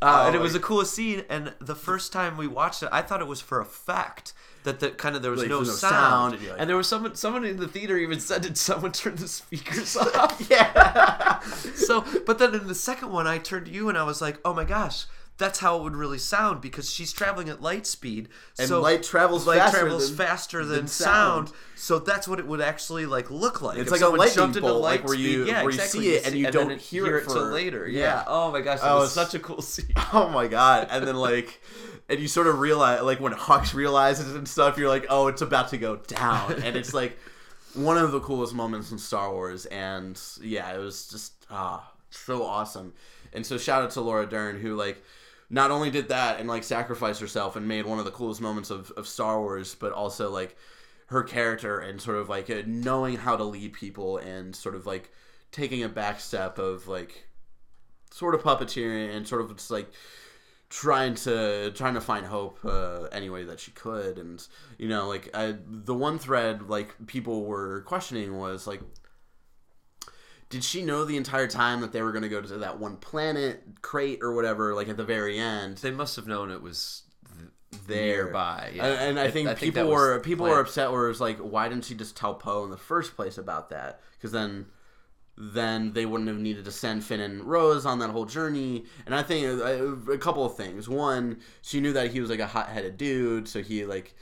Uh, 0.02 0.22
Oh, 0.22 0.26
and 0.28 0.36
it 0.36 0.40
was 0.40 0.52
the 0.52 0.60
coolest 0.60 0.94
scene. 0.94 1.24
And 1.28 1.52
the 1.60 1.74
first 1.74 2.12
time 2.12 2.36
we 2.36 2.46
watched 2.46 2.82
it, 2.82 2.88
I 2.92 3.02
thought 3.02 3.20
it 3.20 3.26
was 3.26 3.40
for 3.40 3.60
effect 3.60 4.32
that 4.62 4.78
the 4.78 4.90
kind 4.90 5.16
of 5.16 5.22
there 5.22 5.30
was 5.30 5.40
Like, 5.40 5.48
no, 5.48 5.58
no 5.60 5.64
sound. 5.64 5.78
sound, 5.94 6.34
and 6.34 6.46
like- 6.48 6.56
and 6.60 6.68
there 6.70 6.76
was 6.76 6.86
someone 6.86 7.14
someone 7.16 7.44
in 7.44 7.56
the 7.56 7.66
theater 7.68 7.96
even 7.98 8.20
said, 8.20 8.42
"Did 8.42 8.56
someone 8.58 8.92
turn 8.92 9.16
the 9.16 9.26
speakers 9.28 9.96
off?" 10.16 10.40
yeah. 10.50 11.40
so, 11.74 12.04
but 12.26 12.38
then 12.38 12.54
in 12.54 12.66
the 12.68 12.74
second 12.74 13.10
one, 13.10 13.26
I 13.26 13.38
turned 13.38 13.66
to 13.66 13.72
you 13.72 13.88
and 13.88 13.98
I 13.98 14.04
was 14.04 14.20
like, 14.20 14.38
"Oh 14.44 14.52
my 14.54 14.64
gosh, 14.64 15.06
that's 15.40 15.58
how 15.58 15.76
it 15.78 15.82
would 15.82 15.96
really 15.96 16.18
sound 16.18 16.60
because 16.60 16.88
she's 16.88 17.12
traveling 17.12 17.48
at 17.48 17.60
light 17.60 17.84
speed, 17.86 18.28
And 18.60 18.68
so 18.68 18.80
light 18.80 19.02
travels 19.02 19.46
light 19.48 19.58
faster 19.58 19.78
travels 19.80 20.08
than- 20.08 20.16
faster 20.26 20.64
than, 20.64 20.76
than 20.76 20.86
sound. 20.86 21.48
sound. 21.48 21.58
So 21.74 21.98
that's 21.98 22.28
what 22.28 22.38
it 22.38 22.46
would 22.46 22.60
actually 22.60 23.06
like 23.06 23.28
look 23.30 23.60
like. 23.62 23.78
It's 23.78 23.90
if 23.90 24.00
like 24.00 24.08
a 24.08 24.14
lightning 24.14 24.52
bolt, 24.62 24.80
light 24.82 25.00
like, 25.00 25.04
where 25.04 25.16
you- 25.16 25.42
speed. 25.44 25.48
yeah, 25.50 25.62
where 25.64 25.72
you 25.72 25.78
exactly. 25.80 26.00
see 26.02 26.10
it 26.14 26.26
and 26.26 26.36
you 26.36 26.44
then 26.44 26.52
don't 26.52 26.70
it- 26.70 26.80
hear 26.80 27.16
it 27.16 27.24
till 27.28 27.42
later. 27.46 27.88
yeah. 27.88 28.00
Yeah. 28.00 28.24
Oh 28.28 28.52
my 28.52 28.60
gosh, 28.60 28.80
that 28.80 28.94
was- 28.94 29.12
such 29.12 29.34
a 29.34 29.40
cool 29.40 29.62
scene. 29.72 29.86
Oh 30.12 30.28
my 30.28 30.46
god! 30.46 30.86
And 30.90 31.04
then 31.06 31.16
like, 31.16 31.60
and 32.08 32.20
you 32.20 32.28
sort 32.28 32.46
of 32.46 32.60
realize 32.60 33.02
like 33.02 33.18
when 33.18 33.32
Hux 33.32 33.74
realizes 33.74 34.34
and 34.36 34.46
stuff, 34.46 34.78
you're 34.78 34.88
like, 34.88 35.06
oh, 35.08 35.26
it's 35.28 35.42
about 35.42 35.68
to 35.70 35.78
go 35.78 35.96
down, 35.96 36.52
and 36.62 36.76
it's 36.76 36.94
like 36.94 37.18
one 37.74 37.96
of 37.96 38.12
the 38.12 38.20
coolest 38.20 38.52
moments 38.54 38.90
in 38.92 38.98
Star 38.98 39.32
Wars. 39.32 39.64
And 39.66 40.20
yeah, 40.42 40.72
it 40.74 40.78
was 40.78 41.08
just 41.08 41.32
ah 41.50 41.90
so 42.10 42.42
awesome. 42.44 42.92
And 43.32 43.46
so 43.46 43.56
shout 43.58 43.82
out 43.84 43.92
to 43.92 44.00
Laura 44.00 44.26
Dern 44.26 44.58
who 44.58 44.74
like 44.74 45.00
not 45.50 45.72
only 45.72 45.90
did 45.90 46.08
that 46.08 46.38
and 46.38 46.48
like 46.48 46.62
sacrificed 46.62 47.20
herself 47.20 47.56
and 47.56 47.66
made 47.66 47.84
one 47.84 47.98
of 47.98 48.04
the 48.04 48.10
coolest 48.12 48.40
moments 48.40 48.70
of, 48.70 48.92
of 48.92 49.06
Star 49.06 49.40
Wars, 49.40 49.74
but 49.74 49.92
also 49.92 50.30
like 50.30 50.56
her 51.06 51.24
character 51.24 51.80
and 51.80 52.00
sort 52.00 52.16
of 52.16 52.28
like 52.28 52.48
uh, 52.48 52.62
knowing 52.66 53.16
how 53.16 53.36
to 53.36 53.42
lead 53.42 53.72
people 53.72 54.18
and 54.18 54.54
sort 54.54 54.76
of 54.76 54.86
like 54.86 55.10
taking 55.50 55.82
a 55.82 55.88
back 55.88 56.20
step 56.20 56.58
of 56.58 56.86
like 56.86 57.26
sort 58.12 58.34
of 58.34 58.42
puppeteering 58.42 59.14
and 59.14 59.26
sort 59.26 59.42
of 59.42 59.54
just 59.56 59.72
like 59.72 59.90
trying 60.68 61.16
to 61.16 61.72
trying 61.72 61.94
to 61.94 62.00
find 62.00 62.26
hope 62.26 62.60
uh, 62.64 63.02
any 63.10 63.28
way 63.28 63.42
that 63.42 63.58
she 63.58 63.72
could. 63.72 64.18
And 64.18 64.46
you 64.78 64.88
know 64.88 65.08
like 65.08 65.28
I, 65.34 65.56
the 65.66 65.94
one 65.94 66.20
thread 66.20 66.68
like 66.68 66.94
people 67.08 67.44
were 67.44 67.82
questioning 67.82 68.38
was 68.38 68.68
like 68.68 68.80
did 70.50 70.62
she 70.62 70.82
know 70.82 71.04
the 71.04 71.16
entire 71.16 71.46
time 71.46 71.80
that 71.80 71.92
they 71.92 72.02
were 72.02 72.12
going 72.12 72.22
to 72.22 72.28
go 72.28 72.42
to 72.42 72.58
that 72.58 72.78
one 72.78 72.96
planet 72.96 73.62
Crait 73.80 74.18
or 74.22 74.34
whatever 74.34 74.74
like 74.74 74.88
at 74.88 74.96
the 74.98 75.04
very 75.04 75.38
end 75.38 75.78
They 75.78 75.90
must 75.90 76.16
have 76.16 76.26
known 76.26 76.50
it 76.50 76.60
was 76.60 77.04
th- 77.38 77.50
there 77.86 78.24
Nearby, 78.24 78.72
yeah. 78.74 78.84
And, 78.86 79.00
and 79.10 79.20
I 79.20 79.24
I- 79.24 79.30
think 79.30 79.48
I 79.48 79.54
think 79.54 79.74
people 79.74 79.88
was 79.88 79.94
were 79.94 80.20
people 80.20 80.46
were 80.46 80.60
upset. 80.60 80.90
Where 80.92 81.06
it 81.06 81.08
was 81.08 81.20
like, 81.20 81.38
why 81.38 81.68
didn't 81.68 81.84
she 81.84 81.94
just 81.94 82.16
tell 82.16 82.34
Poe 82.34 82.64
in 82.64 82.70
the 82.70 82.76
first 82.76 83.16
place 83.16 83.38
about 83.38 83.70
that? 83.70 84.00
Because 84.18 84.32
then 84.32 84.66
then 85.36 85.92
they 85.94 86.04
wouldn't 86.04 86.28
have 86.28 86.38
needed 86.38 86.64
to 86.66 86.70
send 86.72 87.02
Finn 87.02 87.20
and 87.20 87.42
Rose 87.44 87.86
on 87.86 87.98
that 88.00 88.10
whole 88.10 88.26
journey. 88.26 88.84
And 89.06 89.14
I 89.14 89.22
think 89.22 89.46
uh, 89.46 90.12
a 90.12 90.18
couple 90.18 90.44
of 90.44 90.54
things. 90.56 90.86
One, 90.88 91.38
she 91.62 91.80
knew 91.80 91.94
that 91.94 92.10
he 92.10 92.20
was 92.20 92.28
like 92.28 92.40
a 92.40 92.46
hot-headed 92.46 92.98
dude, 92.98 93.48
so 93.48 93.62
he 93.62 93.86
like 93.86 94.14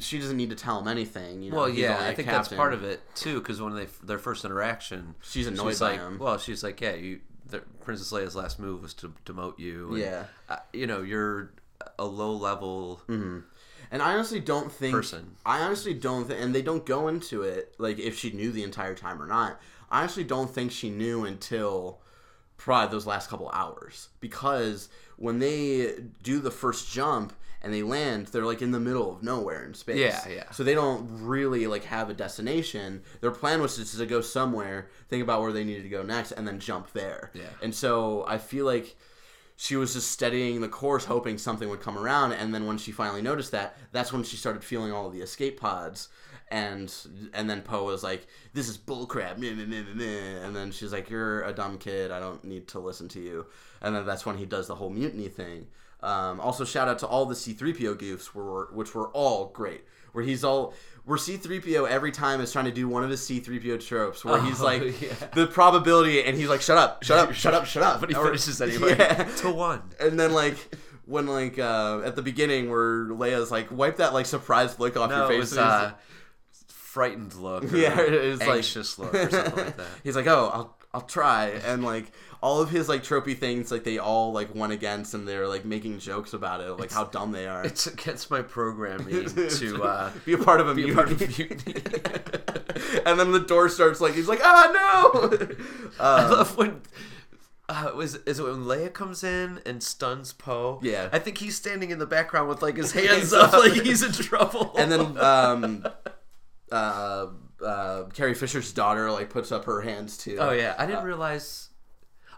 she 0.00 0.18
doesn't 0.18 0.36
need 0.36 0.50
to 0.50 0.56
tell 0.56 0.80
him 0.80 0.88
anything. 0.88 1.42
You 1.42 1.50
know, 1.50 1.56
Well, 1.58 1.68
yeah, 1.68 1.96
I 2.00 2.14
think 2.14 2.26
captain. 2.28 2.32
that's 2.34 2.48
part 2.48 2.72
of 2.74 2.82
it 2.84 3.00
too. 3.14 3.38
Because 3.40 3.60
when 3.60 3.74
they 3.74 3.86
their 4.02 4.18
first 4.18 4.44
interaction, 4.44 5.14
She's 5.22 5.46
annoyed 5.46 5.70
she's 5.72 5.80
by 5.80 5.90
like, 5.92 6.00
him. 6.00 6.18
Well, 6.18 6.38
she's 6.38 6.62
like, 6.62 6.80
yeah, 6.80 6.94
you. 6.94 7.20
The, 7.46 7.58
Princess 7.84 8.10
Leia's 8.10 8.34
last 8.34 8.58
move 8.58 8.80
was 8.82 8.94
to 8.94 9.12
demote 9.26 9.58
you. 9.58 9.88
and, 9.90 9.98
Yeah. 9.98 10.24
uh, 10.48 10.56
you 10.72 10.86
know, 10.86 11.02
you're 11.02 11.52
a 11.98 12.04
low 12.06 12.32
level. 12.32 13.02
And 13.08 14.02
I 14.02 14.14
honestly 14.14 14.40
don't 14.40 14.72
think 14.72 14.94
Person. 14.94 15.36
I 15.44 15.60
honestly 15.60 15.92
don't 15.94 16.24
think, 16.26 16.40
and 16.40 16.54
they 16.54 16.62
don't 16.62 16.84
go 16.86 17.06
into 17.08 17.42
it 17.42 17.74
like 17.78 17.98
if 17.98 18.18
she 18.18 18.30
knew 18.30 18.50
the 18.50 18.62
entire 18.62 18.94
time 18.94 19.22
or 19.22 19.26
not. 19.26 19.60
I 19.90 20.00
honestly 20.00 20.24
don't 20.24 20.50
think 20.52 20.72
she 20.72 20.88
knew 20.90 21.24
until 21.26 22.00
probably 22.56 22.90
those 22.90 23.06
last 23.06 23.28
couple 23.28 23.50
hours 23.50 24.08
because 24.20 24.88
when 25.16 25.38
they 25.38 25.96
do 26.22 26.40
the 26.40 26.50
first 26.50 26.90
jump 26.90 27.34
and 27.64 27.72
they 27.72 27.82
land, 27.82 28.26
they're 28.26 28.44
like 28.44 28.62
in 28.62 28.70
the 28.70 28.80
middle 28.80 29.10
of 29.10 29.22
nowhere 29.22 29.64
in 29.64 29.74
space. 29.74 29.98
Yeah, 29.98 30.28
yeah. 30.28 30.50
So 30.50 30.62
they 30.62 30.74
don't 30.74 31.08
really 31.22 31.66
like 31.66 31.84
have 31.84 32.10
a 32.10 32.14
destination. 32.14 33.02
Their 33.20 33.30
plan 33.30 33.62
was 33.62 33.76
just 33.76 33.96
to 33.96 34.06
go 34.06 34.20
somewhere, 34.20 34.90
think 35.08 35.22
about 35.22 35.40
where 35.40 35.52
they 35.52 35.64
needed 35.64 35.82
to 35.84 35.88
go 35.88 36.02
next, 36.02 36.32
and 36.32 36.46
then 36.46 36.60
jump 36.60 36.92
there. 36.92 37.30
Yeah. 37.34 37.44
And 37.62 37.74
so 37.74 38.24
I 38.28 38.38
feel 38.38 38.66
like 38.66 38.96
she 39.56 39.76
was 39.76 39.94
just 39.94 40.10
steadying 40.10 40.60
the 40.60 40.68
course, 40.68 41.04
hoping 41.04 41.38
something 41.38 41.68
would 41.68 41.80
come 41.80 41.96
around. 41.96 42.32
And 42.32 42.54
then 42.54 42.66
when 42.66 42.76
she 42.76 42.92
finally 42.92 43.22
noticed 43.22 43.52
that, 43.52 43.76
that's 43.92 44.12
when 44.12 44.24
she 44.24 44.36
started 44.36 44.62
feeling 44.62 44.92
all 44.92 45.10
the 45.10 45.22
escape 45.22 45.58
pods. 45.58 46.08
And 46.48 46.94
and 47.32 47.48
then 47.48 47.62
Poe 47.62 47.84
was 47.84 48.04
like, 48.04 48.26
"This 48.52 48.68
is 48.68 48.76
bullcrap," 48.76 49.36
and 49.42 50.54
then 50.54 50.70
she's 50.72 50.92
like, 50.92 51.08
"You're 51.08 51.42
a 51.42 51.54
dumb 51.54 51.78
kid. 51.78 52.10
I 52.10 52.20
don't 52.20 52.44
need 52.44 52.68
to 52.68 52.78
listen 52.78 53.08
to 53.08 53.20
you." 53.20 53.46
And 53.80 53.96
then 53.96 54.04
that's 54.04 54.26
when 54.26 54.36
he 54.36 54.44
does 54.44 54.66
the 54.68 54.74
whole 54.74 54.90
mutiny 54.90 55.28
thing. 55.28 55.68
Um, 56.04 56.38
also, 56.40 56.64
shout 56.64 56.86
out 56.88 56.98
to 57.00 57.06
all 57.06 57.24
the 57.26 57.34
C-3PO 57.34 57.96
goofs, 57.96 58.34
were, 58.34 58.68
which 58.72 58.94
were 58.94 59.08
all 59.08 59.46
great. 59.46 59.84
Where 60.12 60.22
he's 60.24 60.44
all, 60.44 60.74
where 61.06 61.18
C-3PO 61.18 61.88
every 61.88 62.12
time 62.12 62.40
is 62.40 62.52
trying 62.52 62.66
to 62.66 62.70
do 62.70 62.86
one 62.88 63.02
of 63.02 63.10
his 63.10 63.24
C-3PO 63.26 63.84
tropes, 63.86 64.24
where 64.24 64.40
he's 64.42 64.60
Oh, 64.60 64.64
like 64.64 65.00
yeah. 65.00 65.14
the 65.34 65.46
probability, 65.46 66.22
and 66.22 66.36
he's 66.36 66.48
like, 66.48 66.60
"Shut 66.60 66.78
up, 66.78 67.02
shut 67.02 67.18
up, 67.18 67.32
shut 67.34 67.54
up, 67.54 67.64
shut 67.66 67.82
up." 67.82 68.00
But 68.00 68.10
he 68.10 68.14
Or- 68.16 68.26
finishes 68.26 68.60
anyway. 68.68 68.96
Yeah. 68.98 69.24
To 69.38 69.50
one. 69.50 69.82
And 69.98 70.20
then 70.20 70.32
like 70.32 70.56
when 71.06 71.26
like 71.26 71.58
uh, 71.58 72.02
at 72.04 72.14
the 72.16 72.22
beginning 72.22 72.70
where 72.70 73.06
Leia's 73.06 73.50
like 73.50 73.70
wipe 73.72 73.96
that 73.96 74.12
like 74.12 74.26
surprised 74.26 74.78
look 74.78 74.96
off 74.96 75.10
No, 75.10 75.16
your 75.16 75.24
it 75.24 75.28
face. 75.28 75.38
was 75.40 75.52
and 75.56 75.66
he's 75.66 75.72
uh, 75.72 75.92
frightened 76.68 77.34
look. 77.34 77.64
Or 77.72 77.76
Yeah, 77.76 78.00
it 78.00 78.30
was 78.30 78.40
like- 78.40 78.48
anxious 78.50 78.98
look 78.98 79.14
or 79.14 79.30
something 79.30 79.56
like 79.64 79.76
that. 79.76 79.86
He's 80.04 80.16
like, 80.16 80.26
oh, 80.26 80.50
I'll 80.52 80.78
I'll 80.94 81.00
try, 81.00 81.46
and 81.66 81.82
like 81.82 82.12
all 82.44 82.60
of 82.60 82.68
his 82.68 82.88
like 82.90 83.02
tropey 83.02 83.36
things, 83.36 83.72
like 83.72 83.84
they 83.84 83.96
all 83.98 84.30
like 84.32 84.54
went 84.54 84.72
against, 84.72 85.14
and 85.14 85.26
they're 85.26 85.48
like 85.48 85.64
making 85.64 85.98
jokes 85.98 86.34
about 86.34 86.60
it, 86.60 86.70
like 86.78 86.92
how 86.92 87.04
dumb 87.04 87.32
they 87.32 87.46
are. 87.46 87.64
It's 87.64 87.86
against 87.86 88.30
my 88.30 88.42
programming 88.42 89.24
to 89.60 89.82
uh, 89.82 90.10
be 90.26 90.34
a 90.34 90.38
part 90.38 90.60
of 90.60 90.68
a 90.68 90.74
be 90.74 90.82
a 90.82 90.86
mutiny. 90.88 90.94
part 90.94 91.10
of 91.10 91.38
mutiny. 91.38 91.74
and 93.06 93.18
then 93.18 93.32
the 93.32 93.40
door 93.40 93.68
starts 93.70 93.98
like 94.00 94.14
he's 94.14 94.28
like, 94.28 94.40
ah 94.44 94.70
no. 94.74 95.38
I 96.00 96.22
Um, 96.24 96.30
love 96.30 96.56
when. 96.58 96.82
Uh, 97.66 97.92
was 97.96 98.16
is 98.26 98.38
it 98.38 98.42
when 98.42 98.64
Leia 98.66 98.92
comes 98.92 99.24
in 99.24 99.58
and 99.64 99.82
stuns 99.82 100.34
Poe? 100.34 100.80
Yeah. 100.82 101.08
I 101.14 101.18
think 101.18 101.38
he's 101.38 101.56
standing 101.56 101.90
in 101.92 101.98
the 101.98 102.04
background 102.06 102.50
with 102.50 102.60
like 102.60 102.76
his 102.76 102.92
hands 102.92 103.32
up, 103.32 103.54
like 103.54 103.72
he's 103.72 104.02
in 104.02 104.12
trouble. 104.12 104.74
and 104.76 104.92
then 104.92 105.16
um, 105.16 105.86
uh, 106.70 107.26
uh, 107.64 108.02
Carrie 108.12 108.34
Fisher's 108.34 108.70
daughter 108.74 109.10
like 109.10 109.30
puts 109.30 109.50
up 109.50 109.64
her 109.64 109.80
hands 109.80 110.18
too. 110.18 110.36
oh 110.38 110.50
yeah, 110.52 110.74
I 110.78 110.84
didn't 110.84 111.04
realize. 111.04 111.70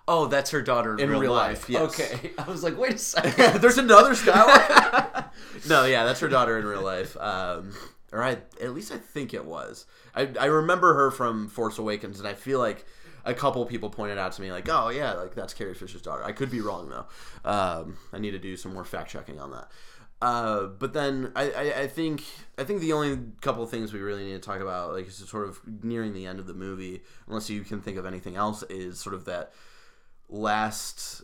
Oh, 0.09 0.27
that's 0.27 0.51
her 0.51 0.63
daughter 0.63 0.95
in, 0.95 1.01
In 1.01 1.11
real, 1.11 1.21
real 1.21 1.33
life. 1.33 1.69
life, 1.69 1.71
yes. 1.71 2.01
Okay, 2.01 2.31
I 2.39 2.45
was 2.49 2.63
like, 2.63 2.79
wait 2.79 2.95
a 2.95 2.99
second. 2.99 3.35
There's 3.61 3.79
another 3.79 4.13
Skywalker. 4.15 5.25
no, 5.69 5.85
yeah, 5.85 6.05
that's 6.05 6.21
her 6.21 6.29
daughter 6.29 6.59
in 6.59 6.65
real 6.65 6.83
life. 6.83 7.17
Um, 7.19 7.73
or 8.13 8.23
I, 8.23 8.39
at 8.61 8.73
least 8.73 8.93
I 8.93 8.99
think 8.99 9.35
it 9.35 9.45
was. 9.45 9.85
I, 10.15 10.29
I 10.39 10.47
remember 10.47 10.95
her 10.95 11.11
from 11.11 11.49
Force 11.49 11.79
Awakens, 11.79 12.21
and 12.21 12.29
I 12.29 12.35
feel 12.35 12.61
like 12.61 12.87
a 13.25 13.35
couple 13.35 13.67
people 13.67 13.91
pointed 13.91 14.17
out 14.17 14.31
to 14.33 14.43
me 14.43 14.53
like, 14.53 14.69
"Oh 14.69 14.89
yeah, 14.91 15.13
like 15.15 15.35
that's 15.35 15.53
Carrie 15.53 15.75
Fisher's 15.75 16.03
daughter." 16.03 16.23
I 16.23 16.31
could 16.31 16.51
be 16.51 16.61
wrong 16.61 16.89
though. 16.89 17.07
Um, 17.45 17.99
I 18.13 18.19
need 18.21 18.31
to 18.31 18.39
do 18.39 18.57
some 18.57 18.73
more 18.73 18.85
fact 18.85 19.11
checking 19.11 19.41
on 19.41 19.51
that. 19.51 19.69
Uh, 20.23 20.67
but 20.67 20.93
then 20.95 21.33
I, 21.37 21.51
I, 21.51 21.81
I 21.83 21.87
think 21.89 22.23
I 22.57 22.63
think 22.65 22.81
the 22.81 22.93
only 22.93 23.19
couple 23.41 23.65
of 23.65 23.71
things 23.71 23.93
we 23.93 23.99
really 24.01 24.25
need 24.25 24.35
to 24.35 24.39
talk 24.39 24.61
about, 24.61 24.93
like 24.93 25.09
is 25.09 25.17
sort 25.17 25.49
of 25.49 25.61
nearing 25.83 26.15
the 26.15 26.27
end 26.27 26.39
of 26.39 26.47
the 26.47 26.55
movie, 26.55 27.03
unless 27.27 27.51
you 27.51 27.63
can 27.63 27.81
think 27.81 27.99
of 27.99 28.07
anything 28.07 28.37
else, 28.37 28.63
is 28.71 29.01
sort 29.01 29.15
of 29.17 29.25
that 29.25 29.53
last 30.29 31.23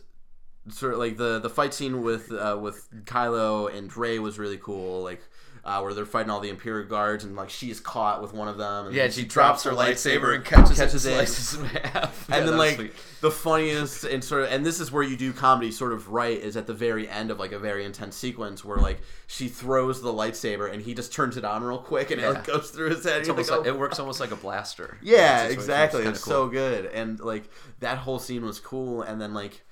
sort 0.69 0.93
of 0.93 0.99
like 0.99 1.17
the 1.17 1.39
the 1.39 1.49
fight 1.49 1.73
scene 1.73 2.01
with 2.03 2.31
uh, 2.31 2.57
with 2.59 2.87
Kylo 3.05 3.73
and 3.73 3.95
Rey 3.95 4.19
was 4.19 4.39
really 4.39 4.57
cool. 4.57 5.03
Like 5.03 5.21
uh, 5.65 5.79
where 5.79 5.93
they're 5.93 6.05
fighting 6.05 6.29
all 6.29 6.41
the 6.41 6.49
Imperial 6.49 6.87
guards 6.87 7.23
and 7.23 7.35
like 7.37 7.49
she's 7.49 7.79
caught 7.79 8.21
with 8.21 8.33
one 8.33 8.47
of 8.49 8.57
them. 8.57 8.87
And 8.87 8.95
yeah, 8.95 9.09
she 9.09 9.23
drops 9.23 9.63
her 9.63 9.71
lightsaber 9.71 10.35
and 10.35 10.43
catches, 10.43 10.77
catches 10.77 11.05
it, 11.05 11.11
it. 11.13 11.19
and 11.19 11.27
slices 11.29 11.59
in 11.59 11.65
half. 11.93 12.25
Yeah, 12.29 12.35
And 12.37 12.47
then 12.49 12.57
like 12.57 12.75
sweet. 12.75 12.93
the 13.21 13.31
funniest 13.31 14.03
and 14.03 14.21
sort 14.21 14.43
of 14.43 14.51
and 14.51 14.65
this 14.65 14.79
is 14.81 14.91
where 14.91 15.03
you 15.03 15.15
do 15.15 15.31
comedy 15.31 15.71
sort 15.71 15.93
of 15.93 16.09
right 16.09 16.37
is 16.37 16.57
at 16.57 16.67
the 16.67 16.73
very 16.73 17.07
end 17.07 17.31
of 17.31 17.39
like 17.39 17.53
a 17.53 17.59
very 17.59 17.85
intense 17.85 18.15
sequence 18.17 18.65
where 18.65 18.77
like 18.77 18.99
she 19.27 19.47
throws 19.47 20.01
the 20.01 20.11
lightsaber 20.11 20.71
and 20.71 20.81
he 20.81 20.93
just 20.93 21.13
turns 21.13 21.37
it 21.37 21.45
on 21.45 21.63
real 21.63 21.77
quick 21.77 22.11
and 22.11 22.19
it 22.21 22.29
like 22.29 22.45
goes 22.45 22.69
through 22.71 22.89
his 22.89 23.03
head. 23.05 23.19
It's 23.21 23.29
like, 23.29 23.37
like, 23.49 23.49
"Oh, 23.51 23.63
it 23.63 23.79
works 23.79 23.99
almost 23.99 24.19
like 24.19 24.31
a 24.31 24.35
blaster. 24.35 24.97
yeah, 25.01 25.45
exactly. 25.45 25.99
kinda 26.01 26.11
It's 26.11 26.23
cool. 26.23 26.33
so 26.33 26.47
good, 26.49 26.87
and 26.87 27.19
like 27.21 27.43
that 27.79 27.99
whole 27.99 28.19
scene 28.19 28.43
was 28.45 28.59
cool. 28.59 29.01
And 29.03 29.21
then 29.21 29.33
like 29.33 29.63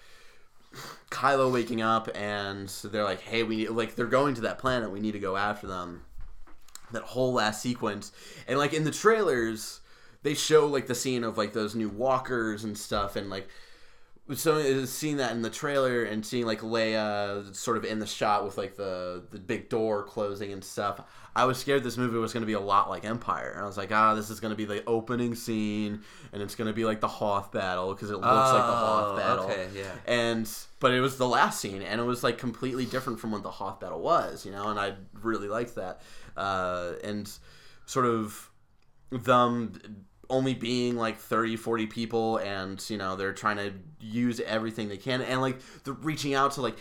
Kylo 1.09 1.51
waking 1.51 1.81
up, 1.81 2.09
and 2.15 2.69
they're 2.83 3.03
like, 3.03 3.21
"Hey, 3.21 3.43
we 3.43 3.57
need 3.57 3.69
like 3.69 3.95
they're 3.95 4.05
going 4.05 4.35
to 4.35 4.41
that 4.41 4.59
planet. 4.59 4.91
We 4.91 4.99
need 4.99 5.11
to 5.13 5.19
go 5.19 5.37
after 5.37 5.67
them." 5.67 6.03
That 6.91 7.03
whole 7.03 7.33
last 7.33 7.61
sequence, 7.61 8.11
and 8.47 8.57
like 8.57 8.73
in 8.73 8.83
the 8.83 8.91
trailers, 8.91 9.81
they 10.23 10.33
show 10.33 10.67
like 10.67 10.87
the 10.87 10.95
scene 10.95 11.23
of 11.23 11.37
like 11.37 11.53
those 11.53 11.75
new 11.75 11.89
walkers 11.89 12.63
and 12.63 12.77
stuff, 12.77 13.15
and 13.15 13.29
like 13.29 13.47
so 14.35 14.57
uh, 14.57 14.85
seeing 14.85 15.17
that 15.17 15.31
in 15.31 15.41
the 15.41 15.49
trailer 15.49 16.03
and 16.03 16.25
seeing 16.25 16.45
like 16.45 16.61
Leia 16.61 17.55
sort 17.55 17.77
of 17.77 17.85
in 17.85 17.99
the 17.99 18.05
shot 18.05 18.43
with 18.45 18.57
like 18.57 18.75
the 18.75 19.23
the 19.31 19.39
big 19.39 19.69
door 19.69 20.03
closing 20.03 20.51
and 20.53 20.63
stuff, 20.63 21.01
I 21.35 21.45
was 21.45 21.57
scared 21.57 21.83
this 21.83 21.97
movie 21.97 22.17
was 22.17 22.33
going 22.33 22.41
to 22.41 22.47
be 22.47 22.53
a 22.53 22.59
lot 22.59 22.89
like 22.89 23.05
Empire, 23.05 23.51
and 23.51 23.61
I 23.61 23.65
was 23.65 23.77
like, 23.77 23.91
ah, 23.91 24.13
this 24.15 24.29
is 24.29 24.39
going 24.39 24.51
to 24.51 24.55
be 24.57 24.65
the 24.65 24.83
opening 24.85 25.35
scene, 25.35 26.01
and 26.33 26.41
it's 26.41 26.55
going 26.55 26.67
to 26.67 26.73
be 26.73 26.85
like 26.85 26.99
the 27.01 27.07
Hoth 27.07 27.51
battle 27.51 27.93
because 27.93 28.09
it 28.09 28.15
looks 28.15 28.25
like 28.25 28.65
the 28.65 28.71
Hoth 28.73 29.13
Oh, 29.13 29.17
battle. 29.17 29.45
okay, 29.45 29.67
yeah. 29.75 29.91
And 30.05 30.49
but 30.79 30.93
it 30.93 30.99
was 31.01 31.17
the 31.17 31.27
last 31.27 31.59
scene, 31.59 31.81
and 31.81 31.99
it 32.01 32.03
was 32.05 32.23
like 32.23 32.37
completely 32.37 32.85
different 32.85 33.19
from 33.19 33.31
what 33.31 33.43
the 33.43 33.51
Hoth 33.51 33.79
battle 33.79 34.01
was, 34.01 34.45
you 34.45 34.51
know, 34.51 34.67
and 34.69 34.79
I 34.79 34.93
really 35.21 35.47
liked 35.47 35.75
that, 35.75 36.01
uh, 36.37 36.93
and 37.03 37.29
sort 37.85 38.05
of 38.05 38.49
them 39.11 39.73
only 40.31 40.53
being 40.53 40.95
like 40.95 41.17
30 41.19 41.57
40 41.57 41.87
people 41.87 42.37
and 42.37 42.83
you 42.89 42.97
know 42.97 43.15
they're 43.15 43.33
trying 43.33 43.57
to 43.57 43.73
use 43.99 44.39
everything 44.39 44.87
they 44.87 44.97
can 44.97 45.21
and 45.21 45.41
like 45.41 45.59
they're 45.83 45.93
reaching 45.93 46.33
out 46.33 46.53
to 46.53 46.61
like 46.61 46.77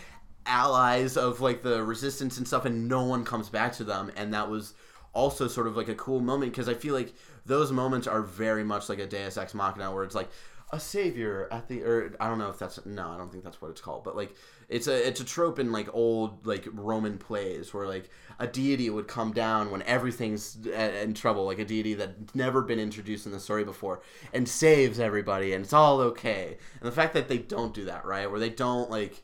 allies 0.46 1.16
of 1.16 1.40
like 1.40 1.62
the 1.62 1.82
resistance 1.82 2.38
and 2.38 2.46
stuff 2.46 2.64
and 2.64 2.88
no 2.88 3.04
one 3.04 3.24
comes 3.24 3.48
back 3.48 3.72
to 3.72 3.84
them 3.84 4.10
and 4.16 4.32
that 4.32 4.48
was 4.48 4.74
also 5.12 5.48
sort 5.48 5.66
of 5.66 5.76
like 5.76 5.88
a 5.88 5.94
cool 5.96 6.20
moment 6.20 6.52
because 6.52 6.68
i 6.68 6.74
feel 6.74 6.94
like 6.94 7.12
those 7.44 7.72
moments 7.72 8.06
are 8.06 8.22
very 8.22 8.64
much 8.64 8.88
like 8.88 9.00
a 9.00 9.06
deus 9.06 9.36
ex 9.36 9.52
machina 9.52 9.92
where 9.92 10.04
it's 10.04 10.14
like 10.14 10.30
a 10.72 10.78
savior 10.78 11.48
at 11.50 11.66
the 11.68 11.82
or 11.82 12.14
i 12.20 12.28
don't 12.28 12.38
know 12.38 12.48
if 12.48 12.58
that's 12.58 12.84
no 12.86 13.08
i 13.08 13.16
don't 13.16 13.32
think 13.32 13.42
that's 13.42 13.60
what 13.60 13.70
it's 13.70 13.80
called 13.80 14.04
but 14.04 14.16
like 14.16 14.34
it's 14.68 14.86
a 14.86 15.08
it's 15.08 15.20
a 15.20 15.24
trope 15.24 15.58
in 15.58 15.72
like 15.72 15.88
old 15.92 16.46
like 16.46 16.66
roman 16.72 17.18
plays 17.18 17.74
where 17.74 17.88
like 17.88 18.08
a 18.40 18.46
deity 18.46 18.88
would 18.88 19.06
come 19.06 19.32
down 19.32 19.70
when 19.70 19.82
everything's 19.82 20.56
in 20.66 21.12
trouble 21.12 21.44
like 21.44 21.58
a 21.58 21.64
deity 21.64 21.92
that's 21.94 22.34
never 22.34 22.62
been 22.62 22.80
introduced 22.80 23.26
in 23.26 23.32
the 23.32 23.38
story 23.38 23.64
before 23.64 24.00
and 24.32 24.48
saves 24.48 24.98
everybody 24.98 25.52
and 25.52 25.64
it's 25.64 25.74
all 25.74 26.00
okay. 26.00 26.56
And 26.80 26.88
the 26.88 26.94
fact 26.94 27.12
that 27.14 27.28
they 27.28 27.36
don't 27.36 27.74
do 27.74 27.84
that 27.84 28.06
right 28.06 28.28
where 28.30 28.40
they 28.40 28.48
don't 28.48 28.90
like 28.90 29.22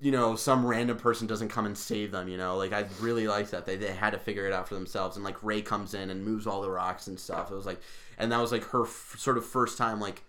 you 0.00 0.10
know 0.10 0.34
some 0.34 0.66
random 0.66 0.96
person 0.96 1.28
doesn't 1.28 1.48
come 1.48 1.64
and 1.64 1.78
save 1.78 2.10
them 2.10 2.28
you 2.28 2.36
know 2.36 2.56
like 2.56 2.72
i 2.72 2.84
really 3.00 3.28
like 3.28 3.50
that. 3.50 3.66
They, 3.66 3.76
they 3.76 3.92
had 3.92 4.10
to 4.10 4.18
figure 4.18 4.46
it 4.46 4.52
out 4.52 4.68
for 4.68 4.74
themselves 4.74 5.16
and 5.16 5.24
like 5.24 5.42
Rey 5.44 5.62
comes 5.62 5.94
in 5.94 6.10
and 6.10 6.24
moves 6.24 6.46
all 6.46 6.60
the 6.60 6.70
rocks 6.70 7.06
and 7.06 7.18
stuff. 7.18 7.52
It 7.52 7.54
was 7.54 7.66
like 7.66 7.80
and 8.18 8.32
that 8.32 8.40
was 8.40 8.50
like 8.50 8.64
her 8.70 8.82
f- 8.82 9.14
sort 9.16 9.38
of 9.38 9.46
first 9.46 9.78
time 9.78 10.00
like 10.00 10.24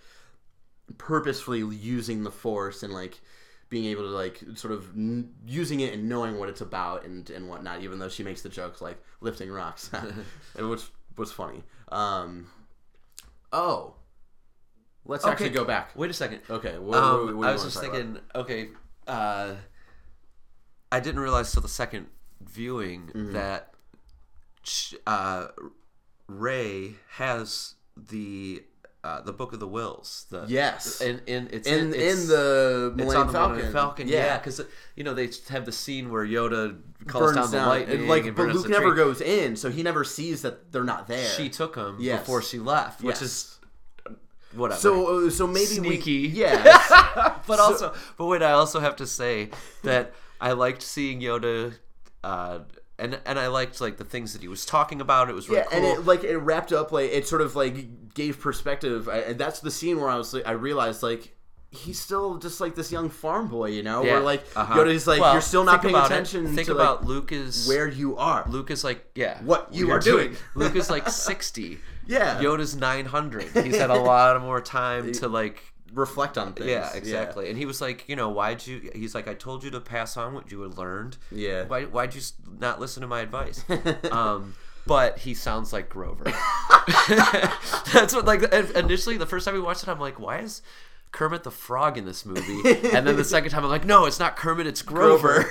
purposefully 0.97 1.59
using 1.59 2.23
the 2.23 2.31
force 2.31 2.83
and 2.83 2.93
like 2.93 3.19
being 3.69 3.85
able 3.85 4.01
to 4.03 4.09
like 4.09 4.41
sort 4.55 4.73
of 4.73 4.89
n- 4.95 5.31
using 5.45 5.79
it 5.81 5.93
and 5.93 6.09
knowing 6.09 6.39
what 6.39 6.49
it's 6.49 6.61
about 6.61 7.05
and 7.05 7.29
and 7.29 7.47
whatnot 7.47 7.81
even 7.81 7.99
though 7.99 8.09
she 8.09 8.23
makes 8.23 8.41
the 8.41 8.49
jokes 8.49 8.81
like 8.81 8.97
lifting 9.21 9.51
rocks 9.51 9.91
it 10.57 10.63
was 10.63 10.89
was 11.17 11.31
funny 11.31 11.61
um 11.91 12.47
oh 13.53 13.93
let's 15.05 15.25
actually 15.25 15.49
go 15.49 15.63
back 15.65 15.91
Wait 15.95 16.09
a 16.09 16.13
second. 16.13 16.41
okay 16.49 16.77
what, 16.79 16.97
Um, 16.97 17.25
what- 17.27 17.35
what 17.37 17.47
I 17.49 17.51
was 17.53 17.63
just 17.63 17.75
talk 17.75 17.85
about? 17.85 17.95
thinking. 17.97 18.21
Okay, 18.35 18.69
uh, 19.07 19.55
I 20.91 20.99
didn't 20.99 21.19
realize 21.21 21.51
till 21.51 21.61
the 21.61 21.67
second 21.67 22.07
viewing 22.41 23.07
Mm-hmm. 23.13 23.33
that 23.33 23.73
uh, 25.07 25.47
Rey 26.27 26.95
has 27.11 27.75
the 27.97 28.63
uh, 29.03 29.21
the 29.21 29.31
Book 29.33 29.53
of 29.53 29.59
the 29.59 29.67
Whills. 29.67 30.25
The, 30.29 30.45
Yes. 30.47 30.99
in 31.01 31.21
in 31.27 31.49
it's 31.51 31.67
in 31.67 31.93
it's, 31.93 32.21
in 32.23 32.27
the 32.27 32.87
it's 32.93 32.97
Millennium 32.97 33.21
on 33.21 33.27
the 33.27 33.59
Falcon. 33.63 33.71
Falcon, 33.73 34.07
yeah, 34.07 34.37
because 34.37 34.61
you 34.95 35.03
know 35.03 35.13
they 35.13 35.29
have 35.49 35.65
the 35.65 35.71
scene 35.71 36.09
where 36.11 36.25
Yoda 36.25 36.77
calls 37.07 37.33
burns 37.33 37.35
down 37.35 37.51
the 37.51 37.57
down. 37.57 37.67
lightning, 37.69 37.99
And, 38.01 38.07
like, 38.09 38.25
and 38.25 38.35
but 38.35 38.49
Luke 38.49 38.63
the 38.63 38.69
never 38.69 38.89
tree. 38.93 38.95
goes 38.97 39.21
in, 39.21 39.55
so 39.55 39.69
he 39.69 39.83
never 39.83 40.03
sees 40.03 40.41
that 40.41 40.71
they're 40.71 40.83
not 40.83 41.07
there. 41.07 41.25
She 41.29 41.47
took 41.49 41.75
him 41.75 41.97
Yes. 41.99 42.19
before 42.21 42.41
she 42.41 42.59
left, 42.59 43.01
which 43.01 43.15
Yes. 43.15 43.21
is 43.21 43.59
whatever. 44.53 44.79
so 44.81 45.27
uh, 45.27 45.29
so 45.29 45.47
maybe 45.47 45.65
Sneaky. 45.65 46.21
We, 46.23 46.27
yes. 46.33 46.89
but 47.47 47.59
also, 47.59 47.93
but 48.17 48.25
wait, 48.25 48.41
I 48.43 48.51
also 48.51 48.79
have 48.79 48.95
to 48.97 49.07
say 49.07 49.49
that 49.83 50.13
I 50.41 50.51
liked 50.53 50.81
seeing 50.81 51.21
Yoda, 51.21 51.73
uh, 52.23 52.59
and 52.99 53.19
and 53.25 53.39
I 53.39 53.47
liked 53.47 53.79
like 53.81 53.97
the 53.97 54.03
things 54.03 54.33
that 54.33 54.41
he 54.41 54.47
was 54.47 54.65
talking 54.65 55.01
about. 55.01 55.29
It 55.29 55.33
was 55.35 55.49
really 55.49 55.61
Yeah, 55.61 55.65
cool. 55.79 55.89
and 55.91 55.99
it 55.99 56.05
like 56.05 56.23
it 56.23 56.37
wrapped 56.37 56.71
up 56.73 56.91
like 56.91 57.11
it 57.11 57.27
sort 57.27 57.41
of 57.41 57.55
like 57.55 58.13
gave 58.13 58.39
perspective. 58.39 59.07
I, 59.09 59.19
and 59.19 59.39
that's 59.39 59.59
the 59.61 59.71
scene 59.71 59.99
where 59.99 60.09
I 60.09 60.15
was 60.17 60.33
like, 60.33 60.45
I 60.47 60.51
realized 60.51 61.01
like 61.03 61.35
he's 61.71 61.99
still 61.99 62.37
just 62.39 62.59
like 62.59 62.73
this 62.75 62.91
young 62.91 63.09
farm 63.09 63.47
boy, 63.47 63.69
you 63.69 63.83
know, 63.83 64.03
Yeah, 64.03 64.13
where 64.13 64.21
like 64.21 64.43
uh-huh. 64.55 64.75
Yoda's 64.75 65.05
like 65.05 65.21
Well, 65.21 65.33
you're 65.33 65.41
still 65.41 65.63
not 65.63 65.81
paying 65.83 65.93
about 65.93 66.09
it. 66.09 66.13
attention 66.13 66.55
Think 66.55 66.65
to 66.67 66.73
about 66.73 67.01
like, 67.01 67.07
Luke 67.09 67.31
is 67.31 67.67
where 67.67 67.87
you 67.87 68.17
are. 68.17 68.43
Luke 68.49 68.71
is 68.71 68.83
like 68.83 69.05
yeah 69.15 69.41
What 69.43 69.73
you 69.73 69.91
are 69.91 69.99
doing. 69.99 70.35
Luke 70.55 70.75
is 70.75 70.89
like 70.89 71.07
sixty. 71.29 71.77
Yeah. 72.07 72.41
Yoda's 72.41 72.75
nine 72.75 73.05
hundred. 73.05 73.43
He's 73.63 73.77
had 73.77 73.91
a 73.91 73.95
lot 73.99 74.35
of 74.35 74.41
more 74.41 74.61
time 74.61 75.11
to 75.13 75.27
like 75.27 75.61
Reflect 75.93 76.37
on 76.37 76.53
things. 76.53 76.69
Yeah, 76.69 76.93
exactly. 76.93 77.49
And 77.49 77.57
he 77.57 77.65
was 77.65 77.81
like, 77.81 78.07
you 78.07 78.15
know, 78.15 78.29
why'd 78.29 78.65
you? 78.65 78.91
He's 78.93 79.15
like, 79.15 79.27
I 79.27 79.33
told 79.33 79.63
you 79.63 79.71
to 79.71 79.79
pass 79.79 80.17
on 80.17 80.33
what 80.33 80.51
you 80.51 80.61
had 80.61 80.77
learned. 80.77 81.17
Yeah. 81.31 81.65
Why? 81.65 81.85
Why'd 81.85 82.15
you 82.15 82.21
not 82.59 82.79
listen 82.79 83.01
to 83.01 83.07
my 83.07 83.21
advice? 83.21 83.63
um, 84.11 84.55
but 84.85 85.19
he 85.19 85.33
sounds 85.33 85.71
like 85.71 85.89
Grover. 85.89 86.23
That's 87.93 88.13
what. 88.13 88.25
Like 88.25 88.43
initially, 88.75 89.17
the 89.17 89.25
first 89.25 89.45
time 89.45 89.53
we 89.53 89.61
watched 89.61 89.83
it, 89.83 89.89
I'm 89.89 89.99
like, 89.99 90.19
why 90.19 90.39
is 90.39 90.61
Kermit 91.11 91.43
the 91.43 91.51
Frog 91.51 91.97
in 91.97 92.05
this 92.05 92.25
movie? 92.25 92.61
And 92.93 93.05
then 93.05 93.15
the 93.15 93.23
second 93.23 93.51
time, 93.51 93.63
I'm 93.63 93.69
like, 93.69 93.85
no, 93.85 94.05
it's 94.05 94.19
not 94.19 94.35
Kermit, 94.35 94.67
it's 94.67 94.81
Grover. 94.81 95.49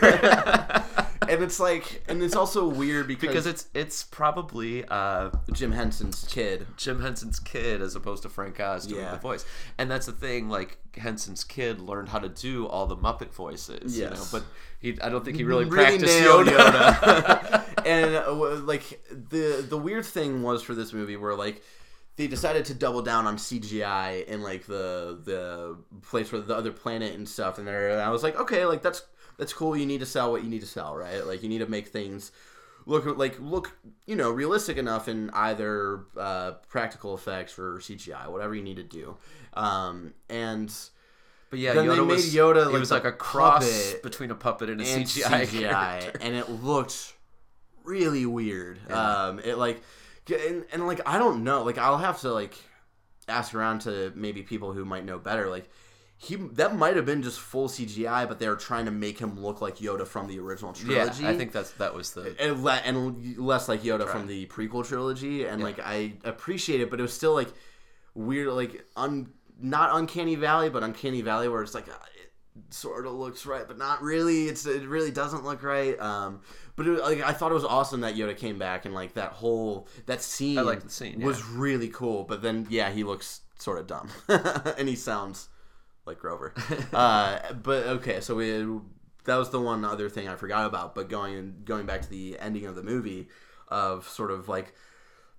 and 1.33 1.43
it's 1.43 1.61
like, 1.61 2.03
and 2.09 2.23
it's 2.23 2.37
also 2.37 2.67
weird 2.69 3.07
because, 3.09 3.29
because 3.29 3.47
it's 3.47 3.67
it's 3.75 4.03
probably 4.05 4.85
uh, 4.87 5.31
Jim 5.53 5.73
Henson's 5.73 6.27
kid. 6.31 6.67
Jim 6.77 7.01
Henson's 7.03 7.39
kid 7.41 7.83
as 7.83 7.95
opposed 7.97 8.23
to 8.25 8.29
Frank 8.29 8.59
Oz 8.61 8.87
doing 8.87 9.03
Yeah. 9.03 9.13
the 9.13 9.19
voice. 9.19 9.45
And 9.79 9.91
that's 9.91 10.07
the 10.07 10.13
thing, 10.13 10.49
like 10.49 10.79
Henson's 10.97 11.45
kid 11.45 11.81
learned 11.81 12.09
how 12.09 12.19
to 12.19 12.29
do 12.29 12.67
all 12.67 12.87
the 12.87 12.97
Muppet 12.97 13.33
voices, 13.33 13.97
you 13.99 14.05
know, 14.05 14.11
Yes. 14.11 14.31
but 14.33 14.43
he 14.81 14.99
I 15.01 15.09
don't 15.09 15.25
think 15.25 15.37
he 15.37 15.45
really, 15.45 15.67
practiced 15.67 16.05
nailed 16.07 16.47
Yoda. 16.47 16.93
Yoda. 16.95 17.65
and 17.87 18.15
uh, 18.17 18.25
w- 18.25 18.57
like 18.57 19.01
the 19.11 19.65
the 19.69 19.79
weird 19.79 20.05
thing 20.05 20.43
was 20.43 20.63
for 20.63 20.75
this 20.75 20.93
movie 20.93 21.17
where 21.17 21.35
like 21.35 21.63
they 22.17 22.27
decided 22.27 22.65
to 22.65 22.75
double 22.75 23.01
down 23.03 23.27
on 23.29 23.37
CGI 23.37 24.27
in 24.27 24.43
like 24.43 24.67
the 24.67 25.21
the 25.25 25.79
place 26.03 26.33
where 26.33 26.41
the 26.41 26.57
other 26.57 26.73
planet 26.73 27.15
and 27.15 27.29
stuff 27.29 27.59
and 27.59 27.67
there 27.69 27.91
and 27.91 28.01
I 28.01 28.11
was 28.11 28.23
like 28.25 28.37
okay 28.41 28.65
like 28.67 28.83
that's 28.83 29.03
that's 29.39 29.53
cool 29.55 29.77
you 29.77 29.87
need 29.87 30.01
to 30.01 30.07
sell 30.07 30.31
what 30.31 30.43
you 30.45 30.51
need 30.51 30.61
to 30.61 30.67
sell 30.67 30.95
right 30.95 31.27
like 31.27 31.43
you 31.43 31.49
need 31.49 31.59
to 31.61 31.67
make 31.67 31.89
things 31.89 32.33
look 32.87 33.05
like 33.17 33.39
look 33.41 33.79
you 34.07 34.17
know 34.17 34.31
realistic 34.31 34.77
enough 34.77 35.09
in 35.09 35.31
either 35.31 36.05
uh, 36.17 36.53
practical 36.69 37.15
effects 37.15 37.59
or 37.59 37.79
CGI 37.79 38.29
whatever 38.29 38.55
you 38.55 38.63
need 38.63 38.77
to 38.77 38.83
do 38.83 39.17
um, 39.55 40.13
and 40.29 40.73
But 41.51 41.59
yeah, 41.59 41.75
Then 41.75 41.89
they 41.89 41.97
Yoda 41.97 42.07
made 42.07 42.15
was 42.15 42.35
Yoda, 42.35 42.67
like, 42.71 42.81
was 42.81 42.91
like 42.91 43.05
a 43.05 43.13
cross 43.13 43.95
between 44.03 44.31
a 44.31 44.35
puppet 44.35 44.69
and 44.71 44.81
a 44.81 44.85
and 44.85 45.05
CGI, 45.05 45.47
CGI, 45.47 46.17
and 46.21 46.35
it 46.35 46.49
looked 46.51 47.15
really 47.85 48.27
weird. 48.27 48.79
Um, 48.91 49.41
it 49.41 49.57
like, 49.57 49.83
and, 50.31 50.65
and 50.73 50.87
like 50.87 51.01
I 51.07 51.19
don't 51.19 51.43
know, 51.45 51.63
like 51.65 51.79
I'll 51.79 51.99
have 51.99 52.21
to 52.21 52.33
like 52.33 52.55
ask 53.29 53.55
around 53.55 53.81
to 53.81 54.13
maybe 54.15 54.43
people 54.43 54.73
who 54.73 54.85
might 54.85 55.05
know 55.05 55.19
better. 55.19 55.49
Like 55.49 55.71
he 56.21 56.35
that 56.35 56.77
might 56.77 56.97
have 56.97 57.07
been 57.07 57.23
just 57.23 57.39
full 57.39 57.69
CGI, 57.69 58.27
but 58.27 58.41
they 58.41 58.49
were 58.49 58.57
trying 58.57 58.87
to 58.87 58.91
make 58.91 59.21
him 59.21 59.41
look 59.41 59.61
like 59.61 59.77
Yoda 59.77 60.05
from 60.05 60.27
the 60.27 60.41
original 60.41 60.73
trilogy. 60.73 61.23
Yeah. 61.23 61.31
I 61.31 61.37
think 61.37 61.53
that's 61.53 61.71
that 61.73 61.95
was 61.95 62.11
the 62.11 62.35
and, 62.41 62.65
le- 62.65 62.73
and 62.73 63.39
less 63.39 63.69
like 63.69 63.83
Yoda 63.83 64.09
from 64.09 64.27
the 64.27 64.47
prequel 64.47 64.85
trilogy, 64.85 65.45
and 65.45 65.63
like 65.63 65.79
I 65.79 66.15
appreciate 66.25 66.81
it, 66.81 66.91
but 66.91 66.99
it 66.99 67.03
was 67.03 67.13
still 67.13 67.35
like 67.35 67.53
weird, 68.15 68.49
like 68.49 68.85
un 68.97 69.33
not 69.61 69.97
uncanny 69.97 70.35
valley, 70.35 70.71
but 70.71 70.83
uncanny 70.83 71.23
valley 71.23 71.49
where 71.49 71.63
it's 71.63 71.75
like 71.75 71.89
uh, 71.89 71.93
it 72.21 72.75
sort 72.75 73.07
of 73.07 73.13
looks 73.13 73.47
right, 73.47 73.69
but 73.69 73.79
not 73.79 74.03
really. 74.03 74.47
It's 74.47 74.67
it 74.67 74.89
really 74.89 75.13
doesn't 75.13 75.45
look 75.45 75.63
right. 75.63 75.97
Um, 76.01 76.41
but 76.75 76.89
it, 76.89 77.01
like 77.01 77.23
I 77.23 77.33
thought 77.33 77.53
it 77.53 77.55
was 77.55 77.65
awesome 77.65 78.01
that 78.01 78.17
Yoda 78.17 78.37
came 78.37 78.59
back 78.59 78.87
and 78.87 78.93
like 78.93 79.15
that 79.15 79.35
whole 79.35 79.87
that 80.07 80.21
scene. 80.21 80.59
I 80.59 80.63
liked 80.63 80.83
the 80.83 80.91
scene, 80.91 81.21
was 81.21 81.39
yeah. 81.39 81.47
really 81.53 81.89
cool. 81.91 82.25
But 82.25 82.43
then 82.43 82.67
yeah, 82.69 82.91
he 82.91 83.05
looks 83.05 83.43
sort 83.61 83.79
of 83.79 83.87
dumb, 83.87 84.09
and 84.77 84.89
he 84.89 84.97
sounds 84.97 85.49
like 86.09 86.19
Grover. 86.19 86.53
uh, 86.93 87.53
but 87.63 87.87
okay, 87.87 88.21
so 88.21 88.35
we 88.35 88.81
that 89.25 89.37
was 89.37 89.51
the 89.51 89.61
one 89.61 89.85
other 89.85 90.09
thing 90.09 90.29
I 90.29 90.35
forgot 90.35 90.67
about. 90.67 90.95
But 90.95 91.09
going 91.09 91.63
going 91.65 91.87
back 91.87 92.03
to 92.03 92.11
the 92.11 92.37
ending 92.41 92.67
of 92.67 92.75
the 92.75 92.83
movie, 92.83 93.29
of 93.69 94.09
sort 94.09 94.31
of 94.31 94.49
like 94.49 94.75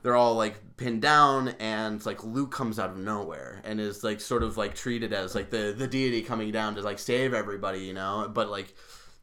they're 0.01 0.15
all 0.15 0.35
like 0.35 0.77
pinned 0.77 1.01
down, 1.01 1.49
and 1.59 2.03
like 2.05 2.23
Luke 2.23 2.51
comes 2.51 2.79
out 2.79 2.91
of 2.91 2.97
nowhere 2.97 3.61
and 3.65 3.81
is 3.81 4.03
like 4.03 4.21
sort 4.21 4.43
of 4.43 4.55
like 4.55 4.75
treated 4.75 5.11
as 5.11 5.35
like 5.35 5.49
the 5.49 5.73
the 5.77 5.87
deity 5.87 6.21
coming 6.21 6.51
down 6.51 6.75
to 6.75 6.81
like 6.81 6.99
save 6.99 7.33
everybody, 7.33 7.79
you 7.79 7.93
know. 7.93 8.29
But 8.33 8.49
like 8.49 8.73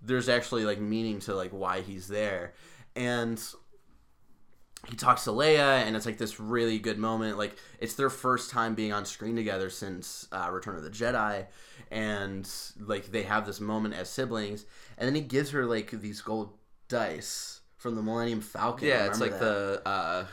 there's 0.02 0.28
actually 0.28 0.64
like 0.64 0.80
meaning 0.80 1.20
to 1.20 1.34
like 1.34 1.52
why 1.52 1.80
he's 1.80 2.08
there, 2.08 2.52
and 2.94 3.42
he 4.88 4.94
talks 4.96 5.24
to 5.24 5.30
Leia, 5.30 5.82
and 5.82 5.96
it's 5.96 6.06
like 6.06 6.18
this 6.18 6.38
really 6.38 6.78
good 6.78 6.98
moment. 6.98 7.38
Like 7.38 7.56
it's 7.80 7.94
their 7.94 8.10
first 8.10 8.50
time 8.50 8.74
being 8.74 8.92
on 8.92 9.04
screen 9.04 9.34
together 9.36 9.68
since 9.70 10.28
uh, 10.32 10.48
Return 10.52 10.76
of 10.76 10.84
the 10.84 10.90
Jedi, 10.90 11.46
and 11.90 12.48
like 12.78 13.06
they 13.10 13.22
have 13.24 13.46
this 13.46 13.60
moment 13.60 13.94
as 13.94 14.08
siblings. 14.08 14.64
And 14.98 15.06
then 15.06 15.14
he 15.14 15.20
gives 15.22 15.50
her 15.50 15.66
like 15.66 15.90
these 15.90 16.20
gold 16.22 16.52
dice 16.88 17.60
from 17.76 17.94
the 17.96 18.02
Millennium 18.02 18.40
Falcon. 18.40 18.86
yeah. 18.88 19.06
It's 19.06 19.20
like 19.20 19.32
that? 19.32 19.40
the 19.40 19.82
uh, 19.88 20.26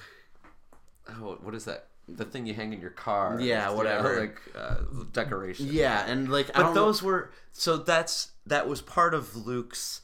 oh, 1.09 1.39
what 1.41 1.55
is 1.55 1.65
that? 1.65 1.87
The 2.07 2.25
thing 2.25 2.45
you 2.45 2.53
hang 2.53 2.73
in 2.73 2.81
your 2.81 2.89
car. 2.89 3.39
Yeah, 3.39 3.69
whatever. 3.71 4.19
like 4.19 4.41
uh, 4.55 4.75
decoration. 5.13 5.67
yeah, 5.71 6.05
and 6.05 6.29
like 6.29 6.49
I 6.49 6.59
But 6.59 6.63
don't 6.65 6.75
know- 6.75 6.85
those 6.85 7.01
were 7.01 7.31
so 7.53 7.77
that's 7.77 8.31
that 8.45 8.67
was 8.67 8.81
part 8.81 9.13
of 9.13 9.35
Luke's 9.47 10.01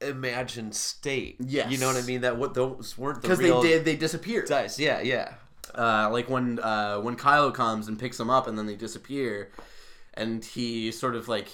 imagined 0.00 0.74
state. 0.74 1.36
Yes. 1.40 1.70
you 1.70 1.78
know 1.78 1.88
what 1.88 1.96
I 1.96 2.02
mean. 2.02 2.22
That 2.22 2.36
what 2.36 2.54
those 2.54 2.96
weren't 2.98 3.22
the 3.22 3.28
because 3.28 3.38
they 3.38 3.60
did 3.68 3.84
they 3.84 3.96
disappeared. 3.96 4.48
dice. 4.48 4.78
Yeah, 4.78 5.00
yeah. 5.00 5.34
uh, 5.74 6.10
like 6.10 6.28
when 6.28 6.58
uh, 6.58 7.00
when 7.00 7.16
Kylo 7.16 7.52
comes 7.52 7.88
and 7.88 7.98
picks 7.98 8.16
them 8.18 8.30
up 8.30 8.46
and 8.46 8.58
then 8.58 8.66
they 8.66 8.76
disappear, 8.76 9.50
and 10.14 10.44
he 10.44 10.90
sort 10.92 11.14
of 11.14 11.28
like 11.28 11.48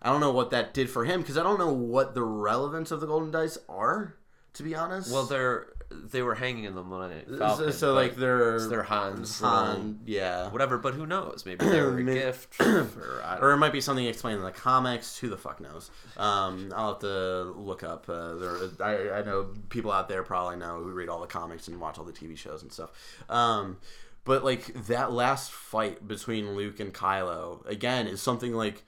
I 0.00 0.10
don't 0.10 0.20
know 0.20 0.32
what 0.32 0.50
that 0.50 0.74
did 0.74 0.90
for 0.90 1.04
him 1.04 1.20
because 1.20 1.36
I 1.36 1.42
don't 1.42 1.58
know 1.58 1.72
what 1.72 2.14
the 2.14 2.22
relevance 2.22 2.90
of 2.90 3.00
the 3.00 3.06
golden 3.06 3.30
dice 3.30 3.58
are 3.68 4.14
to 4.58 4.62
be 4.62 4.74
honest. 4.74 5.12
Well, 5.12 5.24
they're 5.24 5.68
they 5.90 6.22
were 6.22 6.34
hanging 6.34 6.64
in 6.64 6.74
the 6.74 6.82
Millennium 6.82 7.24
so, 7.28 7.38
Falcon. 7.38 7.72
so, 7.72 7.94
but 7.94 8.02
like 8.02 8.16
they're 8.16 8.68
their 8.68 8.82
Han's 8.82 9.40
Han, 9.40 10.00
yeah. 10.04 10.50
whatever. 10.50 10.76
But 10.76 10.94
who 10.94 11.06
knows? 11.06 11.44
Maybe 11.46 11.64
they 11.64 11.80
were 11.80 11.98
a 11.98 12.02
gift 12.02 12.54
for 12.54 13.38
Or 13.40 13.52
it 13.52 13.56
might 13.56 13.72
be 13.72 13.80
something 13.80 14.04
explained 14.04 14.38
in 14.38 14.44
the 14.44 14.50
comics. 14.50 15.16
Who 15.18 15.28
the 15.28 15.38
fuck 15.38 15.60
knows? 15.60 15.90
Um, 16.16 16.72
I'll 16.76 16.92
have 16.92 17.00
to 17.00 17.54
look 17.56 17.82
up. 17.82 18.08
Uh, 18.08 18.34
there, 18.34 18.56
I, 18.80 19.18
I 19.18 19.22
know 19.22 19.48
people 19.70 19.90
out 19.90 20.08
there 20.08 20.22
probably 20.22 20.56
know 20.56 20.78
who 20.78 20.90
read 20.90 21.08
all 21.08 21.20
the 21.20 21.26
comics 21.26 21.68
and 21.68 21.80
watch 21.80 21.98
all 21.98 22.04
the 22.04 22.12
TV 22.12 22.36
shows 22.36 22.62
and 22.62 22.70
stuff. 22.70 22.90
Um, 23.30 23.78
but 24.24 24.44
like 24.44 24.86
that 24.88 25.10
last 25.10 25.50
fight 25.50 26.06
between 26.06 26.54
Luke 26.54 26.80
and 26.80 26.92
Kylo 26.92 27.66
again 27.66 28.06
is 28.06 28.20
something 28.20 28.52
like 28.52 28.84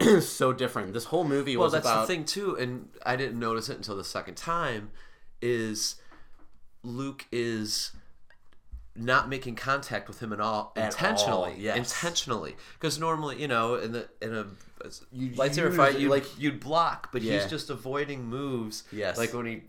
so 0.20 0.52
different. 0.52 0.92
This 0.92 1.04
whole 1.04 1.22
movie 1.22 1.56
Well, 1.56 1.66
was 1.66 1.74
that's 1.74 1.86
about 1.86 2.08
the 2.08 2.14
thing 2.14 2.24
too, 2.24 2.56
and 2.56 2.88
I 3.06 3.14
didn't 3.14 3.38
notice 3.38 3.68
it 3.68 3.76
until 3.76 3.96
the 3.96 4.04
second 4.04 4.34
time. 4.36 4.90
Is 5.46 5.96
Luke 6.84 7.26
is 7.32 7.90
not 8.96 9.28
making 9.28 9.56
contact 9.56 10.06
with 10.06 10.20
him 10.22 10.32
at 10.32 10.40
all 10.40 10.72
At 10.76 10.92
intentionally. 10.92 11.52
all, 11.52 11.58
yes. 11.58 11.76
Intentionally, 11.76 12.54
because 12.74 12.98
normally, 13.00 13.40
you 13.40 13.48
know, 13.48 13.74
in 13.74 13.90
the 13.92 14.08
in 14.22 14.32
a 14.34 14.46
You 15.10 15.30
lightsaber 15.30 15.74
fight, 15.74 15.98
you 15.98 16.08
like- 16.08 16.38
you'd 16.38 16.60
block, 16.60 17.10
but 17.10 17.22
Yeah. 17.22 17.40
he's 17.40 17.50
just 17.50 17.70
avoiding 17.70 18.26
moves. 18.26 18.84
Yes. 18.92 19.18
like 19.18 19.32
when 19.34 19.46
he 19.46 19.62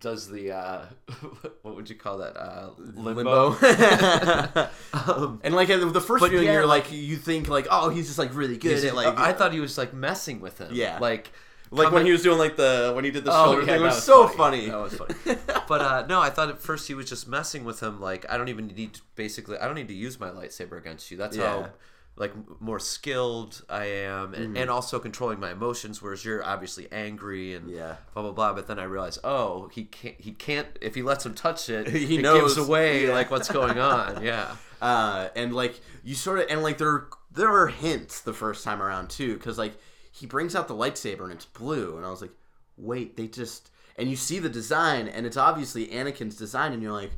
does 0.00 0.28
the 0.28 0.50
uh, 0.52 0.84
what 1.62 1.76
would 1.76 1.88
you 1.88 1.94
call 1.96 2.18
that? 2.18 2.36
Uh, 2.36 2.70
limbo. 2.76 3.52
and 5.42 5.54
like 5.54 5.68
the 5.68 6.00
first 6.04 6.26
viewing, 6.28 6.44
yeah, 6.46 6.52
you're 6.52 6.66
like- 6.66 6.84
like 6.84 6.92
you 6.92 7.16
think 7.16 7.48
like 7.48 7.66
oh 7.70 7.88
he's 7.88 8.06
just 8.06 8.18
like 8.18 8.34
really 8.34 8.56
good 8.56 8.84
at 8.84 8.94
like 8.94 9.16
I 9.18 9.32
thought 9.32 9.52
he 9.52 9.60
was 9.60 9.78
like 9.78 9.94
messing 9.94 10.40
with 10.40 10.58
him. 10.58 10.70
Yeah. 10.72 10.98
like 11.00 11.32
like 11.70 11.92
when 11.92 12.06
he 12.06 12.12
was 12.12 12.22
doing 12.22 12.38
like 12.38 12.56
the 12.56 12.92
when 12.94 13.04
he 13.04 13.10
did 13.10 13.24
the 13.24 13.32
Oh, 13.32 13.44
shoulder 13.46 13.60
yeah, 13.60 13.66
thing 13.66 13.74
it 13.76 13.78
that 13.80 13.84
was, 13.94 14.02
so 14.04 14.26
funny. 14.28 14.68
funny. 14.68 14.70
That 14.70 14.78
was 14.78 14.94
funny. 14.94 15.38
but 15.68 15.80
uh, 15.80 16.06
no, 16.08 16.20
I 16.20 16.30
thought 16.30 16.48
at 16.48 16.60
first 16.60 16.88
he 16.88 16.94
was 16.94 17.08
just 17.08 17.28
messing 17.28 17.64
with 17.64 17.80
him. 17.80 18.00
Like 18.00 18.24
I 18.30 18.36
don't 18.38 18.48
even 18.48 18.66
need 18.68 18.94
to 18.94 19.00
basically. 19.16 19.58
I 19.58 19.66
don't 19.66 19.74
need 19.74 19.88
to 19.88 19.94
use 19.94 20.18
my 20.20 20.30
lightsaber 20.30 20.78
against 20.78 21.10
you. 21.10 21.16
That's 21.16 21.36
Yeah. 21.36 21.44
how 21.62 21.68
like 22.16 22.32
more 22.60 22.80
skilled 22.80 23.62
I 23.68 23.84
am, 23.84 24.34
and, 24.34 24.46
Mm-hmm. 24.48 24.56
and 24.56 24.70
also 24.70 24.98
controlling 24.98 25.38
my 25.38 25.52
emotions. 25.52 26.02
Whereas 26.02 26.24
you're 26.24 26.44
obviously 26.44 26.88
angry 26.90 27.54
and 27.54 27.70
Yeah. 27.70 27.96
blah 28.14 28.22
blah 28.24 28.32
blah. 28.32 28.52
But 28.54 28.66
then 28.66 28.78
I 28.80 28.84
realize, 28.84 29.18
oh, 29.22 29.68
he 29.72 29.84
can't. 29.84 30.16
He 30.20 30.32
can't. 30.32 30.66
If 30.80 30.94
he 30.96 31.02
lets 31.02 31.24
him 31.24 31.34
touch 31.34 31.68
it, 31.68 31.86
He 31.90 32.18
it 32.18 32.22
knows. 32.22 32.54
gives 32.56 32.68
away 32.68 33.06
Yeah. 33.06 33.12
like 33.14 33.30
what's 33.30 33.48
going 33.48 33.78
on. 33.78 34.22
Yeah. 34.24 34.56
uh, 34.82 35.28
and 35.36 35.54
like 35.54 35.80
you 36.02 36.14
sort 36.14 36.38
of 36.40 36.46
and 36.50 36.62
like 36.62 36.78
there 36.78 37.06
there 37.32 37.52
are 37.54 37.68
hints 37.68 38.20
the 38.22 38.32
first 38.32 38.64
time 38.64 38.80
around 38.82 39.10
too 39.10 39.34
because 39.34 39.58
like 39.58 39.74
he 40.18 40.26
brings 40.26 40.54
out 40.54 40.68
the 40.68 40.74
lightsaber 40.74 41.24
and 41.24 41.32
it's 41.32 41.44
blue 41.46 41.96
and 41.96 42.04
i 42.06 42.10
was 42.10 42.20
like 42.22 42.32
wait 42.76 43.16
they 43.16 43.26
just 43.26 43.70
and 43.96 44.08
you 44.08 44.16
see 44.16 44.38
the 44.38 44.48
design 44.48 45.08
and 45.08 45.26
it's 45.26 45.36
obviously 45.36 45.86
anakin's 45.88 46.36
design 46.36 46.72
and 46.72 46.82
you're 46.82 46.92
like 46.92 47.12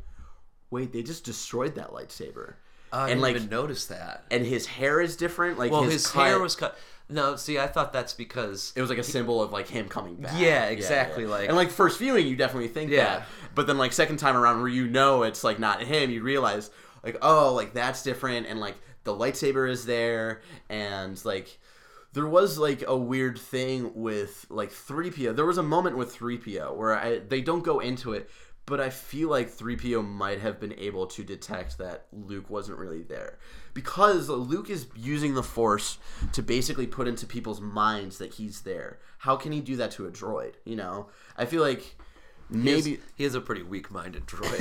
wait 0.70 0.92
they 0.92 1.02
just 1.02 1.24
destroyed 1.24 1.74
that 1.74 1.90
lightsaber 1.90 2.54
I 2.92 3.02
and 3.02 3.08
didn't 3.10 3.22
like 3.22 3.36
even 3.36 3.48
notice 3.50 3.86
that. 3.86 4.24
and 4.32 4.44
his 4.44 4.66
hair 4.66 5.00
is 5.00 5.16
different 5.16 5.58
like 5.60 5.70
Well, 5.70 5.84
his, 5.84 5.92
his, 5.92 6.06
cut- 6.08 6.26
hair 6.26 6.40
was 6.40 6.56
cut. 6.56 6.76
No, 7.08 7.36
see, 7.36 7.56
I 7.56 7.68
thought 7.68 7.92
that's 7.92 8.12
because 8.14 8.72
it 8.74 8.80
was 8.80 8.90
like 8.90 8.98
a 8.98 9.04
symbol 9.04 9.40
of 9.42 9.52
like 9.52 9.68
him 9.68 9.88
coming 9.88 10.16
back 10.16 10.32
Yeah, 10.36 10.64
exactly, 10.66 11.24
like- 11.24 11.46
and 11.46 11.56
like 11.56 11.70
first 11.70 12.00
viewing 12.00 12.26
you 12.26 12.34
definitely 12.34 12.66
think 12.66 12.90
Yeah. 12.90 13.04
that 13.18 13.26
but 13.54 13.68
then 13.68 13.78
like 13.78 13.92
second 13.92 14.16
time 14.16 14.36
around 14.36 14.58
where 14.58 14.68
you 14.68 14.88
know 14.88 15.22
it's 15.22 15.44
like 15.44 15.60
not 15.60 15.82
him 15.82 16.10
you 16.10 16.20
realize 16.22 16.68
like 17.04 17.16
oh 17.22 17.54
like 17.54 17.74
that's 17.74 18.02
different 18.02 18.46
and 18.48 18.58
like 18.58 18.74
the 19.04 19.14
lightsaber 19.14 19.70
is 19.70 19.86
there 19.86 20.42
and 20.68 21.24
like 21.24 21.59
there 22.12 22.26
was 22.26 22.58
like 22.58 22.82
a 22.86 22.96
weird 22.96 23.38
thing 23.38 23.92
with 23.94 24.46
like 24.50 24.70
3PO. 24.70 25.34
There 25.36 25.46
was 25.46 25.58
a 25.58 25.62
moment 25.62 25.96
with 25.96 26.16
3PO 26.16 26.76
where 26.76 26.96
I 26.96 27.18
they 27.18 27.40
don't 27.40 27.62
go 27.62 27.78
into 27.78 28.12
it, 28.12 28.30
but 28.66 28.80
I 28.80 28.90
feel 28.90 29.28
like 29.28 29.50
3PO 29.50 30.06
might 30.06 30.40
have 30.40 30.60
been 30.60 30.74
able 30.78 31.06
to 31.08 31.24
detect 31.24 31.78
that 31.78 32.06
Luke 32.12 32.50
wasn't 32.50 32.78
really 32.78 33.02
there. 33.02 33.38
Because 33.74 34.28
Luke 34.28 34.70
is 34.70 34.86
using 34.96 35.34
the 35.34 35.42
Force 35.42 35.98
to 36.32 36.42
basically 36.42 36.86
put 36.86 37.06
into 37.06 37.26
people's 37.26 37.60
minds 37.60 38.18
that 38.18 38.34
he's 38.34 38.62
there. 38.62 38.98
How 39.18 39.36
can 39.36 39.52
he 39.52 39.60
do 39.60 39.76
that 39.76 39.92
to 39.92 40.06
a 40.06 40.10
droid, 40.10 40.54
you 40.64 40.76
know? 40.76 41.08
I 41.36 41.46
feel 41.46 41.62
like 41.62 41.80
he 42.52 42.70
is- 42.70 42.84
maybe 42.84 43.00
he 43.14 43.24
is 43.24 43.34
a 43.34 43.40
pretty 43.40 43.62
weak-minded 43.62 44.26
droid. 44.26 44.60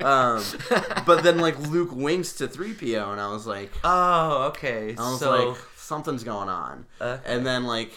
um, 0.02 1.04
but 1.04 1.22
then 1.22 1.38
like 1.38 1.58
Luke 1.58 1.92
winks 1.92 2.32
to 2.34 2.46
3PO 2.46 3.12
and 3.12 3.20
I 3.20 3.32
was 3.32 3.46
like 3.46 3.72
oh, 3.82 4.44
okay. 4.48 4.94
I 4.96 5.10
was 5.10 5.20
so, 5.20 5.30
like 5.30 5.58
something's 5.88 6.22
going 6.22 6.48
on. 6.48 6.86
Okay. 7.00 7.20
And 7.26 7.46
then 7.46 7.64
like 7.64 7.92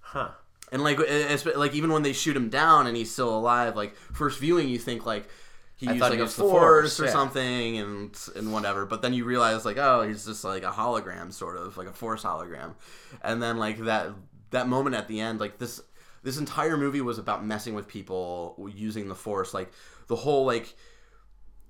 huh? 0.00 0.30
And 0.72 0.82
like, 0.82 0.98
it's, 0.98 1.44
like 1.44 1.74
even 1.74 1.92
when 1.92 2.02
they 2.02 2.12
shoot 2.12 2.36
him 2.36 2.48
down 2.48 2.86
and 2.88 2.96
he's 2.96 3.12
still 3.12 3.36
alive, 3.36 3.76
like 3.76 3.94
first 3.96 4.40
viewing, 4.40 4.68
you 4.68 4.78
think 4.78 5.06
like 5.06 5.28
he 5.76 5.86
I 5.86 5.92
used 5.92 6.00
like 6.00 6.14
he 6.14 6.20
a 6.20 6.26
force, 6.26 6.36
Force, 6.36 7.00
or 7.00 7.04
yeah. 7.04 7.10
something, 7.12 7.78
and 7.78 8.18
and 8.34 8.52
whatever. 8.52 8.86
But 8.86 9.02
then 9.02 9.12
you 9.12 9.24
realize 9.24 9.64
like, 9.64 9.76
oh, 9.76 10.02
he's 10.02 10.24
just 10.24 10.42
like 10.42 10.64
a 10.64 10.70
hologram, 10.70 11.32
sort 11.32 11.56
of 11.58 11.76
like 11.76 11.86
a 11.86 11.92
force 11.92 12.24
hologram. 12.24 12.74
And 13.22 13.42
then 13.42 13.58
like 13.58 13.78
that 13.84 14.10
that 14.50 14.66
moment 14.66 14.96
at 14.96 15.06
the 15.06 15.20
end, 15.20 15.38
like 15.38 15.58
this 15.58 15.80
this 16.22 16.38
entire 16.38 16.76
movie 16.76 17.02
was 17.02 17.18
about 17.18 17.44
messing 17.44 17.74
with 17.74 17.86
people 17.86 18.70
using 18.74 19.08
the 19.08 19.14
force. 19.14 19.52
Like 19.52 19.70
the 20.06 20.16
whole 20.16 20.46
like 20.46 20.74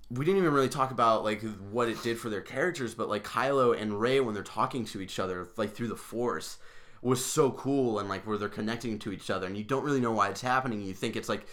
we 0.09 0.23
didn't 0.25 0.39
even 0.39 0.53
really 0.53 0.69
talk 0.69 0.91
about 0.91 1.23
like 1.23 1.41
what 1.71 1.89
it 1.89 2.01
did 2.03 2.19
for 2.19 2.29
their 2.29 2.41
characters, 2.41 2.93
but 2.93 3.09
like 3.09 3.23
Kylo 3.23 3.79
and 3.79 3.99
Rey 3.99 4.19
when 4.19 4.33
they're 4.33 4.43
talking 4.43 4.85
to 4.85 5.01
each 5.01 5.19
other 5.19 5.47
like 5.57 5.73
through 5.73 5.87
the 5.87 5.95
Force 5.95 6.57
was 7.01 7.23
so 7.23 7.51
cool 7.51 7.99
and 7.99 8.07
like 8.09 8.25
where 8.25 8.37
they're 8.37 8.49
connecting 8.49 8.97
to 8.99 9.11
each 9.11 9.29
other 9.29 9.45
and 9.47 9.57
you 9.57 9.63
don't 9.63 9.83
really 9.83 9.99
know 10.01 10.11
why 10.11 10.29
it's 10.29 10.41
happening. 10.41 10.81
You 10.81 10.93
think 10.93 11.15
it's 11.15 11.29
like 11.29 11.45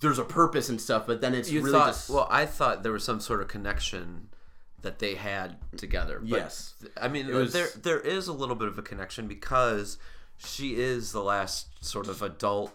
there's 0.00 0.18
a 0.18 0.24
purpose 0.24 0.68
and 0.70 0.80
stuff, 0.80 1.06
but 1.06 1.20
then 1.20 1.34
it's 1.34 1.50
You 1.50 1.60
really 1.60 1.72
thought? 1.72 1.86
just 1.88 2.08
Well, 2.10 2.26
I 2.30 2.46
thought 2.46 2.82
there 2.82 2.92
was 2.92 3.04
some 3.04 3.20
sort 3.20 3.40
of 3.42 3.48
connection 3.48 4.28
that 4.82 4.98
they 4.98 5.14
had 5.14 5.56
together. 5.76 6.18
But, 6.20 6.28
Yes. 6.28 6.74
I 7.00 7.08
mean, 7.08 7.26
was- 7.28 7.52
there 7.52 7.68
there 7.76 8.00
is 8.00 8.28
a 8.28 8.32
little 8.32 8.56
bit 8.56 8.68
of 8.68 8.78
a 8.78 8.82
connection 8.82 9.26
because 9.28 9.98
she 10.38 10.76
is 10.76 11.12
the 11.12 11.22
last 11.22 11.68
sort 11.84 12.08
of 12.08 12.22
adult 12.22 12.72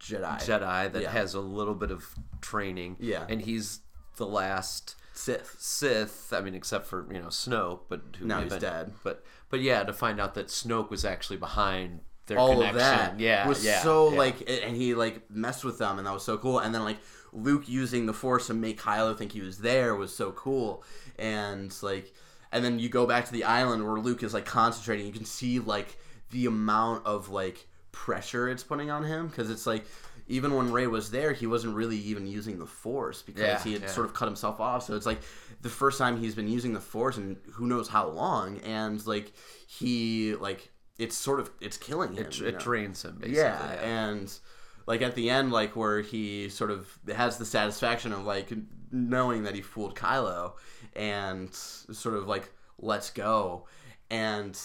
Jedi, 0.00 0.36
Jedi 0.40 0.92
that 0.92 1.02
Yeah. 1.02 1.10
has 1.10 1.34
a 1.34 1.40
little 1.40 1.74
bit 1.74 1.90
of 1.92 2.04
training. 2.40 2.96
Yeah. 3.00 3.24
and 3.28 3.40
he's 3.42 3.80
the 4.16 4.26
last 4.26 4.96
Sith. 5.14 5.56
Sith. 5.58 6.32
I 6.32 6.40
mean, 6.40 6.54
except 6.54 6.86
for 6.86 7.06
you 7.12 7.20
know 7.20 7.28
Snoke, 7.28 7.80
but 7.88 8.02
who 8.18 8.26
Now 8.26 8.40
he's 8.40 8.56
dead. 8.56 8.92
But 9.04 9.24
but 9.50 9.60
yeah, 9.60 9.82
to 9.84 9.92
find 9.92 10.20
out 10.20 10.34
that 10.34 10.48
Snoke 10.48 10.90
was 10.90 11.04
actually 11.04 11.36
behind 11.36 12.00
their 12.26 12.38
all 12.38 12.54
connection. 12.54 12.76
of 12.76 12.80
that 12.80 13.20
yeah, 13.20 13.48
was 13.48 13.64
yeah, 13.64 13.80
so 13.80 14.10
yeah. 14.10 14.18
like 14.18 14.48
and 14.48 14.76
he 14.76 14.94
like 14.94 15.28
messed 15.30 15.64
with 15.64 15.78
them 15.78 15.98
and 15.98 16.06
that 16.06 16.14
was 16.14 16.24
so 16.24 16.38
cool 16.38 16.58
and 16.58 16.74
then 16.74 16.84
like 16.84 16.98
luke 17.32 17.68
using 17.68 18.06
the 18.06 18.12
force 18.12 18.46
to 18.46 18.54
make 18.54 18.80
kylo 18.80 19.16
think 19.16 19.32
he 19.32 19.40
was 19.40 19.58
there 19.58 19.94
was 19.94 20.14
so 20.14 20.30
cool 20.32 20.84
and 21.18 21.74
like 21.82 22.14
and 22.52 22.64
then 22.64 22.78
you 22.78 22.88
go 22.88 23.06
back 23.06 23.24
to 23.24 23.32
the 23.32 23.44
island 23.44 23.84
where 23.84 23.98
luke 23.98 24.22
is 24.22 24.32
like 24.32 24.44
concentrating 24.44 25.06
you 25.06 25.12
can 25.12 25.24
see 25.24 25.58
like 25.58 25.98
the 26.30 26.46
amount 26.46 27.04
of 27.04 27.28
like 27.28 27.66
pressure 27.90 28.48
it's 28.48 28.62
putting 28.62 28.90
on 28.90 29.04
him 29.04 29.26
because 29.26 29.50
it's 29.50 29.66
like 29.66 29.84
even 30.28 30.54
when 30.54 30.70
Rey 30.72 30.86
was 30.86 31.10
there 31.10 31.32
he 31.32 31.46
wasn't 31.46 31.74
really 31.74 31.96
even 31.98 32.26
using 32.26 32.58
the 32.58 32.66
force 32.66 33.22
because 33.22 33.42
Yeah, 33.42 33.62
he 33.62 33.72
had 33.72 33.82
yeah. 33.82 33.88
sort 33.88 34.06
of 34.06 34.14
cut 34.14 34.26
himself 34.26 34.60
off 34.60 34.84
so 34.84 34.94
it's 34.94 35.06
like 35.06 35.20
the 35.62 35.68
first 35.68 35.98
time 35.98 36.18
he's 36.18 36.34
been 36.34 36.48
using 36.48 36.72
the 36.72 36.80
force 36.80 37.16
and 37.16 37.36
who 37.52 37.66
knows 37.66 37.88
how 37.88 38.08
long 38.08 38.58
and 38.58 39.04
like 39.06 39.32
he 39.66 40.34
like 40.36 40.70
it's 40.98 41.16
sort 41.16 41.40
of 41.40 41.50
it's 41.60 41.76
killing 41.76 42.12
him 42.14 42.26
it, 42.26 42.40
it 42.40 42.58
drains 42.58 43.04
him 43.04 43.16
basically. 43.18 43.38
yeah, 43.40 43.72
and 43.82 44.38
like 44.86 45.02
at 45.02 45.14
the 45.14 45.30
end 45.30 45.50
like 45.52 45.74
where 45.76 46.00
he 46.00 46.48
sort 46.48 46.70
of 46.70 46.98
has 47.14 47.38
the 47.38 47.44
satisfaction 47.46 48.12
of 48.12 48.24
like 48.24 48.52
knowing 48.90 49.44
that 49.44 49.54
he 49.54 49.62
fooled 49.62 49.94
kylo 49.96 50.52
and 50.94 51.52
sort 51.54 52.14
of 52.14 52.26
like 52.28 52.50
lets 52.78 53.10
go 53.10 53.66
and 54.10 54.58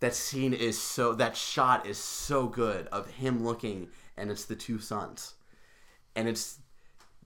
that 0.00 0.14
scene 0.14 0.52
is 0.52 0.78
so 0.80 1.14
that 1.14 1.36
shot 1.36 1.86
is 1.86 1.96
so 1.96 2.46
good 2.46 2.86
of 2.88 3.08
him 3.12 3.44
looking 3.44 3.88
and 4.16 4.30
it's 4.30 4.44
the 4.44 4.56
two 4.56 4.78
suns 4.78 5.34
and 6.16 6.28
it's 6.28 6.58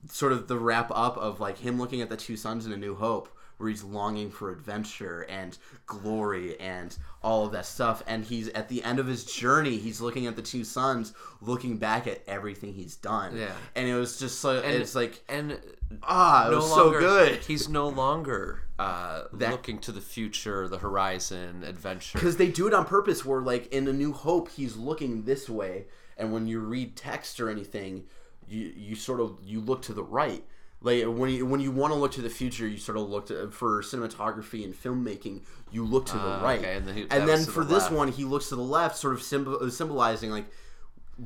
sort 0.09 0.31
of 0.31 0.47
the 0.47 0.57
wrap 0.57 0.89
up 0.93 1.17
of 1.17 1.39
like 1.39 1.57
him 1.57 1.77
looking 1.77 2.01
at 2.01 2.09
the 2.09 2.17
two 2.17 2.37
suns 2.37 2.65
in 2.65 2.71
a 2.71 2.77
new 2.77 2.95
hope 2.95 3.29
where 3.57 3.67
he's 3.69 3.83
longing 3.83 4.31
for 4.31 4.49
adventure 4.51 5.25
and 5.29 5.57
glory 5.85 6.57
and 6.61 6.97
all 7.21 7.45
of 7.45 7.51
that 7.51 7.65
stuff 7.65 8.01
and 8.07 8.23
he's 8.23 8.47
at 8.49 8.69
the 8.69 8.81
end 8.85 8.99
of 8.99 9.05
his 9.07 9.25
journey 9.25 9.75
he's 9.77 9.99
looking 9.99 10.25
at 10.27 10.37
the 10.37 10.41
two 10.41 10.63
suns 10.63 11.13
looking 11.41 11.75
back 11.77 12.07
at 12.07 12.21
everything 12.27 12.71
he's 12.73 12.95
done 12.95 13.35
Yeah. 13.35 13.51
and 13.75 13.87
it 13.89 13.95
was 13.95 14.17
just 14.17 14.39
so 14.39 14.61
And- 14.61 14.75
it's 14.81 14.95
like 14.95 15.21
and 15.27 15.59
ah 16.03 16.47
it 16.47 16.51
no 16.51 16.57
was 16.57 16.69
longer, 16.71 17.01
so 17.01 17.07
good 17.07 17.39
He's 17.43 17.67
no 17.67 17.89
longer 17.89 18.61
uh, 18.79 19.23
That- 19.33 19.51
looking 19.51 19.79
to 19.79 19.91
the 19.91 19.99
future, 19.99 20.69
the 20.69 20.77
horizon, 20.77 21.65
adventure. 21.65 22.17
because 22.17 22.37
they 22.37 22.47
do 22.47 22.65
it 22.65 22.73
on 22.73 22.85
purpose 22.85 23.25
where 23.25 23.41
like 23.41 23.67
in 23.73 23.89
a 23.89 23.93
new 23.93 24.13
hope 24.13 24.47
he's 24.51 24.77
looking 24.77 25.23
this 25.25 25.49
way 25.49 25.87
and 26.19 26.31
when 26.33 26.47
you 26.47 26.59
read 26.59 26.95
text 26.95 27.39
or 27.39 27.49
anything 27.49 28.03
you 28.47 28.71
you 28.75 28.95
sort 28.95 29.19
of 29.19 29.39
you 29.43 29.59
look 29.59 29.81
to 29.81 29.93
the 29.93 30.03
right 30.03 30.43
like 30.81 31.03
when 31.05 31.29
you 31.29 31.45
when 31.45 31.59
you 31.59 31.71
want 31.71 31.91
to 31.93 31.99
look 31.99 32.11
to 32.11 32.21
the 32.21 32.29
future 32.29 32.67
you 32.67 32.77
sort 32.77 32.97
of 32.97 33.09
look 33.09 33.25
to, 33.27 33.49
for 33.51 33.81
cinematography 33.81 34.63
and 34.63 34.73
filmmaking 34.73 35.41
you 35.71 35.83
look 35.85 36.05
to 36.05 36.17
the 36.17 36.19
Ah, 36.19 36.43
right 36.43 36.59
okay, 36.59 36.77
and 36.77 36.87
and 37.11 37.27
then 37.27 37.45
for 37.45 37.63
the 37.63 37.73
this 37.75 37.83
left. 37.83 37.95
one 37.95 38.07
he 38.11 38.23
looks 38.25 38.49
to 38.49 38.55
the 38.55 38.61
left 38.61 38.95
sort 38.97 39.13
of 39.13 39.21
symbol, 39.21 39.69
symbolizing 39.71 40.29
like 40.31 40.45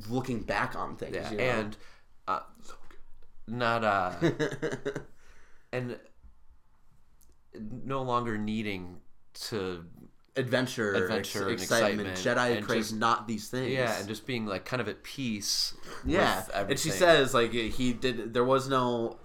looking 0.10 0.42
back 0.42 0.76
on 0.76 0.96
things 0.96 1.16
Yeah, 1.16 1.32
you 1.32 1.38
know? 1.38 1.44
and 1.44 1.78
uh, 2.28 2.40
not 3.48 3.84
uh, 3.84 4.14
and 5.72 5.98
no 7.86 8.02
longer 8.02 8.38
needing 8.38 8.98
to 9.34 9.86
adventure, 10.36 10.94
Adventure 10.94 11.52
ex- 11.52 11.64
excitement. 11.64 12.10
excitement, 12.10 12.40
Jedi 12.54 12.58
and 12.58 12.66
crave 12.66 12.92
not 12.94 13.28
these 13.28 13.50
things. 13.50 13.72
yeah, 13.72 13.98
and 14.00 14.08
just 14.08 14.26
being 14.26 14.46
like 14.46 14.66
kind 14.66 14.82
of 14.82 14.88
at 14.88 15.04
peace. 15.04 15.76
yeah. 16.06 16.44
And 16.54 16.80
she 16.80 16.90
says 16.90 17.34
like 17.34 17.52
he 17.52 17.94
did. 17.94 18.34
There 18.34 18.46
was 18.46 18.68
no 18.68 19.18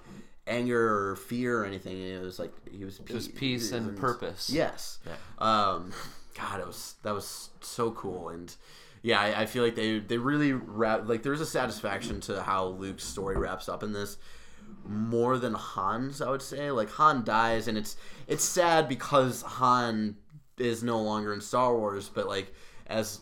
anger 0.46 1.10
or 1.10 1.16
fear 1.16 1.62
or 1.62 1.64
anything. 1.64 1.98
It 2.00 2.22
was 2.22 2.38
like 2.38 2.52
he 2.70 2.84
was. 2.84 3.00
It 3.00 3.12
was 3.14 3.28
peace 3.28 3.72
and 3.72 3.96
purpose. 3.96 4.50
Yes. 4.50 4.98
Yeah. 5.06 5.12
Um, 5.38 5.92
God, 6.36 6.60
it 6.60 6.66
was 6.66 6.94
that 7.02 7.14
was 7.14 7.50
so 7.60 7.90
cool, 7.92 8.28
and 8.28 8.54
yeah, 9.02 9.20
I, 9.20 9.42
I 9.42 9.46
feel 9.46 9.64
like 9.64 9.74
they 9.76 9.98
they 9.98 10.18
really 10.18 10.52
wrap 10.52 11.08
like 11.08 11.22
there's 11.22 11.40
a 11.40 11.46
satisfaction 11.46 12.20
to 12.22 12.42
how 12.42 12.66
Luke's 12.66 13.04
story 13.04 13.36
wraps 13.36 13.68
up 13.68 13.82
in 13.82 13.92
this 13.92 14.18
more 14.84 15.38
than 15.38 15.54
Han's. 15.54 16.20
I 16.22 16.30
would 16.30 16.42
say 16.42 16.70
like 16.70 16.90
Han 16.92 17.24
dies, 17.24 17.66
and 17.68 17.76
it's 17.78 17.96
it's 18.26 18.44
sad 18.44 18.88
because 18.88 19.42
Han 19.42 20.16
is 20.58 20.82
no 20.82 21.00
longer 21.00 21.32
in 21.32 21.40
Star 21.40 21.76
Wars, 21.76 22.08
but 22.12 22.26
like 22.28 22.52
as 22.86 23.20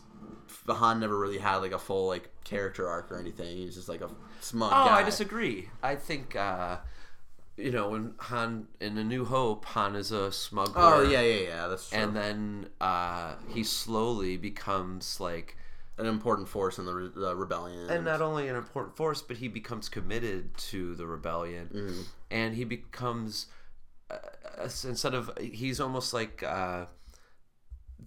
Han 0.67 0.99
never 0.99 1.17
really 1.17 1.37
had 1.37 1.57
like 1.57 1.71
a 1.71 1.79
full 1.79 2.07
like 2.07 2.29
character 2.43 2.87
arc 2.87 3.11
or 3.11 3.19
anything. 3.19 3.55
He's 3.57 3.75
just 3.75 3.89
like 3.89 4.01
a 4.01 4.09
smug 4.41 4.71
Oh, 4.73 4.87
guy. 4.87 4.99
I 4.99 5.03
disagree. 5.03 5.69
I 5.83 5.95
think 5.95 6.35
uh, 6.35 6.77
you 7.57 7.71
know 7.71 7.89
when 7.89 8.13
Han 8.19 8.67
in 8.79 8.97
A 8.97 9.03
New 9.03 9.25
Hope, 9.25 9.65
Han 9.65 9.95
is 9.95 10.11
a 10.11 10.31
smuggler. 10.31 10.73
Oh 10.83 11.01
yeah, 11.01 11.21
yeah, 11.21 11.41
yeah. 11.47 11.67
That's 11.67 11.89
true. 11.89 11.99
and 11.99 12.15
then 12.15 12.67
uh, 12.81 13.35
he 13.49 13.63
slowly 13.63 14.37
becomes 14.37 15.19
like 15.19 15.57
an 15.97 16.05
important 16.05 16.47
force 16.47 16.77
in 16.77 16.85
the 16.85 16.93
re- 16.93 17.09
uh, 17.17 17.35
rebellion. 17.35 17.89
and 17.89 18.05
not 18.05 18.21
only 18.21 18.47
an 18.47 18.55
important 18.55 18.95
force, 18.95 19.21
but 19.23 19.37
he 19.37 19.47
becomes 19.47 19.89
committed 19.89 20.55
to 20.57 20.93
the 20.95 21.07
rebellion, 21.07 21.69
Mm-hmm. 21.73 22.01
and 22.29 22.53
he 22.55 22.63
becomes 22.65 23.47
uh, 24.11 24.17
instead 24.83 25.13
of 25.15 25.31
he's 25.41 25.79
almost 25.79 26.13
like 26.13 26.43
uh, 26.43 26.85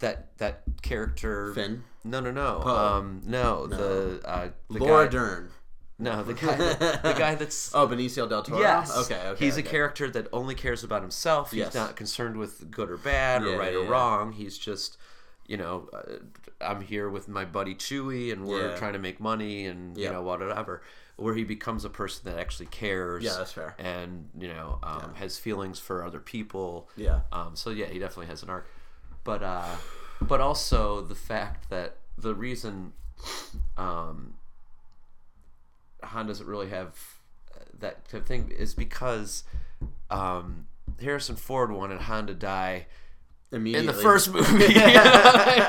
that 0.01 0.37
that 0.39 0.63
character 0.83 1.53
Finn? 1.55 1.85
No, 2.05 2.21
no, 2.21 2.31
no. 2.31 2.61
Poe. 2.63 2.77
Um, 2.77 3.23
no, 3.27 3.67
the 3.67 4.21
uh, 4.25 4.49
the 4.71 4.79
Laura 4.79 5.07
guy, 5.07 5.11
Dern. 5.13 5.51
No, 5.99 6.23
the 6.23 6.33
guy, 6.33 6.57
the 6.57 7.15
guy 7.19 7.35
that's 7.35 7.75
Oh, 7.75 7.87
Benicio 7.87 8.27
del 8.29 8.43
Toro. 8.43 8.59
Yes. 8.61 8.97
Okay. 8.97 9.21
Okay. 9.29 9.45
He's 9.45 9.59
okay. 9.59 9.69
a 9.69 9.71
character 9.71 10.09
that 10.11 10.29
only 10.33 10.55
cares 10.55 10.83
about 10.83 11.03
himself. 11.03 11.51
He's 11.51 11.59
Yes. 11.59 11.75
not 11.75 11.95
concerned 11.95 12.37
with 12.39 12.71
good 12.71 12.91
or 12.91 12.97
bad 12.97 13.43
Yeah, 13.43 13.51
or 13.51 13.59
right 13.59 13.73
yeah, 13.75 13.79
or 13.81 13.85
yeah. 13.85 13.91
wrong. 13.91 14.33
He's 14.33 14.57
just, 14.57 14.97
you 15.47 15.59
know, 15.59 15.91
uh, 15.93 16.17
I'm 16.63 16.81
here 16.81 17.11
with 17.11 17.29
my 17.29 17.45
buddy 17.45 17.75
Chewie, 17.75 18.33
and 18.33 18.47
we're 18.47 18.71
Yeah. 18.71 18.77
trying 18.77 18.95
to 18.95 18.99
make 18.99 19.21
money, 19.21 19.67
and 19.67 19.95
you 19.99 20.05
Yep. 20.05 20.13
know 20.15 20.23
whatever. 20.23 20.81
Where 21.17 21.35
he 21.35 21.45
becomes 21.45 21.85
a 21.85 21.91
person 21.91 22.23
that 22.33 22.41
actually 22.41 22.67
cares. 22.67 23.23
Yeah, 23.23 23.35
that's 23.37 23.53
fair. 23.53 23.75
And 23.79 24.31
you 24.39 24.49
know, 24.49 24.79
um, 24.83 25.13
has 25.17 25.37
feelings 25.39 25.79
for 25.79 26.03
other 26.03 26.19
people. 26.19 26.89
Yeah. 26.97 27.21
Um, 27.31 27.57
so 27.57 27.69
yeah, 27.69 27.87
he 27.89 27.99
definitely 27.99 28.29
has 28.29 28.43
an 28.43 28.49
arc, 28.49 28.67
but 29.25 29.43
uh, 29.43 29.77
but 30.21 30.41
also 30.41 31.01
the 31.01 31.15
fact 31.15 31.71
that 31.71 31.97
the 32.19 32.35
reason 32.35 32.93
um, 33.77 34.35
Han 36.03 36.27
doesn't 36.27 36.47
really 36.47 36.69
have 36.71 36.99
uh, 37.55 37.65
that 37.79 38.09
type 38.09 38.23
of 38.23 38.27
thing 38.27 38.51
is 38.51 38.75
because 38.75 39.45
um, 40.11 40.67
Harrison 41.01 41.37
Ford 41.37 41.71
wanted 41.73 42.01
Han 42.03 42.27
to 42.27 42.35
die 42.35 42.87
immediately. 43.53 43.89
in 43.89 43.95
the 43.95 44.01
first 44.03 44.33
movie. 44.33 44.65
You 44.73 44.75
know 44.75 44.93
I 44.95 45.69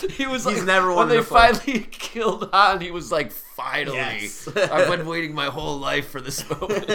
mean? 0.00 0.10
He 0.10 0.26
was 0.26 0.44
He's 0.44 0.58
like, 0.58 0.66
never 0.66 0.94
when 0.94 1.08
they 1.08 1.16
to 1.18 1.22
finally 1.22 1.80
killed 1.90 2.48
Han, 2.52 2.80
he 2.80 2.90
was 2.90 3.12
like, 3.12 3.30
finally, 3.32 3.96
Yes. 3.96 4.48
I've 4.56 4.88
been 4.88 5.06
waiting 5.06 5.34
my 5.34 5.46
whole 5.46 5.78
life 5.78 6.08
for 6.08 6.20
this 6.20 6.48
moment. 6.60 6.90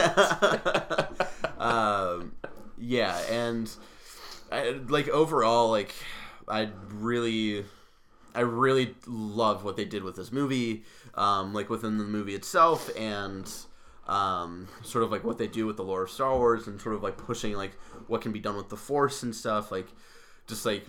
um, 1.59 2.33
yeah, 2.77 3.17
and 3.29 3.71
I, 4.55 4.71
like 4.87 5.09
overall, 5.09 5.69
like 5.69 5.93
I 6.47 6.69
really, 6.89 7.65
I 8.33 8.41
really 8.41 8.95
love 9.05 9.63
what 9.63 9.75
they 9.75 9.85
did 9.85 10.03
with 10.03 10.15
this 10.15 10.31
movie, 10.31 10.83
um, 11.15 11.53
like 11.53 11.69
within 11.69 11.97
the 11.97 12.03
movie 12.03 12.35
itself, 12.35 12.89
and 12.97 13.51
um, 14.07 14.67
sort 14.83 15.03
of 15.03 15.11
like 15.11 15.23
what 15.23 15.37
they 15.37 15.47
do 15.47 15.65
with 15.65 15.77
the 15.77 15.83
lore 15.83 16.03
of 16.03 16.09
Star 16.09 16.37
Wars, 16.37 16.67
and 16.67 16.79
sort 16.79 16.95
of 16.95 17.03
like 17.03 17.17
pushing 17.17 17.53
like 17.53 17.73
what 18.07 18.21
can 18.21 18.31
be 18.31 18.39
done 18.39 18.55
with 18.55 18.69
the 18.69 18.77
Force 18.77 19.23
and 19.23 19.35
stuff, 19.35 19.71
like 19.71 19.87
just 20.47 20.65
like 20.65 20.85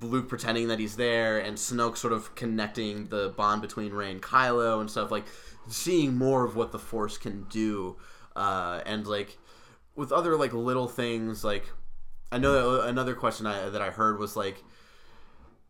Luke 0.00 0.28
pretending 0.28 0.68
that 0.68 0.78
he's 0.78 0.96
there 0.96 1.38
and 1.38 1.56
Snoke 1.56 1.96
sort 1.96 2.12
of 2.12 2.34
connecting 2.34 3.06
the 3.06 3.32
bond 3.36 3.62
between 3.62 3.92
Rey 3.92 4.10
and 4.10 4.22
Kylo 4.22 4.80
and 4.80 4.90
stuff 4.90 5.10
like 5.10 5.24
seeing 5.68 6.16
more 6.16 6.44
of 6.44 6.56
what 6.56 6.72
the 6.72 6.78
Force 6.78 7.16
can 7.16 7.44
do 7.44 7.96
uh, 8.36 8.82
and 8.84 9.06
like 9.06 9.38
with 9.96 10.12
other 10.12 10.36
like 10.36 10.52
little 10.52 10.88
things 10.88 11.42
like 11.42 11.64
I 12.30 12.38
know 12.38 12.80
another 12.82 13.14
question 13.14 13.46
I, 13.46 13.68
that 13.70 13.80
I 13.82 13.90
heard 13.90 14.18
was 14.18 14.36
like 14.36 14.62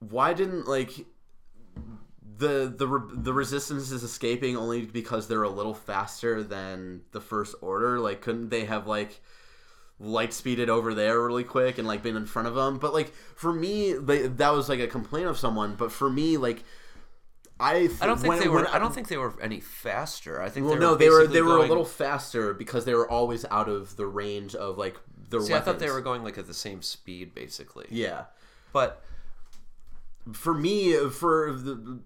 why 0.00 0.32
didn't 0.32 0.66
like 0.68 1.06
the 2.36 2.72
the 2.74 2.86
re- 2.86 3.14
the 3.14 3.32
resistance 3.32 3.90
is 3.90 4.02
escaping 4.02 4.56
only 4.56 4.82
because 4.82 5.26
they're 5.28 5.42
a 5.42 5.48
little 5.48 5.74
faster 5.74 6.42
than 6.42 7.02
the 7.12 7.20
first 7.20 7.54
order 7.60 7.98
like 7.98 8.20
couldn't 8.20 8.48
they 8.50 8.64
have 8.64 8.86
like 8.86 9.20
light 9.98 10.32
speeded 10.32 10.70
over 10.70 10.94
there 10.94 11.20
really 11.20 11.42
quick 11.42 11.78
and 11.78 11.88
like 11.88 12.02
been 12.02 12.16
in 12.16 12.26
front 12.26 12.46
of 12.46 12.54
them 12.54 12.78
but 12.78 12.94
like 12.94 13.12
for 13.34 13.52
me 13.52 13.92
they, 13.92 14.28
that 14.28 14.50
was 14.50 14.68
like 14.68 14.78
a 14.78 14.86
complaint 14.86 15.26
of 15.26 15.36
someone 15.36 15.74
but 15.74 15.90
for 15.90 16.08
me 16.08 16.36
like 16.36 16.62
i 17.58 17.88
th- 17.88 18.00
I 18.00 18.06
don't 18.06 18.18
think 18.18 18.28
when- 18.28 18.40
they 18.40 18.48
were. 18.48 18.56
when 18.62 18.66
I 18.66 18.78
don't 18.78 18.94
think 18.94 19.08
they 19.08 19.16
were 19.16 19.34
any 19.42 19.58
faster. 19.58 20.40
I 20.40 20.48
think 20.48 20.66
well 20.66 20.76
they 20.76 20.80
no 20.80 20.94
they 20.94 21.10
were 21.10 21.26
they 21.26 21.42
were 21.42 21.56
a 21.56 21.66
little 21.66 21.84
faster 21.84 22.54
because 22.54 22.84
they 22.84 22.94
were 22.94 23.10
always 23.10 23.44
out 23.50 23.68
of 23.68 23.96
the 23.96 24.06
range 24.06 24.54
of 24.54 24.78
like 24.78 24.96
their 25.30 25.40
See, 25.40 25.54
I 25.54 25.60
thought 25.60 25.78
they 25.78 25.90
were 25.90 26.00
going 26.00 26.22
like 26.24 26.38
at 26.38 26.46
the 26.46 26.54
same 26.54 26.82
speed, 26.82 27.34
basically. 27.34 27.86
yeah 27.90 28.24
But 28.72 29.02
for 30.32 30.52
me 30.54 30.94
for 31.10 31.52
the 31.52 32.00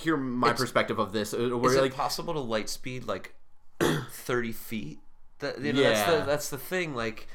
hear 0.00 0.16
my 0.16 0.48
It's- 0.48 0.60
perspective 0.60 0.98
of 0.98 1.12
this 1.12 1.32
uh, 1.32 1.38
where 1.56 1.70
is 1.70 1.76
it 1.76 1.82
like 1.82 1.94
possible 1.94 2.34
to 2.34 2.40
light 2.40 2.68
speed 2.68 3.06
like 3.06 3.34
thirty 4.10 4.52
feet? 4.52 4.98
That 5.40 5.60
you 5.60 5.72
know, 5.72 5.82
that's 5.82 6.10
the 6.10 6.24
that's 6.26 6.48
the 6.50 6.58
thing. 6.58 6.94
Like 6.94 7.28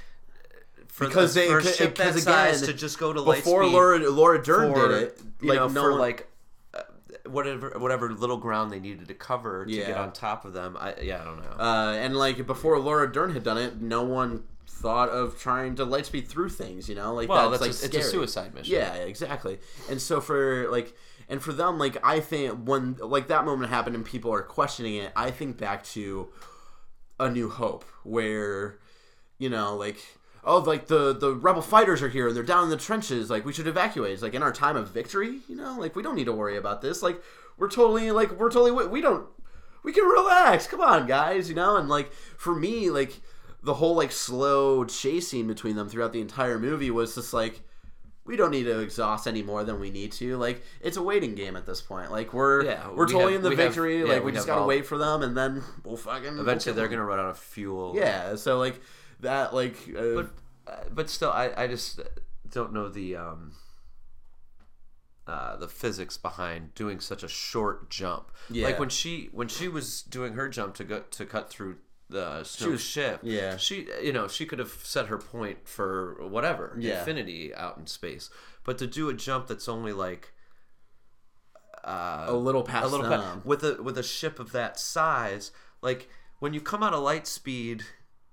for 0.88 1.08
Because 1.08 1.34
the, 1.34 1.42
they- 1.42 1.48
for 1.48 1.62
ship 1.62 1.96
that 1.96 2.14
size 2.20 2.62
again, 2.62 2.74
to 2.74 2.80
just 2.80 3.00
go 3.00 3.14
to 3.14 3.22
light 3.22 3.44
before 3.44 3.64
speed 3.64 3.74
Laura 3.74 4.00
Laura 4.10 4.44
Dern 4.44 4.74
for, 4.74 4.88
did 4.90 5.04
it 5.04 5.22
you 5.42 5.50
like 5.50 5.58
know, 5.58 5.68
no 5.70 5.82
for 5.84 5.92
one- 5.92 6.00
like 6.02 6.30
uh, 6.74 6.82
whatever 7.30 7.74
whatever 7.78 8.12
little 8.12 8.38
ground 8.38 8.72
they 8.72 8.80
needed 8.82 9.08
to 9.08 9.14
cover 9.14 9.66
to 9.66 9.72
get 9.72 9.96
on 9.98 10.12
top 10.12 10.44
of 10.44 10.52
them. 10.54 10.76
I 10.78 10.96
yeah, 11.02 11.22
I 11.22 11.24
don't 11.24 11.38
know. 11.40 11.64
Uh, 11.64 11.94
and 11.94 12.16
like 12.18 12.46
before 12.46 12.78
Laura 12.78 13.10
Dern 13.12 13.32
had 13.34 13.44
done 13.44 13.58
it, 13.58 13.80
no 13.82 14.04
one 14.04 14.44
thought 14.84 15.10
of 15.10 15.40
trying 15.40 15.76
to 15.76 15.86
lightspeed 15.86 16.28
through 16.28 16.50
things. 16.50 16.90
You 16.90 16.96
know, 16.96 17.14
like 17.14 17.30
well, 17.30 17.50
that's, 17.50 17.64
that's, 17.64 17.84
like 17.84 17.94
a, 17.94 17.98
it's 17.98 18.08
a 18.08 18.12
suicide 18.12 18.54
mission. 18.54 18.76
Yeah, 18.76 18.94
exactly. 18.94 19.58
And 19.90 20.00
so 20.00 20.22
for 20.22 20.70
like, 20.70 20.96
and 21.30 21.42
for 21.42 21.54
them, 21.54 21.80
like 21.80 21.98
I 22.06 22.20
think 22.20 22.66
when 22.66 22.98
like 23.00 23.28
that 23.28 23.46
moment 23.46 23.72
happened 23.72 23.96
and 23.96 24.06
people 24.06 24.32
are 24.32 24.44
questioning 24.44 24.96
it, 24.96 25.14
I 25.16 25.32
think 25.32 25.58
back 25.58 25.84
to 25.86 26.30
A 27.20 27.30
New 27.30 27.50
Hope, 27.50 27.86
where 28.04 28.80
you 29.40 29.50
know, 29.50 29.76
like 29.76 29.98
oh, 30.44 30.60
like 30.60 30.88
the 30.88 31.14
the 31.14 31.34
rebel 31.34 31.62
fighters 31.62 32.02
are 32.02 32.10
here 32.10 32.28
and 32.28 32.36
they're 32.36 32.44
down 32.44 32.66
in 32.66 32.70
the 32.70 32.78
trenches. 32.78 33.30
Like 33.30 33.46
we 33.46 33.54
should 33.54 33.68
evacuate. 33.68 34.12
It's 34.12 34.22
like 34.22 34.34
in 34.34 34.44
our 34.44 34.54
time 34.54 34.76
of 34.76 34.90
victory, 34.90 35.40
you 35.48 35.56
know, 35.56 35.78
like 35.80 35.96
we 35.96 36.04
don't 36.04 36.16
need 36.16 36.26
to 36.26 36.34
worry 36.34 36.58
about 36.58 36.82
this. 36.82 37.02
Like 37.02 37.24
we're 37.58 37.70
totally 37.70 38.12
like 38.12 38.38
we're 38.38 38.52
totally 38.52 38.88
we 38.88 39.00
don't 39.00 39.28
we 39.84 39.94
can 39.94 40.04
relax. 40.04 40.68
Come 40.68 40.82
on, 40.82 41.08
guys, 41.08 41.48
you 41.48 41.56
know. 41.56 41.78
And 41.78 41.88
like 41.88 42.12
for 42.12 42.54
me, 42.54 42.90
like 42.90 43.22
the 43.64 43.74
whole 43.76 43.96
like 43.96 44.12
slow 44.12 44.84
chase 44.86 45.28
scene 45.30 45.48
between 45.48 45.76
them 45.76 45.88
throughout 45.90 46.12
the 46.14 46.22
entire 46.22 46.60
movie 46.60 46.92
was 46.92 47.16
just 47.16 47.34
like 47.34 47.62
we 48.26 48.38
don't 48.38 48.52
need 48.52 48.64
to 48.64 48.80
exhaust 48.80 49.28
any 49.28 49.42
more 49.44 49.64
than 49.66 49.80
we 49.80 49.90
need 49.90 50.12
to. 50.14 50.38
Like 50.38 50.62
it's 50.82 50.96
a 50.98 51.02
waiting 51.04 51.36
game 51.36 51.56
at 51.58 51.66
this 51.66 51.82
point. 51.82 52.12
Like 52.12 52.34
we're 52.34 52.64
Yeah, 52.66 52.88
we're 52.90 53.06
we 53.06 53.12
totally 53.14 53.34
have- 53.34 53.40
in 53.40 53.42
the 53.44 53.50
we 53.50 53.56
have- 53.58 53.66
victory. 53.68 54.00
yeah, 54.00 54.06
like 54.06 54.20
we, 54.24 54.28
we 54.28 54.32
just 54.32 54.48
gotta 54.48 54.62
all- 54.62 54.68
wait 54.68 54.86
for 54.86 54.98
them, 54.98 55.22
and 55.24 55.36
then 55.36 55.62
we'll 55.84 55.98
fucking 55.98 56.38
Eventually, 56.38 56.72
we'll 56.74 56.76
they're 56.82 56.88
gonna 56.90 57.06
run 57.06 57.20
out 57.20 57.30
of 57.30 57.38
fuel. 57.40 57.94
Yeah. 57.96 58.36
So 58.36 58.58
like 58.60 58.80
that, 59.22 59.54
like 59.54 59.76
uh, 59.98 60.14
but 60.16 60.30
uh, 60.68 60.76
but 60.92 61.10
still, 61.10 61.32
I 61.32 61.52
I 61.56 61.68
just 61.68 62.00
don't 62.50 62.72
know 62.74 62.88
the 62.90 63.16
um 63.18 63.54
uh, 65.26 65.56
the 65.56 65.68
physics 65.70 66.18
behind 66.18 66.76
doing 66.76 67.00
such 67.00 67.24
a 67.24 67.28
short 67.30 67.90
jump. 67.90 68.30
Yeah. 68.50 68.66
Like 68.68 68.80
when 68.80 68.90
she 68.90 69.30
when 69.32 69.48
she 69.48 69.68
was 69.70 70.02
doing 70.02 70.34
her 70.34 70.50
jump 70.50 70.76
to 70.76 70.84
go 70.84 71.00
to 71.12 71.26
cut 71.26 71.50
through 71.50 71.78
the 72.14 72.44
snow 72.46 72.70
was- 72.72 72.82
ship. 72.82 73.20
yeah. 73.24 73.58
She 73.58 73.88
you 74.02 74.14
know 74.14 74.28
she 74.30 74.46
could 74.46 74.60
have 74.60 74.72
set 74.84 75.08
her 75.08 75.18
point 75.18 75.68
for 75.68 76.16
whatever 76.28 76.76
Yeah. 76.80 77.00
infinity 77.00 77.54
out 77.54 77.78
in 77.78 77.88
space, 77.88 78.30
but 78.64 78.78
to 78.78 78.88
do 78.88 79.10
a 79.10 79.14
jump 79.14 79.48
that's 79.48 79.68
only 79.68 79.92
like 79.94 80.32
uh, 81.84 82.26
a 82.30 82.34
little 82.34 82.64
past 82.64 82.86
a 82.86 82.88
little 82.96 83.42
with 83.44 83.64
a 83.64 83.82
with 83.84 83.98
a 83.98 84.04
ship 84.04 84.40
of 84.40 84.54
that 84.54 84.80
size 84.80 85.52
like 85.82 86.08
when 86.40 86.54
you 86.54 86.62
come 86.62 86.82
out 86.82 86.94
of 86.94 87.04
light 87.04 87.28
speed 87.28 87.84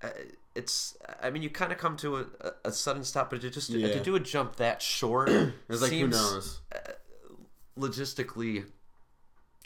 uh, 0.01 0.07
it's 0.55 0.95
i 1.21 1.29
mean 1.29 1.43
you 1.43 1.49
kind 1.49 1.71
of 1.73 1.77
come 1.77 1.97
to 1.97 2.15
a, 2.17 2.25
a, 2.63 2.71
sudden 2.71 3.03
stop 3.03 3.29
but 3.29 3.41
to 3.41 3.49
just 3.49 3.69
Yeah. 3.69 3.89
to 3.91 3.99
do 4.01 4.15
a 4.15 4.21
jump 4.21 4.55
that 4.55 4.81
short 4.81 5.29
It's 5.69 5.81
like 5.81 5.91
who 5.91 5.97
seems 5.97 6.15
knows? 6.15 6.61
logistically 7.77 8.65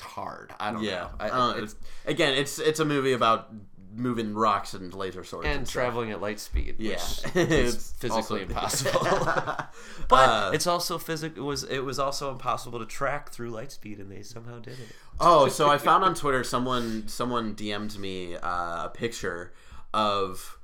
hard 0.02 0.52
i 0.60 0.72
don't 0.72 0.84
Yeah. 0.84 1.02
know 1.02 1.10
I 1.20 1.30
I, 1.30 1.58
it's, 1.60 1.76
Again, 2.06 2.34
it's 2.34 2.58
it's 2.60 2.80
a 2.80 2.86
movie 2.86 3.14
about 3.14 3.52
moving 3.96 4.34
rocks 4.34 4.74
and 4.74 4.94
laser 4.94 5.24
swords 5.24 5.48
and 5.48 5.68
stuff. 5.68 5.74
traveling 5.74 6.12
at 6.12 6.22
light 6.22 6.40
speed 6.40 6.76
Yeah. 6.80 6.92
which 7.34 7.36
It's 7.50 7.76
is 7.76 7.94
physically 7.98 8.12
also- 8.18 8.36
impossible 8.48 9.00
but 10.10 10.30
Uh, 10.30 10.52
it's 10.54 10.68
also 10.68 10.98
physic 10.98 11.38
it 11.38 11.42
was 11.42 11.64
it 11.64 11.80
was 11.80 11.98
also 12.00 12.32
impossible 12.32 12.80
to 12.80 12.86
track 12.86 13.30
through 13.30 13.50
light 13.52 13.72
speed 13.72 14.00
and 14.00 14.12
they 14.12 14.22
somehow 14.22 14.60
did 14.60 14.74
it 14.80 14.88
Oh, 15.20 15.48
so 15.48 15.70
I 15.70 15.78
found 15.78 16.04
on 16.04 16.14
Twitter 16.14 16.44
someone 16.44 17.08
someone 17.08 17.56
DM'd 17.56 17.98
me 17.98 18.36
uh, 18.36 18.86
a 18.86 18.92
picture 18.94 19.54
of 19.94 20.58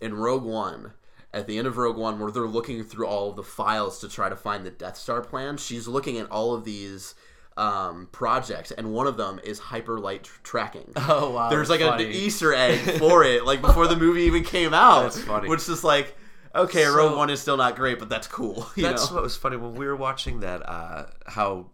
in 0.00 0.14
Rogue 0.14 0.44
One 0.44 0.92
at 1.34 1.46
the 1.46 1.58
end 1.58 1.66
of 1.66 1.76
Rogue 1.76 1.96
One 1.96 2.18
where 2.18 2.30
they're 2.30 2.46
looking 2.46 2.82
through 2.84 3.06
all 3.06 3.30
of 3.30 3.36
the 3.36 3.42
files 3.42 3.98
to 4.00 4.08
try 4.08 4.28
to 4.28 4.36
find 4.36 4.64
the 4.64 4.70
Death 4.70 4.96
Star 4.96 5.20
plan. 5.20 5.56
She's 5.58 5.86
looking 5.88 6.16
at 6.18 6.30
all 6.30 6.54
of 6.54 6.64
these 6.64 7.14
um, 7.56 8.08
projects, 8.12 8.70
and 8.72 8.92
one 8.92 9.06
of 9.06 9.16
them 9.16 9.40
is 9.44 9.60
hyperlight 9.60 10.22
tr- 10.22 10.40
tracking. 10.42 10.92
Oh, 10.96 11.30
wow, 11.30 11.50
There's 11.50 11.70
like 11.70 11.80
funny. 11.80 12.04
an 12.06 12.10
Easter 12.12 12.52
egg 12.54 12.78
for 12.98 13.22
it, 13.24 13.44
like 13.44 13.60
before 13.60 13.86
the 13.86 13.96
movie 13.96 14.22
even 14.22 14.42
came 14.44 14.74
out. 14.74 15.02
That's 15.02 15.22
funny. 15.22 15.48
Which 15.48 15.68
is 15.68 15.84
like, 15.84 16.16
okay, 16.54 16.84
So- 16.84 16.96
Rogue 16.96 17.16
One 17.16 17.30
is 17.30 17.40
still 17.40 17.56
not 17.56 17.76
great, 17.76 17.98
but 17.98 18.08
that's 18.08 18.26
cool. 18.26 18.66
You 18.76 18.82
That's 18.82 19.08
know? 19.10 19.16
what 19.16 19.22
was 19.24 19.36
funny 19.36 19.56
when 19.56 19.74
we 19.74 19.86
were 19.86 19.96
watching 19.96 20.40
that. 20.40 20.68
Uh, 20.68 21.06
how 21.26 21.70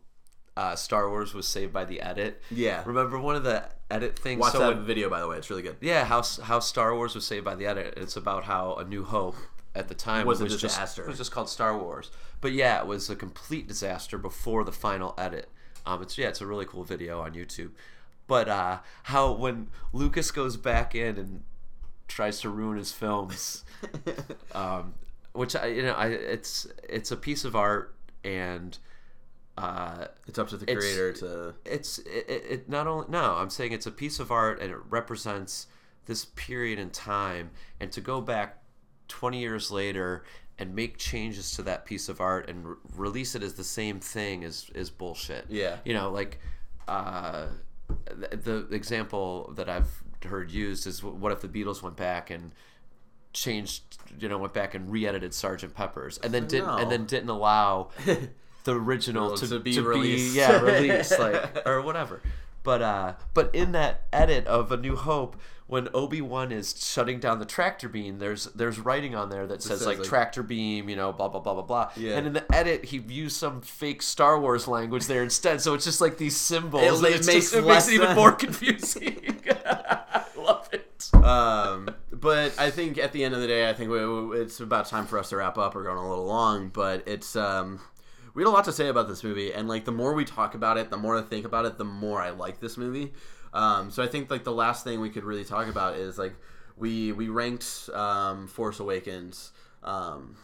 uh, 0.57 0.77
Star 0.77 1.09
Wars 1.09 1.33
was 1.33 1.49
saved 1.49 1.73
by 1.73 1.85
the 1.87 2.03
edit. 2.03 2.43
Yeah. 2.51 2.83
Remember 2.85 3.19
one 3.19 3.37
of 3.37 3.45
the 3.45 3.65
edit 3.91 4.19
things? 4.19 4.41
Watch 4.41 4.53
so 4.53 4.59
that 4.59 4.77
when- 4.77 4.85
video, 4.85 5.09
by 5.09 5.21
the 5.21 5.29
way. 5.29 5.39
It's 5.39 5.49
really 5.49 5.63
good. 5.63 5.77
yeah, 5.81 6.05
how 6.05 6.23
how 6.43 6.61
Star 6.61 6.95
Wars 6.95 7.15
was 7.15 7.25
saved 7.27 7.45
by 7.45 7.55
the 7.55 7.67
edit. 7.67 7.95
It's 7.97 8.17
about 8.17 8.45
how 8.45 8.75
A 8.75 8.85
New 8.85 9.05
Hope 9.05 9.37
at 9.75 9.89
the 9.89 9.95
time 9.95 10.27
Was 10.27 10.41
a 10.43 10.49
just 10.49 10.61
disaster. 10.61 11.05
it 11.05 11.09
was 11.09 11.17
just 11.17 11.31
called 11.31 11.49
Star 11.49 11.79
Wars. 11.79 12.11
But 12.43 12.53
yeah, 12.53 12.81
it 12.81 12.87
was 12.87 13.09
a 13.09 13.17
complete 13.17 13.69
disaster 13.69 14.19
before 14.19 14.65
the 14.65 14.73
final 14.73 15.15
edit. 15.17 15.49
Um, 15.87 16.03
it's 16.03 16.17
yeah, 16.19 16.29
it's 16.29 16.41
a 16.41 16.47
really 16.47 16.67
cool 16.67 16.85
video 16.85 17.21
on 17.21 17.33
YouTube. 17.33 17.71
But 18.27 18.49
uh, 18.49 18.79
how 19.05 19.33
when 19.33 19.69
Lucas 19.93 20.31
goes 20.31 20.57
back 20.57 20.95
in 20.95 21.17
and 21.19 21.43
tries 22.09 22.41
to 22.41 22.49
ruin 22.49 22.77
his 22.79 22.93
films. 22.93 23.65
um, 24.55 24.95
which 25.33 25.55
I, 25.55 25.67
you 25.67 25.83
know, 25.83 25.93
I 25.95 26.09
it's 26.09 26.67
it's 26.89 27.11
a 27.13 27.17
piece 27.17 27.45
of 27.45 27.55
art, 27.55 27.95
and 28.25 28.77
uh, 29.59 30.07
It's 30.27 30.39
up 30.39 30.49
to 30.49 30.57
the 30.57 30.65
It's- 30.65 30.79
creator 30.79 31.13
to. 31.15 31.55
it's 31.65 31.99
it, 31.99 32.25
it, 32.29 32.45
it 32.51 32.69
not 32.69 32.87
only 32.87 33.07
no 33.09 33.35
i'm 33.37 33.51
saying 33.51 33.73
it's 33.73 33.85
a 33.87 33.91
piece 33.91 34.19
of 34.19 34.31
art 34.31 34.61
and 34.61 34.71
it 34.71 34.79
represents 34.89 35.67
this 36.07 36.25
period 36.25 36.79
in 36.79 36.89
time 36.91 37.51
and 37.79 37.93
to 37.93 38.01
go 38.01 38.21
back 38.23 38.63
20 39.09 39.39
years 39.39 39.71
later 39.71 40.25
and 40.61 40.75
make 40.75 40.99
changes 40.99 41.53
to 41.53 41.63
that 41.63 41.85
piece 41.85 42.09
of 42.09 42.21
art 42.21 42.49
and 42.49 42.65
re- 42.69 42.77
release 42.97 43.35
it 43.35 43.43
as 43.43 43.55
the 43.55 43.65
same 43.65 43.99
thing 43.99 44.43
is 44.45 44.71
is 44.75 44.91
bullshit 44.91 45.47
Yeah. 45.49 45.77
you 45.85 45.95
know 45.95 46.11
like 46.11 46.39
uh 46.87 47.47
the, 48.31 48.67
the 48.69 48.77
example 48.77 49.53
that 49.57 49.69
i've 49.69 50.03
heard 50.25 50.51
used 50.51 50.87
is 50.87 51.03
what 51.03 51.33
if 51.33 51.41
the 51.41 51.49
beatles 51.49 51.83
went 51.83 51.97
back 51.97 52.31
and 52.31 52.53
changed 53.33 53.83
you 54.19 54.29
know 54.29 54.39
went 54.39 54.53
back 54.53 54.75
and 54.75 54.91
re-edited 54.91 55.33
sergeant 55.33 55.75
peppers 55.75 56.19
and 56.19 56.33
then 56.35 56.47
didn't 56.47 56.69
and 56.81 56.91
then 56.91 57.07
didn't 57.07 57.31
allow 57.31 57.89
the 58.65 58.75
original 58.75 59.37
to, 59.37 59.47
To 59.49 59.61
be 59.61 59.73
to 59.75 59.83
released. 59.83 60.35
yeah 60.37 60.61
released 60.61 61.19
like 61.19 61.63
or 61.67 61.81
whatever 61.81 62.21
but 62.63 62.83
uh 62.83 63.15
but 63.35 63.55
in 63.55 63.73
that 63.73 64.07
edit 64.13 64.47
of 64.47 64.71
a 64.73 64.77
new 64.77 64.97
hope 64.97 65.37
when 65.67 65.89
obi-wan 65.95 66.51
is 66.51 66.75
shutting 66.85 67.21
down 67.21 67.39
the 67.39 67.45
tractor 67.45 67.89
beam 67.89 68.19
there's 68.19 68.47
there's 68.47 68.79
writing 68.81 69.15
on 69.15 69.31
there 69.31 69.47
that 69.47 69.63
says, 69.63 69.79
says, 69.79 69.87
like, 69.87 69.99
like- 69.99 70.07
tractor 70.09 70.43
beam 70.43 70.89
you 70.89 70.97
know 70.97 71.13
blah 71.13 71.29
blah 71.29 71.41
blah 71.41 71.55
blah 71.55 71.63
blah. 71.63 71.91
Yeah. 71.97 72.17
and 72.17 72.27
in 72.27 72.33
the 72.33 72.55
edit 72.55 72.87
he 72.87 72.99
used 72.99 73.37
some 73.37 73.61
fake 73.61 74.03
star 74.03 74.39
wars 74.41 74.67
language 74.67 75.07
there 75.07 75.23
instead. 75.23 75.61
So 75.61 75.75
it's 75.75 75.85
just 75.85 76.01
like 76.01 76.19
these 76.19 76.37
symbols 76.37 77.03
It- 77.03 77.07
it 77.07 77.27
makes 77.27 77.27
just, 77.27 77.55
it 77.55 77.65
makes 77.65 77.89
it 77.89 77.95
even 77.95 78.17
more 78.17 78.33
confusing. 78.33 79.39
I 79.65 80.25
love 80.37 80.69
it. 80.73 81.11
Um, 81.15 81.89
but 82.13 82.53
I 82.59 82.71
think 82.71 82.99
at 82.99 83.13
the 83.13 83.25
end 83.25 83.35
of 83.35 83.41
the 83.41 83.47
day, 83.47 83.69
I 83.71 83.73
think 83.73 83.91
we, 83.91 84.05
we- 84.25 84.39
it's 84.41 84.59
about 84.61 84.87
time 84.87 85.07
for 85.07 85.19
us 85.19 85.29
to 85.31 85.37
wrap 85.37 85.57
up. 85.57 85.75
We're 85.75 85.85
going 85.85 85.97
a 85.99 86.09
little 86.09 86.27
long, 86.27 86.69
but 86.69 87.05
it's 87.07 87.37
um, 87.37 87.81
we 88.35 88.43
had 88.43 88.49
a 88.49 88.53
lot 88.53 88.65
to 88.65 88.73
say 88.73 88.89
about 88.89 89.09
this 89.09 89.25
movie, 89.25 89.53
and 89.53 89.69
like 89.69 89.85
the 89.85 89.93
more 89.93 90.15
we 90.15 90.25
talk 90.25 90.55
about 90.55 90.77
it, 90.79 90.91
the 90.91 90.97
more 90.97 91.19
I 91.19 91.23
think 91.23 91.45
about 91.45 91.65
it, 91.67 91.79
the 91.79 91.85
more 91.85 92.21
I 92.21 92.31
like 92.31 92.61
this 92.61 92.77
movie. 92.77 93.13
Um, 93.53 93.91
so 93.91 94.03
I 94.03 94.07
think 94.07 94.31
like 94.31 94.45
the 94.45 94.53
last 94.53 94.85
thing 94.85 95.01
we 95.01 95.11
could 95.11 95.25
really 95.25 95.45
talk 95.45 95.69
about 95.69 95.97
is 95.97 96.19
like 96.19 96.35
we 96.77 97.13
we 97.13 97.29
ranked 97.29 97.91
um, 97.93 98.47
Force 98.47 98.81
Awakens 98.81 99.53
um, 99.83 100.37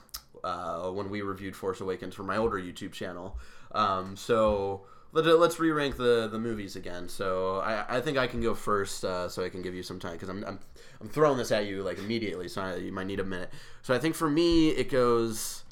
uh, 0.42 0.90
when 0.90 1.10
we 1.10 1.22
reviewed 1.22 1.54
Force 1.54 1.80
Awakens 1.80 2.14
for 2.14 2.24
my 2.24 2.36
older 2.36 2.58
YouTube 2.58 2.92
channel. 2.92 3.38
Um, 3.72 4.16
so 4.16 4.82
let, 5.12 5.24
let's 5.24 5.58
re-rank 5.58 5.96
the 5.96 6.28
the 6.28 6.38
movies 6.38 6.76
again. 6.76 7.08
So 7.08 7.58
I, 7.58 7.98
I 7.98 8.00
think 8.00 8.18
I 8.18 8.26
can 8.26 8.40
go 8.42 8.54
first, 8.54 9.04
uh, 9.04 9.28
so 9.28 9.44
I 9.44 9.48
can 9.48 9.62
give 9.62 9.74
you 9.74 9.82
some 9.82 9.98
time 9.98 10.12
because 10.12 10.28
I'm, 10.28 10.44
I'm 10.44 10.58
I'm 11.00 11.08
throwing 11.08 11.38
this 11.38 11.52
at 11.52 11.66
you 11.66 11.82
like 11.82 11.98
immediately, 11.98 12.48
so 12.48 12.62
I, 12.62 12.76
you 12.76 12.92
might 12.92 13.06
need 13.06 13.20
a 13.20 13.24
minute. 13.24 13.50
So 13.82 13.94
I 13.94 13.98
think 13.98 14.14
for 14.14 14.28
me 14.28 14.70
it 14.70 14.90
goes 14.90 15.64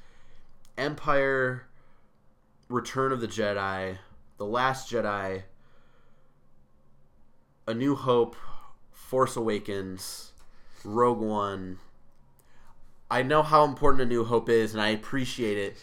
Empire, 0.76 1.66
Return 2.68 3.12
of 3.12 3.20
the 3.20 3.28
Jedi, 3.28 3.98
The 4.38 4.46
Last 4.46 4.90
Jedi, 4.90 5.42
A 7.66 7.74
New 7.74 7.94
Hope, 7.94 8.36
Force 8.92 9.36
Awakens, 9.36 10.32
Rogue 10.84 11.20
One. 11.20 11.78
I 13.10 13.22
know 13.22 13.42
how 13.42 13.64
important 13.64 14.02
A 14.02 14.06
New 14.06 14.24
Hope 14.24 14.48
is, 14.48 14.72
and 14.72 14.82
I 14.82 14.88
appreciate 14.88 15.58
it. 15.58 15.76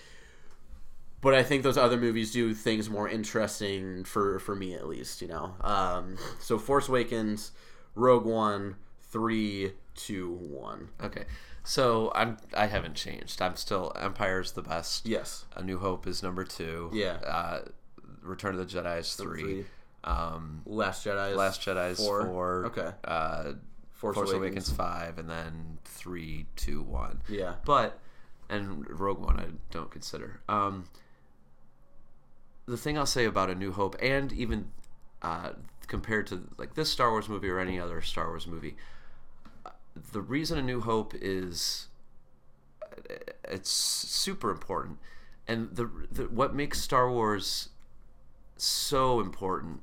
But 1.21 1.35
I 1.35 1.43
think 1.43 1.61
those 1.61 1.77
other 1.77 1.97
movies 1.97 2.31
do 2.31 2.53
things 2.55 2.89
more 2.89 3.07
interesting 3.07 4.03
for 4.03 4.39
for 4.39 4.55
me 4.55 4.73
at 4.73 4.87
least, 4.87 5.21
you 5.21 5.27
know. 5.27 5.53
Um, 5.61 6.17
so 6.39 6.57
Force 6.57 6.89
Awakens, 6.89 7.51
Rogue 7.93 8.25
One, 8.25 8.75
three, 9.11 9.73
two, 9.95 10.31
one. 10.33 10.89
okay 11.03 11.25
so 11.63 12.11
i'm 12.15 12.37
i 12.55 12.65
haven't 12.65 12.95
changed 12.95 13.39
i'm 13.41 13.55
still 13.55 13.91
empire's 13.99 14.53
the 14.53 14.61
best 14.63 15.05
Yes. 15.05 15.45
a 15.55 15.61
new 15.63 15.77
hope 15.77 16.07
is 16.07 16.23
number 16.23 16.43
two 16.43 16.89
Yeah. 16.91 17.17
uh 17.23 17.59
return 18.23 18.55
of 18.57 18.59
the 18.59 18.65
jedi 18.81 18.99
is 18.99 19.13
three, 19.15 19.41
three. 19.41 19.65
um 20.03 20.61
Last 20.65 21.05
Jedi. 21.05 21.31
Is 21.31 21.37
last 21.37 21.61
jedi 21.61 21.91
is 21.91 21.99
four, 21.99 22.25
four. 22.25 22.65
Okay. 22.67 22.91
uh 23.03 23.53
Force, 23.91 24.15
Force 24.15 24.31
Awakens. 24.31 24.69
Awakens. 24.69 24.71
five, 24.71 25.19
and 25.19 25.29
then 25.29 25.77
three, 25.85 26.47
two, 26.55 26.81
one. 26.81 27.21
Yeah. 27.29 27.53
But 27.65 27.99
and 28.49 28.89
Rogue 28.99 29.19
One 29.19 29.39
I 29.39 29.45
don't 29.69 29.91
consider. 29.91 30.41
Um, 30.49 30.85
the 32.65 32.77
thing 32.77 32.97
I'll 32.97 33.05
say 33.05 33.25
about 33.25 33.49
A 33.51 33.55
New 33.55 33.71
Hope, 33.71 33.95
and 34.01 34.31
even 34.33 34.71
uh, 35.21 35.51
compared 35.87 36.25
to 36.27 36.47
like 36.57 36.73
this 36.73 36.89
Star 36.89 37.11
Wars 37.11 37.29
movie 37.29 37.49
or 37.49 37.59
any 37.59 37.79
other 37.79 38.01
Star 38.01 38.27
Wars 38.29 38.47
movie, 38.47 38.75
the 40.11 40.21
reason 40.21 40.57
A 40.57 40.61
New 40.61 40.81
Hope 40.81 41.13
is 41.19 41.87
it's 43.45 43.69
super 43.69 44.51
important, 44.51 44.97
and 45.47 45.75
the, 45.75 45.89
the 46.11 46.23
what 46.23 46.53
makes 46.55 46.81
Star 46.81 47.09
Wars 47.09 47.69
so 48.57 49.19
important 49.19 49.81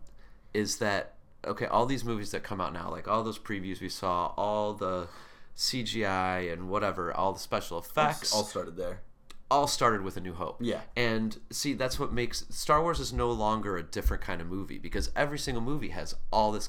is 0.55 0.79
that 0.79 1.15
okay, 1.47 1.67
all 1.67 1.87
these 1.87 2.05
movies 2.05 2.31
that 2.33 2.43
come 2.43 2.61
out 2.61 2.73
now, 2.73 2.91
like 2.91 3.07
all 3.09 3.23
those 3.23 3.39
previews 3.39 3.81
we 3.81 3.89
saw, 3.89 4.33
all 4.37 4.75
the 4.75 5.09
CGI 5.57 6.53
and 6.53 6.69
whatever, 6.69 7.13
all 7.13 7.33
the 7.33 7.39
special 7.39 7.79
effects, 7.79 8.33
All 8.33 8.45
started 8.45 8.77
there. 8.77 9.01
all 9.51 9.67
started 9.67 10.03
with 10.03 10.17
A 10.17 10.21
New 10.21 10.35
Hope. 10.35 10.59
Yeah. 10.61 10.81
And 10.97 11.39
see, 11.51 11.75
that's 11.75 11.99
what 11.99 12.13
makes 12.13 12.45
Star 12.51 12.83
Wars 12.83 13.01
is 13.01 13.13
no 13.13 13.31
longer 13.31 13.77
a 13.77 13.83
different 13.83 14.23
kind 14.23 14.41
of 14.41 14.49
movie 14.49 14.79
because 14.79 15.11
every 15.17 15.39
single 15.39 15.63
movie 15.63 15.89
has 15.91 16.15
all 16.33 16.53
this 16.53 16.69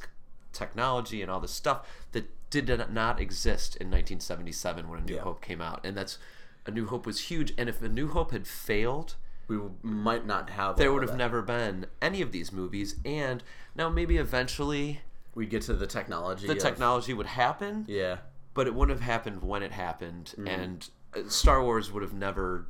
technology 0.54 1.22
and 1.22 1.30
all 1.32 1.40
this 1.40 1.52
stuff 1.52 1.88
that 2.12 2.30
did 2.50 2.68
not 2.92 3.20
exist 3.20 3.76
in 3.76 3.88
1977 3.92 4.90
when 4.90 5.00
A 5.00 5.04
New 5.04 5.16
Yeah. 5.16 5.22
Hope 5.22 5.42
came 5.42 5.62
out. 5.62 5.82
And 5.86 5.96
that's 5.98 6.18
A 6.66 6.72
New 6.72 6.88
Hope 6.88 7.06
was 7.06 7.20
huge. 7.30 7.54
And 7.58 7.70
if 7.70 7.82
A 7.82 7.90
New 7.90 8.08
Hope 8.10 8.32
had 8.32 8.48
failed, 8.48 9.16
We 9.48 9.60
might 9.84 10.26
not 10.26 10.50
have. 10.52 10.78
there 10.78 10.92
would 10.94 11.02
have 11.08 11.18
never 11.18 11.42
been 11.42 11.86
any 12.02 12.22
of 12.22 12.32
these 12.32 12.52
movies. 12.52 12.96
And 13.06 13.44
now 13.76 13.90
maybe 13.90 14.18
eventually 14.18 15.02
We'd 15.36 15.50
get 15.50 15.62
to 15.64 15.74
the 15.74 15.88
technology. 15.88 16.48
the 16.48 16.54
of- 16.54 16.60
technology 16.60 17.14
would 17.14 17.28
happen, 17.28 17.86
Yeah. 17.88 18.18
but 18.54 18.68
it 18.68 18.74
wouldn't 18.74 19.00
have 19.00 19.06
happened 19.08 19.42
when 19.44 19.62
it 19.64 19.72
happened, 19.72 20.34
Mm-hmm. 20.38 20.48
and 20.48 20.90
uh, 21.16 21.28
Star 21.30 21.64
Wars 21.64 21.92
would 21.92 22.04
have 22.04 22.14
never. 22.14 22.68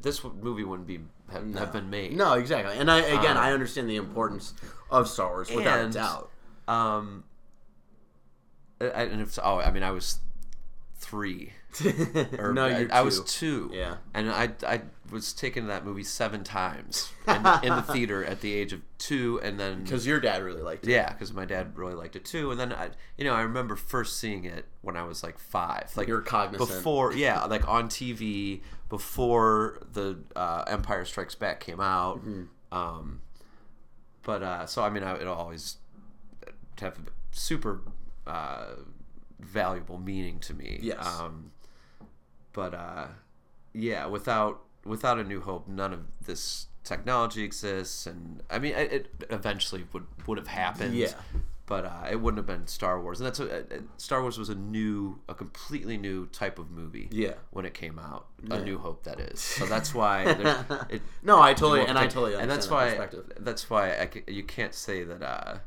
This 0.00 0.22
movie 0.22 0.62
wouldn't 0.64 0.86
be 0.86 1.00
have, 1.32 1.52
have 1.54 1.72
been 1.72 1.90
made. 1.90 2.16
No, 2.16 2.34
exactly. 2.34 2.76
And 2.78 2.88
I 2.90 2.98
again, 3.00 3.36
Um, 3.36 3.42
I 3.42 3.52
understand 3.52 3.88
the 3.90 3.96
importance 3.96 4.54
of 4.90 5.08
Star 5.08 5.28
Wars 5.30 5.50
without 5.50 5.80
and- 5.80 5.92
doubt. 5.92 6.30
Um. 6.68 7.24
I, 8.80 8.84
I- 8.86 9.02
and 9.04 9.20
if 9.20 9.38
oh, 9.42 9.58
I 9.60 9.70
mean, 9.70 9.82
I 9.82 9.90
was 9.90 10.18
three. 10.96 11.52
Or 12.38 12.52
no, 12.54 12.64
I, 12.64 12.78
you're 12.80 12.92
I 12.92 13.02
was 13.02 13.20
two. 13.24 13.70
Yeah. 13.72 13.96
And 14.14 14.30
I 14.30 14.50
I 14.66 14.80
was 15.12 15.32
taken 15.32 15.64
to 15.64 15.68
that 15.68 15.84
movie 15.84 16.02
seven 16.02 16.42
times 16.42 17.12
in, 17.28 17.36
in 17.36 17.76
the 17.76 17.84
theater 17.92 18.24
at 18.24 18.40
the 18.40 18.52
age 18.52 18.72
of 18.72 18.80
two, 18.96 19.38
and 19.42 19.60
then 19.60 19.84
Because 19.84 20.06
your 20.06 20.18
dad 20.18 20.42
really 20.42 20.62
liked 20.62 20.86
it. 20.86 20.90
Yeah, 20.90 21.12
because 21.12 21.32
my 21.32 21.44
dad 21.44 21.76
really 21.76 21.94
liked 21.94 22.16
it 22.16 22.24
too. 22.24 22.50
And 22.50 22.58
then 22.58 22.72
I, 22.72 22.88
you 23.16 23.24
know, 23.24 23.34
I 23.34 23.42
remember 23.42 23.76
first 23.76 24.18
seeing 24.18 24.44
it 24.44 24.64
when 24.80 24.96
I 24.96 25.02
was 25.04 25.22
like 25.22 25.38
five, 25.38 25.92
like 25.94 26.08
You 26.08 26.14
were 26.14 26.22
cognizant. 26.22 26.68
before, 26.70 27.12
yeah, 27.12 27.44
like 27.44 27.68
on 27.68 27.88
TV 27.88 28.62
before 28.88 29.78
the 29.92 30.18
uh, 30.34 30.64
Empire 30.66 31.04
Strikes 31.04 31.34
Back 31.34 31.60
came 31.60 31.80
out. 31.80 32.18
Mm-hmm. 32.26 32.44
Um, 32.76 33.20
but 34.22 34.42
uh, 34.42 34.66
so 34.66 34.82
I 34.82 34.90
mean, 34.90 35.02
I, 35.04 35.20
it'll 35.20 35.34
always 35.34 35.76
have 36.80 36.94
a 36.98 37.02
super 37.30 37.82
uh, 38.28 38.74
valuable 39.40 39.98
meaning 39.98 40.38
to 40.40 40.54
me. 40.54 40.78
Yes. 40.82 41.04
Um, 41.04 41.52
but 42.52 42.74
uh, 42.74 43.06
yeah, 43.72 44.06
without 44.06 44.60
without 44.84 45.18
a 45.18 45.24
New 45.24 45.40
Hope, 45.40 45.68
none 45.68 45.92
of 45.92 46.00
this 46.24 46.66
technology 46.84 47.42
exists, 47.44 48.06
and 48.06 48.42
I 48.50 48.58
mean, 48.58 48.74
it, 48.74 48.92
it 48.92 49.26
eventually 49.30 49.84
would 49.92 50.06
would 50.26 50.38
have 50.38 50.48
happened. 50.48 50.94
Yeah. 50.94 51.12
But 51.66 51.84
uh, 51.84 52.06
it 52.10 52.16
wouldn't 52.18 52.38
have 52.38 52.46
been 52.46 52.66
Star 52.66 52.98
Wars, 52.98 53.20
and 53.20 53.26
that's 53.26 53.40
a, 53.40 53.58
uh, 53.58 53.62
Star 53.98 54.22
Wars 54.22 54.38
was 54.38 54.48
a 54.48 54.54
new, 54.54 55.20
a 55.28 55.34
completely 55.34 55.98
new 55.98 56.24
type 56.28 56.58
of 56.58 56.70
movie. 56.70 57.08
Yeah. 57.12 57.34
When 57.50 57.66
it 57.66 57.74
came 57.74 57.98
out, 57.98 58.28
Yeah. 58.42 58.54
A 58.56 58.64
New 58.64 58.78
Hope, 58.78 59.02
that 59.04 59.20
is. 59.20 59.38
So 59.38 59.66
that's 59.74 59.92
why. 59.94 60.22
It, 60.88 61.02
No, 61.22 61.42
I 61.42 61.52
totally 61.52 61.82
and 61.86 61.98
I 61.98 62.06
totally 62.06 62.36
and 62.36 62.50
that's 62.50 62.68
that 62.68 62.74
why 62.74 62.88
perspective. 62.88 63.32
that's 63.40 63.68
why 63.68 63.90
I 63.90 64.08
you 64.30 64.44
can't 64.44 64.72
say 64.72 65.04
that 65.04 65.22
uh, 65.22 65.58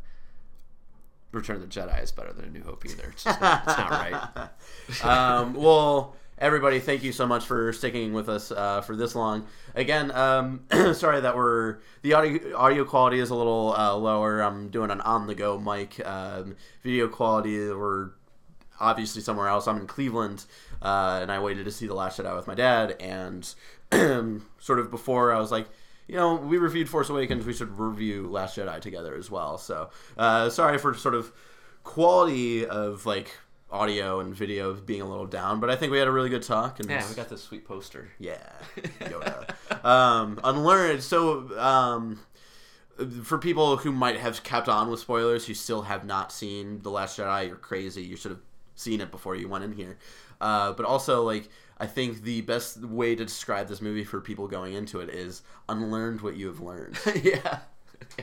Return 1.31 1.57
of 1.57 1.61
the 1.61 1.67
Jedi 1.67 2.03
is 2.03 2.11
better 2.11 2.33
than 2.33 2.45
A 2.45 2.49
New 2.49 2.63
Hope 2.63 2.85
either. 2.85 3.09
It's 3.09 3.25
not, 3.25 3.63
it's 3.65 3.77
not 3.77 3.89
right. 3.89 5.03
um, 5.03 5.53
well, 5.53 6.15
everybody, 6.37 6.79
thank 6.79 7.03
you 7.03 7.11
so 7.11 7.25
much 7.25 7.45
for 7.45 7.71
sticking 7.71 8.11
with 8.13 8.27
us 8.27 8.51
uh, 8.51 8.81
for 8.81 8.95
this 8.95 9.15
long. 9.15 9.45
Again, 9.75 10.11
um, 10.11 10.65
sorry 10.93 11.21
that 11.21 11.35
we're 11.35 11.77
the 12.01 12.13
audio 12.13 12.57
audio 12.57 12.83
quality 12.83 13.19
is 13.19 13.29
a 13.29 13.35
little 13.35 13.73
uh, 13.77 13.95
lower. 13.95 14.41
I'm 14.41 14.69
doing 14.69 14.91
an 14.91 15.01
on 15.01 15.27
the 15.27 15.35
go 15.35 15.57
mic. 15.57 16.05
Um, 16.05 16.55
video 16.83 17.07
quality, 17.07 17.69
we're 17.69 18.09
obviously 18.81 19.21
somewhere 19.21 19.47
else. 19.47 19.67
I'm 19.67 19.77
in 19.77 19.87
Cleveland, 19.87 20.45
uh, 20.81 21.19
and 21.21 21.31
I 21.31 21.39
waited 21.39 21.65
to 21.65 21.71
see 21.71 21.87
the 21.87 21.93
Last 21.93 22.19
Jedi 22.19 22.35
with 22.35 22.47
my 22.47 22.55
dad. 22.55 22.97
And 22.99 23.53
sort 24.59 24.79
of 24.79 24.91
before, 24.91 25.31
I 25.31 25.39
was 25.39 25.51
like, 25.51 25.67
you 26.11 26.17
know, 26.17 26.35
we 26.35 26.57
reviewed 26.57 26.89
Force 26.89 27.09
Awakens. 27.09 27.45
We 27.45 27.53
should 27.53 27.79
review 27.79 28.27
Last 28.27 28.57
Jedi 28.57 28.81
together 28.81 29.15
as 29.15 29.31
well. 29.31 29.57
So 29.57 29.89
uh, 30.17 30.49
sorry 30.49 30.77
for 30.77 30.93
sort 30.93 31.15
of 31.15 31.31
quality 31.85 32.65
of 32.65 33.05
like 33.05 33.31
audio 33.71 34.19
and 34.19 34.35
video 34.35 34.73
being 34.73 34.99
a 35.01 35.07
little 35.09 35.25
down, 35.25 35.61
but 35.61 35.69
I 35.69 35.77
think 35.77 35.93
we 35.93 35.97
had 35.99 36.09
a 36.09 36.11
really 36.11 36.27
good 36.29 36.43
talk. 36.43 36.81
And 36.81 36.89
Yeah, 36.89 37.07
we 37.07 37.15
got 37.15 37.29
this 37.29 37.41
sweet 37.41 37.65
poster. 37.65 38.09
yeah, 38.19 38.43
Yoda. 38.99 39.85
um, 39.85 40.37
unlearned. 40.43 41.01
So, 41.01 41.57
um, 41.57 42.19
for 43.23 43.37
people 43.37 43.77
who 43.77 43.93
might 43.93 44.17
have 44.19 44.43
kept 44.43 44.67
on 44.67 44.91
with 44.91 44.99
spoilers, 44.99 45.45
who 45.47 45.53
still 45.53 45.83
have 45.83 46.05
not 46.05 46.33
seen 46.33 46.81
The 46.81 46.91
Last 46.91 47.17
Jedi, 47.17 47.47
you're 47.47 47.55
crazy. 47.55 48.03
You 48.03 48.17
should 48.17 48.31
have 48.31 48.41
seen 48.75 48.99
it 48.99 49.11
before 49.11 49.35
you 49.37 49.47
went 49.47 49.63
in 49.63 49.71
here. 49.71 49.97
Uh, 50.41 50.73
but 50.73 50.85
also, 50.85 51.23
like, 51.23 51.47
I 51.81 51.87
think 51.87 52.21
the 52.21 52.41
best 52.41 52.79
way 52.85 53.15
to 53.15 53.25
describe 53.25 53.67
this 53.67 53.81
movie 53.81 54.03
for 54.03 54.21
people 54.21 54.47
going 54.47 54.73
into 54.75 54.99
it 54.99 55.09
is 55.09 55.41
unlearned 55.67 56.21
what 56.21 56.35
you 56.35 56.45
have 56.45 56.59
learned. 56.61 56.97
yeah. 57.23 57.59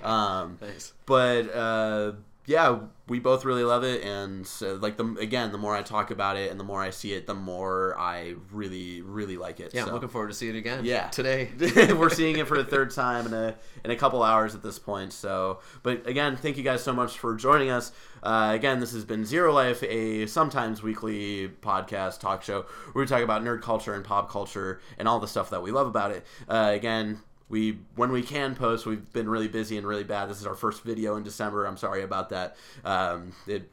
Um, 0.02 0.58
Nice. 0.60 0.92
but 1.06 1.52
uh, 1.54 2.12
yeah, 2.48 2.78
we 3.08 3.18
both 3.18 3.44
really 3.44 3.62
love 3.62 3.84
it, 3.84 4.02
and 4.02 4.46
so, 4.46 4.76
like 4.76 4.96
the 4.96 5.04
again, 5.20 5.52
the 5.52 5.58
more 5.58 5.76
I 5.76 5.82
talk 5.82 6.10
about 6.10 6.38
it 6.38 6.50
and 6.50 6.58
the 6.58 6.64
more 6.64 6.80
I 6.80 6.88
see 6.88 7.12
it, 7.12 7.26
the 7.26 7.34
more 7.34 7.94
I 7.98 8.36
really, 8.50 9.02
really 9.02 9.36
like 9.36 9.60
it. 9.60 9.74
Yeah, 9.74 9.82
so. 9.82 9.88
I'm 9.88 9.92
looking 9.92 10.08
forward 10.08 10.28
to 10.28 10.34
seeing 10.34 10.54
it 10.54 10.58
again. 10.58 10.82
Yeah. 10.86 11.08
Today. 11.08 11.50
We're 11.92 12.08
seeing 12.08 12.38
it 12.38 12.48
for 12.48 12.56
the 12.56 12.64
third 12.64 12.90
time 12.90 13.26
in 13.26 13.34
a 13.34 13.54
in 13.84 13.90
a 13.90 13.96
couple 13.96 14.22
hours 14.22 14.54
at 14.54 14.62
this 14.62 14.78
point. 14.78 15.12
So, 15.12 15.60
but 15.82 16.06
again, 16.06 16.38
thank 16.38 16.56
you 16.56 16.62
guys 16.62 16.82
so 16.82 16.94
much 16.94 17.18
for 17.18 17.34
joining 17.34 17.68
us. 17.68 17.92
Uh, 18.22 18.52
again, 18.54 18.80
this 18.80 18.92
has 18.92 19.04
been 19.04 19.26
Zero 19.26 19.52
Life, 19.52 19.82
a 19.82 20.24
sometimes 20.24 20.82
weekly 20.82 21.48
podcast 21.48 22.20
talk 22.20 22.42
show 22.42 22.62
where 22.92 23.04
we 23.04 23.06
talk 23.06 23.22
about 23.22 23.42
nerd 23.42 23.60
culture 23.60 23.92
and 23.92 24.06
pop 24.06 24.30
culture 24.30 24.80
and 24.96 25.06
all 25.06 25.20
the 25.20 25.28
stuff 25.28 25.50
that 25.50 25.62
we 25.62 25.70
love 25.70 25.86
about 25.86 26.12
it. 26.12 26.24
Uh, 26.48 26.70
again. 26.74 27.20
We 27.48 27.78
when 27.96 28.12
we 28.12 28.22
can 28.22 28.54
post, 28.54 28.86
we've 28.86 29.12
been 29.12 29.28
really 29.28 29.48
busy 29.48 29.78
and 29.78 29.86
really 29.86 30.04
bad. 30.04 30.28
This 30.28 30.40
is 30.40 30.46
our 30.46 30.54
first 30.54 30.82
video 30.82 31.16
in 31.16 31.22
December. 31.22 31.66
I'm 31.66 31.76
sorry 31.76 32.02
about 32.02 32.28
that. 32.30 32.56
Um, 32.84 33.32
it 33.46 33.70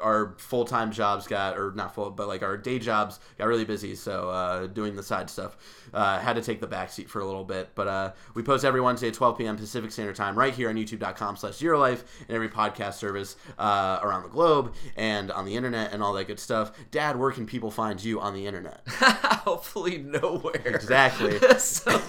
our 0.00 0.34
full 0.38 0.64
time 0.64 0.92
jobs 0.92 1.26
got, 1.26 1.58
or 1.58 1.72
not 1.74 1.94
full, 1.94 2.10
but 2.10 2.28
like 2.28 2.42
our 2.42 2.56
day 2.56 2.78
jobs 2.78 3.20
got 3.38 3.46
really 3.46 3.64
busy. 3.64 3.94
So 3.94 4.30
uh, 4.30 4.66
doing 4.66 4.96
the 4.96 5.02
side 5.02 5.30
stuff 5.30 5.56
uh, 5.92 6.18
had 6.18 6.36
to 6.36 6.42
take 6.42 6.60
the 6.60 6.66
back 6.66 6.90
seat 6.90 7.08
for 7.10 7.20
a 7.20 7.24
little 7.26 7.44
bit. 7.44 7.70
But 7.74 7.88
uh, 7.88 8.12
we 8.34 8.42
post 8.42 8.64
every 8.64 8.80
Wednesday 8.80 9.08
at 9.08 9.14
12 9.14 9.38
p.m. 9.38 9.56
Pacific 9.56 9.92
Standard 9.92 10.16
Time 10.16 10.38
right 10.38 10.54
here 10.54 10.68
on 10.68 10.76
youtube.com 10.76 11.36
slash 11.36 11.56
zero 11.56 11.78
life 11.78 12.04
and 12.28 12.34
every 12.34 12.48
podcast 12.48 12.94
service 12.94 13.36
uh, 13.58 13.98
around 14.02 14.22
the 14.22 14.28
globe 14.28 14.74
and 14.96 15.30
on 15.30 15.44
the 15.44 15.54
internet 15.54 15.92
and 15.92 16.02
all 16.02 16.12
that 16.14 16.26
good 16.26 16.40
stuff. 16.40 16.72
Dad, 16.90 17.18
where 17.18 17.30
can 17.30 17.46
people 17.46 17.70
find 17.70 18.02
you 18.02 18.20
on 18.20 18.34
the 18.34 18.46
internet? 18.46 18.82
Hopefully 18.88 19.98
nowhere. 19.98 20.54
Exactly. 20.64 21.38
so, 21.58 22.00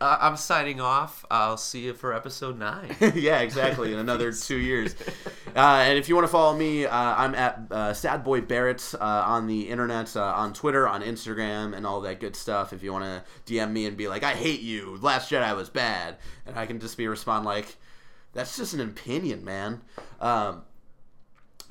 uh, 0.00 0.18
I'm 0.20 0.36
signing 0.36 0.80
off. 0.80 1.24
I'll 1.30 1.56
see 1.56 1.84
you 1.84 1.94
for 1.94 2.14
episode 2.14 2.58
nine. 2.58 2.94
yeah, 3.14 3.40
exactly. 3.40 3.92
In 3.92 3.98
another 3.98 4.32
two 4.32 4.58
years. 4.58 4.94
Uh, 5.54 5.84
and 5.86 5.98
if 5.98 6.08
you 6.08 6.14
want 6.14 6.26
to 6.26 6.32
follow 6.32 6.56
me, 6.56 6.86
uh, 6.86 6.90
I'm 7.16 7.34
at 7.34 7.60
uh, 7.70 7.92
Sad 7.92 8.24
Boy 8.24 8.40
Barrett 8.40 8.94
uh, 9.00 9.24
on 9.26 9.46
the 9.46 9.68
internet, 9.68 10.16
uh, 10.16 10.22
on 10.22 10.52
Twitter, 10.52 10.88
on 10.88 11.02
Instagram, 11.02 11.76
and 11.76 11.86
all 11.86 12.00
that 12.02 12.20
good 12.20 12.36
stuff. 12.36 12.72
If 12.72 12.82
you 12.82 12.92
want 12.92 13.04
to 13.04 13.52
DM 13.52 13.72
me 13.72 13.86
and 13.86 13.96
be 13.96 14.08
like, 14.08 14.22
"I 14.22 14.32
hate 14.32 14.60
you," 14.60 14.98
Last 15.00 15.30
Jedi 15.30 15.54
was 15.56 15.68
bad, 15.68 16.16
and 16.46 16.58
I 16.58 16.66
can 16.66 16.80
just 16.80 16.96
be 16.96 17.06
respond 17.08 17.44
like, 17.44 17.76
"That's 18.32 18.56
just 18.56 18.74
an 18.74 18.80
opinion, 18.80 19.44
man." 19.44 19.82
Um, 20.20 20.62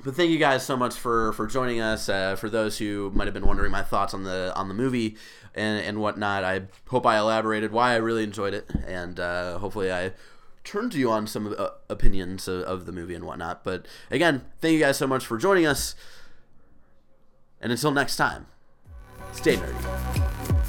but 0.04 0.14
thank 0.14 0.30
you 0.30 0.38
guys 0.38 0.64
so 0.64 0.76
much 0.76 0.94
for 0.94 1.32
for 1.32 1.46
joining 1.46 1.80
us. 1.80 2.08
Uh, 2.08 2.36
for 2.36 2.50
those 2.50 2.78
who 2.78 3.10
might 3.14 3.26
have 3.26 3.34
been 3.34 3.46
wondering 3.46 3.70
my 3.70 3.82
thoughts 3.82 4.14
on 4.14 4.24
the 4.24 4.52
on 4.54 4.68
the 4.68 4.74
movie 4.74 5.16
and 5.54 5.84
and 5.84 6.00
whatnot, 6.00 6.44
I 6.44 6.62
hope 6.88 7.06
I 7.06 7.18
elaborated 7.18 7.72
why 7.72 7.92
I 7.92 7.96
really 7.96 8.24
enjoyed 8.24 8.54
it, 8.54 8.68
and 8.86 9.18
uh, 9.18 9.58
hopefully 9.58 9.92
I 9.92 10.12
turned 10.64 10.94
you 10.94 11.10
on 11.10 11.26
some 11.26 11.54
uh, 11.56 11.68
opinions 11.88 12.48
of, 12.48 12.62
of 12.62 12.86
the 12.86 12.92
movie 12.92 13.14
and 13.14 13.24
whatnot. 13.24 13.62
But 13.62 13.86
again, 14.10 14.44
thank 14.60 14.72
you 14.72 14.80
guys 14.80 14.96
so 14.96 15.06
much 15.06 15.24
for 15.24 15.38
joining 15.38 15.66
us, 15.66 15.94
and 17.60 17.70
until 17.70 17.90
next 17.90 18.16
time, 18.16 18.46
stay 19.32 19.56
nerdy. 19.56 20.63